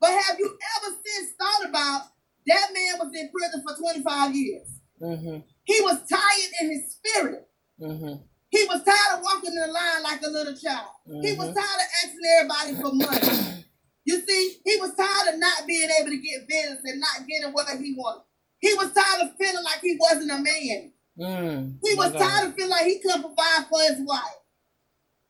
But 0.00 0.10
have 0.10 0.38
you 0.38 0.46
ever 0.46 0.96
since 1.04 1.32
thought 1.38 1.68
about 1.68 2.02
that 2.46 2.68
man 2.72 2.98
was 2.98 3.14
in 3.14 3.30
prison 3.30 3.62
for 3.66 3.76
25 3.76 4.34
years? 4.34 4.68
Mm-hmm. 5.00 5.38
He 5.64 5.80
was 5.82 5.98
tired 6.08 6.52
in 6.62 6.70
his 6.70 6.92
spirit. 6.92 7.48
Mm-hmm. 7.80 8.22
He 8.48 8.64
was 8.64 8.82
tired 8.82 9.18
of 9.18 9.22
walking 9.22 9.50
in 9.50 9.60
the 9.60 9.66
line 9.66 10.02
like 10.02 10.22
a 10.22 10.30
little 10.30 10.56
child. 10.56 10.88
He 11.06 11.32
was 11.36 11.48
mm-hmm. 11.48 11.58
tired 11.58 11.80
of 11.80 11.90
asking 12.04 12.20
everybody 12.38 12.74
for 12.82 12.94
money. 12.94 13.64
you 14.04 14.20
see, 14.26 14.56
he 14.64 14.76
was 14.80 14.94
tired 14.94 15.34
of 15.34 15.40
not 15.40 15.66
being 15.66 15.88
able 16.00 16.10
to 16.10 16.16
get 16.16 16.48
visits 16.48 16.82
and 16.84 17.00
not 17.00 17.26
getting 17.28 17.52
what 17.52 17.68
he 17.68 17.94
wanted. 17.96 18.24
He 18.60 18.74
was 18.74 18.92
tired 18.92 19.28
of 19.28 19.36
feeling 19.36 19.64
like 19.64 19.80
he 19.80 19.96
wasn't 19.98 20.30
a 20.30 20.38
man. 20.38 20.92
Mm, 21.18 21.78
he 21.82 21.94
was 21.94 22.12
tired 22.12 22.48
of 22.48 22.54
feeling 22.54 22.70
like 22.70 22.86
he 22.86 22.98
couldn't 23.00 23.22
provide 23.22 23.66
for 23.68 23.80
his 23.80 23.98
wife. 24.06 24.40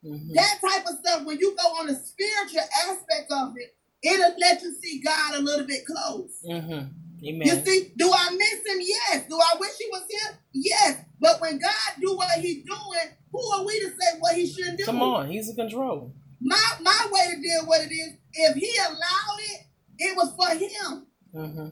Mm-hmm. 0.04 0.34
That 0.34 0.58
type 0.60 0.86
of 0.86 0.98
stuff, 1.04 1.24
when 1.24 1.38
you 1.38 1.56
go 1.56 1.68
on 1.78 1.86
the 1.86 1.94
spiritual 1.94 2.62
aspect 2.88 3.30
of 3.30 3.54
it, 3.56 3.76
it'll 4.02 4.38
let 4.38 4.62
you 4.62 4.72
see 4.74 5.02
God 5.04 5.34
a 5.34 5.40
little 5.40 5.66
bit 5.66 5.84
close. 5.86 6.42
Mm-hmm. 6.48 7.26
Amen. 7.26 7.46
You 7.46 7.64
see, 7.64 7.92
do 7.96 8.10
I 8.12 8.30
miss 8.30 8.74
him? 8.74 8.80
Yes. 8.80 9.24
Do 9.28 9.36
I 9.36 9.58
wish 9.58 9.72
he 9.78 9.86
was 9.90 10.04
here? 10.08 10.38
Yes. 10.52 11.04
But 11.20 11.40
when 11.40 11.58
God 11.58 12.00
do 12.00 12.16
what 12.16 12.30
he's 12.38 12.64
doing, 12.64 13.14
who 13.30 13.52
are 13.52 13.64
we 13.66 13.78
to 13.80 13.88
say 13.88 14.18
what 14.18 14.34
he 14.34 14.46
shouldn't 14.46 14.78
do? 14.78 14.84
Come 14.86 15.02
on, 15.02 15.28
he's 15.28 15.48
in 15.48 15.56
control. 15.56 16.14
My 16.40 16.62
my 16.80 17.08
way 17.12 17.34
to 17.34 17.40
deal 17.40 17.66
with 17.66 17.90
it 17.90 17.92
is 17.94 18.14
if 18.32 18.56
he 18.56 18.72
allowed 18.78 19.40
it, 19.40 19.60
it 19.98 20.16
was 20.16 20.34
for 20.34 20.54
him. 20.54 21.06
Mm-hmm. 21.34 21.68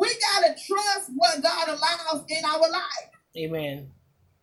We 0.00 0.08
gotta 0.08 0.56
trust 0.56 1.10
what 1.14 1.42
God 1.42 1.68
allows 1.68 2.24
in 2.26 2.42
our 2.42 2.58
life. 2.58 3.10
Amen. 3.36 3.90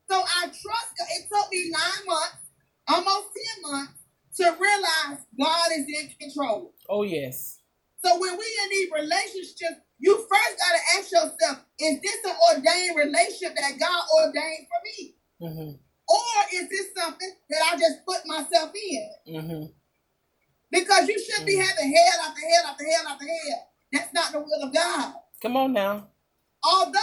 So 0.07 0.21
I 0.21 0.45
trust 0.45 0.61
God. 0.61 1.07
It 1.17 1.25
took 1.27 1.51
me 1.51 1.71
nine 1.71 2.05
months, 2.05 2.45
almost 2.87 3.29
ten 3.33 3.71
months, 3.71 3.99
to 4.35 4.43
realize 4.43 5.25
God 5.33 5.69
is 5.75 5.87
in 5.87 6.11
control. 6.21 6.75
Oh 6.87 7.01
yes. 7.01 7.57
So 8.05 8.19
when 8.19 8.37
we 8.37 8.45
in 8.45 8.69
these 8.69 8.91
relationships, 8.93 9.81
you 9.97 10.15
first 10.15 10.53
got 10.61 10.77
to 10.77 10.99
ask 10.99 11.11
yourself, 11.11 11.65
is 11.79 12.01
this 12.01 12.23
an 12.23 12.35
ordained 12.53 12.95
relationship 12.95 13.57
that 13.57 13.79
God 13.79 14.03
ordained 14.21 14.67
for 14.69 14.79
me? 14.85 15.15
Mm-hmm. 15.41 15.71
Or 16.07 16.35
is 16.53 16.69
this 16.69 16.93
something 16.95 17.31
that 17.49 17.61
I 17.73 17.77
just 17.77 18.05
put 18.05 18.27
myself 18.27 18.71
in? 18.75 19.09
Mm-hmm. 19.27 19.65
Because 20.69 21.07
you 21.07 21.19
should 21.19 21.47
be 21.47 21.53
mm-hmm. 21.53 21.61
having 21.61 21.95
head 21.95 22.13
after 22.23 22.41
head 22.41 22.63
after 22.67 22.83
head 22.85 23.05
after 23.09 23.25
head. 23.25 23.59
That's 23.91 24.13
not 24.13 24.31
the 24.33 24.39
will 24.39 24.67
of 24.67 24.73
God. 24.73 25.15
Come 25.41 25.57
on 25.57 25.73
now. 25.73 26.07
Although 26.63 26.99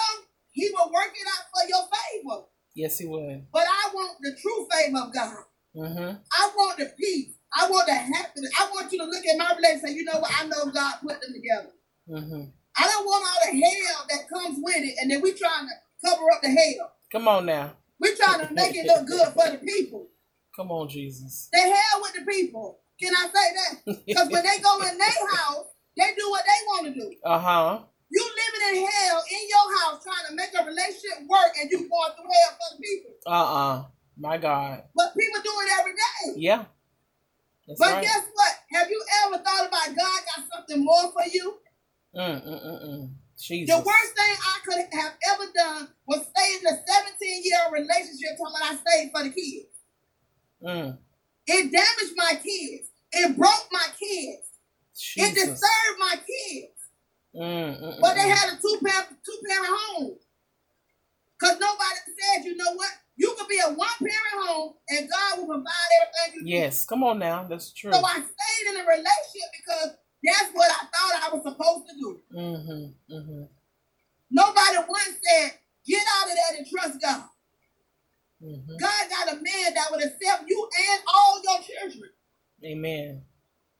he 0.51 0.70
will 0.73 0.93
work 0.93 1.12
it 1.15 1.27
out 1.27 1.44
for 1.52 1.69
your 1.69 1.82
favor. 1.82 2.47
Yes, 2.74 2.98
he 2.98 3.06
will. 3.06 3.43
But 3.52 3.66
I 3.69 3.90
want 3.94 4.19
the 4.20 4.36
true 4.40 4.69
favor 4.70 4.98
of 4.98 5.15
God. 5.15 5.44
Mm-hmm. 5.77 6.16
I 6.32 6.51
want 6.56 6.78
the 6.78 6.93
peace. 6.98 7.35
I 7.56 7.70
want 7.70 7.86
the 7.86 7.94
happiness. 7.94 8.51
I 8.59 8.69
want 8.70 8.90
you 8.93 8.98
to 8.98 9.05
look 9.05 9.24
at 9.24 9.39
my 9.39 9.55
relationship 9.56 9.85
and 9.85 9.89
say, 9.90 9.94
you 9.94 10.05
know 10.05 10.19
what? 10.19 10.31
I 10.35 10.47
know 10.47 10.66
God 10.73 10.94
put 11.02 11.20
them 11.20 11.32
together. 11.32 11.70
Mm-hmm. 12.09 12.51
I 12.77 12.82
don't 12.89 13.05
want 13.06 13.24
all 13.24 13.52
the 13.52 13.61
hell 13.61 14.06
that 14.11 14.28
comes 14.28 14.59
with 14.61 14.82
it, 14.82 14.97
and 15.01 15.11
then 15.11 15.20
we 15.23 15.32
trying 15.32 15.66
to 15.69 16.09
cover 16.09 16.23
up 16.35 16.43
the 16.43 16.48
hell. 16.48 16.93
Come 17.12 17.28
on 17.28 17.47
now. 17.47 17.73
We're 18.01 18.16
trying 18.16 18.47
to 18.47 18.52
make 18.52 18.74
it 18.74 18.86
look 18.86 19.06
good 19.06 19.28
for 19.28 19.51
the 19.51 19.59
people. 19.59 20.09
Come 20.56 20.73
on, 20.73 20.89
Jesus. 20.89 21.48
The 21.52 21.61
hell 21.61 22.02
with 22.02 22.15
the 22.15 22.24
people. 22.24 22.81
Can 23.01 23.12
I 23.15 23.27
say 23.27 23.55
that? 23.55 24.02
Because 24.06 24.28
when 24.31 24.43
they 24.44 24.59
go 24.62 24.77
in 24.82 24.98
their 24.98 25.36
house, 25.36 25.66
they 25.97 26.11
do 26.16 26.28
what 26.31 26.44
they 26.44 26.66
want 26.66 26.94
to 26.94 27.01
do. 27.01 27.15
Uh 27.24 27.39
huh. 27.39 27.78
You 28.11 28.23
living 28.23 28.79
in 28.79 28.87
hell 28.87 29.25
in 29.31 29.43
your 29.49 29.67
house 29.81 30.05
trying 30.05 30.27
to 30.29 30.35
make 30.37 30.53
a 30.55 30.65
relationship 30.65 31.27
work, 31.29 31.53
and 31.61 31.71
you 31.71 31.89
going 31.89 32.13
through 32.17 32.31
hell 32.31 32.53
for 32.59 32.77
the 32.77 32.83
people. 32.83 33.13
Uh 33.27 33.31
uh 33.31 33.85
My 34.17 34.39
God. 34.39 34.83
But 34.95 35.15
people 35.17 35.41
do 35.43 35.51
it 35.51 35.71
every 35.81 35.93
day. 35.93 36.41
Yeah. 36.41 36.65
That's 37.67 37.81
but 37.81 37.93
right. 37.95 38.03
guess 38.03 38.25
what? 38.35 38.55
Have 38.73 38.91
you 38.91 39.03
ever 39.25 39.39
thought 39.43 39.67
about 39.67 39.97
God 39.97 40.21
got 40.37 40.45
something 40.53 40.85
more 40.85 41.11
for 41.13 41.25
you? 41.33 41.59
Mm, 42.15 42.47
mm, 42.47 42.67
mm, 42.67 42.85
mm. 42.85 43.11
The 43.37 43.83
worst 43.85 44.13
thing 44.15 44.37
I 44.39 44.59
could 44.65 44.85
have 44.93 45.13
ever 45.33 45.45
done 45.55 45.89
was 46.07 46.21
stay 46.21 46.55
in 46.61 46.67
a 46.67 46.79
17 46.87 47.43
year 47.43 47.59
relationship 47.73 48.39
talking 48.39 48.63
I 48.63 48.77
stayed 48.77 49.11
for 49.13 49.25
the 49.25 49.31
kids. 49.31 49.75
Mm. 50.63 50.99
It 51.47 51.73
damaged 51.73 52.15
my 52.17 52.35
kids. 52.37 52.91
It 53.13 53.37
broke 53.37 53.69
my 53.73 53.87
kids. 53.99 54.49
Jesus. 54.97 55.31
It 55.31 55.35
disturbed 55.35 55.99
my 55.99 56.15
kids. 56.17 56.74
Mm, 57.35 57.82
mm, 57.82 58.01
but 58.01 58.15
they 58.15 58.28
mm. 58.28 58.35
had 58.35 58.55
a 58.55 58.61
two 58.61 58.78
parent 58.85 59.09
two 59.24 59.39
parent 59.47 59.70
home. 59.70 60.16
Cause 61.40 61.59
nobody 61.59 61.98
said, 62.06 62.44
you 62.44 62.56
know 62.56 62.73
what? 62.74 62.90
You 63.16 63.35
could 63.39 63.48
be 63.48 63.59
a 63.59 63.69
one 63.69 63.98
parent 63.98 64.48
home 64.48 64.74
and 64.89 65.09
God 65.11 65.39
will 65.39 65.47
provide 65.47 65.90
everything 66.01 66.47
you 66.47 66.56
Yes, 66.59 66.86
come 66.86 67.02
on 67.02 67.19
now. 67.19 67.44
That's 67.44 67.73
true. 67.73 67.93
So 67.93 67.98
I 67.98 68.15
stayed 68.15 68.70
in 68.70 68.77
a 68.77 68.86
relationship 68.86 69.51
because 69.59 69.90
that's 70.24 70.51
what 70.52 70.70
I 70.70 70.85
thought 70.86 71.23
I 71.23 71.35
was 71.35 71.43
supposed 71.43 71.89
to 71.90 71.94
do. 72.01 72.20
Mm-hmm, 72.35 73.15
mm-hmm. 73.15 73.43
Nobody 74.31 74.78
once 74.89 75.19
said, 75.23 75.52
get 75.86 76.02
out 76.16 76.31
of 76.31 76.35
that 76.35 76.59
and 76.59 76.66
trust 76.66 77.01
God. 77.01 77.24
Mm-hmm. 78.43 78.77
God 78.78 79.11
got 79.11 79.32
a 79.32 79.36
man 79.36 79.74
that 79.74 79.86
would 79.90 80.05
accept 80.05 80.44
you 80.48 80.69
and 80.90 81.01
all 81.15 81.40
your 81.43 81.59
children. 81.62 82.11
Amen. 82.65 83.23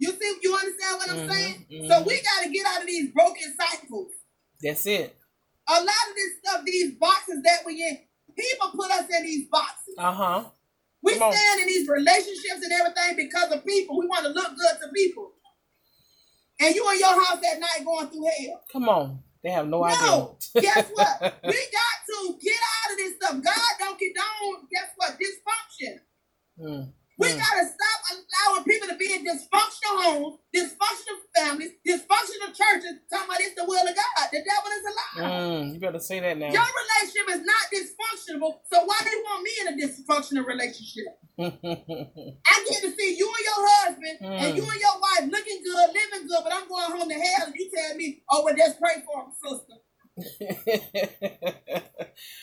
You 0.05 0.13
see, 0.13 0.39
you 0.43 0.55
understand 0.55 0.99
what 0.99 1.11
I'm 1.11 1.17
mm-hmm, 1.17 1.33
saying? 1.33 1.67
Mm-hmm. 1.73 1.89
So 1.89 2.03
we 2.03 2.21
got 2.21 2.45
to 2.45 2.51
get 2.51 2.67
out 2.67 2.81
of 2.83 2.87
these 2.87 3.11
broken 3.13 3.55
cycles. 3.57 4.13
That's 4.61 4.87
it. 4.87 5.17
A 5.69 5.73
lot 5.73 6.05
of 6.09 6.15
this 6.15 6.33
stuff, 6.45 6.65
these 6.65 6.93
boxes 6.95 7.43
that 7.43 7.65
we 7.65 7.83
in, 7.83 7.99
people 8.37 8.69
put 8.77 8.91
us 8.91 9.09
in 9.17 9.25
these 9.25 9.49
boxes. 9.49 9.95
Uh 9.97 10.13
huh. 10.13 10.45
We 11.03 11.17
Come 11.17 11.33
stand 11.33 11.57
on. 11.57 11.63
in 11.63 11.69
these 11.69 11.89
relationships 11.89 12.61
and 12.63 12.73
everything 12.73 13.17
because 13.17 13.53
of 13.53 13.65
people. 13.65 13.99
We 13.99 14.07
want 14.07 14.27
to 14.27 14.33
look 14.33 14.57
good 14.57 14.77
to 14.83 14.89
people 14.95 15.33
and 16.61 16.75
you 16.75 16.91
in 16.93 16.99
your 16.99 17.25
house 17.25 17.39
at 17.53 17.61
night 17.61 17.85
going 17.85 18.09
through 18.09 18.25
hell. 18.25 18.63
Come 18.73 18.89
on. 18.89 19.19
They 19.43 19.51
have 19.51 19.67
no, 19.67 19.79
no 19.79 19.85
idea. 19.85 20.07
No. 20.07 20.37
guess 20.55 20.91
what? 20.95 21.21
we 21.45 21.53
got 21.53 21.97
to 22.09 22.39
get 22.41 22.57
out 22.57 22.93
of 22.93 22.97
this 22.97 23.15
stuff. 23.17 23.43
God 23.43 23.71
don't 23.79 23.99
condone, 23.99 24.67
guess 24.71 24.89
what? 24.97 25.19
Dysfunction. 25.19 25.99
Mm. 26.59 26.93
We 27.19 27.29
gotta 27.29 27.65
stop 27.67 27.99
allowing 28.11 28.65
people 28.65 28.89
to 28.89 28.97
be 28.97 29.15
in 29.15 29.23
dysfunctional 29.23 30.03
homes, 30.03 30.39
dysfunctional 30.51 31.19
families, 31.37 31.71
dysfunctional 31.87 32.51
churches, 32.51 32.99
talking 33.07 33.29
about 33.31 33.41
it's 33.41 33.55
the 33.55 33.65
will 33.65 33.87
of 33.87 33.95
God. 33.95 34.27
The 34.33 34.43
devil 34.43 34.71
is 34.75 34.85
alive. 34.91 35.31
Mm, 35.31 35.75
you 35.75 35.81
better 35.81 36.01
say 36.01 36.19
that 36.21 36.39
now. 36.39 36.51
Your 36.51 36.67
relationship 36.67 37.27
is 37.39 37.43
not 37.47 37.65
dysfunctional, 37.71 38.59
so 38.67 38.85
why 38.85 38.99
do 39.05 39.11
you 39.11 39.23
want 39.23 39.43
me 39.43 39.53
in 39.63 39.67
a 39.69 39.75
dysfunctional 39.79 40.47
relationship? 40.47 41.07
I 41.39 42.57
get 42.69 42.83
to 42.83 42.91
see 42.91 43.17
you 43.17 43.27
and 43.31 43.45
your 43.45 43.63
husband 43.79 44.19
mm. 44.23 44.41
and 44.43 44.57
you 44.57 44.63
and 44.63 44.81
your 44.81 44.99
wife 44.99 45.31
looking 45.31 45.63
good, 45.63 45.89
living 45.95 46.27
good, 46.27 46.43
but 46.43 46.53
I'm 46.53 46.69
going 46.69 46.99
home 46.99 47.09
to 47.09 47.15
hell 47.15 47.47
and 47.47 47.55
you 47.55 47.71
tell 47.75 47.97
me, 47.97 48.23
oh, 48.31 48.45
well, 48.45 48.55
just 48.57 48.81
pray 48.81 49.03
for 49.07 49.23
him, 49.23 49.31
sister. 49.43 49.75
but 50.17 50.31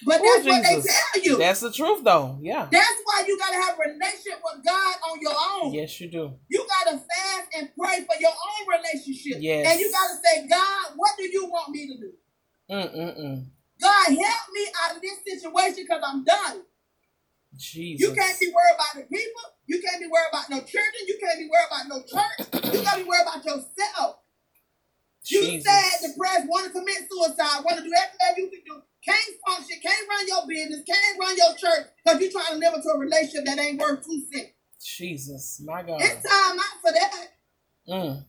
that's 0.06 0.46
what 0.46 0.64
they 0.64 0.82
tell 0.82 1.24
you. 1.24 1.38
That's 1.38 1.62
the 1.62 1.72
truth, 1.72 2.04
though. 2.04 2.38
Yeah. 2.42 2.68
That's 2.70 3.02
why 3.06 3.24
you 3.26 3.38
gotta 3.40 3.56
have 3.56 3.76
a 3.80 3.90
relationship 3.90 4.42
with 4.44 4.66
God 4.66 4.96
on 5.10 5.22
your 5.22 5.34
own. 5.34 5.74
Yes, 5.74 6.02
you 6.02 6.10
do. 6.10 6.34
You 6.50 6.68
gotta 6.68 6.98
fast 6.98 7.48
and 7.58 7.70
pray 7.80 8.04
for 8.04 8.20
your 8.20 8.32
own 8.32 8.68
relationship. 8.68 9.38
Yes. 9.40 9.72
And 9.72 9.80
you 9.80 9.90
gotta 9.90 10.16
say, 10.22 10.48
God, 10.48 10.94
what 10.98 11.12
do 11.18 11.24
you 11.24 11.46
want 11.46 11.70
me 11.70 11.88
to 11.88 11.98
do? 11.98 12.12
Mm-mm-mm. 12.70 13.46
God, 13.80 14.08
help 14.08 14.48
me 14.54 14.68
out 14.84 14.96
of 14.98 15.02
this 15.02 15.20
situation 15.26 15.86
because 15.88 16.04
I'm 16.06 16.24
done. 16.26 16.64
Jesus. 17.56 18.08
You 18.08 18.14
can't 18.14 18.40
be 18.40 18.48
worried 18.48 18.76
about 18.76 18.96
the 18.96 19.04
people. 19.16 19.42
You 19.68 19.82
can't 19.82 20.02
be 20.02 20.08
worried 20.08 20.30
about 20.32 20.50
no 20.50 20.60
children. 20.60 21.08
You 21.08 21.18
can't 21.22 21.40
be 21.40 21.48
worried 21.48 21.68
about 21.72 21.88
no 21.88 22.00
church. 22.04 22.74
you 22.74 22.84
gotta 22.84 23.04
be 23.04 23.08
worried 23.08 23.22
about 23.24 23.46
yourself. 23.46 24.18
You 25.30 25.42
Jesus. 25.42 25.64
sad, 25.64 26.10
depressed, 26.10 26.48
want 26.48 26.66
to 26.66 26.72
commit 26.72 26.98
suicide, 27.10 27.64
want 27.64 27.78
to 27.78 27.84
do 27.84 27.94
everything 27.94 28.18
that 28.20 28.38
you 28.38 28.50
can 28.50 28.62
do. 28.66 28.82
Can't 29.06 29.36
function, 29.46 29.78
can't 29.82 30.10
run 30.10 30.28
your 30.28 30.48
business, 30.48 30.82
can't 30.86 31.20
run 31.20 31.36
your 31.38 31.54
church 31.56 31.88
because 32.04 32.22
you're 32.22 32.32
trying 32.32 32.54
to 32.54 32.58
live 32.58 32.74
into 32.74 32.90
a 32.90 32.98
relationship 32.98 33.46
that 33.46 33.60
ain't 33.60 33.80
worth 33.80 34.06
two 34.06 34.22
cents. 34.32 34.52
Jesus, 34.84 35.62
my 35.64 35.84
God. 35.84 36.02
It's 36.02 36.28
time 36.28 36.58
out 36.58 36.82
for 36.82 36.92
that. 36.92 37.28
Mm. 37.88 38.26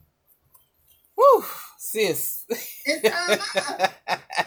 Woo, 1.17 1.45
sis. 1.79 2.45
It's 2.85 3.09
time 3.09 3.39
out. 3.57 3.91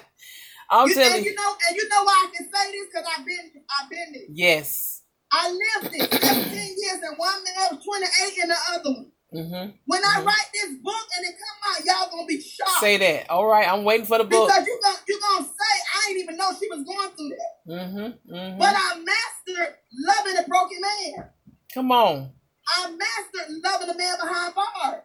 I'm 0.70 0.88
you, 0.90 0.96
telling 0.96 1.24
you. 1.24 1.30
You 1.30 1.36
know, 1.36 1.56
and 1.70 1.78
you 1.78 1.90
know 1.90 2.04
why 2.04 2.28
I 2.28 2.36
can 2.36 2.46
say 2.46 2.72
this 2.72 2.88
because 2.92 3.08
I've 3.18 3.26
been, 3.26 3.52
I've 3.80 3.90
been 3.90 4.14
there. 4.14 4.22
Yes. 4.30 5.02
I 5.32 5.50
lived 5.50 5.96
it 5.96 6.12
17 6.24 6.54
years 6.54 7.02
in 7.04 7.18
one 7.18 7.44
man, 7.44 7.54
I 7.58 7.74
was 7.74 7.84
28 7.84 8.44
in 8.44 8.50
the 8.50 8.58
other 8.74 8.92
one. 8.92 9.12
Mm-hmm. 9.36 9.72
When 9.86 10.02
I 10.02 10.08
mm-hmm. 10.08 10.28
write 10.28 10.50
this 10.54 10.72
book 10.82 11.08
and 11.18 11.26
it 11.26 11.36
come 11.36 11.60
out, 11.68 11.86
y'all 11.86 12.10
gonna 12.10 12.26
be 12.26 12.40
shocked. 12.40 12.80
Say 12.80 12.98
that. 12.98 13.30
All 13.30 13.46
right, 13.46 13.68
I'm 13.68 13.84
waiting 13.84 14.06
for 14.06 14.18
the 14.18 14.24
book. 14.24 14.48
Because 14.48 14.66
you 14.66 14.80
gonna 14.82 14.98
you 15.08 15.20
gonna 15.20 15.46
say 15.46 15.74
I 15.96 16.08
didn't 16.08 16.24
even 16.24 16.38
know 16.38 16.52
she 16.58 16.70
was 16.70 16.84
going 16.86 17.10
through 17.18 17.30
that. 17.30 17.74
Mm-hmm. 17.74 18.34
mm-hmm. 18.34 18.60
But 18.60 18.76
I 18.78 19.04
mastered 19.04 19.76
loving 19.92 20.44
a 20.44 20.48
broken 20.48 20.78
man. 20.80 21.30
Come 21.74 21.92
on. 21.92 22.32
I 22.78 22.92
mastered 22.92 23.58
loving 23.62 23.90
a 23.90 23.98
man 23.98 24.16
behind 24.22 24.56
bars. 24.56 25.04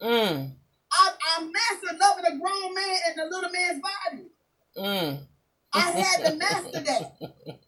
Mm. 0.00 0.52
I, 0.92 1.12
I 1.36 1.44
mastered 1.44 2.00
loving 2.00 2.24
a 2.24 2.38
grown 2.38 2.74
man 2.74 2.98
in 3.12 3.20
a 3.20 3.24
little 3.28 3.50
man's 3.50 3.82
body. 3.82 4.26
Mm. 4.78 5.26
I 5.74 5.80
had 5.80 6.24
to 6.24 6.36
master 6.36 6.80
that. 6.80 7.12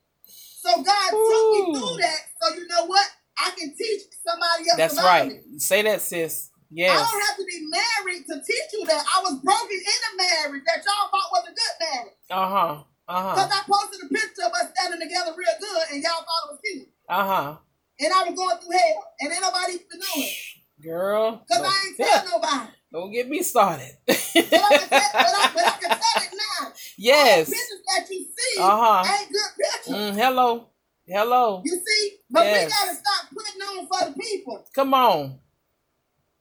So 0.61 0.83
God 0.83 1.13
Ooh. 1.15 1.31
took 1.31 1.73
me 1.73 1.81
through 1.81 1.97
that. 1.99 2.21
So 2.43 2.55
you 2.55 2.67
know 2.67 2.87
what? 2.87 3.09
I 3.41 3.51
can 3.57 3.75
teach 3.77 4.03
somebody 4.27 4.69
else. 4.71 4.77
That's 4.77 4.97
right. 5.03 5.33
Say 5.59 5.83
that, 5.83 6.01
sis. 6.03 6.51
Yes. 6.71 6.93
I 6.93 7.01
don't 7.01 7.23
have 7.29 7.37
to 7.39 7.45
be 7.45 7.65
married 7.71 8.27
to 8.29 8.35
teach 8.45 8.69
you 8.75 8.85
that. 8.87 9.05
I 9.05 9.23
was 9.23 9.41
broken 9.41 9.79
in 9.79 10.01
a 10.13 10.13
marriage 10.17 10.65
that 10.67 10.85
y'all 10.85 11.09
thought 11.09 11.31
was 11.33 11.45
a 11.49 11.55
good 11.55 11.75
marriage. 11.81 12.19
Uh 12.31 12.49
huh. 12.49 12.83
Uh 13.09 13.23
huh. 13.23 13.35
Because 13.35 13.51
I 13.53 13.61
posted 13.65 14.01
a 14.05 14.09
picture 14.13 14.45
of 14.45 14.53
us 14.53 14.69
standing 14.77 15.01
together 15.01 15.33
real 15.37 15.57
good, 15.61 15.83
and 15.93 16.03
y'all 16.03 16.21
thought 16.21 16.45
it 16.45 16.53
was 16.53 16.61
cute. 16.61 16.89
Uh 17.09 17.25
huh. 17.27 17.57
And 18.01 18.13
I 18.13 18.25
was 18.29 18.35
going 18.37 18.59
through 18.59 18.77
hell, 18.77 19.05
and 19.21 19.33
ain't 19.33 19.41
nobody 19.43 19.73
even 19.75 19.99
knew 19.99 20.23
it. 20.25 20.35
Girl. 20.83 21.45
Cause 21.51 21.63
I 21.63 21.87
ain't 21.89 21.97
tell 21.97 22.25
nobody. 22.39 22.71
Don't 22.93 23.13
get 23.13 23.29
me 23.29 23.43
started. 23.43 23.93
but, 24.07 24.17
I 24.17 24.23
can 24.35 24.45
tell, 24.45 24.89
but, 24.89 24.93
I, 24.93 25.51
but 25.55 25.67
I 25.67 25.77
can 25.81 25.89
tell 25.91 26.23
it 26.23 26.33
now. 26.33 26.73
Yes. 26.97 27.39
All 27.39 27.45
the 27.45 27.51
pictures 27.51 27.83
that 27.87 28.11
you 28.11 28.25
see 28.25 28.61
Uh-huh. 28.61 29.15
ain't 29.21 29.33
good 29.33 29.51
pictures. 29.59 29.95
Mm, 29.95 30.15
hello. 30.15 30.69
Hello. 31.09 31.63
You 31.65 31.73
see? 31.87 32.13
But 32.31 32.45
Yes. 32.45 32.67
we 32.67 32.71
gotta 32.73 32.97
stop 32.99 33.31
putting 33.35 33.63
on 33.63 33.87
for 33.89 34.11
the 34.13 34.19
people. 34.21 34.67
Come 34.75 34.95
on. 34.95 35.41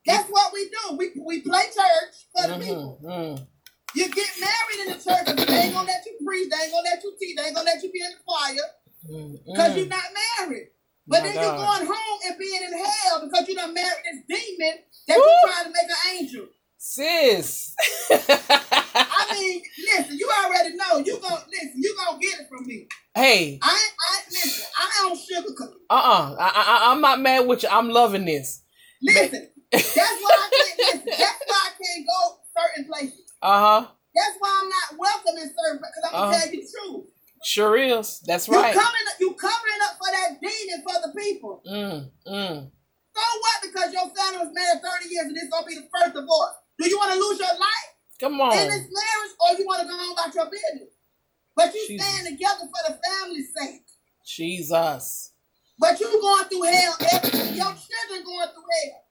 That's 0.05 0.29
what 0.29 0.53
we 0.53 0.69
do. 0.69 0.97
We 0.97 1.11
we 1.25 1.41
play 1.41 1.63
church 1.65 2.15
for 2.35 2.47
the 2.47 2.59
people. 2.59 2.99
Mm-hmm. 3.03 3.07
Mm. 3.41 3.47
You 3.95 4.09
get 4.09 4.29
married 4.39 4.79
in 4.87 4.87
the 4.97 5.03
church, 5.03 5.25
they 5.47 5.55
ain't 5.63 5.73
gonna 5.73 5.87
let 5.87 6.05
you 6.05 6.17
preach, 6.25 6.49
they 6.49 6.63
ain't 6.63 6.71
gonna 6.73 6.89
let 6.89 7.03
you 7.03 7.15
teach, 7.19 7.35
they 7.37 7.43
ain't 7.43 7.55
gonna 7.55 7.65
let 7.65 7.81
you 7.83 7.91
be 7.91 7.99
in 8.01 8.11
the 8.11 8.17
choir 8.25 8.67
Mm. 9.09 9.39
because 9.45 9.71
Mm. 9.73 9.77
you're 9.77 9.87
not 9.87 10.03
married. 10.39 10.67
But 11.07 11.21
My 11.21 11.27
then 11.27 11.35
you're 11.35 11.55
God. 11.55 11.77
going 11.79 11.87
home 11.95 12.19
and 12.27 12.37
being 12.37 12.61
in 12.63 12.73
hell 12.85 13.25
because 13.25 13.47
you 13.47 13.55
done 13.55 13.73
married 13.73 14.03
this 14.03 14.21
demon 14.27 14.75
that 15.07 15.17
Woo. 15.17 15.23
you're 15.23 15.51
trying 15.53 15.65
to 15.65 15.71
make 15.71 15.89
an 15.89 16.17
angel. 16.17 16.45
Sis. 16.77 17.73
I 18.11 19.27
mean, 19.33 19.61
listen, 19.79 20.17
you 20.17 20.29
already 20.43 20.75
know. 20.75 20.97
You 20.99 21.17
gon' 21.19 21.39
listen, 21.49 21.73
you 21.75 21.95
gonna 21.97 22.19
get 22.19 22.41
it 22.41 22.47
from 22.49 22.65
me. 22.67 22.87
hey. 23.15 23.57
I 23.61 23.71
ain't 23.71 23.93
I 24.11 24.21
listen, 24.31 24.65
I 24.77 24.89
don't 25.01 25.19
sugarcoat. 25.19 25.73
Uh-uh. 25.89 26.26
I, 26.39 26.49
I, 26.87 26.91
I'm 26.91 27.01
not 27.01 27.19
mad 27.21 27.47
with 27.47 27.63
you. 27.63 27.69
I'm 27.71 27.89
loving 27.89 28.25
this. 28.25 28.61
Listen, 29.01 29.49
that's 29.71 29.93
why 29.95 30.31
I 30.31 30.49
can't 30.51 30.77
listen. 30.79 31.03
That's 31.05 31.41
why 31.47 31.61
I 31.67 31.71
can't 31.81 32.05
go 32.07 32.37
certain 32.57 32.85
places. 32.85 33.21
Uh-huh. 33.41 33.85
That's 34.15 34.35
why 34.39 34.59
I'm 34.61 34.69
not 34.69 34.99
welcome 34.99 35.37
in 35.41 35.49
certain 35.53 35.77
because 35.77 36.03
I'm 36.05 36.11
gonna 36.11 36.25
Uh-huh. 36.27 36.39
tell 36.39 36.53
you 36.53 36.61
the 36.61 36.67
truth. 36.67 37.05
Sure 37.43 37.77
is. 37.77 38.19
That's 38.25 38.49
right. 38.49 38.73
You 38.73 38.79
coming 38.81 39.05
you 39.19 39.33
covering 39.33 39.81
up 39.85 39.97
for 39.97 40.09
that 40.11 40.41
demon 40.41 40.83
for 40.83 40.97
the 41.05 41.13
people. 41.19 41.61
Mm. 41.69 42.09
Mm. 42.27 42.71
So 43.15 43.21
what? 43.41 43.57
Because 43.61 43.93
your 43.93 44.09
family 44.09 44.45
was 44.45 44.51
married 44.53 44.81
30 44.81 45.09
years 45.09 45.25
and 45.27 45.35
this 45.35 45.49
gonna 45.51 45.65
be 45.67 45.75
the 45.75 45.87
first 45.93 46.13
divorce. 46.15 46.55
Do 46.79 46.89
you 46.89 46.97
want 46.97 47.13
to 47.13 47.19
lose 47.19 47.39
your 47.39 47.53
life 47.53 47.89
Come 48.19 48.41
on. 48.41 48.53
in 48.53 48.67
this 48.67 48.85
marriage 48.89 49.33
or 49.41 49.57
you 49.57 49.65
want 49.65 49.81
to 49.81 49.87
go 49.87 49.93
on 49.93 50.13
about 50.13 50.33
your 50.33 50.45
business? 50.49 50.93
But 51.55 51.73
you 51.73 51.87
Jesus. 51.87 52.05
stand 52.05 52.27
together 52.27 52.65
for 52.69 52.91
the 52.91 52.99
family's 53.05 53.49
sake. 53.55 53.85
Jesus. 54.25 55.16
You 56.17 56.25
going 56.25 56.45
through 56.49 56.65
hell. 56.65 56.93
Every, 57.13 57.53
your 57.53 57.73
children 57.77 58.19
going 58.25 58.49
through 58.49 58.65
hell. 58.73 59.01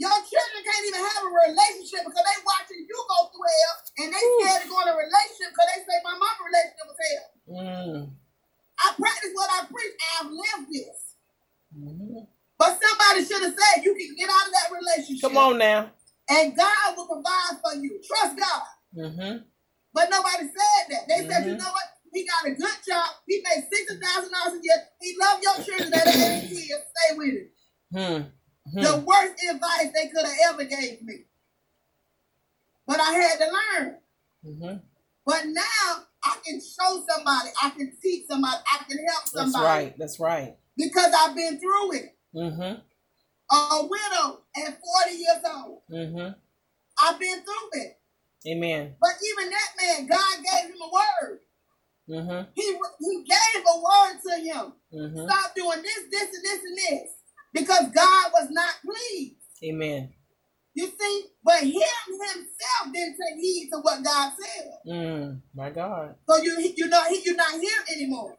Your 0.00 0.16
children 0.24 0.60
can't 0.64 0.84
even 0.88 1.04
have 1.04 1.20
a 1.28 1.32
relationship 1.52 2.08
because 2.08 2.24
they 2.24 2.38
watching 2.48 2.80
you 2.88 2.96
go 2.96 3.28
through 3.28 3.44
hell 3.44 3.74
and 4.00 4.08
they 4.08 4.24
scared 4.40 4.64
to 4.64 4.68
go 4.72 4.80
in 4.80 4.88
a 4.88 4.96
relationship 4.96 5.52
because 5.52 5.68
they 5.76 5.80
say 5.84 5.96
my 6.00 6.16
mama 6.16 6.40
relationship 6.48 6.86
was 6.88 7.00
hell. 7.04 7.28
Mm. 7.52 8.00
I 8.80 8.86
practice 8.96 9.32
what 9.36 9.50
I 9.52 9.60
preach. 9.68 9.94
I've 10.16 10.32
lived 10.32 10.72
this. 10.72 11.00
Mhm. 11.76 12.24
But 12.56 12.80
somebody 12.80 13.20
should 13.28 13.44
have 13.44 13.52
said 13.52 13.84
you 13.84 13.92
can 13.92 14.16
get 14.16 14.32
out 14.32 14.48
of 14.48 14.52
that 14.56 14.68
relationship. 14.72 15.20
Come 15.20 15.36
on 15.36 15.58
now. 15.60 15.92
And 16.32 16.56
God 16.56 16.96
will 16.96 17.06
provide 17.12 17.60
for 17.60 17.76
you. 17.76 18.00
Trust 18.00 18.40
God. 18.40 18.62
Mm-hmm. 18.96 19.44
But 19.92 20.08
nobody 20.08 20.48
said 20.48 20.82
that. 20.96 21.04
They 21.08 21.28
said, 21.28 21.44
you 21.44 21.54
Mhm. 21.54 21.58
know 21.60 21.72
what? 21.76 21.88
He 22.12 22.26
got 22.26 22.46
a 22.46 22.50
good 22.50 22.78
job. 22.88 23.06
He 23.26 23.40
made 23.44 23.68
sixty 23.70 23.96
thousand 24.00 24.32
dollars 24.32 24.58
a 24.58 24.64
year. 24.64 24.88
He 25.00 25.16
loved 25.20 25.42
your 25.44 25.54
children 25.62 25.90
that 25.90 26.08
ain't 26.08 26.48
kids. 26.48 26.72
Stay 26.96 27.16
with 27.16 27.28
him. 27.28 27.50
Hmm. 27.92 28.80
The 28.80 28.88
Hmm. 28.98 29.04
worst 29.04 29.44
advice 29.48 29.90
they 29.94 30.08
could 30.08 30.24
have 30.26 30.36
ever 30.50 30.64
gave 30.64 31.02
me. 31.02 31.24
But 32.86 33.00
I 33.00 33.12
had 33.12 33.38
to 33.38 33.46
learn. 33.46 33.98
Mm-hmm. 34.44 34.76
But 35.24 35.46
now 35.46 36.04
I 36.24 36.36
can 36.44 36.60
show 36.60 37.04
somebody. 37.08 37.50
I 37.62 37.70
can 37.70 37.96
teach 38.02 38.26
somebody. 38.26 38.58
I 38.72 38.84
can 38.84 38.98
help 39.06 39.24
That's 39.32 39.52
somebody. 39.52 39.94
Right. 40.20 40.56
Because 40.76 41.12
I've 41.16 41.34
been 41.34 41.58
through 41.58 41.92
it. 41.94 42.16
Mm-hmm. 42.34 42.80
A 43.52 43.82
widow 43.82 44.40
at 44.56 44.78
40 45.04 45.16
years 45.16 45.42
old. 45.44 45.82
Mm-hmm. 45.92 46.32
I've 47.02 47.18
been 47.18 47.42
through 47.42 47.80
it. 47.80 47.98
Amen. 48.48 48.94
But 49.00 49.10
even 49.32 49.50
that 49.50 49.68
man, 49.80 50.06
God 50.06 50.36
gave 50.38 50.70
him 50.70 50.80
a 50.80 50.92
word. 50.92 51.40
Mm-hmm. 52.08 52.50
He, 52.54 52.62
he 53.00 53.24
gave 53.24 53.64
a 53.64 53.78
word 53.80 54.18
to 54.26 54.40
him. 54.40 54.72
Mm-hmm. 54.94 55.28
Stop 55.28 55.54
doing 55.54 55.82
this, 55.82 56.00
this, 56.10 56.34
and 56.34 56.44
this, 56.44 56.60
and 56.64 56.78
this. 56.78 57.10
Because 57.52 57.92
God 57.92 58.30
was 58.32 58.48
not 58.50 58.74
pleased. 58.84 59.36
Amen. 59.64 60.12
You 60.74 60.86
see? 60.86 61.24
But 61.44 61.62
him 61.62 61.72
himself 61.72 62.92
didn't 62.92 63.16
take 63.16 63.40
heed 63.40 63.70
to 63.72 63.78
what 63.80 64.04
God 64.04 64.32
said. 64.38 64.72
Mm. 64.86 65.40
My 65.54 65.70
God. 65.70 66.14
So 66.28 66.36
you 66.42 66.72
you 66.76 66.86
know 66.88 67.02
he, 67.08 67.22
you're 67.24 67.36
not 67.36 67.60
here 67.60 67.82
anymore. 67.94 68.36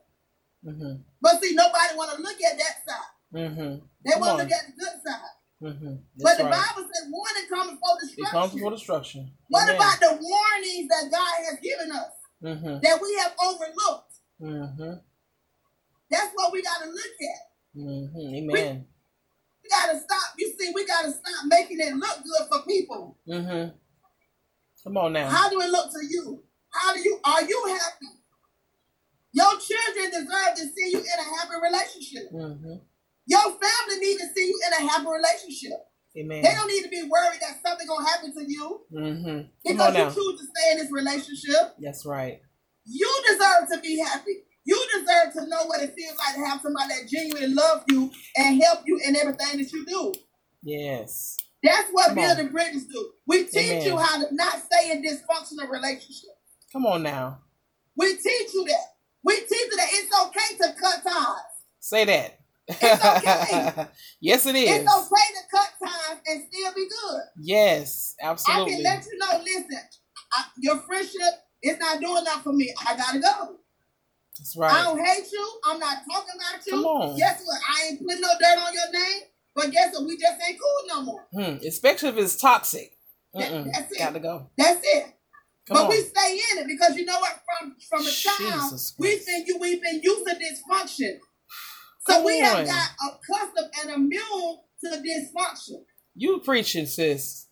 Mm-hmm. 0.65 1.01
But 1.21 1.41
see, 1.41 1.55
nobody 1.55 1.95
want 1.95 2.15
to 2.15 2.21
look 2.21 2.37
at 2.41 2.57
that 2.57 2.75
side. 2.87 3.13
Mm-hmm. 3.33 3.85
They 4.05 4.19
want 4.19 4.37
to 4.39 4.43
look 4.43 4.51
at 4.51 4.65
the 4.67 4.73
good 4.77 4.97
side. 5.05 5.35
Mm-hmm. 5.61 5.93
but 6.17 6.37
the 6.39 6.45
right. 6.45 6.57
Bible 6.57 6.89
says 6.89 7.05
warning 7.11 7.47
comes 7.47 7.77
before 7.77 7.97
It 8.17 8.31
comes 8.31 8.53
before 8.53 8.71
destruction. 8.71 9.31
what 9.47 9.69
Amen. 9.69 9.75
about 9.75 9.99
the 9.99 10.17
warnings 10.19 10.87
that 10.89 11.05
God 11.11 11.35
has 11.45 11.59
given 11.61 11.91
us 11.91 12.09
Mm-hmm. 12.43 12.79
that 12.81 12.99
we 12.99 13.15
have 13.21 13.33
overlooked? 13.45 14.13
Mm-hmm. 14.41 14.93
That's 16.09 16.31
what 16.33 16.51
we 16.51 16.63
got 16.63 16.81
to 16.83 16.89
look 16.89 17.15
at. 17.21 17.79
Mm-hmm. 17.79 18.35
Amen. 18.35 18.85
We 19.63 19.69
got 19.69 19.91
to 19.91 19.99
stop. 19.99 20.33
You 20.39 20.51
see, 20.59 20.71
we 20.73 20.87
got 20.87 21.03
to 21.03 21.11
stop 21.11 21.45
making 21.45 21.77
it 21.79 21.93
look 21.93 22.17
good 22.23 22.47
for 22.51 22.65
people. 22.65 23.15
Mm-hmm. 23.29 23.75
Come 24.83 24.97
on 24.97 25.13
now. 25.13 25.29
How 25.29 25.49
do 25.49 25.61
it 25.61 25.69
look 25.69 25.91
to 25.91 25.99
you? 26.09 26.43
How 26.71 26.95
do 26.95 26.99
you 27.01 27.19
are 27.23 27.43
you 27.43 27.63
happy? 27.67 28.07
Your 29.33 29.51
children 29.59 30.11
deserve 30.11 30.55
to 30.55 30.63
see 30.63 30.91
you 30.91 30.99
in 30.99 31.17
a 31.19 31.23
happy 31.37 31.55
relationship. 31.61 32.31
Mm-hmm. 32.33 32.75
Your 33.27 33.41
family 33.41 33.99
need 33.99 34.17
to 34.19 34.27
see 34.35 34.47
you 34.47 34.59
in 34.67 34.85
a 34.85 34.89
happy 34.89 35.05
relationship. 35.07 35.79
Amen. 36.17 36.41
They 36.43 36.53
don't 36.53 36.67
need 36.67 36.83
to 36.83 36.89
be 36.89 37.03
worried 37.03 37.39
that 37.39 37.61
something 37.65 37.87
gonna 37.87 38.05
happen 38.07 38.33
to 38.33 38.43
you 38.45 38.81
Mm-hmm. 38.93 39.47
Because 39.65 39.95
you 39.95 40.03
choose 40.03 40.39
to 40.41 40.45
stay 40.45 40.71
in 40.73 40.77
this 40.79 40.91
relationship. 40.91 41.75
That's 41.79 42.05
right. 42.05 42.41
You 42.85 43.09
deserve 43.29 43.69
to 43.71 43.79
be 43.79 43.99
happy. 43.99 44.31
You 44.65 44.85
deserve 44.93 45.33
to 45.33 45.47
know 45.49 45.65
what 45.65 45.81
it 45.81 45.93
feels 45.95 46.17
like 46.17 46.35
to 46.35 46.45
have 46.45 46.61
somebody 46.61 46.89
that 46.89 47.09
genuinely 47.09 47.53
loves 47.53 47.83
you 47.89 48.11
and 48.35 48.61
help 48.61 48.81
you 48.85 48.99
in 49.05 49.15
everything 49.15 49.59
that 49.59 49.71
you 49.71 49.85
do. 49.85 50.13
Yes. 50.61 51.37
That's 51.63 51.89
what 51.91 52.09
Come 52.09 52.19
on. 52.19 52.25
building 52.25 52.51
bridges 52.51 52.85
do. 52.85 53.11
We 53.27 53.43
teach 53.45 53.71
Amen. 53.71 53.85
you 53.85 53.97
how 53.97 54.21
to 54.23 54.35
not 54.35 54.61
stay 54.63 54.91
in 54.91 55.03
dysfunctional 55.03 55.69
relationships. 55.69 56.27
Come 56.73 56.85
on 56.85 57.03
now. 57.03 57.39
We 57.95 58.13
teach 58.15 58.53
you 58.53 58.65
that. 58.67 58.85
We 59.23 59.35
teach 59.35 59.49
you 59.51 59.75
that 59.77 59.87
it's 59.91 60.19
okay 60.27 60.57
to 60.73 60.79
cut 60.79 61.03
ties. 61.03 61.35
Say 61.79 62.05
that. 62.05 62.39
It's 62.67 63.05
okay. 63.05 63.87
yes, 64.21 64.45
it 64.45 64.55
is. 64.55 64.69
It's 64.69 64.95
okay 64.95 65.27
to 65.35 65.41
cut 65.51 65.69
ties 65.83 66.17
and 66.27 66.43
still 66.51 66.73
be 66.73 66.87
good. 66.87 67.21
Yes, 67.41 68.15
absolutely. 68.21 68.73
I 68.73 68.75
can 68.75 68.83
let 68.83 69.05
you 69.05 69.17
know, 69.17 69.41
listen, 69.43 69.79
I, 70.33 70.43
your 70.59 70.77
friendship 70.77 71.33
is 71.61 71.77
not 71.79 71.99
doing 71.99 72.23
that 72.23 72.41
for 72.43 72.53
me. 72.53 72.73
I 72.87 72.95
gotta 72.95 73.19
go. 73.19 73.57
That's 74.39 74.55
right. 74.57 74.73
I 74.73 74.83
don't 74.83 75.03
hate 75.05 75.31
you. 75.31 75.51
I'm 75.65 75.79
not 75.79 75.97
talking 76.09 76.33
about 76.35 76.65
you. 76.65 76.71
Come 76.73 76.85
on. 76.85 77.17
Guess 77.17 77.43
what? 77.45 77.59
I 77.69 77.87
ain't 77.89 78.01
putting 78.01 78.21
no 78.21 78.29
dirt 78.39 78.57
on 78.57 78.73
your 78.73 78.91
name. 78.91 79.21
But 79.53 79.71
guess 79.71 79.93
what? 79.93 80.07
We 80.07 80.17
just 80.17 80.41
ain't 80.47 80.57
cool 80.59 80.87
no 80.95 81.01
more. 81.03 81.27
Hmm. 81.33 81.65
Especially 81.65 82.09
if 82.09 82.17
it's 82.17 82.37
toxic. 82.37 82.97
That- 83.33 83.65
that's 83.71 83.91
it. 83.91 83.99
Got 83.99 84.13
to 84.13 84.19
go. 84.19 84.49
That's 84.57 84.79
it. 84.83 85.13
Come 85.67 85.75
but 85.77 85.83
on. 85.83 85.89
we 85.89 86.01
stay 86.01 86.39
in 86.51 86.57
it 86.59 86.67
because 86.67 86.95
you 86.97 87.05
know 87.05 87.19
what? 87.19 87.39
From 87.59 87.75
from 87.89 88.01
a 88.05 88.09
child, 88.11 88.71
we've 88.97 89.11
Christ. 89.11 89.27
been 89.27 89.45
you 89.47 89.57
we've 89.59 89.81
been 89.81 90.01
used 90.03 90.25
to 90.27 90.35
dysfunction. 90.35 91.17
So 92.07 92.13
Come 92.15 92.23
we 92.25 92.41
on. 92.41 92.65
have 92.65 92.67
got 92.67 92.89
accustomed 93.13 93.71
and 93.81 93.91
immune 93.91 94.57
to 94.83 94.89
the 94.89 94.97
dysfunction. 94.97 95.83
You 96.15 96.39
preaching, 96.39 96.85
sis. 96.87 97.47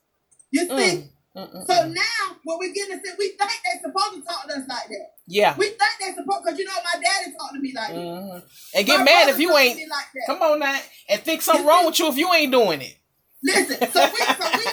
You 0.52 0.62
see? 0.66 0.70
Mm. 0.74 1.10
Mm-mm. 1.38 1.66
So 1.68 1.88
now 1.88 2.36
when 2.44 2.58
we 2.60 2.74
get 2.74 2.90
into 2.90 3.08
we 3.20 3.30
think 3.30 3.40
they're 3.40 3.82
supposed 3.84 4.16
to 4.16 4.22
talk 4.28 4.48
to 4.48 4.54
us 4.56 4.68
like 4.68 4.88
that. 4.88 5.08
yeah. 5.28 5.56
We 5.56 5.68
think 5.68 5.80
they're 6.00 6.16
supposed 6.16 6.44
because 6.44 6.58
you 6.58 6.66
know 6.66 6.74
my 6.84 7.00
daddy 7.00 7.32
talked 7.40 7.54
to 7.54 7.60
me 7.60 7.72
like 7.76 7.90
that. 7.90 7.96
Mhm. 7.96 8.44
And 8.76 8.86
get 8.88 8.98
My 8.98 9.04
mad 9.06 9.30
if 9.30 9.40
you 9.40 9.56
ain't. 9.56 9.78
like 9.88 10.06
that. 10.16 10.24
Come 10.26 10.42
on 10.42 10.60
now. 10.60 10.80
And 11.08 11.22
think 11.22 11.44
something 11.44 11.64
You 11.64 11.70
wrong 11.70 11.82
see? 11.82 11.86
with 11.88 12.00
you 12.00 12.08
if 12.10 12.18
you 12.18 12.34
ain't 12.34 12.52
doing 12.52 12.82
it. 12.82 12.96
Listen, 13.44 13.78
so 13.92 14.10
we 14.12 14.18
so 14.20 14.58
we 14.58 14.66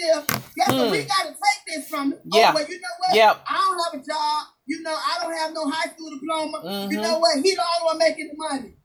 still. 0.00 0.22
Guess 0.56 0.68
what? 0.68 0.90
We 0.90 1.00
Hmm. 1.02 1.06
gotta 1.08 1.28
take 1.28 1.60
this 1.66 1.88
from 1.88 2.12
it. 2.12 2.20
Yeah. 2.24 2.50
Oh, 2.50 2.54
well, 2.54 2.68
you 2.68 2.80
know 2.80 2.94
what? 2.98 3.14
Yep. 3.14 3.44
I 3.48 3.54
don't 3.54 3.94
have 3.94 4.02
a 4.02 4.06
job. 4.06 4.46
You 4.66 4.82
know, 4.82 4.94
I 4.94 5.22
don't 5.22 5.36
have 5.36 5.52
no 5.52 5.68
high 5.68 5.90
school 5.90 6.10
diploma. 6.10 6.62
You 6.90 6.98
Mhm. 6.98 7.02
know 7.02 7.18
what? 7.18 7.36
He 7.42 7.54
the 7.54 7.60
only 7.62 7.84
one 7.86 7.98
making 7.98 8.28
the 8.28 8.36
money. 8.36 8.76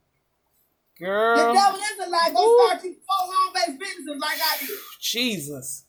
The 0.98 1.06
Girl. 1.06 1.54
devil 1.54 1.80
is 1.80 2.08
a 2.08 2.10
lie. 2.10 2.30
Go 2.34 2.68
start 2.68 2.84
you 2.84 2.94
four 2.94 3.34
home-based 3.34 3.80
businesses 3.80 4.18
like 4.20 4.40
I 4.42 4.58
did. 4.66 4.70
Jesus. 5.02 5.86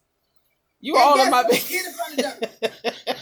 You 0.80 0.96
And 0.96 1.04
all 1.04 1.20
in 1.20 1.30
my 1.30 1.42
business. 1.44 1.68
Get 1.70 1.86
it 1.86 1.94
from 1.94 2.16
the 2.16 2.22
devil. 3.02 3.16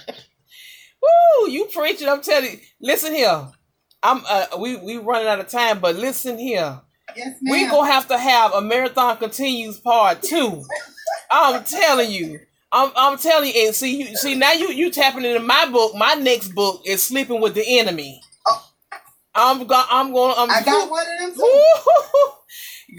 Woo, 1.03 1.51
you 1.51 1.67
preaching. 1.67 2.09
I'm 2.09 2.23
telling 2.23 2.53
you. 2.53 2.59
Listen 2.81 3.13
here. 3.15 3.49
I'm 4.03 4.23
uh 4.29 4.47
we 4.59 4.77
we 4.77 4.97
running 4.99 5.29
out 5.29 5.41
of 5.41 5.49
time, 5.49 5.79
but 5.81 5.97
listen 5.97 6.39
here. 6.39 6.81
Yes, 7.15 7.37
ma'am. 7.43 7.53
We 7.53 7.67
gonna 7.69 7.91
have 7.93 8.09
to 8.09 8.19
have 8.19 8.53
a 8.55 8.61
marathon 8.63 9.19
continues 9.19 9.79
part 9.79 10.23
two. 10.23 10.65
I'm 11.35 11.65
telling 11.65 12.11
you. 12.11 12.41
I'm, 12.71 12.91
I'm 12.97 13.19
telling 13.19 13.55
you, 13.55 13.67
and 13.67 13.75
see 13.75 14.03
you 14.03 14.17
see 14.17 14.35
now 14.35 14.53
you 14.53 14.71
you 14.71 14.91
tapping 14.91 15.25
into 15.25 15.41
my 15.41 15.69
book. 15.71 15.95
My 15.95 16.15
next 16.15 16.49
book 16.49 16.83
is 16.85 17.03
sleeping 17.03 17.41
with 17.41 17.55
the 17.55 17.79
enemy. 17.79 18.21
I'm 19.35 19.67
going. 19.67 19.87
I'm 19.91 20.13
going. 20.13 20.35
I'm 20.37 20.51
I 20.51 20.63
got 20.63 20.91
one 20.91 21.05
of 21.21 21.35
them 21.37 21.45
too. 21.45 21.65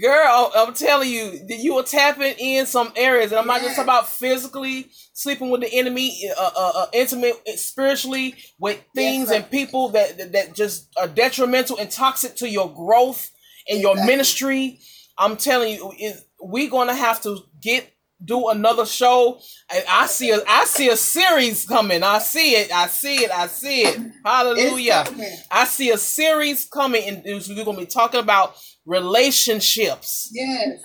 Girl, 0.00 0.52
I'm 0.54 0.74
telling 0.74 1.10
you, 1.10 1.46
that 1.46 1.58
you 1.58 1.78
are 1.78 1.82
tapping 1.82 2.34
in 2.38 2.66
some 2.66 2.92
areas, 2.96 3.32
and 3.32 3.38
I'm 3.38 3.46
not 3.46 3.62
just 3.62 3.76
talking 3.76 3.84
about 3.84 4.08
physically 4.08 4.88
sleeping 5.14 5.48
with 5.48 5.62
the 5.62 5.72
enemy, 5.72 6.30
uh, 6.38 6.50
uh, 6.54 6.72
uh 6.74 6.86
intimate 6.92 7.36
spiritually 7.58 8.34
with 8.58 8.82
things 8.94 9.30
yes, 9.30 9.36
and 9.36 9.50
people 9.50 9.90
that 9.90 10.32
that 10.32 10.54
just 10.54 10.88
are 10.98 11.08
detrimental 11.08 11.78
and 11.78 11.90
toxic 11.90 12.36
to 12.36 12.48
your 12.48 12.72
growth 12.74 13.30
and 13.68 13.80
your 13.80 13.94
ministry. 13.94 14.80
I'm 15.16 15.38
telling 15.38 15.74
you, 15.74 16.14
we're 16.40 16.70
gonna 16.70 16.94
have 16.94 17.22
to 17.22 17.38
get 17.62 17.90
do 18.26 18.48
another 18.48 18.84
show. 18.84 19.40
And 19.72 19.84
I 19.88 20.06
see 20.06 20.30
a 20.30 20.40
I 20.46 20.64
see 20.64 20.88
a 20.88 20.96
series 20.96 21.64
coming. 21.64 22.02
I 22.02 22.18
see 22.18 22.52
it. 22.52 22.72
I 22.72 22.86
see 22.88 23.16
it. 23.24 23.30
I 23.30 23.46
see 23.46 23.82
it. 23.82 24.00
Hallelujah. 24.24 25.04
I 25.50 25.64
see 25.64 25.90
a 25.90 25.98
series 25.98 26.66
coming 26.66 27.02
and 27.06 27.22
we're 27.24 27.64
gonna 27.64 27.78
be 27.78 27.86
talking 27.86 28.20
about 28.20 28.56
relationships. 28.84 30.30
Yes. 30.32 30.80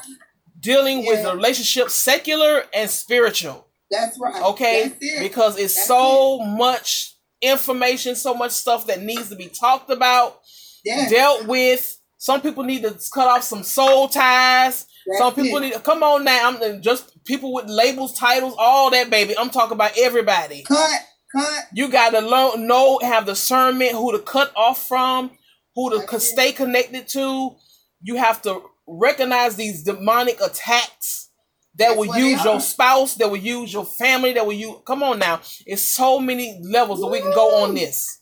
Dealing 0.60 1.04
yes. 1.04 1.26
with 1.26 1.34
relationships, 1.34 1.94
secular 1.94 2.64
and 2.74 2.90
spiritual. 2.90 3.68
That's 3.90 4.18
right. 4.20 4.42
Okay? 4.44 4.84
That's 4.84 4.98
it. 5.02 5.20
Because 5.22 5.60
it's 5.60 5.76
That's 5.76 5.88
so 5.88 6.42
it. 6.42 6.58
much 6.58 7.16
information, 7.42 8.16
so 8.16 8.34
much 8.34 8.52
stuff 8.52 8.88
that 8.88 9.02
needs 9.02 9.30
to 9.30 9.36
be 9.36 9.48
talked 9.48 9.90
about, 9.90 10.40
yes. 10.86 11.10
dealt 11.10 11.48
with. 11.48 11.98
Some 12.18 12.42
people 12.42 12.64
need 12.64 12.84
to 12.84 12.96
cut 13.12 13.28
off 13.28 13.44
some 13.44 13.64
soul 13.64 14.08
ties. 14.08 14.86
That's 15.08 15.18
some 15.18 15.34
people 15.34 15.58
it. 15.58 15.62
need 15.62 15.74
to 15.74 15.80
come 15.80 16.04
on 16.04 16.24
now. 16.24 16.50
I'm 16.50 16.82
just 16.82 17.11
people 17.26 17.54
with 17.54 17.68
labels, 17.68 18.18
titles, 18.18 18.56
all 18.58 18.92
that, 18.92 19.10
baby. 19.10 19.38
I'm 19.38 19.50
talking 19.50 19.74
about 19.74 19.92
everybody. 19.98 20.64
Cut, 20.64 21.02
cut. 21.32 21.66
You 21.74 21.90
got 21.90 22.12
to 22.12 22.22
know, 22.22 23.00
have 23.02 23.26
discernment 23.26 23.92
who 23.92 24.12
to 24.12 24.20
cut 24.20 24.52
off 24.56 24.88
from, 24.88 25.32
who 25.76 26.06
to 26.06 26.20
stay 26.20 26.52
connected 26.52 27.08
to 27.10 27.56
you 28.02 28.16
have 28.16 28.42
to 28.44 28.62
recognize 28.88 29.56
these 29.56 29.84
demonic 29.84 30.40
attacks 30.42 31.30
that 31.76 31.96
That's 31.96 31.98
will 31.98 32.18
use 32.18 32.44
your 32.44 32.60
spouse, 32.60 33.16
that 33.16 33.30
will 33.30 33.38
use 33.38 33.72
your 33.72 33.86
family, 33.86 34.34
that 34.34 34.46
will 34.46 34.54
use. 34.54 34.76
Come 34.86 35.04
on 35.04 35.20
now, 35.20 35.40
it's 35.66 35.84
so 35.84 36.20
many 36.20 36.60
levels 36.64 37.00
Woo! 37.00 37.06
that 37.06 37.12
we 37.12 37.22
can 37.22 37.34
go 37.34 37.64
on 37.64 37.76
this. 37.76 38.20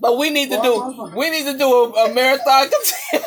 But 0.00 0.18
we 0.18 0.30
need 0.30 0.50
to 0.50 0.60
do 0.62 1.12
we 1.16 1.30
need 1.30 1.50
to 1.50 1.58
do 1.58 1.66
a, 1.66 2.10
a 2.10 2.14
marathon. 2.14 2.68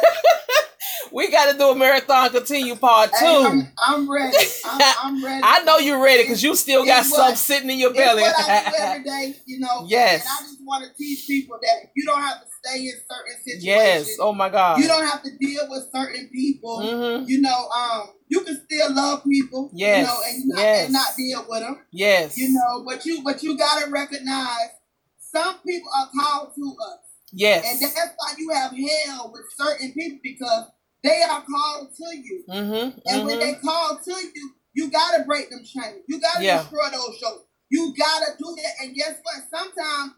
we 1.12 1.32
got 1.32 1.52
to 1.52 1.58
do 1.58 1.70
a 1.70 1.76
marathon 1.76 2.30
continue 2.30 2.76
part 2.76 3.12
two. 3.12 3.26
Hey, 3.26 3.46
I'm, 3.46 3.68
I'm, 3.78 4.12
ready. 4.12 4.38
I'm, 4.66 4.94
I'm, 5.04 5.26
ready. 5.26 5.42
I 5.44 5.64
know 5.64 5.78
you're 5.78 6.04
ready 6.04 6.24
because 6.24 6.44
you 6.44 6.56
still 6.56 6.86
got 6.86 7.06
something 7.06 7.36
sitting 7.36 7.70
in 7.70 7.80
your 7.80 7.94
belly. 7.94 8.24
every 8.48 9.04
day, 9.04 9.36
you 9.46 9.60
know. 9.60 9.86
Yes. 9.88 10.22
And 10.22 10.30
I 10.30 10.50
just 10.50 10.60
want 10.64 10.86
to 10.86 10.94
teach 10.98 11.28
people 11.28 11.58
that 11.62 11.92
you 11.96 12.06
don't 12.06 12.22
have 12.22 12.42
to 12.42 12.48
stay 12.64 12.80
in 12.80 12.94
certain 13.10 13.44
situations. 13.44 13.66
Yes. 13.66 14.18
Oh 14.20 14.34
my 14.34 14.50
God. 14.50 14.80
You 14.80 14.88
don't 14.88 15.06
have 15.06 15.24
to 15.24 15.30
deal 15.38 15.68
with 15.70 15.90
certain 15.94 16.30
people. 16.30 16.80
Mm-hmm. 16.80 17.26
You 17.28 17.42
know, 17.42 17.70
um, 17.70 18.10
you 18.28 18.42
can 18.42 18.62
still 18.66 18.94
love 18.94 19.24
people. 19.24 19.72
Yes. 19.74 20.00
You 20.00 20.08
know, 20.08 20.22
and, 20.28 20.48
not, 20.48 20.60
yes. 20.60 20.86
and 20.86 20.94
not 20.94 21.08
deal 21.18 21.46
with 21.50 21.60
them. 21.62 21.86
Yes. 21.92 22.38
You 22.38 22.54
know, 22.54 22.84
but 22.86 23.06
you 23.06 23.24
but 23.24 23.44
you 23.44 23.58
gotta 23.58 23.90
recognize 23.90 24.70
some 25.18 25.56
people 25.66 25.90
are 26.00 26.10
called 26.20 26.56
to 26.56 26.76
us. 26.92 27.00
Yes. 27.32 27.66
And 27.66 27.82
that's 27.82 28.14
why 28.18 28.34
you 28.38 28.50
have 28.52 28.72
hell 28.72 29.32
with 29.32 29.44
certain 29.56 29.94
people 29.94 30.20
because 30.24 30.66
they 31.04 31.22
are 31.30 31.44
called 31.44 31.90
to 31.96 32.18
you. 32.18 32.44
Mm-hmm. 32.50 32.74
And 32.74 32.94
mm-hmm. 33.06 33.26
when 33.26 33.40
they 33.40 33.54
call 33.56 34.00
to 34.04 34.12
you, 34.12 34.52
you 34.74 34.92
gotta 34.92 35.24
break 35.24 35.50
them 35.50 35.64
chains. 35.64 36.04
You 36.08 36.20
gotta 36.20 36.44
yeah. 36.44 36.60
destroy 36.60 36.90
those 36.92 37.18
shows. 37.18 37.44
You 37.70 37.94
gotta 37.98 38.32
do 38.38 38.56
that. 38.56 38.86
And 38.86 38.96
guess 38.96 39.20
what? 39.24 39.44
Sometimes 39.50 40.14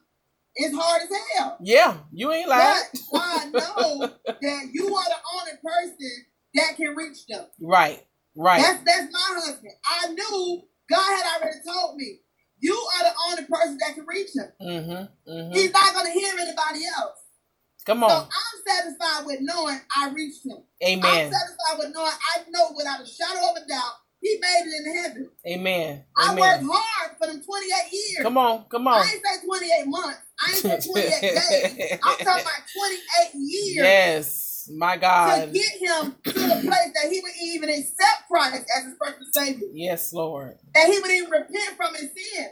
it's 0.55 0.75
hard 0.75 1.01
as 1.03 1.09
hell. 1.37 1.57
Yeah, 1.61 1.97
you 2.11 2.31
ain't 2.31 2.49
lying. 2.49 2.83
But 3.11 3.21
I 3.21 3.45
know 3.45 3.99
that 4.25 4.69
you 4.73 4.95
are 4.95 5.05
the 5.05 5.21
only 5.39 5.53
person 5.63 6.25
that 6.55 6.75
can 6.75 6.95
reach 6.95 7.25
them. 7.27 7.45
Right, 7.61 8.01
right. 8.35 8.61
That's 8.61 8.83
that's 8.83 9.13
my 9.13 9.41
husband. 9.41 9.73
I 9.85 10.07
knew 10.09 10.61
God 10.89 10.99
had 10.99 11.39
already 11.39 11.59
told 11.65 11.95
me 11.95 12.19
you 12.59 12.73
are 12.73 13.03
the 13.03 13.15
only 13.29 13.43
person 13.43 13.77
that 13.79 13.95
can 13.95 14.05
reach 14.05 14.29
him. 14.35 14.51
Mm-hmm, 14.61 15.31
mm-hmm. 15.31 15.53
He's 15.53 15.73
not 15.73 15.93
going 15.93 16.05
to 16.05 16.11
hear 16.11 16.33
anybody 16.39 16.85
else. 16.97 17.17
Come 17.85 18.03
on. 18.03 18.09
So 18.09 18.15
I'm 18.15 18.57
satisfied 18.67 19.25
with 19.25 19.39
knowing 19.41 19.79
I 19.97 20.09
reached 20.13 20.45
him. 20.45 20.57
Amen. 20.83 21.03
I'm 21.03 21.31
satisfied 21.33 21.79
with 21.79 21.93
knowing 21.93 22.11
I 22.11 22.43
know 22.49 22.71
without 22.75 23.01
a 23.01 23.05
shadow 23.05 23.51
of 23.51 23.63
a 23.63 23.67
doubt 23.67 23.93
he 24.21 24.37
made 24.39 24.63
it 24.67 24.85
in 24.85 25.03
heaven. 25.03 25.29
Amen. 25.47 26.03
I 26.15 26.35
worked 26.35 26.63
hard 26.63 27.17
for 27.17 27.27
them 27.27 27.41
28 27.43 27.91
years. 27.91 28.21
Come 28.21 28.37
on, 28.37 28.65
come 28.69 28.87
on. 28.87 29.01
I 29.01 29.11
ain't 29.11 29.21
say 29.41 29.47
28 29.47 29.87
months. 29.87 30.19
I 30.39 30.51
ain't 30.51 30.83
say 30.83 30.91
28 30.91 31.21
days. 31.21 31.99
I'm 32.03 32.17
talking 32.17 32.45
about 32.45 32.61
28 33.33 33.33
years. 33.33 33.75
Yes, 33.75 34.69
my 34.77 34.95
God. 34.97 35.47
To 35.47 35.51
get 35.51 35.71
him 35.81 36.15
to 36.23 36.31
the 36.33 36.61
place 36.61 36.91
that 36.93 37.09
he 37.11 37.19
would 37.19 37.31
even 37.41 37.69
accept 37.69 38.29
Christ 38.29 38.63
as 38.77 38.83
his 38.85 38.93
personal 38.99 39.27
Savior. 39.33 39.67
Yes, 39.73 40.13
Lord. 40.13 40.57
That 40.75 40.87
he 40.87 40.99
would 40.99 41.11
even 41.11 41.31
repent 41.31 41.77
from 41.77 41.95
his 41.95 42.11
sin. 42.13 42.47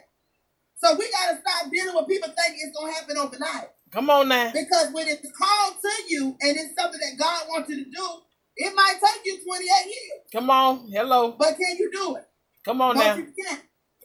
So 0.77 0.95
we 0.95 1.11
got 1.11 1.35
to 1.35 1.41
stop 1.41 1.72
dealing 1.72 1.93
with 1.93 2.07
people 2.07 2.30
thinking 2.30 2.61
it's 2.65 2.77
going 2.77 2.91
to 2.93 2.99
happen 2.99 3.18
overnight. 3.18 3.69
Come 3.91 4.10
on 4.10 4.28
now. 4.28 4.52
Because 4.52 4.90
when 4.91 5.07
it's 5.07 5.32
called 5.32 5.76
to 5.82 5.90
you 6.07 6.38
and 6.41 6.57
it's 6.57 6.76
something 6.80 6.99
that 6.99 7.18
God 7.18 7.45
wants 7.49 7.70
you 7.70 7.84
to 7.84 7.90
do, 7.90 8.07
it 8.56 8.76
might 8.76 8.95
take 9.03 9.26
you 9.26 9.40
28 9.44 9.86
years. 9.86 10.22
Come 10.32 10.49
on. 10.49 10.90
Hello. 10.91 11.36
But 11.38 11.57
can 11.57 11.78
you 11.78 11.90
do 11.91 12.16
it? 12.18 12.26
Come 12.66 12.82
on 12.82 12.98
now. 12.98 13.18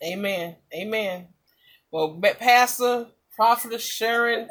Amen. 0.03 0.55
Amen. 0.73 1.27
Well, 1.91 2.19
Pastor, 2.39 3.07
Prophetess 3.35 3.83
Sharon 3.83 4.47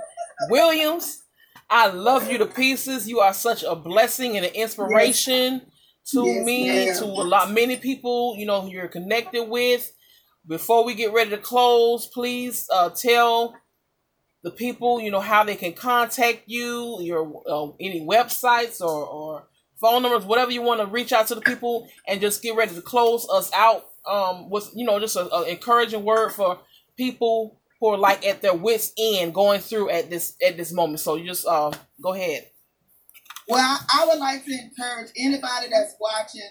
Williams, 0.51 1.23
I 1.69 1.89
love 1.89 2.31
you 2.31 2.39
to 2.39 2.47
pieces. 2.47 3.09
You 3.09 3.21
are 3.21 3.35
such 3.35 3.63
a 3.63 3.75
blessing 3.75 4.37
and 4.37 4.47
an 4.47 4.53
inspiration 4.55 5.55
yes. 5.55 6.11
to 6.13 6.27
yes, 6.27 6.45
me, 6.45 6.69
ma'am. 6.69 6.97
to 6.97 7.05
a 7.05 7.25
lot 7.25 7.51
many 7.51 7.77
people, 7.77 8.35
you 8.39 8.47
know, 8.47 8.67
you're 8.67 8.89
connected 8.89 9.45
with. 9.45 9.91
Before 10.47 10.85
we 10.85 10.95
get 10.95 11.13
ready 11.15 11.31
to 11.31 11.39
close, 11.39 12.07
please 12.07 12.69
uh, 12.73 12.91
tell 12.91 13.55
the 14.45 14.51
people, 14.51 15.01
you 15.01 15.11
know, 15.11 15.21
how 15.21 15.43
they 15.43 15.57
can 15.57 15.73
contact 15.73 16.43
you, 16.47 16.99
your 17.01 17.43
uh, 17.49 17.73
any 17.81 18.07
websites 18.07 18.81
or, 18.81 19.07
or 19.07 19.49
phone 19.81 20.03
numbers, 20.03 20.27
whatever 20.27 20.53
you 20.53 20.61
want 20.61 20.81
to 20.81 20.87
reach 20.87 21.13
out 21.15 21.27
to 21.29 21.35
the 21.35 21.41
people, 21.41 21.89
and 22.07 22.21
just 22.21 22.43
get 22.43 22.55
ready 22.55 22.75
to 22.75 22.83
close 22.83 23.27
us 23.33 23.51
out 23.55 23.87
um, 24.07 24.51
with, 24.51 24.71
you 24.75 24.85
know, 24.85 25.01
just 25.01 25.17
an 25.17 25.29
encouraging 25.49 26.05
word 26.05 26.31
for 26.31 26.61
people 26.95 27.59
who 27.81 27.89
are 27.89 27.97
like 27.97 28.25
at 28.27 28.43
their 28.43 28.55
wits 28.55 28.93
end 28.99 29.33
going 29.33 29.61
through 29.61 29.89
at 29.89 30.11
this 30.11 30.37
at 30.47 30.59
this 30.59 30.73
moment. 30.73 31.01
So 31.01 31.17
you 31.17 31.27
just 31.27 31.47
uh, 31.47 31.73
go 32.03 32.13
ahead. 32.13 32.45
Well, 33.49 33.79
I 33.95 34.07
would 34.07 34.19
like 34.19 34.45
to 34.45 34.53
encourage 34.53 35.11
anybody 35.19 35.69
that's 35.71 35.95
watching, 35.99 36.51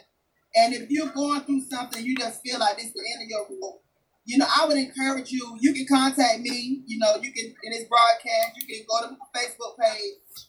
and 0.55 0.73
if 0.73 0.89
you're 0.89 1.13
going 1.13 1.41
through 1.41 1.61
something, 1.61 2.03
you 2.03 2.15
just 2.15 2.41
feel 2.41 2.59
like 2.59 2.77
it's 2.79 2.91
the 2.93 3.03
end 3.13 3.23
of 3.23 3.29
your 3.29 3.45
rope 3.61 3.82
you 4.25 4.37
know, 4.37 4.45
I 4.47 4.65
would 4.65 4.77
encourage 4.77 5.31
you. 5.31 5.57
You 5.59 5.73
can 5.73 5.85
contact 5.85 6.39
me. 6.39 6.83
You 6.85 6.99
know, 6.99 7.15
you 7.21 7.31
can 7.33 7.53
in 7.63 7.71
this 7.71 7.85
broadcast. 7.89 8.55
You 8.55 8.67
can 8.67 8.85
go 8.89 9.05
to 9.05 9.11
my 9.11 9.39
Facebook 9.39 9.77
page. 9.77 10.47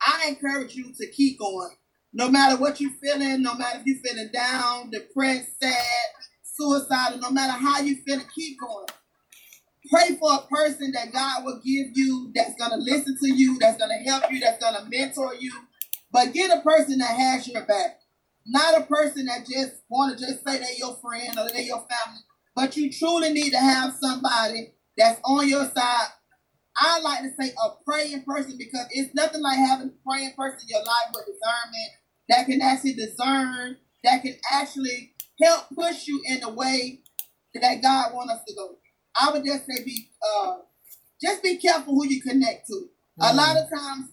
I 0.00 0.28
encourage 0.28 0.74
you 0.74 0.92
to 0.94 1.10
keep 1.10 1.38
going, 1.38 1.74
no 2.12 2.30
matter 2.30 2.56
what 2.58 2.80
you're 2.80 2.92
feeling. 3.02 3.42
No 3.42 3.54
matter 3.54 3.80
if 3.80 3.86
you're 3.86 3.98
feeling 4.02 4.30
down, 4.32 4.90
depressed, 4.90 5.60
sad, 5.60 5.74
suicidal. 6.42 7.18
No 7.18 7.30
matter 7.30 7.52
how 7.52 7.80
you 7.80 7.96
feeling, 8.06 8.26
keep 8.34 8.58
going. 8.58 8.86
Pray 9.90 10.16
for 10.16 10.34
a 10.34 10.46
person 10.46 10.92
that 10.92 11.12
God 11.12 11.44
will 11.44 11.60
give 11.64 11.88
you 11.94 12.30
that's 12.34 12.54
gonna 12.58 12.76
listen 12.76 13.16
to 13.22 13.34
you, 13.34 13.58
that's 13.58 13.78
gonna 13.78 14.02
help 14.06 14.30
you, 14.30 14.40
that's 14.40 14.62
gonna 14.62 14.86
mentor 14.90 15.34
you. 15.34 15.52
But 16.12 16.32
get 16.32 16.56
a 16.56 16.60
person 16.60 16.98
that 16.98 17.16
has 17.16 17.48
your 17.48 17.64
back, 17.64 18.00
not 18.46 18.80
a 18.80 18.84
person 18.84 19.26
that 19.26 19.46
just 19.46 19.82
want 19.88 20.18
to 20.18 20.26
just 20.26 20.44
say 20.44 20.58
they're 20.58 20.74
your 20.78 20.96
friend 20.96 21.38
or 21.38 21.48
they're 21.48 21.62
your 21.62 21.78
family 21.78 22.20
but 22.58 22.76
you 22.76 22.90
truly 22.92 23.32
need 23.32 23.50
to 23.50 23.58
have 23.58 23.94
somebody 24.00 24.72
that's 24.96 25.20
on 25.24 25.48
your 25.48 25.64
side. 25.70 26.08
I 26.76 26.98
like 27.02 27.20
to 27.20 27.30
say 27.40 27.52
a 27.52 27.68
praying 27.86 28.24
person 28.24 28.56
because 28.58 28.86
it's 28.90 29.14
nothing 29.14 29.42
like 29.42 29.58
having 29.58 29.90
a 29.90 30.10
praying 30.10 30.32
person 30.36 30.58
in 30.62 30.68
your 30.70 30.80
life 30.80 31.14
with 31.14 31.26
discernment 31.26 31.90
that 32.28 32.46
can 32.46 32.60
actually 32.60 32.94
discern, 32.94 33.76
that 34.02 34.22
can 34.22 34.34
actually 34.52 35.12
help 35.40 35.66
push 35.72 36.08
you 36.08 36.20
in 36.26 36.40
the 36.40 36.48
way 36.48 37.00
that 37.54 37.80
God 37.80 38.12
wants 38.12 38.34
us 38.34 38.40
to 38.48 38.54
go. 38.56 38.76
I 39.20 39.30
would 39.30 39.44
just 39.44 39.64
say 39.64 39.84
be 39.84 40.08
uh, 40.20 40.56
just 41.22 41.44
be 41.44 41.58
careful 41.58 41.94
who 41.94 42.08
you 42.08 42.20
connect 42.20 42.66
to. 42.66 42.72
Mm-hmm. 42.74 43.22
A 43.22 43.34
lot 43.36 43.56
of 43.56 43.70
times 43.70 44.08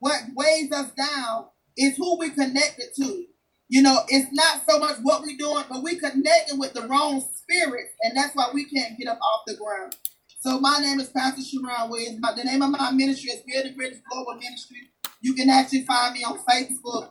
what 0.00 0.22
weighs 0.34 0.72
us 0.72 0.90
down 0.90 1.46
is 1.76 1.96
who 1.96 2.18
we 2.18 2.30
connected 2.30 2.88
to. 2.96 3.26
You 3.68 3.82
know, 3.82 4.00
it's 4.08 4.32
not 4.32 4.62
so 4.68 4.78
much 4.78 4.98
what 5.02 5.22
we're 5.22 5.36
doing, 5.36 5.64
but 5.68 5.82
we're 5.82 5.98
connecting 5.98 6.58
with 6.58 6.72
the 6.74 6.86
wrong 6.86 7.20
spirit, 7.34 7.86
and 8.02 8.16
that's 8.16 8.34
why 8.34 8.50
we 8.54 8.64
can't 8.64 8.98
get 8.98 9.08
up 9.08 9.18
off 9.20 9.42
the 9.46 9.56
ground. 9.56 9.96
So 10.40 10.60
my 10.60 10.78
name 10.78 11.00
is 11.00 11.08
Pastor 11.08 11.42
Sharon 11.42 11.90
Williams. 11.90 12.20
The 12.36 12.44
name 12.44 12.62
of 12.62 12.70
my 12.70 12.92
ministry 12.92 13.30
is 13.32 13.42
Building 13.42 13.74
Bridges 13.74 14.00
Global 14.08 14.34
Ministry. 14.34 14.78
You 15.20 15.34
can 15.34 15.50
actually 15.50 15.82
find 15.82 16.14
me 16.14 16.22
on 16.22 16.38
Facebook, 16.38 17.10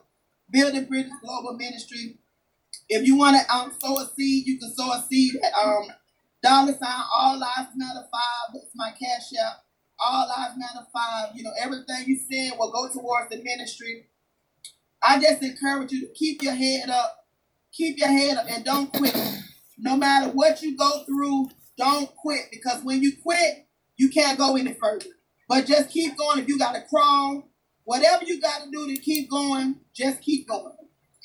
Building 0.50 0.86
Bridges 0.86 1.12
Global 1.22 1.58
Ministry. 1.58 2.20
If 2.88 3.06
you 3.06 3.18
want 3.18 3.38
to 3.42 3.54
um, 3.54 3.74
sow 3.78 3.98
a 4.00 4.08
seed, 4.16 4.48
you 4.48 4.58
can 4.58 4.74
sow 4.74 4.94
a 4.94 5.04
seed 5.10 5.36
at 5.44 5.52
um, 5.62 5.88
dollar 6.42 6.74
sign 6.74 7.02
all 7.18 7.38
lives 7.38 7.70
matter 7.76 8.08
five. 8.12 8.54
That's 8.54 8.72
my 8.76 8.92
cash 8.92 9.34
app. 9.44 9.66
All 10.00 10.28
Lives 10.28 10.56
Matter 10.58 10.86
5, 10.94 11.30
you 11.36 11.44
know, 11.44 11.52
everything 11.60 12.04
you 12.06 12.18
said 12.18 12.58
will 12.60 12.72
go 12.72 12.90
towards 12.90 13.30
the 13.30 13.42
ministry. 13.44 14.08
I 15.06 15.20
just 15.20 15.44
encourage 15.44 15.92
you 15.92 16.02
to 16.02 16.14
keep 16.14 16.42
your 16.42 16.56
head 16.56 16.90
up. 16.90 17.26
Keep 17.74 18.00
your 18.00 18.10
head 18.10 18.38
up 18.38 18.46
and 18.50 18.64
don't 18.66 18.92
quit. 18.92 19.16
No 19.78 19.96
matter 19.98 20.32
what 20.32 20.62
you 20.62 20.78
go 20.78 21.04
through, 21.06 21.50
don't 21.78 22.10
quit 22.16 22.46
because 22.52 22.84
when 22.84 23.04
you 23.04 23.12
quit, 23.22 23.68
you 23.98 24.10
can't 24.10 24.38
go 24.38 24.56
any 24.56 24.74
further. 24.74 25.10
But 25.48 25.66
just 25.66 25.90
keep 25.90 26.18
going. 26.18 26.40
If 26.40 26.48
you 26.48 26.58
got 26.58 26.74
to 26.74 26.82
crawl, 26.90 27.50
whatever 27.84 28.24
you 28.26 28.42
got 28.42 28.64
to 28.64 28.72
do 28.72 28.94
to 28.94 29.00
keep 29.00 29.30
going, 29.30 29.76
just 29.94 30.22
keep 30.22 30.48
going. 30.48 30.74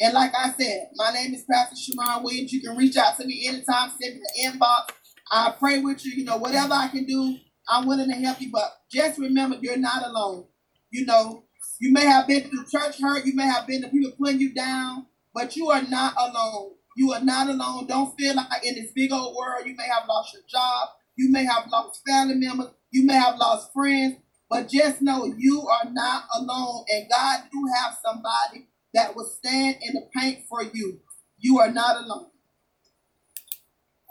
And 0.00 0.12
like 0.14 0.32
I 0.34 0.52
said, 0.58 0.90
my 0.94 1.12
name 1.12 1.34
is 1.34 1.44
Pastor 1.50 1.76
Sharon 1.76 2.22
Williams. 2.22 2.52
You 2.52 2.60
can 2.60 2.76
reach 2.76 2.96
out 2.96 3.16
to 3.18 3.26
me 3.26 3.46
anytime, 3.46 3.90
send 4.00 4.16
me 4.16 4.22
an 4.44 4.52
inbox. 4.52 4.90
I 5.30 5.54
pray 5.58 5.78
with 5.78 6.04
you. 6.04 6.12
You 6.12 6.24
know, 6.24 6.38
whatever 6.38 6.72
I 6.72 6.88
can 6.88 7.04
do, 7.04 7.36
I'm 7.68 7.86
willing 7.86 8.08
to 8.08 8.16
help 8.16 8.40
you. 8.40 8.50
But 8.50 8.72
just 8.90 9.18
remember, 9.18 9.58
you're 9.60 9.76
not 9.76 10.04
alone. 10.04 10.46
You 10.90 11.06
know, 11.06 11.44
you 11.80 11.92
may 11.92 12.04
have 12.04 12.28
been 12.28 12.42
through 12.42 12.66
church 12.66 13.00
hurt. 13.00 13.24
You 13.24 13.34
may 13.34 13.46
have 13.46 13.66
been 13.66 13.80
the 13.80 13.88
people 13.88 14.12
putting 14.18 14.38
you 14.38 14.52
down, 14.52 15.06
but 15.34 15.56
you 15.56 15.70
are 15.70 15.82
not 15.82 16.14
alone. 16.18 16.72
You 16.96 17.12
are 17.12 17.24
not 17.24 17.48
alone. 17.48 17.86
Don't 17.86 18.14
feel 18.18 18.36
like 18.36 18.64
in 18.64 18.74
this 18.74 18.92
big 18.92 19.12
old 19.12 19.34
world 19.34 19.66
you 19.66 19.74
may 19.74 19.86
have 19.86 20.06
lost 20.06 20.34
your 20.34 20.42
job. 20.46 20.90
You 21.16 21.32
may 21.32 21.44
have 21.44 21.68
lost 21.72 22.02
family 22.06 22.34
members. 22.34 22.68
You 22.90 23.06
may 23.06 23.14
have 23.14 23.36
lost 23.38 23.72
friends. 23.72 24.16
But 24.50 24.68
just 24.68 25.00
know 25.00 25.32
you 25.38 25.66
are 25.68 25.90
not 25.90 26.24
alone. 26.36 26.84
And 26.90 27.08
God 27.08 27.44
do 27.50 27.66
have 27.76 27.96
somebody 28.04 28.68
that 28.92 29.16
will 29.16 29.24
stand 29.24 29.76
in 29.80 29.94
the 29.94 30.08
paint 30.14 30.44
for 30.48 30.62
you. 30.62 31.00
You 31.38 31.60
are 31.60 31.70
not 31.70 32.04
alone. 32.04 32.26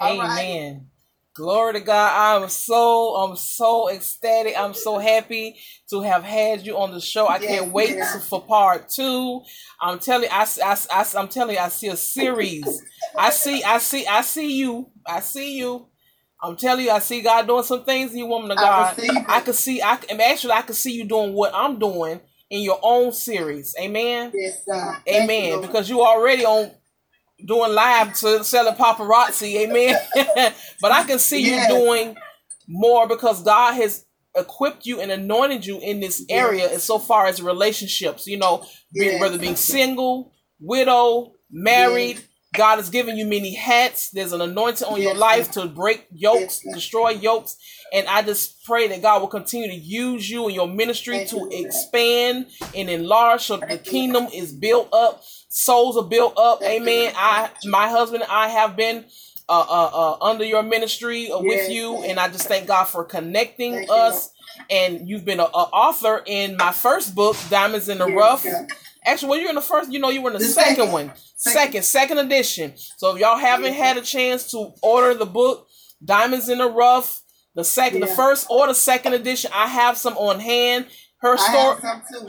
Amen. 0.02 0.89
Glory 1.36 1.74
to 1.74 1.80
God. 1.80 2.42
I'm 2.44 2.50
so 2.50 3.16
I'm 3.16 3.36
so 3.36 3.90
ecstatic. 3.90 4.56
I'm 4.58 4.74
so 4.74 4.98
happy 4.98 5.58
to 5.90 6.02
have 6.02 6.24
had 6.24 6.66
you 6.66 6.78
on 6.78 6.92
the 6.92 7.00
show. 7.00 7.28
I 7.28 7.40
yes, 7.40 7.60
can't 7.60 7.72
wait 7.72 7.96
yeah. 7.96 8.20
for 8.20 8.42
part 8.42 8.90
two. 8.90 9.42
I'm 9.80 10.00
telling 10.00 10.30
I, 10.32 10.46
I, 10.64 10.78
I, 10.92 11.06
I'm 11.18 11.28
telling 11.28 11.56
you, 11.56 11.62
I 11.62 11.70
see 11.70 11.88
a 11.88 11.96
series. 11.96 12.84
I 13.18 13.30
see 13.30 13.64
I 13.64 13.78
see 13.78 14.06
I 14.06 14.22
see 14.22 14.58
you. 14.58 14.90
I 15.06 15.20
see 15.22 15.58
you. 15.58 15.88
I'm 16.42 16.56
telling 16.56 16.86
you, 16.86 16.92
I 16.92 17.00
see 17.00 17.22
God 17.22 17.48
doing 17.48 17.64
some 17.64 17.84
things 17.84 18.12
in 18.14 18.20
you, 18.20 18.26
woman 18.26 18.52
of 18.52 18.58
God. 18.58 18.96
I, 19.28 19.42
can 19.42 19.54
see 19.54 19.82
I 19.82 19.98
can 19.98 20.20
actually 20.22 20.54
I 20.54 20.62
can 20.62 20.76
see 20.76 20.94
you 20.94 21.06
doing 21.06 21.34
what 21.34 21.54
I'm 21.54 21.80
doing 21.80 22.22
in 22.50 22.62
your 22.62 22.80
own 22.82 23.12
series. 23.12 23.76
Amen. 23.80 24.32
Yes, 24.34 24.64
God. 24.66 24.98
Amen. 25.08 25.52
You, 25.52 25.62
because 25.62 25.90
you 25.90 26.02
already 26.02 26.46
on 26.46 26.72
doing 27.46 27.74
live 27.74 28.14
to 28.20 28.44
selling 28.44 28.76
paparazzi, 28.76 29.56
amen. 29.56 29.96
but 30.82 30.92
I 30.92 31.04
can 31.04 31.20
see 31.20 31.42
yes. 31.42 31.70
you 31.70 31.76
doing 31.76 32.16
more 32.68 33.08
because 33.08 33.44
God 33.44 33.74
has 33.76 34.06
equipped 34.36 34.86
you 34.86 35.02
and 35.02 35.12
anointed 35.12 35.66
you 35.66 35.80
in 35.80 36.00
this 36.00 36.24
area 36.30 36.64
yes. 36.64 36.74
as 36.74 36.84
so 36.84 37.00
far 37.00 37.26
as 37.26 37.42
relationships, 37.42 38.28
you 38.28 38.38
know, 38.38 38.66
yes. 38.94 39.20
whether 39.20 39.38
being 39.38 39.56
single, 39.56 40.34
widow, 40.60 41.34
married. 41.52 42.20
God 42.56 42.78
has 42.78 42.90
given 42.90 43.16
you 43.16 43.28
many 43.28 43.54
hats. 43.54 44.10
There's 44.10 44.34
an 44.34 44.42
anointing 44.42 44.88
on 44.88 45.00
your 45.00 45.14
life 45.14 45.52
to 45.52 45.68
break 45.68 46.08
yokes, 46.12 46.62
destroy 46.74 47.10
yokes. 47.12 47.56
And 47.94 48.08
I 48.08 48.24
just 48.24 48.64
pray 48.66 48.88
that 48.88 49.04
God 49.04 49.22
will 49.22 49.28
continue 49.28 49.68
to 49.68 49.76
use 49.76 50.28
you 50.28 50.48
in 50.48 50.56
your 50.56 50.68
ministry 50.68 51.26
to 51.26 51.48
expand 51.52 52.48
and 52.76 52.90
enlarge 52.90 53.44
so 53.44 53.58
the 53.58 53.78
kingdom 53.78 54.28
is 54.34 54.52
built 54.52 54.90
up 54.92 55.22
souls 55.50 55.98
are 55.98 56.04
built 56.04 56.38
up. 56.38 56.62
Amen. 56.64 57.14
I, 57.16 57.50
my 57.66 57.90
husband 57.90 58.24
and 58.24 58.32
I 58.32 58.48
have 58.48 58.76
been 58.76 59.06
uh, 59.50 59.66
uh, 59.68 59.90
uh, 59.94 60.18
under 60.22 60.46
your 60.46 60.64
ministry 60.64 61.32
uh, 61.32 61.40
with 61.40 61.70
you, 61.72 62.04
and 62.04 62.20
I 62.20 62.30
just 62.30 62.48
thank 62.48 62.68
God 62.68 62.86
for 62.86 63.04
connecting 63.04 63.74
thank 63.74 63.90
us. 63.90 64.32
You. 64.32 64.36
And 64.70 65.10
you've 65.10 65.26
been 65.26 65.40
an 65.40 65.48
author 65.48 66.22
in 66.26 66.58
my 66.58 66.72
first 66.72 67.16
book, 67.16 67.36
Diamonds 67.50 67.90
in 67.90 67.98
the 67.98 68.08
yes, 68.08 68.18
Rough. 68.18 68.44
God. 68.44 68.68
Actually, 69.06 69.30
well, 69.30 69.40
you're 69.40 69.50
in 69.50 69.56
the 69.56 69.62
first. 69.62 69.92
You 69.92 70.00
know, 70.00 70.10
you 70.10 70.22
were 70.22 70.30
in 70.30 70.34
the, 70.34 70.40
the 70.40 70.46
second, 70.46 70.76
second, 70.76 70.92
one, 70.92 71.12
second, 71.36 71.84
second 71.84 72.18
edition. 72.20 72.74
So 72.76 73.16
if 73.16 73.22
y'all 73.22 73.38
haven't 73.38 73.74
had 73.74 73.98
a 73.98 74.02
chance 74.02 74.52
to 74.52 74.74
order 74.84 75.14
the 75.14 75.26
book, 75.26 75.68
Diamonds 76.04 76.50
in 76.50 76.60
the 76.60 76.70
Rough, 76.70 77.22
the 77.56 77.64
second, 77.64 78.02
yeah. 78.02 78.08
the 78.08 78.14
first 78.14 78.48
or 78.50 78.68
the 78.68 78.74
second 78.74 79.14
edition, 79.14 79.50
I 79.54 79.68
have 79.68 79.98
some 79.98 80.18
on 80.18 80.40
hand. 80.40 80.86
Her 81.22 81.38
story, 81.38 81.78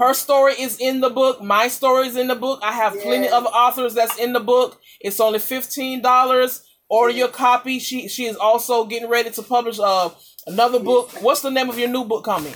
her 0.00 0.14
story 0.14 0.54
is 0.54 0.78
in 0.80 1.00
the 1.00 1.10
book. 1.10 1.40
My 1.42 1.68
story 1.68 2.08
is 2.08 2.16
in 2.16 2.26
the 2.26 2.34
book. 2.34 2.60
I 2.62 2.72
have 2.72 2.98
plenty 3.00 3.28
of 3.28 3.46
authors 3.46 3.94
that's 3.94 4.18
in 4.18 4.32
the 4.32 4.40
book. 4.40 4.80
It's 5.00 5.20
only 5.20 5.38
fifteen 5.38 6.02
dollars. 6.02 6.62
Order 6.88 7.14
your 7.14 7.28
copy. 7.28 7.78
She 7.78 8.08
she 8.08 8.26
is 8.26 8.36
also 8.36 8.84
getting 8.86 9.08
ready 9.08 9.30
to 9.30 9.42
publish 9.42 9.78
uh 9.78 10.10
another 10.46 10.80
book. 10.80 11.10
What's 11.22 11.40
the 11.42 11.50
name 11.52 11.70
of 11.70 11.78
your 11.78 11.88
new 11.88 12.04
book 12.04 12.24
coming? 12.24 12.54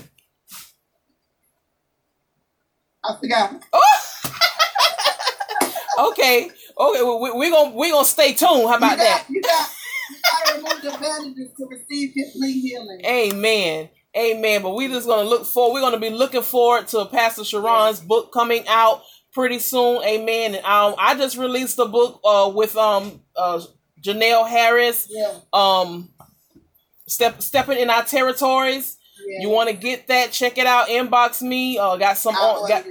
I 3.05 3.17
forgot. 3.21 3.63
Oh! 3.73 3.99
okay, 6.11 6.51
okay. 6.79 7.03
We, 7.03 7.31
we, 7.31 7.39
we 7.39 7.51
gonna 7.51 7.77
we're 7.77 7.93
gonna 7.93 8.05
stay 8.05 8.33
tuned. 8.33 8.69
How 8.69 8.77
about 8.77 8.93
you 8.93 8.97
got, 8.97 8.99
that? 8.99 9.27
You 9.29 9.43
got 9.43 9.71
you 10.11 10.17
got 10.23 10.47
to 10.47 10.55
remove 10.57 10.83
the 10.83 10.99
bandages 10.99 11.51
to 11.59 11.67
receive 11.67 12.13
complete 12.15 12.61
healing. 12.61 13.01
Amen. 13.07 13.89
Amen. 14.17 14.63
But 14.63 14.75
we 14.75 14.89
just 14.89 15.07
gonna 15.07 15.29
look 15.29 15.45
for. 15.47 15.73
We're 15.73 15.81
gonna 15.81 15.99
be 15.99 16.11
looking 16.11 16.43
forward 16.43 16.89
to 16.89 17.07
Pastor 17.07 17.45
Sharon's 17.45 18.01
book 18.01 18.33
coming 18.33 18.65
out 18.69 19.03
pretty 19.33 19.59
soon. 19.59 20.03
Amen. 20.05 20.55
And 20.55 20.65
um, 20.65 20.95
I 20.99 21.15
just 21.17 21.37
released 21.37 21.79
a 21.79 21.87
book 21.87 22.21
uh 22.25 22.51
with 22.55 22.77
um 22.77 23.21
uh 23.37 23.61
Janelle 24.01 24.49
Harris. 24.49 25.09
Yeah. 25.11 25.33
Um, 25.53 26.11
step 27.09 27.43
stepping 27.43 27.79
in 27.79 27.91
our 27.91 28.05
territories. 28.05 28.99
Yeah. 29.27 29.43
You 29.43 29.49
want 29.49 29.71
to 29.71 29.75
get 29.75 30.09
that? 30.09 30.33
Check 30.33 30.59
it 30.59 30.67
out. 30.67 30.89
Inbox 30.89 31.43
me. 31.43 31.79
Uh, 31.79 31.97
got 31.97 32.17
some 32.19 32.35
on. 32.35 32.69
Got, 32.69 32.85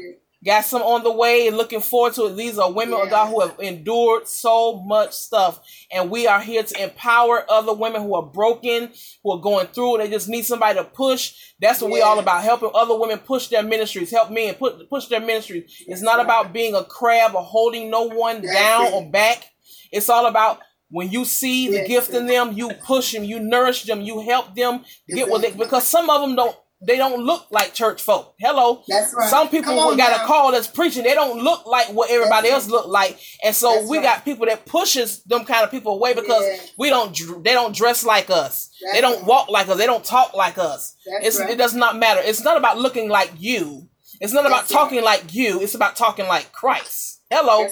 Got 0.44 0.66
some 0.66 0.82
on 0.82 1.04
the 1.04 1.12
way 1.12 1.48
and 1.48 1.56
looking 1.56 1.80
forward 1.80 2.14
to 2.16 2.26
it. 2.26 2.36
These 2.36 2.58
are 2.58 2.72
women 2.72 2.98
yeah. 2.98 3.06
of 3.06 3.10
God 3.10 3.28
who 3.30 3.42
have 3.42 3.56
endured 3.60 4.28
so 4.28 4.82
much 4.82 5.14
stuff. 5.14 5.62
And 5.92 6.10
we 6.10 6.28
are 6.28 6.42
here 6.42 6.64
to 6.64 6.84
empower 6.84 7.46
other 7.50 7.74
women 7.74 8.02
who 8.02 8.16
are 8.16 8.24
broken, 8.24 8.92
who 9.24 9.32
are 9.32 9.40
going 9.40 9.68
through. 9.68 10.00
They 10.00 10.10
just 10.10 10.28
need 10.28 10.46
somebody 10.46 10.80
to 10.80 10.86
push. 10.86 11.36
That's 11.62 11.82
what 11.82 11.92
yeah. 11.92 12.00
we're 12.00 12.06
all 12.06 12.20
about. 12.20 12.44
Helping 12.44 12.72
other 12.74 12.98
women 12.98 13.20
push 13.20 13.48
their 13.48 13.64
ministries. 13.64 14.12
Help 14.12 14.32
men 14.32 14.56
put, 14.56 14.90
push 14.90 15.08
their 15.08 15.22
ministries. 15.22 15.84
It's 15.88 16.02
not 16.02 16.18
right. 16.18 16.26
about 16.26 16.52
being 16.52 16.76
a 16.76 16.84
crab 16.84 17.36
or 17.36 17.44
holding 17.44 17.90
no 17.90 18.04
one 18.04 18.42
That's 18.42 18.54
down 18.54 18.86
it. 18.88 18.94
or 18.94 19.10
back. 19.10 19.46
It's 19.92 20.10
all 20.10 20.26
about 20.26 20.60
when 20.94 21.10
you 21.10 21.26
see 21.26 21.70
the 21.70 21.88
gift 21.88 22.12
in 22.12 22.28
them, 22.28 22.54
you 22.54 22.70
push 22.86 23.14
them, 23.14 23.24
you 23.24 23.40
nourish 23.40 23.84
them, 23.84 24.02
you 24.02 24.20
help 24.22 24.54
them 24.56 24.84
get 25.08 25.28
what 25.28 25.42
they 25.42 25.52
because 25.52 25.88
some 25.88 26.08
of 26.08 26.22
them 26.22 26.36
don't 26.36 26.56
they 26.86 26.98
don't 26.98 27.24
look 27.24 27.48
like 27.52 27.74
church 27.74 28.02
folk. 28.02 28.36
Hello. 28.40 28.84
That's 28.88 29.14
right. 29.14 29.30
Some 29.30 29.50
people 29.50 29.74
got 29.76 29.98
now. 29.98 30.24
a 30.24 30.28
call 30.28 30.52
that's 30.52 30.68
preaching. 30.68 31.04
They 31.04 31.14
don't 31.14 31.42
look 31.42 31.66
like 31.66 31.88
what 31.88 32.10
everybody 32.10 32.50
that's 32.50 32.66
else 32.66 32.72
look 32.72 32.88
like. 32.88 33.20
And 33.44 33.56
so 33.56 33.74
that's 33.74 33.90
we 33.90 33.98
right. 33.98 34.04
got 34.04 34.26
people 34.26 34.46
that 34.48 34.66
pushes 34.66 35.24
them 35.24 35.46
kind 35.46 35.64
of 35.64 35.72
people 35.72 35.94
away 35.94 36.14
because 36.14 36.44
yeah. 36.44 36.58
we 36.78 36.90
don't 36.90 37.16
they 37.44 37.54
don't 37.54 37.76
dress 37.76 38.04
like 38.04 38.30
us. 38.30 38.70
That's 38.82 38.94
they 38.94 39.02
don't 39.02 39.18
right. 39.18 39.26
walk 39.26 39.50
like 39.50 39.70
us. 39.70 39.78
They 39.78 39.86
don't 39.86 40.06
talk 40.06 40.34
like 40.34 40.58
us. 40.58 40.96
It 41.06 41.58
does 41.58 41.74
not 41.74 41.98
matter. 41.98 42.22
It's 42.24 42.44
not 42.44 42.58
about 42.58 42.78
looking 42.78 43.10
like 43.10 43.32
you. 43.38 43.90
It's 44.20 44.34
not 44.34 44.46
about 44.46 44.70
talking 44.70 45.04
like 45.04 45.34
you. 45.34 45.62
It's 45.62 45.76
about 45.76 45.96
talking 45.96 46.28
like 46.28 46.52
Christ. 46.52 47.22
Hello. 47.32 47.68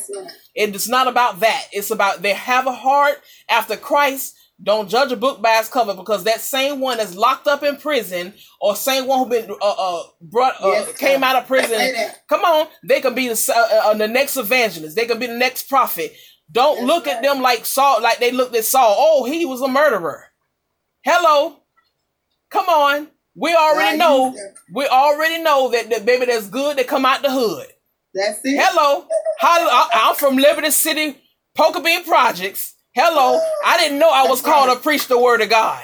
It 0.56 0.76
is 0.76 0.90
not 0.90 1.08
about 1.08 1.40
that. 1.42 1.68
It's 1.72 1.92
about 1.92 2.22
they 2.22 2.34
have 2.34 2.66
a 2.66 2.72
heart 2.72 3.22
after 3.50 3.78
Christ 3.78 4.36
don't 4.64 4.90
judge 4.90 5.12
a 5.12 5.16
book 5.16 5.42
by 5.42 5.60
its 5.60 5.70
cover 5.70 5.96
because 5.96 6.24
that 6.26 6.40
same 6.40 6.80
one 6.80 6.98
that's 6.98 7.16
locked 7.16 7.48
up 7.48 7.64
in 7.64 7.78
prison 7.78 8.34
or 8.60 8.76
same 8.76 9.08
one 9.08 9.20
who 9.20 9.26
been 9.26 9.50
uh, 9.50 9.56
uh 9.62 10.04
brought 10.22 10.54
uh, 10.62 10.68
yes, 10.68 10.98
came 10.98 11.24
out 11.24 11.36
of 11.36 11.48
prison. 11.48 11.80
Come 12.30 12.42
on, 12.42 12.68
they 12.84 13.02
can 13.02 13.16
be 13.16 13.28
the, 13.28 13.54
uh, 13.56 13.90
uh, 13.90 13.94
the 13.96 14.08
next 14.08 14.38
evangelist. 14.38 14.96
They 14.96 15.06
can 15.06 15.20
be 15.20 15.28
the 15.28 15.38
next 15.38 15.68
prophet. 15.68 16.14
Don't 16.52 16.76
that's 16.76 16.88
look 16.88 17.06
right. 17.06 17.16
at 17.16 17.24
them 17.24 17.42
like 17.42 17.66
Saul, 17.66 18.02
like 18.02 18.20
they 18.20 18.32
looked 18.32 18.56
at 18.56 18.66
Saul. 18.66 18.96
Oh, 18.98 19.26
he 19.26 19.46
was 19.46 19.62
a 19.62 19.68
murderer. 19.68 20.26
Hello, 21.04 21.58
come 22.52 22.68
on. 22.68 23.08
We 23.36 23.56
already 23.56 23.98
know. 23.98 24.36
We 24.74 24.86
already 24.86 25.42
know 25.42 25.72
that 25.72 25.90
the 25.90 26.06
baby 26.06 26.26
that's 26.26 26.50
good 26.50 26.78
that 26.78 26.88
come 26.88 27.06
out 27.06 27.22
the 27.22 27.32
hood. 27.32 27.68
That's 28.14 28.40
it. 28.44 28.62
Hello, 28.62 29.08
I'm 29.42 30.16
from 30.16 30.36
Liberty 30.36 30.70
City, 30.70 31.18
Pork 31.56 31.78
'n' 31.78 31.84
Bean 31.84 32.04
Projects. 32.04 32.76
Hello, 32.94 33.40
I 33.66 33.78
didn't 33.78 34.00
know 34.00 34.10
I 34.10 34.28
was 34.28 34.42
called 34.42 34.70
to 34.70 34.84
preach 34.84 35.08
the 35.08 35.20
word 35.20 35.42
of 35.42 35.50
God. 35.50 35.82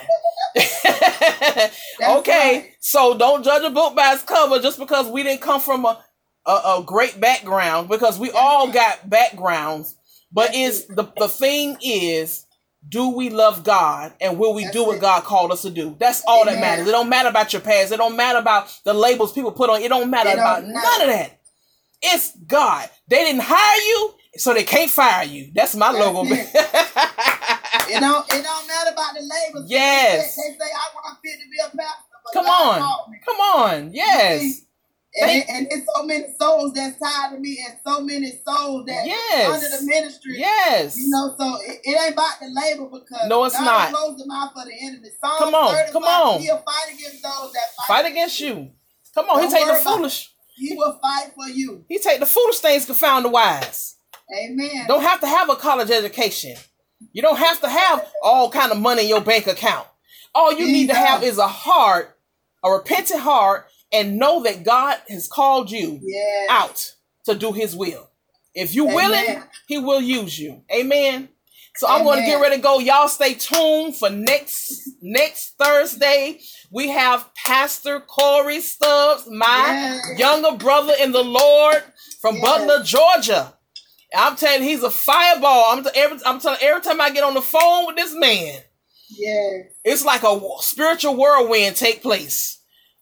okay, 0.57 1.71
right. 2.01 2.71
so 2.79 3.17
don't 3.17 3.43
judge 3.43 3.63
a 3.63 3.69
book 3.69 3.95
by 3.95 4.13
its 4.13 4.23
cover 4.23 4.59
just 4.59 4.77
because 4.79 5.09
we 5.09 5.23
didn't 5.23 5.41
come 5.41 5.61
from 5.61 5.85
a 5.85 6.03
a, 6.47 6.51
a 6.51 6.83
great 6.85 7.19
background 7.19 7.89
because 7.89 8.17
we 8.17 8.31
all 8.31 8.71
got 8.71 9.09
backgrounds. 9.09 9.95
But 10.31 10.55
is 10.55 10.87
the 10.87 11.11
the 11.17 11.27
thing 11.27 11.77
is, 11.81 12.45
do 12.87 13.09
we 13.09 13.29
love 13.29 13.63
God 13.63 14.13
and 14.19 14.37
will 14.37 14.53
we 14.53 14.63
That's 14.63 14.75
do 14.75 14.85
what 14.85 14.97
it. 14.97 15.01
God 15.01 15.23
called 15.23 15.51
us 15.51 15.61
to 15.61 15.69
do? 15.69 15.95
That's 15.99 16.23
all 16.27 16.43
Amen. 16.43 16.55
that 16.55 16.61
matters. 16.61 16.87
It 16.87 16.91
don't 16.91 17.09
matter 17.09 17.29
about 17.29 17.53
your 17.53 17.61
past. 17.61 17.91
It 17.91 17.97
don't 17.97 18.17
matter 18.17 18.39
about 18.39 18.73
the 18.83 18.93
labels 18.93 19.31
people 19.31 19.51
put 19.51 19.69
on. 19.69 19.81
It 19.81 19.89
don't 19.89 20.09
matter 20.09 20.29
it 20.29 20.33
about 20.33 20.61
don't 20.61 20.73
none 20.73 21.01
of 21.01 21.07
that. 21.07 21.39
It's 22.01 22.35
God. 22.45 22.89
They 23.07 23.23
didn't 23.23 23.43
hire 23.43 23.81
you 23.81 24.13
so 24.37 24.53
they 24.53 24.63
can't 24.63 24.89
fire 24.89 25.25
you. 25.25 25.51
That's 25.53 25.75
my 25.75 25.91
That's 25.91 26.05
logo. 26.05 26.23
It. 26.25 26.49
it 27.89 27.99
don't 27.99 28.25
it 28.33 28.43
don't 28.43 28.67
matter 28.67 28.91
about 28.93 29.13
the 29.13 29.21
labels. 29.21 29.69
Yes. 29.69 30.35
They, 30.35 30.51
they, 30.51 30.57
say 30.57 30.71
I 30.73 31.15
fit 31.23 31.39
to 31.39 31.49
be 31.49 31.57
a 31.59 31.77
pastor. 31.77 32.03
Come 32.33 32.45
on. 32.45 32.79
Come 33.25 33.37
on. 33.37 33.93
Yes. 33.93 34.61
And, 35.19 35.43
and 35.49 35.67
it's 35.71 35.89
so 35.95 36.03
many 36.03 36.25
souls 36.39 36.73
that's 36.73 36.99
tired 36.99 37.33
of 37.33 37.39
me, 37.39 37.57
and 37.67 37.79
so 37.83 38.01
many 38.01 38.39
souls 38.45 38.85
that 38.85 39.03
yes. 39.03 39.49
under 39.51 39.77
the 39.77 39.83
ministry. 39.83 40.37
Yes, 40.37 40.95
you 40.95 41.09
know, 41.09 41.33
so 41.35 41.55
it, 41.61 41.79
it 41.83 41.99
ain't 41.99 42.13
about 42.13 42.39
the 42.39 42.47
labor 42.53 42.85
because 42.85 43.27
no, 43.27 43.43
it's 43.45 43.55
God 43.55 43.65
not. 43.65 43.89
Close 43.89 44.19
the 44.19 44.27
mouth 44.27 44.51
for 44.53 44.65
the 44.65 44.73
enemy. 44.79 45.09
Psalm 45.19 45.37
come 45.39 45.55
on, 45.55 45.91
come 45.91 46.03
on. 46.03 46.39
He'll 46.39 46.57
fight 46.57 46.93
against 46.93 47.23
those 47.23 47.51
that 47.51 47.63
fight, 47.77 47.87
fight 47.87 48.11
against 48.11 48.39
you. 48.39 48.69
Come 49.15 49.29
on, 49.29 49.41
Don't 49.41 49.51
he 49.51 49.57
take 49.57 49.67
the 49.67 49.83
foolish. 49.83 50.31
He 50.55 50.75
will 50.75 50.99
fight 51.01 51.31
for 51.33 51.47
you. 51.47 51.83
He 51.89 51.97
take 51.97 52.19
the 52.19 52.27
foolish 52.27 52.59
things, 52.59 52.85
confound 52.85 53.25
the 53.25 53.29
wise. 53.29 53.96
Amen. 54.35 54.85
Don't 54.87 55.03
have 55.03 55.21
to 55.21 55.27
have 55.27 55.49
a 55.49 55.55
college 55.55 55.89
education. 55.89 56.55
You 57.13 57.21
don't 57.21 57.37
have 57.37 57.61
to 57.61 57.69
have 57.69 58.07
all 58.23 58.49
kind 58.49 58.71
of 58.71 58.77
money 58.77 59.03
in 59.03 59.09
your 59.09 59.21
bank 59.21 59.47
account. 59.47 59.87
All 60.33 60.53
you 60.53 60.65
need 60.65 60.87
to 60.87 60.95
have 60.95 61.23
is 61.23 61.37
a 61.37 61.47
heart, 61.47 62.17
a 62.63 62.71
repentant 62.71 63.21
heart, 63.21 63.67
and 63.91 64.17
know 64.17 64.43
that 64.43 64.63
God 64.63 64.97
has 65.09 65.27
called 65.27 65.71
you 65.71 65.99
yes. 66.03 66.47
out 66.49 66.93
to 67.25 67.35
do 67.35 67.53
His 67.53 67.75
will. 67.75 68.09
If 68.53 68.75
you 68.75 68.85
willing, 68.85 69.43
He 69.67 69.77
will 69.77 70.01
use 70.01 70.37
you. 70.37 70.63
Amen. 70.71 71.29
So 71.77 71.87
I'm 71.87 72.03
going 72.03 72.19
to 72.19 72.25
get 72.25 72.41
ready 72.41 72.55
to 72.55 72.61
go. 72.61 72.79
Y'all 72.79 73.07
stay 73.07 73.35
tuned 73.35 73.95
for 73.95 74.09
next 74.09 74.89
next 74.99 75.55
Thursday. 75.59 76.39
We 76.71 76.89
have 76.89 77.29
Pastor 77.35 77.99
Corey 77.99 78.61
Stubbs, 78.61 79.27
my 79.29 79.45
yes. 79.67 80.19
younger 80.19 80.57
brother 80.57 80.93
in 80.99 81.11
the 81.11 81.23
Lord 81.23 81.83
from 82.19 82.35
yes. 82.35 82.43
Butler, 82.43 82.83
Georgia. 82.83 83.53
I'm 84.15 84.35
telling 84.35 84.63
you, 84.63 84.69
he's 84.69 84.83
a 84.83 84.89
fireball. 84.89 85.65
I'm, 85.69 85.83
t- 85.83 85.89
every, 85.95 86.19
I'm 86.25 86.39
telling 86.39 86.59
every 86.61 86.81
time 86.81 87.01
I 87.01 87.09
get 87.09 87.23
on 87.23 87.33
the 87.33 87.41
phone 87.41 87.87
with 87.87 87.95
this 87.95 88.15
man, 88.15 88.61
yeah, 89.09 89.63
it's 89.83 90.05
like 90.05 90.23
a 90.23 90.39
spiritual 90.59 91.15
whirlwind 91.15 91.75
take 91.75 92.01
place. 92.01 92.57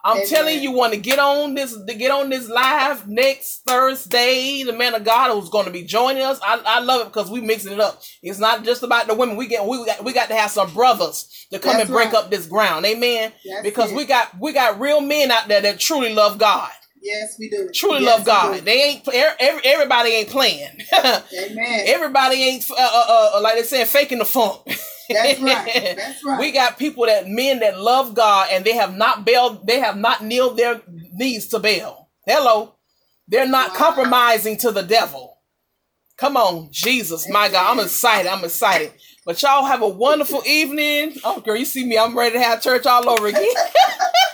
I'm 0.05 0.17
Amen. 0.17 0.29
telling 0.29 0.55
you, 0.57 0.61
you 0.61 0.71
want 0.71 0.93
to 0.93 0.99
get 0.99 1.17
on 1.17 1.55
this 1.55 1.75
to 1.75 1.93
get 1.95 2.11
on 2.11 2.29
this 2.29 2.47
live 2.47 3.07
next 3.07 3.63
Thursday. 3.65 4.61
The 4.61 4.71
man 4.71 4.93
of 4.93 5.03
God 5.03 5.31
who's 5.31 5.49
going 5.49 5.65
to 5.65 5.71
be 5.71 5.83
joining 5.83 6.21
us. 6.21 6.39
I, 6.43 6.61
I 6.63 6.79
love 6.81 7.01
it 7.01 7.05
because 7.11 7.31
we 7.31 7.41
mixing 7.41 7.73
it 7.73 7.79
up. 7.79 8.03
It's 8.21 8.37
not 8.37 8.63
just 8.63 8.83
about 8.83 9.07
the 9.07 9.15
women. 9.15 9.35
We 9.35 9.47
get 9.47 9.65
we 9.65 9.83
got 9.83 10.03
we 10.05 10.13
got 10.13 10.27
to 10.27 10.35
have 10.35 10.51
some 10.51 10.71
brothers 10.75 11.47
to 11.51 11.57
come 11.57 11.77
That's 11.77 11.89
and 11.89 11.91
break 11.91 12.13
right. 12.13 12.23
up 12.23 12.29
this 12.29 12.45
ground. 12.45 12.85
Amen. 12.85 13.33
That's 13.43 13.63
because 13.63 13.91
it. 13.91 13.95
we 13.95 14.05
got 14.05 14.39
we 14.39 14.53
got 14.53 14.79
real 14.79 15.01
men 15.01 15.31
out 15.31 15.47
there 15.47 15.61
that 15.61 15.79
truly 15.79 16.13
love 16.13 16.37
God. 16.37 16.69
Yes, 17.05 17.35
we 17.37 17.49
do. 17.49 17.69
Truly 17.71 18.01
yes, 18.01 18.17
love 18.17 18.25
God. 18.25 18.65
They 18.65 18.81
ain't 18.81 19.07
every, 19.13 19.61
everybody 19.63 20.09
ain't 20.09 20.29
playing. 20.29 20.81
Amen. 20.91 21.23
Everybody 21.85 22.37
ain't 22.37 22.65
uh, 22.71 22.75
uh, 22.79 23.29
uh, 23.35 23.41
like 23.41 23.55
they 23.55 23.63
said 23.63 23.87
faking 23.87 24.17
the 24.17 24.25
funk. 24.25 24.61
That's 25.07 25.39
right. 25.39 25.65
That's 25.97 26.25
right. 26.25 26.39
We 26.39 26.51
got 26.51 26.79
people 26.79 27.05
that 27.05 27.27
men 27.27 27.59
that 27.59 27.79
love 27.79 28.15
God 28.15 28.47
and 28.51 28.65
they 28.65 28.73
have 28.73 28.97
not 28.97 29.23
bailed, 29.23 29.67
they 29.67 29.79
have 29.81 29.97
not 29.97 30.23
kneeled 30.23 30.57
their 30.57 30.81
knees 31.13 31.47
to 31.49 31.59
Baal. 31.59 32.09
Hello. 32.25 32.73
They're 33.27 33.47
not 33.47 33.69
wow. 33.69 33.75
compromising 33.75 34.57
to 34.57 34.71
the 34.71 34.81
devil. 34.81 35.37
Come 36.17 36.37
on, 36.37 36.69
Jesus, 36.71 37.29
my 37.29 37.49
God. 37.49 37.71
I'm 37.71 37.85
excited. 37.85 38.31
I'm 38.31 38.43
excited. 38.43 38.93
But 39.25 39.41
y'all 39.43 39.65
have 39.65 39.83
a 39.83 39.87
wonderful 39.87 40.41
evening. 40.47 41.17
Oh, 41.23 41.39
girl, 41.39 41.55
you 41.55 41.65
see 41.65 41.85
me. 41.85 41.99
I'm 41.99 42.17
ready 42.17 42.33
to 42.33 42.41
have 42.41 42.63
church 42.63 42.87
all 42.87 43.07
over 43.07 43.27
again. 43.27 43.45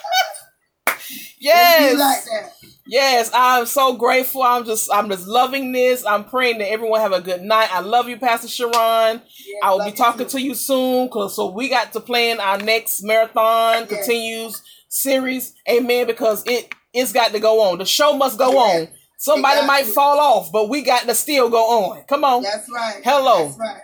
yes. 1.41 1.99
Like 1.99 2.51
Yes, 2.91 3.31
I'm 3.33 3.65
so 3.67 3.95
grateful. 3.95 4.43
I'm 4.43 4.65
just 4.65 4.89
I'm 4.93 5.09
just 5.09 5.25
loving 5.25 5.71
this. 5.71 6.05
I'm 6.05 6.25
praying 6.25 6.57
that 6.57 6.69
everyone 6.69 6.99
have 6.99 7.13
a 7.13 7.21
good 7.21 7.41
night. 7.41 7.73
I 7.73 7.79
love 7.79 8.09
you, 8.09 8.17
Pastor 8.17 8.49
Sharon. 8.49 9.21
Yes, 9.21 9.59
I 9.63 9.71
will 9.71 9.85
be 9.85 9.93
talking 9.93 10.27
to 10.27 10.41
you 10.41 10.55
soon 10.55 11.05
because 11.05 11.35
so 11.35 11.51
we 11.51 11.69
got 11.69 11.93
to 11.93 12.01
plan 12.01 12.39
our 12.39 12.57
next 12.57 13.01
marathon 13.03 13.87
yes. 13.89 13.89
continues 13.89 14.61
series. 14.89 15.53
Amen. 15.69 16.05
Because 16.05 16.43
it 16.45 16.73
it's 16.93 17.13
got 17.13 17.31
to 17.31 17.39
go 17.39 17.61
on. 17.61 17.77
The 17.77 17.85
show 17.85 18.17
must 18.17 18.37
go 18.37 18.57
on. 18.57 18.89
Somebody 19.17 19.65
might 19.65 19.85
fall 19.85 20.19
off, 20.19 20.51
but 20.51 20.67
we 20.67 20.81
got 20.81 21.03
to 21.03 21.15
still 21.15 21.49
go 21.49 21.91
on. 21.91 22.03
Come 22.09 22.25
on. 22.25 22.43
That's 22.43 22.69
right. 22.69 23.01
Hello. 23.05 23.45
That's 23.45 23.59
right. 23.59 23.81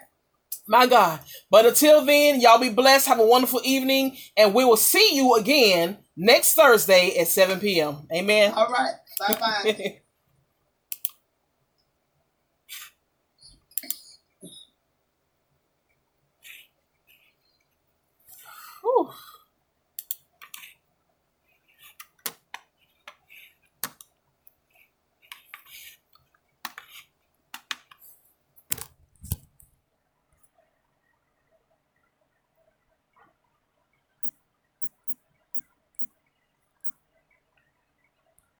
My 0.67 0.85
God. 0.85 1.21
But 1.49 1.65
until 1.65 2.03
then, 2.03 2.41
y'all 2.41 2.59
be 2.59 2.69
blessed. 2.69 3.07
Have 3.07 3.19
a 3.19 3.25
wonderful 3.25 3.61
evening. 3.63 4.17
And 4.35 4.53
we 4.53 4.65
will 4.65 4.75
see 4.75 5.15
you 5.15 5.35
again 5.35 5.97
next 6.17 6.55
Thursday 6.55 7.17
at 7.19 7.27
7 7.29 7.59
p.m. 7.59 8.07
Amen. 8.13 8.53
All 8.55 8.69
right. 8.69 8.93
Bye 9.19 9.37
bye. 9.39 10.01
Whew. 18.83 19.11